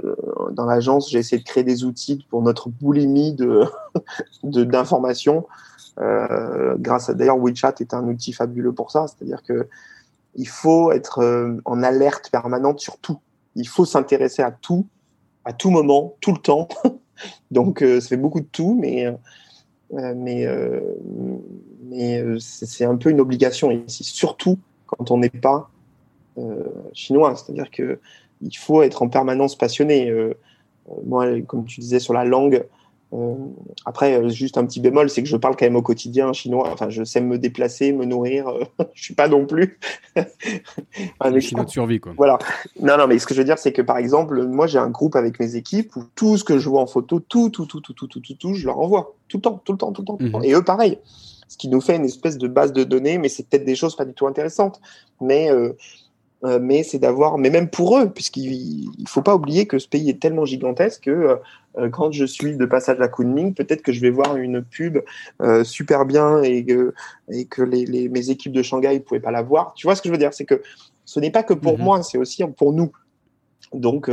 dans 0.51 0.65
l'agence, 0.65 1.09
j'ai 1.09 1.19
essayé 1.19 1.41
de 1.41 1.47
créer 1.47 1.63
des 1.63 1.83
outils 1.83 2.25
pour 2.29 2.41
notre 2.41 2.69
boulimie 2.69 3.33
de 4.43 4.63
d'informations. 4.63 5.45
Euh, 5.99 6.75
grâce 6.79 7.09
à 7.09 7.13
d'ailleurs 7.13 7.37
WeChat 7.37 7.75
est 7.79 7.93
un 7.93 8.07
outil 8.07 8.33
fabuleux 8.33 8.71
pour 8.71 8.91
ça, 8.91 9.05
c'est-à-dire 9.07 9.43
que 9.43 9.67
il 10.35 10.47
faut 10.47 10.91
être 10.91 11.19
euh, 11.19 11.57
en 11.65 11.83
alerte 11.83 12.29
permanente 12.31 12.79
sur 12.79 12.97
tout. 12.97 13.19
Il 13.55 13.67
faut 13.67 13.85
s'intéresser 13.85 14.41
à 14.41 14.51
tout, 14.51 14.87
à 15.45 15.53
tout 15.53 15.69
moment, 15.69 16.15
tout 16.21 16.31
le 16.31 16.39
temps. 16.39 16.67
Donc, 17.51 17.83
euh, 17.83 17.99
ça 17.99 18.09
fait 18.09 18.17
beaucoup 18.17 18.39
de 18.39 18.47
tout, 18.51 18.77
mais, 18.79 19.05
euh, 19.05 20.13
mais, 20.15 20.47
mais 21.83 22.23
c'est 22.39 22.85
un 22.85 22.95
peu 22.95 23.09
une 23.09 23.19
obligation 23.19 23.71
ici, 23.71 24.03
surtout 24.03 24.57
quand 24.85 25.11
on 25.11 25.17
n'est 25.17 25.29
pas 25.29 25.69
chinois. 26.93 27.35
C'est-à-dire 27.35 27.69
que 27.69 27.99
il 28.41 28.57
faut 28.57 28.81
être 28.81 29.03
en 29.03 29.09
permanence 29.09 29.55
passionné. 29.57 30.11
moi, 31.05 31.41
comme 31.41 31.65
tu 31.65 31.81
disais 31.81 31.99
sur 31.99 32.13
la 32.13 32.23
langue, 32.23 32.55
euh, 32.55 32.63
après, 33.85 34.15
euh, 34.15 34.29
juste 34.29 34.57
un 34.57 34.65
petit 34.65 34.79
bémol, 34.79 35.09
c'est 35.09 35.21
que 35.21 35.27
je 35.27 35.35
parle 35.35 35.57
quand 35.57 35.65
même 35.65 35.75
au 35.75 35.81
quotidien 35.81 36.31
chinois. 36.31 36.69
Enfin, 36.71 36.89
je 36.89 37.03
sais 37.03 37.19
me 37.19 37.37
déplacer, 37.37 37.91
me 37.91 38.05
nourrir. 38.05 38.47
Euh, 38.47 38.63
je 38.93 39.03
suis 39.03 39.15
pas 39.15 39.27
non 39.27 39.45
plus 39.45 39.79
un 41.19 41.39
chinois 41.39 41.65
de 41.65 41.69
survie, 41.69 41.99
quoi. 41.99 42.13
Voilà. 42.15 42.39
Non, 42.79 42.97
non, 42.97 43.07
mais 43.07 43.19
ce 43.19 43.27
que 43.27 43.33
je 43.33 43.39
veux 43.39 43.45
dire, 43.45 43.59
c'est 43.59 43.73
que 43.73 43.81
par 43.81 43.97
exemple, 43.97 44.41
moi, 44.47 44.65
j'ai 44.65 44.77
un 44.77 44.89
groupe 44.89 45.15
avec 45.17 45.39
mes 45.39 45.55
équipes 45.55 45.95
où 45.97 46.03
tout 46.15 46.37
ce 46.37 46.45
que 46.45 46.57
je 46.57 46.69
vois 46.69 46.81
en 46.81 46.87
photo, 46.87 47.19
tout, 47.19 47.49
tout, 47.49 47.65
tout, 47.65 47.81
tout, 47.81 47.93
tout, 47.93 48.07
tout, 48.07 48.19
tout, 48.19 48.35
tout, 48.35 48.53
je 48.53 48.65
leur 48.65 48.79
envoie 48.79 49.15
tout 49.27 49.37
le 49.37 49.41
temps, 49.41 49.61
tout 49.63 49.73
le 49.73 49.77
temps, 49.77 49.91
tout 49.91 50.01
le 50.01 50.05
temps. 50.05 50.17
Tout 50.17 50.25
le 50.25 50.31
temps. 50.31 50.39
Mhm. 50.39 50.45
Et 50.45 50.53
eux, 50.53 50.63
pareil. 50.63 50.97
Ce 51.49 51.57
qui 51.57 51.67
nous 51.67 51.81
fait 51.81 51.97
une 51.97 52.05
espèce 52.05 52.37
de 52.37 52.47
base 52.47 52.71
de 52.71 52.85
données, 52.85 53.17
mais 53.17 53.27
c'est 53.27 53.45
peut-être 53.45 53.65
des 53.65 53.75
choses 53.75 53.97
pas 53.97 54.05
du 54.05 54.13
tout 54.13 54.25
intéressantes. 54.25 54.79
Mais 55.19 55.51
euh, 55.51 55.73
mais 56.43 56.81
c'est 56.83 56.97
d'avoir, 56.97 57.37
mais 57.37 57.51
même 57.51 57.69
pour 57.69 57.97
eux, 57.97 58.09
puisqu'il 58.09 58.89
ne 58.99 59.07
faut 59.07 59.21
pas 59.21 59.35
oublier 59.35 59.67
que 59.67 59.77
ce 59.77 59.87
pays 59.87 60.09
est 60.09 60.19
tellement 60.19 60.45
gigantesque 60.45 61.03
que 61.03 61.37
euh, 61.77 61.89
quand 61.89 62.11
je 62.11 62.25
suis 62.25 62.57
de 62.57 62.65
passage 62.65 62.99
à 62.99 63.07
Kunming, 63.07 63.53
peut-être 63.53 63.81
que 63.81 63.91
je 63.91 64.01
vais 64.01 64.09
voir 64.09 64.35
une 64.35 64.63
pub 64.63 64.99
euh, 65.41 65.63
super 65.63 66.05
bien 66.05 66.41
et 66.41 66.65
que, 66.65 66.93
et 67.29 67.45
que 67.45 67.61
les, 67.61 67.85
les, 67.85 68.09
mes 68.09 68.29
équipes 68.29 68.51
de 68.51 68.61
Shanghai 68.61 68.95
ne 68.95 68.99
pouvaient 68.99 69.21
pas 69.21 69.31
la 69.31 69.41
voir. 69.41 69.73
Tu 69.75 69.87
vois 69.87 69.95
ce 69.95 70.01
que 70.01 70.09
je 70.09 70.13
veux 70.13 70.17
dire? 70.17 70.33
C'est 70.33 70.45
que 70.45 70.61
ce 71.05 71.19
n'est 71.19 71.31
pas 71.31 71.43
que 71.43 71.53
pour 71.53 71.77
mhm. 71.77 71.83
moi, 71.83 72.03
c'est 72.03 72.17
aussi 72.17 72.43
pour 72.57 72.73
nous. 72.73 72.91
Donc, 73.73 74.09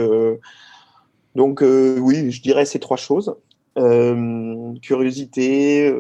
donc 1.35 1.63
oui, 1.63 2.31
je 2.31 2.43
dirais 2.43 2.65
ces 2.65 2.79
trois 2.79 2.97
choses. 2.97 3.35
curiosité, 4.83 5.93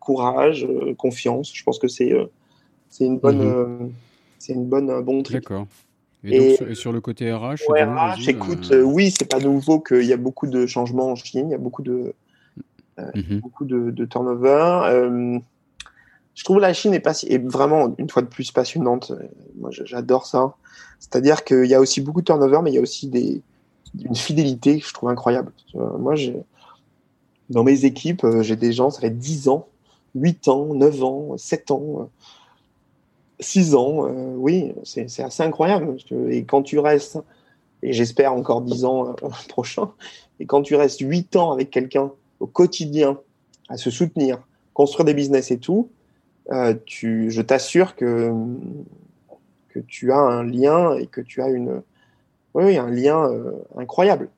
courage, 0.00 0.66
confiance. 0.98 1.50
Je 1.54 1.62
pense 1.62 1.78
que 1.78 1.88
c'est 1.88 2.12
c'est 2.90 3.04
une 3.04 3.18
bonne. 3.18 3.38
Mhm 3.38 3.92
c'est 4.46 4.52
une 4.52 4.66
bonne, 4.66 4.90
un 4.90 5.00
bon 5.00 5.22
truc. 5.22 5.42
D'accord. 5.42 5.66
Et, 6.24 6.56
donc, 6.58 6.74
sur, 6.74 6.92
le 6.92 7.00
côté 7.00 7.32
RH, 7.32 7.62
RH 7.68 8.28
écoute, 8.28 8.70
euh, 8.72 8.82
oui, 8.82 9.12
c'est 9.16 9.28
pas 9.28 9.38
nouveau 9.38 9.80
qu'il 9.80 10.04
y 10.04 10.12
a 10.12 10.16
beaucoup 10.16 10.46
de 10.46 10.66
changements 10.66 11.10
en 11.10 11.16
Chine, 11.16 11.48
il 11.48 11.52
y 11.52 11.54
a 11.54 11.58
beaucoup 11.58 11.82
de, 11.82 12.14
euh, 12.98 13.10
mhm. 13.14 13.40
beaucoup 13.40 13.64
de, 13.64 14.04
turnover. 14.06 14.80
Euh, 14.86 15.38
je 16.34 16.44
trouve 16.44 16.58
la 16.58 16.72
Chine 16.72 16.94
est, 16.94 17.00
pas, 17.00 17.12
est 17.12 17.44
vraiment, 17.44 17.94
une 17.98 18.08
fois 18.08 18.22
de 18.22 18.28
plus, 18.28 18.50
passionnante. 18.50 19.12
Moi, 19.58 19.70
j'adore 19.70 20.26
ça. 20.26 20.54
C'est-à-dire 20.98 21.44
qu'il 21.44 21.66
y 21.66 21.74
a 21.74 21.80
aussi 21.80 22.00
beaucoup 22.00 22.20
de 22.20 22.26
turnover, 22.26 22.60
mais 22.62 22.70
il 22.70 22.74
y 22.74 22.78
a 22.78 22.82
aussi 22.82 23.08
des, 23.08 23.42
une 24.00 24.16
fidélité 24.16 24.80
que 24.80 24.86
je 24.86 24.94
trouve 24.94 25.08
incroyable. 25.08 25.52
Moi, 25.74 26.14
dans 27.50 27.64
mes 27.64 27.84
équipes, 27.84 28.26
j'ai 28.40 28.56
des 28.56 28.72
gens, 28.72 28.90
ça 28.90 29.00
fait 29.00 29.10
10 29.10 29.48
ans, 29.48 29.68
8 30.14 30.48
ans, 30.48 30.74
9 30.74 31.04
ans, 31.04 31.36
7 31.36 31.70
ans. 31.70 32.10
Six 33.38 33.74
ans, 33.74 34.06
euh, 34.06 34.34
oui, 34.36 34.72
c'est 34.84 35.20
assez 35.20 35.42
incroyable. 35.42 35.96
Et 36.30 36.44
quand 36.44 36.62
tu 36.62 36.78
restes, 36.78 37.18
et 37.82 37.92
j'espère 37.92 38.32
encore 38.32 38.62
dix 38.62 38.84
ans 38.84 39.10
euh, 39.10 39.28
prochain, 39.48 39.90
et 40.40 40.46
quand 40.46 40.62
tu 40.62 40.74
restes 40.74 41.00
huit 41.00 41.36
ans 41.36 41.52
avec 41.52 41.70
quelqu'un 41.70 42.12
au 42.40 42.46
quotidien, 42.46 43.18
à 43.68 43.76
se 43.76 43.90
soutenir, 43.90 44.38
construire 44.74 45.04
des 45.04 45.14
business 45.14 45.50
et 45.50 45.58
tout, 45.58 45.90
tu, 46.84 47.30
je 47.30 47.42
t'assure 47.42 47.96
que, 47.96 48.32
que 49.68 49.80
tu 49.80 50.12
as 50.12 50.18
un 50.18 50.44
lien 50.44 50.94
et 50.94 51.08
que 51.08 51.20
tu 51.20 51.42
as 51.42 51.48
une, 51.48 51.82
oui, 52.54 52.76
un 52.76 52.88
lien 52.88 53.28
incroyable. 53.76 54.28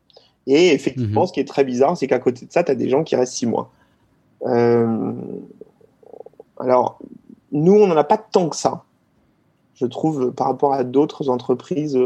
Et 0.47 0.73
effectivement, 0.73 1.23
mhm. 1.23 1.27
ce 1.27 1.33
qui 1.35 1.41
est 1.41 1.49
très 1.49 1.65
bizarre, 1.65 1.99
c'est 1.99 2.07
qu'à 2.07 2.19
côté 2.19 2.47
de 2.47 2.53
ça, 2.53 2.65
tu 2.65 2.71
as 2.71 2.75
des 2.75 2.89
gens 2.89 3.05
qui 3.05 3.15
restent 3.17 3.35
six 3.35 3.47
mois. 3.47 3.71
alors, 6.59 6.99
nous, 7.53 7.75
on 7.75 7.87
n'en 7.87 7.97
a 7.97 8.05
pas 8.05 8.19
tant 8.19 8.49
que 8.49 8.57
ça, 8.57 8.85
je 9.79 9.87
trouve, 9.87 10.33
par 10.33 10.49
rapport 10.49 10.73
à 10.73 10.85
d'autres 10.85 11.29
entreprises 11.29 11.99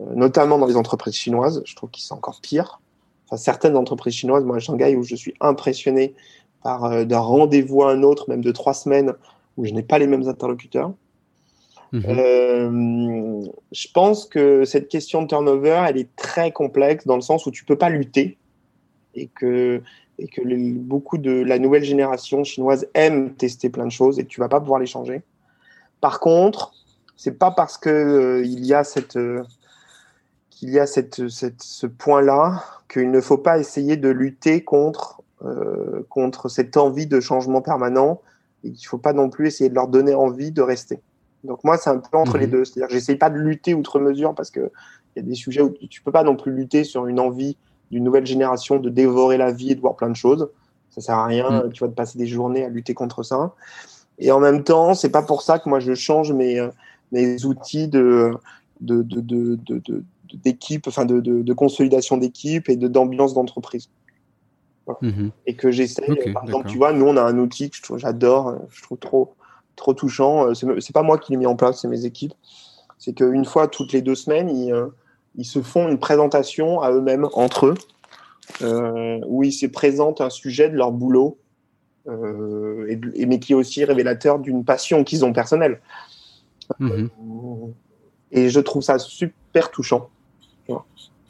euh, 0.00 0.04
notamment 0.16 0.58
dans 0.58 0.66
les 0.66 0.76
entreprises 0.76 1.14
chinoises. 1.14 1.62
Je 1.64 1.76
trouve 1.76 1.90
qu'ils 1.90 2.02
sont 2.02 2.16
encore 2.16 2.40
pires. 2.40 2.80
Enfin, 3.26 3.36
certaines 3.36 3.76
entreprises 3.76 4.14
chinoises, 4.14 4.44
moi 4.44 4.56
à 4.56 4.58
Shanghai, 4.58 4.96
où 4.96 5.04
je 5.04 5.14
suis 5.14 5.34
impressionné 5.40 6.14
par 6.64 6.84
euh, 6.84 7.04
d'un 7.04 7.20
rendez-vous 7.20 7.84
à 7.84 7.92
un 7.92 8.02
autre, 8.02 8.28
même 8.28 8.42
de 8.42 8.50
trois 8.50 8.74
semaines, 8.74 9.12
où 9.56 9.64
je 9.64 9.72
n'ai 9.72 9.84
pas 9.84 9.98
les 9.98 10.08
mêmes 10.08 10.26
interlocuteurs. 10.26 10.92
Mhm. 11.92 12.04
Euh, 12.08 13.42
je 13.70 13.86
pense 13.94 14.26
que 14.26 14.64
cette 14.64 14.88
question 14.88 15.22
de 15.22 15.28
turnover, 15.28 15.84
elle 15.88 15.96
est 15.96 16.16
très 16.16 16.50
complexe 16.50 17.06
dans 17.06 17.14
le 17.14 17.22
sens 17.22 17.46
où 17.46 17.52
tu 17.52 17.64
peux 17.64 17.78
pas 17.78 17.88
lutter 17.88 18.36
et 19.14 19.28
que, 19.28 19.80
et 20.18 20.26
que 20.26 20.42
beaucoup 20.80 21.18
de 21.18 21.30
la 21.30 21.60
nouvelle 21.60 21.84
génération 21.84 22.42
chinoise 22.42 22.88
aime 22.94 23.34
tester 23.34 23.70
plein 23.70 23.86
de 23.86 23.92
choses 23.92 24.18
et 24.18 24.24
tu 24.24 24.40
vas 24.40 24.48
pas 24.48 24.58
pouvoir 24.58 24.80
les 24.80 24.86
changer. 24.86 25.22
Par 26.00 26.18
contre, 26.18 26.72
c'est 27.16 27.38
pas 27.38 27.50
parce 27.50 27.78
que 27.78 28.42
il 28.44 28.64
y 28.64 28.74
a 28.74 28.84
cette 28.84 29.18
qu'il 30.54 30.70
y 30.70 30.78
a 30.78 30.86
cette, 30.86 31.28
cette, 31.28 31.62
ce 31.62 31.86
point-là, 31.86 32.64
qu'il 32.88 33.10
ne 33.10 33.20
faut 33.20 33.38
pas 33.38 33.58
essayer 33.58 33.96
de 33.96 34.08
lutter 34.08 34.62
contre, 34.62 35.20
euh, 35.44 36.06
contre 36.08 36.48
cette 36.48 36.76
envie 36.76 37.06
de 37.06 37.20
changement 37.20 37.60
permanent 37.60 38.20
et 38.62 38.70
qu'il 38.70 38.86
ne 38.86 38.88
faut 38.88 38.98
pas 38.98 39.12
non 39.12 39.28
plus 39.28 39.48
essayer 39.48 39.68
de 39.68 39.74
leur 39.74 39.88
donner 39.88 40.14
envie 40.14 40.52
de 40.52 40.62
rester. 40.62 41.00
Donc 41.42 41.64
moi, 41.64 41.76
c'est 41.76 41.90
un 41.90 41.98
peu 41.98 42.16
entre 42.16 42.38
les 42.38 42.46
mhm. 42.46 42.52
deux. 42.52 42.64
C'est-à-dire 42.64 42.86
que 42.86 42.94
j'essaye 42.94 43.16
pas 43.16 43.30
de 43.30 43.36
lutter 43.36 43.74
outre 43.74 43.98
mesure 43.98 44.34
parce 44.34 44.50
qu'il 44.50 44.70
y 45.16 45.18
a 45.18 45.22
des 45.22 45.34
sujets 45.34 45.60
où 45.60 45.70
tu 45.90 46.02
peux 46.02 46.12
pas 46.12 46.22
non 46.22 46.36
plus 46.36 46.52
lutter 46.52 46.84
sur 46.84 47.06
une 47.06 47.20
envie 47.20 47.56
d'une 47.90 48.04
nouvelle 48.04 48.24
génération 48.24 48.78
de 48.78 48.88
dévorer 48.88 49.36
la 49.36 49.52
vie 49.52 49.72
et 49.72 49.74
de 49.74 49.80
voir 49.80 49.96
plein 49.96 50.08
de 50.08 50.16
choses. 50.16 50.48
Ça 50.90 51.00
sert 51.00 51.18
à 51.18 51.26
rien, 51.26 51.50
mhm. 51.50 51.72
tu 51.72 51.82
vas 51.82 51.88
te 51.88 51.94
passer 51.94 52.16
des 52.16 52.28
journées 52.28 52.64
à 52.64 52.68
lutter 52.68 52.94
contre 52.94 53.24
ça. 53.24 53.54
Et 54.18 54.30
en 54.30 54.38
même 54.38 54.62
temps, 54.62 54.94
c'est 54.94 55.10
pas 55.10 55.22
pour 55.22 55.42
ça 55.42 55.58
que 55.58 55.68
moi 55.68 55.80
je 55.80 55.94
change 55.94 56.32
mes, 56.32 56.64
mes 57.14 57.44
outils 57.46 57.88
de, 57.88 58.32
de, 58.80 59.02
de, 59.02 59.20
de, 59.20 60.04
d'équipe, 60.34 60.86
enfin 60.88 61.04
de, 61.04 61.20
de, 61.20 61.52
consolidation 61.52 62.16
d'équipe 62.16 62.68
et 62.68 62.76
d'ambiance 62.76 63.34
d'entreprise. 63.34 63.88
Mhm. 65.00 65.30
Et 65.46 65.54
que 65.54 65.70
j'essaie, 65.70 66.06
par 66.32 66.44
exemple, 66.44 66.68
tu 66.68 66.76
vois, 66.76 66.92
nous 66.92 67.06
on 67.06 67.16
a 67.16 67.22
un 67.22 67.38
outil 67.38 67.70
que 67.70 67.96
j'adore, 67.96 68.56
je 68.68 68.82
trouve 68.82 68.98
trop, 68.98 69.34
trop 69.76 69.94
touchant. 69.94 70.48
Euh, 70.48 70.54
c'est 70.54 70.92
pas 70.92 71.02
moi 71.02 71.18
qui 71.18 71.32
l'ai 71.32 71.38
mis 71.38 71.46
en 71.46 71.56
place, 71.56 71.80
c'est 71.80 71.88
mes 71.88 72.04
équipes. 72.04 72.34
C'est 72.98 73.14
qu'une 73.14 73.44
fois 73.44 73.68
toutes 73.68 73.92
les 73.92 74.02
deux 74.02 74.14
semaines, 74.14 74.48
ils, 74.48 74.72
euh, 74.72 74.88
ils, 75.36 75.44
se 75.44 75.62
font 75.62 75.88
une 75.88 75.98
présentation 75.98 76.80
à 76.80 76.90
eux-mêmes, 76.92 77.28
entre 77.32 77.66
eux, 77.66 77.74
euh, 78.62 79.20
où 79.26 79.42
ils 79.42 79.52
se 79.52 79.66
présentent 79.66 80.20
un 80.20 80.30
sujet 80.30 80.68
de 80.68 80.76
leur 80.76 80.92
boulot, 80.92 81.38
et, 82.06 83.24
mais 83.24 83.38
qui 83.38 83.52
est 83.52 83.54
aussi 83.54 83.82
révélateur 83.82 84.38
d'une 84.38 84.62
passion 84.62 85.04
qu'ils 85.04 85.24
ont 85.24 85.32
personnelle. 85.32 85.80
Mhm. 86.78 87.08
et 88.32 88.48
je 88.48 88.60
trouve 88.60 88.82
ça 88.82 88.98
super 88.98 89.70
touchant. 89.70 90.08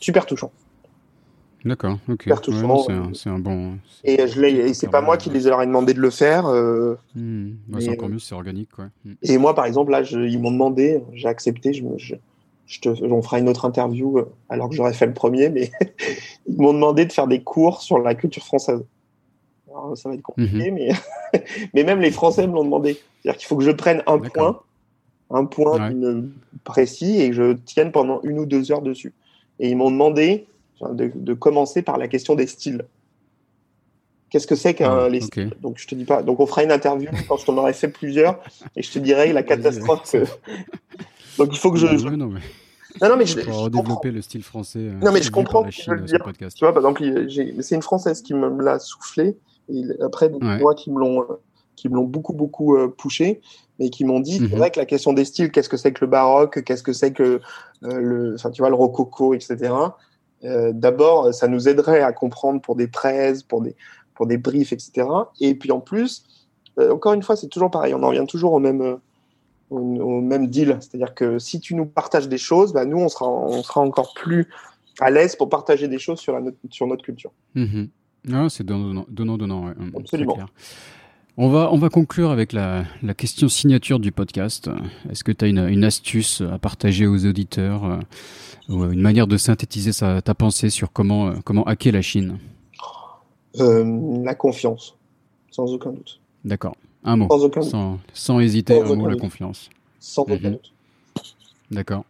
Super 0.00 0.26
touchant. 0.26 0.52
D'accord, 1.64 1.98
ok. 2.10 2.22
Super 2.22 2.40
touchant. 2.42 2.84
c'est 3.14 3.30
un, 3.30 3.38
bon. 3.38 3.78
Et 4.04 4.28
je 4.28 4.42
et 4.42 4.74
c'est 4.74 4.88
pas 4.88 5.00
moi 5.00 5.16
qui 5.16 5.30
les 5.30 5.46
aurais 5.46 5.66
demandé 5.66 5.94
de 5.94 6.00
le 6.00 6.10
faire. 6.10 6.46
Euh, 6.46 6.96
hmm. 7.14 7.52
bah, 7.68 7.78
c'est 7.80 7.88
encore 7.88 8.10
mieux, 8.10 8.18
c'est 8.18 8.34
organique, 8.34 8.70
quoi. 8.70 8.86
Hmm. 9.04 9.14
Et 9.22 9.38
moi, 9.38 9.54
par 9.54 9.64
exemple, 9.64 9.90
là, 9.90 10.02
ils 10.02 10.38
m'ont 10.38 10.50
demandé, 10.50 11.02
j'ai 11.14 11.26
accepté, 11.26 11.72
je, 11.72 11.82
je, 12.66 12.80
te, 12.80 12.88
on 12.88 13.22
fera 13.22 13.38
une 13.38 13.48
autre 13.48 13.64
interview 13.64 14.18
euh, 14.18 14.30
alors 14.50 14.68
que 14.68 14.74
j'aurais 14.74 14.92
fait 14.92 15.06
le 15.06 15.14
premier, 15.14 15.48
mais 15.48 15.70
ils 16.46 16.60
m'ont 16.60 16.74
demandé 16.74 17.06
de 17.06 17.12
faire 17.12 17.26
des 17.26 17.42
cours 17.42 17.80
sur 17.80 17.98
la 17.98 18.14
culture 18.14 18.44
française. 18.44 18.84
ça 19.94 20.08
va 20.10 20.14
être 20.14 20.22
compliqué, 20.22 20.70
mhm. 20.70 20.74
mais, 20.74 20.90
mais 21.74 21.84
même 21.84 22.00
les 22.00 22.10
Français 22.10 22.46
me 22.46 22.52
l'ont 22.52 22.64
demandé. 22.64 22.98
C'est-à-dire 23.22 23.38
qu'il 23.38 23.48
faut 23.48 23.56
que 23.56 23.64
je 23.64 23.70
prenne 23.70 24.02
un 24.06 24.18
point, 24.18 24.60
un 25.30 25.44
point 25.44 25.92
précis 26.64 27.20
et 27.20 27.30
que 27.30 27.34
je 27.34 27.52
tienne 27.52 27.92
pendant 27.92 28.20
une 28.22 28.38
ou 28.38 28.46
deux 28.46 28.70
heures 28.72 28.82
dessus. 28.82 29.12
Et 29.58 29.70
ils 29.70 29.76
m'ont 29.76 29.90
demandé 29.90 30.46
de, 30.82 31.34
commencer 31.34 31.82
par 31.82 31.98
la 31.98 32.08
question 32.08 32.34
des 32.34 32.46
styles. 32.46 32.84
Qu'est-ce 34.30 34.46
que 34.46 34.56
c'est 34.56 34.74
qu'un 34.74 35.08
ah, 35.12 35.20
styles? 35.20 35.54
Donc 35.60 35.78
je 35.78 35.86
te 35.86 35.94
dis 35.94 36.04
pas. 36.04 36.22
Donc 36.22 36.40
on 36.40 36.46
fera 36.46 36.64
une 36.64 36.72
interview 36.72 37.08
quand 37.28 37.36
je 37.36 37.46
t'en 37.46 37.56
aurai 37.56 37.72
fait 37.72 37.88
plusieurs 37.88 38.42
et 38.74 38.82
je 38.82 38.90
te 38.90 38.98
dirai 38.98 39.32
la 39.32 39.42
catastrophe. 39.42 40.14
Donc 41.38 41.48
il 41.52 41.58
faut 41.58 41.72
que 41.72 41.78
je. 41.78 41.86
Non, 41.86 42.16
non, 42.16 42.26
mais... 42.28 42.40
Non, 43.02 43.08
non, 43.08 43.16
mais 43.16 43.26
je, 43.26 43.40
pour 43.40 43.62
redévelopper 43.62 44.12
le 44.12 44.22
style 44.22 44.44
français. 44.44 44.78
Euh, 44.78 44.92
non, 45.02 45.10
mais 45.10 45.20
je 45.20 45.30
comprends. 45.32 45.64
tu 45.64 45.84
vois, 46.60 46.72
par 46.72 46.76
exemple, 46.76 47.26
c'est 47.60 47.74
une 47.74 47.82
française 47.82 48.22
qui 48.22 48.34
me 48.34 48.62
l'a 48.62 48.78
soufflé. 48.78 49.36
Et 49.68 49.82
après, 50.00 50.28
moi 50.30 50.74
qui 50.74 50.92
me 50.92 51.00
l'ont, 51.00 51.26
qui 51.76 51.88
me 51.88 51.94
l'ont 51.94 52.04
beaucoup, 52.04 52.32
beaucoup 52.32 52.76
euh, 52.76 52.88
poussé 52.88 53.40
mais 53.78 53.90
qui 53.90 54.04
m'ont 54.04 54.20
dit, 54.20 54.38
c'est 54.38 54.42
mhm. 54.42 54.58
vrai 54.58 54.70
que 54.70 54.78
la 54.78 54.86
question 54.86 55.12
des 55.12 55.24
styles, 55.24 55.50
qu'est-ce 55.50 55.68
que 55.68 55.76
c'est 55.76 55.92
que 55.92 56.04
le 56.04 56.10
baroque, 56.10 56.62
qu'est-ce 56.64 56.82
que 56.82 56.92
c'est 56.92 57.12
que 57.12 57.40
euh, 57.84 58.00
le, 58.00 58.34
enfin, 58.34 58.50
tu 58.50 58.62
vois, 58.62 58.68
le 58.68 58.76
rococo, 58.76 59.34
etc. 59.34 59.74
Euh, 60.44 60.72
D'abord, 60.72 61.34
ça 61.34 61.48
nous 61.48 61.68
aiderait 61.68 62.02
à 62.02 62.12
comprendre 62.12 62.60
pour 62.60 62.76
des 62.76 62.86
prêts, 62.86 63.34
pour 63.48 63.62
des, 63.62 63.74
pour 64.14 64.26
des 64.26 64.38
briefs, 64.38 64.72
etc. 64.72 65.08
Et 65.40 65.54
puis 65.54 65.72
en 65.72 65.80
plus, 65.80 66.24
euh, 66.78 66.92
encore 66.92 67.14
une 67.14 67.22
fois, 67.22 67.36
c'est 67.36 67.48
toujours 67.48 67.70
pareil, 67.70 67.94
on 67.94 68.02
en 68.02 68.08
revient 68.08 68.26
toujours 68.28 68.52
au 68.52 68.60
même, 68.60 68.98
au, 69.70 70.20
même 70.20 70.46
deal. 70.46 70.78
C'est-à-dire 70.80 71.14
que 71.14 71.38
si 71.38 71.58
tu 71.58 71.74
nous 71.74 71.86
partages 71.86 72.28
des 72.28 72.38
choses, 72.38 72.72
bah, 72.72 72.84
nous, 72.84 72.98
on 72.98 73.08
sera, 73.08 73.28
on 73.28 73.62
sera 73.62 73.80
encore 73.80 74.14
plus 74.14 74.48
à 75.00 75.10
l'aise 75.10 75.34
pour 75.34 75.48
partager 75.48 75.88
des 75.88 75.98
choses 75.98 76.20
sur, 76.20 76.38
la, 76.38 76.50
sur 76.70 76.86
notre 76.86 77.02
culture. 77.02 77.32
Ah, 78.32 78.46
c'est 78.48 78.64
donnant-donnant. 78.64 79.66
Ouais. 79.66 79.74
Absolument. 79.98 80.38
On 81.36 81.48
va, 81.48 81.72
on 81.72 81.78
va 81.78 81.88
conclure 81.88 82.30
avec 82.30 82.52
la, 82.52 82.84
la 83.02 83.12
question 83.12 83.48
signature 83.48 83.98
du 83.98 84.12
podcast. 84.12 84.70
Est-ce 85.10 85.24
que 85.24 85.32
tu 85.32 85.44
as 85.44 85.48
une, 85.48 85.66
une, 85.68 85.82
astuce 85.82 86.40
à 86.40 86.58
partager 86.58 87.08
aux 87.08 87.26
auditeurs 87.26 87.84
euh, 87.84 87.98
ou 88.68 88.84
une 88.84 89.00
manière 89.00 89.26
de 89.26 89.36
synthétiser 89.36 89.90
sa, 89.90 90.22
ta 90.22 90.34
pensée 90.34 90.70
sur 90.70 90.92
comment, 90.92 91.28
euh, 91.28 91.34
comment 91.44 91.64
hacker 91.64 91.92
la 91.92 92.02
Chine? 92.02 92.38
Euh, 93.58 94.22
La 94.22 94.36
confiance, 94.36 94.96
sans 95.50 95.72
aucun 95.72 95.90
doute. 95.90 96.20
D'accord. 96.44 96.76
Un 97.02 97.16
mot. 97.16 97.26
Sans, 97.28 97.44
aucun 97.44 97.62
sans, 97.62 97.98
sans 98.12 98.38
hésiter, 98.38 98.80
un 98.80 98.94
mot, 98.94 99.08
la 99.08 99.16
confiance. 99.16 99.70
Sans 99.98 100.22
aucun 100.22 100.36
mhm. 100.36 100.52
doute. 100.52 100.72
D'accord. 101.72 102.04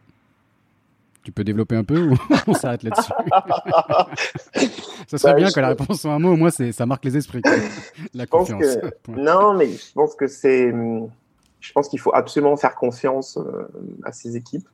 Tu 1.25 1.31
peux 1.31 1.43
développer 1.43 1.75
un 1.75 1.83
peu 1.83 1.99
ou 1.99 2.15
on 2.47 2.53
s'arrête 2.53 2.83
là-dessus? 2.83 3.11
Ça 5.07 5.17
serait 5.17 5.33
bah, 5.33 5.39
bien 5.39 5.49
que 5.49 5.59
la 5.59 5.69
réponse 5.69 6.01
soit 6.01 6.13
un 6.13 6.19
mot, 6.19 6.33
au 6.33 6.35
moins 6.35 6.51
ça 6.51 6.85
marque 6.85 7.03
les 7.03 7.17
esprits. 7.17 7.41
La 8.13 8.27
confiance. 8.27 8.77
non, 9.07 9.55
mais 9.55 9.69
je 9.69 9.91
pense 9.93 10.13
que 10.13 10.27
c'est. 10.27 10.71
Je 10.71 11.71
pense 11.73 11.89
qu'il 11.89 11.99
faut 11.99 12.13
absolument 12.13 12.55
faire 12.57 12.75
confiance 12.75 13.37
euh, 13.37 13.67
à 14.03 14.11
ses 14.11 14.37
équipes. 14.37 14.67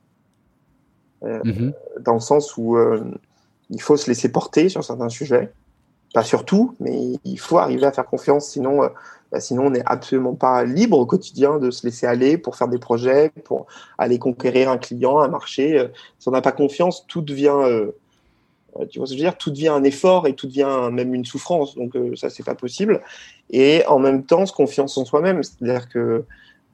Euh, 1.22 1.40
mhm. 1.42 1.72
Dans 2.00 2.14
le 2.14 2.20
sens 2.20 2.54
où 2.58 2.76
euh, 2.76 3.02
il 3.70 3.80
faut 3.80 3.96
se 3.96 4.08
laisser 4.08 4.30
porter 4.30 4.68
sur 4.68 4.84
certains 4.84 5.08
sujets. 5.08 5.50
Pas 6.14 6.22
sur 6.22 6.44
tout, 6.44 6.74
mais 6.78 7.14
il 7.24 7.38
faut 7.38 7.58
arriver 7.58 7.86
à 7.86 7.92
faire 7.92 8.06
confiance, 8.06 8.46
sinon 8.48 8.82
bah, 9.32 9.40
sinon, 9.40 9.66
on 9.66 9.70
n'est 9.70 9.82
absolument 9.86 10.34
pas 10.34 10.62
libre 10.62 10.98
au 10.98 11.06
quotidien 11.06 11.58
de 11.58 11.70
se 11.70 11.86
laisser 11.86 12.06
aller 12.06 12.36
pour 12.36 12.54
faire 12.54 12.68
des 12.68 12.78
projets, 12.78 13.30
pour 13.44 13.66
aller 13.96 14.18
conquérir 14.18 14.70
un 14.70 14.76
client, 14.76 15.20
un 15.20 15.28
marché. 15.28 15.78
Euh, 15.78 15.88
si 16.18 16.28
on 16.28 16.32
n'a 16.32 16.42
pas 16.42 16.52
confiance, 16.52 17.06
tout 17.06 17.22
devient, 17.22 17.56
euh, 17.62 17.92
euh, 18.78 18.84
tu 18.90 18.98
vois 18.98 19.06
ce 19.06 19.12
que 19.12 19.18
je 19.18 19.22
veux 19.22 19.30
dire, 19.30 19.38
tout 19.38 19.50
devient 19.50 19.68
un 19.68 19.84
effort 19.84 20.26
et 20.26 20.34
tout 20.34 20.46
devient 20.46 20.90
même 20.92 21.14
une 21.14 21.24
souffrance. 21.24 21.74
Donc 21.76 21.96
ça, 22.14 22.28
c'est 22.28 22.42
pas 22.44 22.54
possible. 22.54 23.00
Et 23.48 23.84
en 23.86 23.98
même 23.98 24.22
temps, 24.22 24.44
se 24.44 24.52
confiance 24.52 24.98
en 24.98 25.06
soi-même, 25.06 25.42
c'est-à-dire 25.42 25.88
que 25.88 26.24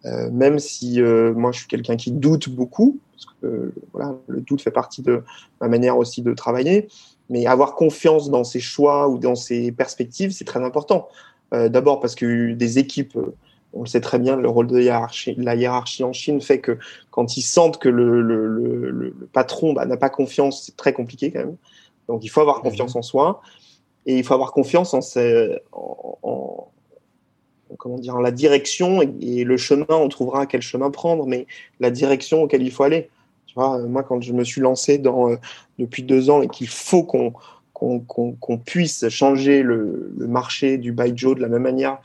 même 0.05 0.59
si 0.59 1.01
moi 1.03 1.51
je 1.53 1.59
suis 1.59 1.69
quelqu'un 1.69 1.97
qui 1.97 2.13
doute 2.13 2.49
beaucoup, 2.49 2.99
parce 3.13 3.27
que 3.43 3.73
voilà, 3.93 4.15
le 4.29 4.41
doute 4.41 4.63
fait 4.63 4.71
partie 4.71 5.03
de 5.03 5.23
ma 5.61 5.69
manière 5.69 5.99
aussi 5.99 6.23
de 6.23 6.33
travailler, 6.35 6.89
mais 7.31 7.47
avoir 7.47 7.75
confiance 7.75 8.31
dans 8.31 8.45
ses 8.45 8.61
choix 8.61 9.09
ou 9.09 9.19
dans 9.19 9.35
ses 9.35 9.73
perspectives, 9.73 10.31
c'est 10.31 10.45
très 10.45 10.63
important. 10.63 11.09
Euh, 11.55 11.69
d'abord 11.69 12.01
parce 12.01 12.15
que 12.15 12.53
des 12.53 12.79
équipes, 12.79 13.17
euh, 13.17 13.35
on 13.73 13.83
le 13.83 13.87
sait 13.87 14.01
très 14.01 14.19
bien, 14.19 14.37
le 14.37 14.49
rôle 14.49 14.67
de 14.67 14.81
hiérarchie, 14.81 15.35
la 15.37 15.55
hiérarchie 15.55 16.05
en 16.05 16.13
Chine 16.13 16.41
fait 16.41 16.61
que 16.61 16.79
quand 17.11 17.37
ils 17.37 17.43
sentent 17.43 17.79
que 17.79 17.89
le, 17.89 18.23
le, 18.23 18.47
le, 18.47 18.91
le 18.91 19.29
patron 19.33 19.73
bah, 19.73 19.87
n'a 19.87 19.97
pas 19.97 20.11
confiance, 20.11 20.65
c'est 20.65 20.77
très 20.77 20.93
compliqué 20.93 21.31
quand 21.31 21.41
même. 21.41 21.57
Donc 22.09 22.25
il 22.25 22.29
faut 22.29 22.41
avoir 22.41 22.61
confiance 22.61 22.95
mhm. 22.95 22.99
en 22.99 23.03
soi 23.03 23.43
et 24.07 24.17
il 24.19 24.25
faut 24.25 24.35
avoir 24.35 24.53
confiance 24.53 24.95
en, 24.95 25.03
ses, 25.03 25.59
en, 25.73 26.19
en 26.23 26.69
comment 27.77 27.99
dire, 27.99 28.17
en 28.17 28.21
la 28.21 28.31
direction 28.31 29.03
et, 29.03 29.45
le 29.45 29.57
chemin, 29.57 29.87
on 29.91 30.09
trouvera 30.09 30.47
quel 30.47 30.63
chemin 30.63 30.91
prendre, 30.91 31.27
mais 31.27 31.47
la 31.81 31.91
direction 31.91 32.43
auquel 32.43 32.63
il 32.63 32.71
faut 32.71 32.85
aller. 32.85 33.11
Vois, 33.59 33.79
moi, 33.79 34.05
quand 34.05 34.21
je 34.21 34.33
me 34.33 34.45
suis 34.45 34.61
lancé 34.61 34.99
dans, 34.99 35.33
euh, 35.33 35.37
depuis 35.81 36.05
deux 36.05 36.31
ans 36.31 36.43
et 36.43 36.49
qu'il 36.49 36.69
faut 36.69 37.03
qu'on 37.03 37.33
qu'on 37.75 38.59
puisse 38.59 39.09
changer 39.09 39.63
le, 39.63 40.13
marché 40.17 40.79
du 40.79 40.93
Baijiu 40.93 41.35
de 41.35 41.41
la 41.41 41.49
même 41.49 41.63
manière 41.63 41.99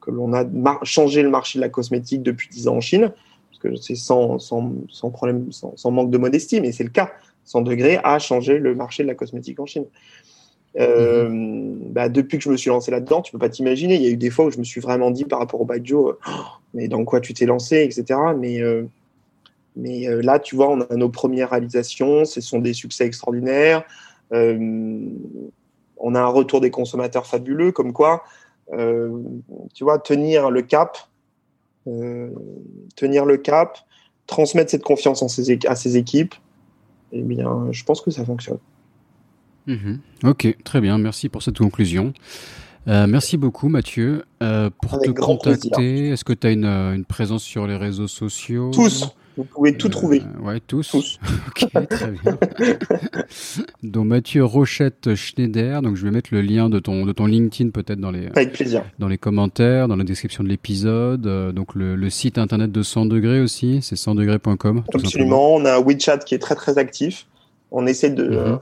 que 0.00 0.10
l'on 0.10 0.32
a 0.34 0.44
changé 0.82 1.22
le 1.22 1.30
marché 1.30 1.58
de 1.58 1.62
la 1.62 1.68
cosmétique 1.70 2.22
depuis 2.22 2.48
10 2.48 2.68
ans 2.68 2.76
en 2.76 2.80
Chine, 2.80 3.12
parce 3.50 3.58
que 3.60 3.76
c'est 3.76 3.94
sans, 3.94 4.38
sans, 4.38 4.72
sans, 4.90 5.10
problème, 5.10 5.50
sans, 5.52 5.74
sans, 5.76 5.90
manque 5.90 6.10
de 6.10 6.18
modestie, 6.18 6.60
mais 6.60 6.72
c'est 6.72 6.84
le 6.84 6.90
cas. 6.90 7.12
100 7.44 7.62
degrés 7.62 7.98
a 8.04 8.18
changé 8.18 8.58
le 8.58 8.74
marché 8.74 9.02
de 9.02 9.08
la 9.08 9.14
cosmétique 9.14 9.58
en 9.60 9.66
Chine. 9.66 9.86
Euh, 10.78 11.28
mhm. 11.28 11.92
bah, 11.92 12.08
depuis 12.08 12.38
que 12.38 12.44
je 12.44 12.50
me 12.50 12.56
suis 12.56 12.68
lancé 12.68 12.90
là-dedans, 12.90 13.22
tu 13.22 13.32
peux 13.32 13.38
pas 13.38 13.48
t'imaginer. 13.48 13.96
Il 13.96 14.02
y 14.02 14.06
a 14.06 14.10
eu 14.10 14.16
des 14.16 14.30
fois 14.30 14.46
où 14.46 14.50
je 14.50 14.58
me 14.58 14.64
suis 14.64 14.80
vraiment 14.80 15.10
dit 15.10 15.24
par 15.24 15.38
rapport 15.38 15.60
au 15.60 15.64
Baijiu, 15.64 15.96
oh, 15.96 16.16
mais 16.74 16.88
dans 16.88 17.04
quoi 17.04 17.20
tu 17.20 17.32
t'es 17.34 17.46
lancé, 17.46 17.82
etc. 17.82 18.20
Mais, 18.38 18.60
euh, 18.60 18.84
mais 19.78 20.08
euh, 20.08 20.20
là, 20.20 20.38
tu 20.38 20.56
vois, 20.56 20.68
on 20.68 20.80
a 20.80 20.94
nos 20.96 21.08
premières 21.08 21.50
réalisations. 21.50 22.24
Ce 22.24 22.40
sont 22.40 22.58
des 22.58 22.74
succès 22.74 23.06
extraordinaires. 23.06 23.84
on 24.30 26.14
a 26.14 26.20
un 26.20 26.26
retour 26.26 26.60
des 26.60 26.70
consommateurs 26.70 27.26
fabuleux, 27.26 27.72
comme 27.72 27.92
quoi, 27.92 28.24
tu 28.70 29.84
vois, 29.84 29.98
tenir 29.98 30.50
le 30.50 30.62
cap, 30.62 30.98
tenir 32.96 33.24
le 33.24 33.36
cap, 33.38 33.78
transmettre 34.26 34.70
cette 34.70 34.82
confiance 34.82 35.22
en 35.22 35.28
ses, 35.28 35.58
à 35.66 35.74
ses 35.74 35.96
équipes, 35.96 36.34
eh 37.12 37.22
bien, 37.22 37.68
je 37.72 37.82
pense 37.84 38.00
que 38.00 38.10
ça 38.10 38.24
fonctionne. 38.24 38.58
Mhm. 39.66 40.00
Ok, 40.24 40.56
très 40.64 40.80
bien. 40.80 40.98
Merci 40.98 41.28
pour 41.28 41.42
cette 41.42 41.58
conclusion. 41.58 42.12
Euh, 42.88 43.06
merci 43.06 43.36
beaucoup 43.36 43.68
Mathieu. 43.68 44.24
Euh, 44.42 44.70
pour 44.82 44.98
te 44.98 45.10
contacter, 45.10 46.08
est-ce 46.08 46.24
que 46.24 46.32
tu 46.32 46.46
as 46.46 46.50
une, 46.50 46.64
une, 46.64 47.04
présence 47.04 47.42
sur 47.42 47.66
les 47.66 47.76
réseaux 47.76 48.08
sociaux? 48.08 48.70
Tous. 48.72 49.14
Vous 49.38 49.44
pouvez 49.44 49.76
tout 49.76 49.88
trouver. 49.88 50.20
Euh, 50.20 50.44
ouais, 50.44 50.58
tous. 50.58 50.90
Tous. 50.90 51.20
ok, 51.48 51.88
très 51.88 52.10
bien. 52.10 52.38
donc 53.84 54.06
Mathieu 54.06 54.44
Rochette 54.44 55.14
Schneider. 55.14 55.80
Donc 55.80 55.94
je 55.94 56.04
vais 56.04 56.10
mettre 56.10 56.30
le 56.32 56.40
lien 56.40 56.68
de 56.68 56.80
ton 56.80 57.06
de 57.06 57.12
ton 57.12 57.26
LinkedIn 57.26 57.70
peut-être 57.70 58.00
dans 58.00 58.10
les 58.10 58.26
Avec 58.34 58.52
plaisir. 58.52 58.82
dans 58.98 59.06
les 59.06 59.16
commentaires, 59.16 59.86
dans 59.86 59.94
la 59.94 60.02
description 60.02 60.42
de 60.42 60.48
l'épisode. 60.48 61.22
donc 61.54 61.76
le, 61.76 61.94
le, 61.94 62.10
site 62.10 62.36
internet 62.36 62.72
de 62.72 62.82
100 62.82 63.06
degrés 63.06 63.40
aussi, 63.40 63.78
c'est 63.80 63.94
100 63.94 64.16
degrés.com. 64.16 64.82
Absolument. 64.92 65.54
On 65.54 65.64
a 65.64 65.76
un 65.76 65.80
WeChat 65.80 66.18
qui 66.18 66.34
est 66.34 66.40
très 66.40 66.56
très 66.56 66.76
actif. 66.76 67.26
On 67.70 67.86
essaie 67.86 68.10
de 68.10 68.28
mhm. 68.28 68.58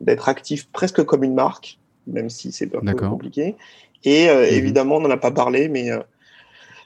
d'être 0.00 0.28
actif 0.28 0.68
presque 0.72 1.02
comme 1.02 1.24
une 1.24 1.34
marque, 1.34 1.80
même 2.06 2.30
si 2.30 2.52
c'est 2.52 2.72
un 2.76 2.80
peu 2.80 3.08
compliqué. 3.08 3.56
Et 4.04 4.28
euh, 4.28 4.42
mhm. 4.42 4.54
évidemment, 4.54 4.96
on 4.98 5.00
n'en 5.00 5.10
a 5.10 5.16
pas 5.16 5.32
parlé, 5.32 5.68
mais 5.68 5.90
euh, 5.90 5.98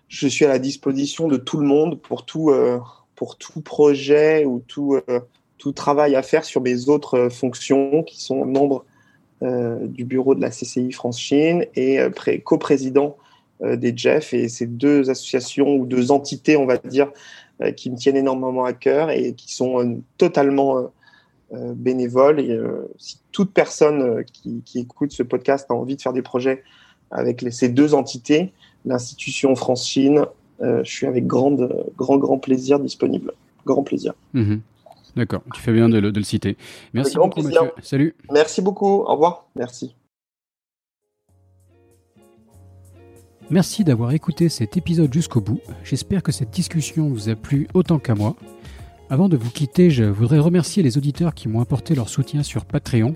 je 0.08 0.26
suis 0.28 0.46
à 0.46 0.48
la 0.48 0.58
disposition 0.58 1.28
de 1.28 1.36
tout 1.36 1.58
le 1.58 1.66
monde 1.66 2.00
pour 2.00 2.24
tout 2.24 2.50
pour 3.18 3.36
tout 3.36 3.60
projet 3.60 4.44
ou 4.44 4.62
tout, 4.68 4.94
euh, 4.94 5.18
tout 5.58 5.72
travail 5.72 6.14
à 6.14 6.22
faire 6.22 6.44
sur 6.44 6.60
mes 6.60 6.88
autres 6.88 7.18
euh, 7.18 7.30
fonctions 7.30 8.04
qui 8.04 8.22
sont 8.22 8.44
membre 8.44 8.84
euh, 9.42 9.88
du 9.88 10.04
bureau 10.04 10.36
de 10.36 10.40
la 10.40 10.50
CCI 10.50 10.92
France-Chine 10.92 11.66
et 11.74 11.98
coprésident 12.44 13.16
des 13.60 13.92
Jeff. 13.96 14.34
Et 14.34 14.48
ces 14.48 14.66
deux 14.66 15.10
associations 15.10 15.74
ou 15.74 15.84
deux 15.84 16.12
entités, 16.12 16.56
on 16.56 16.64
va 16.64 16.76
dire, 16.76 17.10
qui 17.76 17.90
me 17.90 17.96
tiennent 17.96 18.16
énormément 18.16 18.64
à 18.64 18.72
cœur 18.72 19.10
et 19.10 19.32
qui 19.34 19.52
sont 19.52 20.00
totalement 20.16 20.92
bénévoles. 21.52 22.38
Et 22.38 22.56
si 22.98 23.18
toute 23.32 23.52
personne 23.52 24.24
qui, 24.24 24.62
écoute 24.76 25.10
ce 25.10 25.24
podcast 25.24 25.66
a 25.70 25.74
envie 25.74 25.96
de 25.96 26.02
faire 26.02 26.12
des 26.12 26.22
projets 26.22 26.62
avec 27.10 27.44
ces 27.50 27.68
deux 27.68 27.94
entités, 27.94 28.52
l'institution 28.84 29.56
France-Chine, 29.56 30.24
je 30.60 30.90
suis 30.90 31.06
avec 31.06 31.26
grande, 31.26 31.86
grand, 31.96 32.18
grand 32.18 32.38
plaisir 32.38 32.80
disponible. 32.80 33.32
Grand 33.66 33.82
plaisir. 33.82 34.14
Mhm. 34.34 34.60
D'accord, 35.16 35.42
tu 35.52 35.60
fais 35.60 35.72
bien 35.72 35.88
de 35.88 35.98
le, 35.98 36.22
citer. 36.22 36.56
Merci 36.94 37.16
beaucoup, 37.16 37.42
monsieur. 37.42 37.72
Salut. 37.82 38.14
Merci 38.32 38.62
beaucoup. 38.62 39.02
Au 39.02 39.12
revoir. 39.12 39.46
Merci. 39.56 39.94
Merci 43.50 43.82
d'avoir 43.82 44.12
écouté 44.12 44.48
cet 44.48 44.76
épisode 44.76 45.12
jusqu'au 45.12 45.40
bout. 45.40 45.60
J'espère 45.82 46.22
que 46.22 46.32
cette 46.32 46.50
discussion 46.50 47.08
vous 47.08 47.30
a 47.30 47.34
plu 47.34 47.66
autant 47.72 47.98
qu'à 47.98 48.14
moi. 48.14 48.36
Avant 49.10 49.30
de 49.30 49.38
vous 49.38 49.50
quitter, 49.50 49.88
je 49.88 50.04
voudrais 50.04 50.38
remercier 50.38 50.82
les 50.82 50.98
auditeurs 50.98 51.34
qui 51.34 51.48
m'ont 51.48 51.62
apporté 51.62 51.94
leur 51.94 52.10
soutien 52.10 52.42
sur 52.42 52.66
Patreon. 52.66 53.14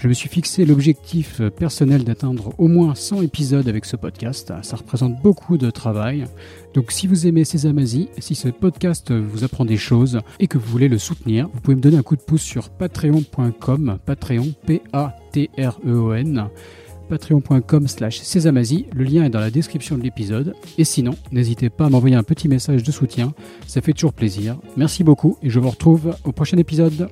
Je 0.00 0.08
me 0.08 0.14
suis 0.14 0.30
fixé 0.30 0.64
l'objectif 0.64 1.42
personnel 1.58 2.04
d'atteindre 2.04 2.54
au 2.56 2.68
moins 2.68 2.94
100 2.94 3.20
épisodes 3.20 3.68
avec 3.68 3.84
ce 3.84 3.96
podcast. 3.96 4.50
Ça 4.62 4.76
représente 4.76 5.20
beaucoup 5.20 5.58
de 5.58 5.70
travail. 5.70 6.24
Donc 6.72 6.90
si 6.90 7.06
vous 7.06 7.26
aimez 7.26 7.44
ces 7.44 7.70
si 8.18 8.34
ce 8.34 8.48
podcast 8.48 9.12
vous 9.12 9.44
apprend 9.44 9.66
des 9.66 9.76
choses 9.76 10.20
et 10.38 10.46
que 10.46 10.56
vous 10.56 10.70
voulez 10.70 10.88
le 10.88 10.96
soutenir, 10.96 11.50
vous 11.52 11.60
pouvez 11.60 11.74
me 11.74 11.82
donner 11.82 11.98
un 11.98 12.02
coup 12.02 12.16
de 12.16 12.22
pouce 12.22 12.40
sur 12.40 12.70
patreon.com, 12.70 13.98
patreon, 14.06 14.54
P-A-T-R-E-O-N 14.64 16.48
patreon.com 17.10 17.88
slash 17.88 18.22
Le 18.36 19.04
lien 19.04 19.24
est 19.24 19.30
dans 19.30 19.40
la 19.40 19.50
description 19.50 19.98
de 19.98 20.02
l'épisode. 20.02 20.54
Et 20.78 20.84
sinon, 20.84 21.16
n'hésitez 21.32 21.68
pas 21.68 21.86
à 21.86 21.90
m'envoyer 21.90 22.14
un 22.14 22.22
petit 22.22 22.48
message 22.48 22.84
de 22.84 22.92
soutien. 22.92 23.34
Ça 23.66 23.80
fait 23.80 23.92
toujours 23.92 24.14
plaisir. 24.14 24.56
Merci 24.76 25.04
beaucoup 25.04 25.36
et 25.42 25.50
je 25.50 25.58
vous 25.58 25.70
retrouve 25.70 26.14
au 26.24 26.32
prochain 26.32 26.56
épisode. 26.56 27.10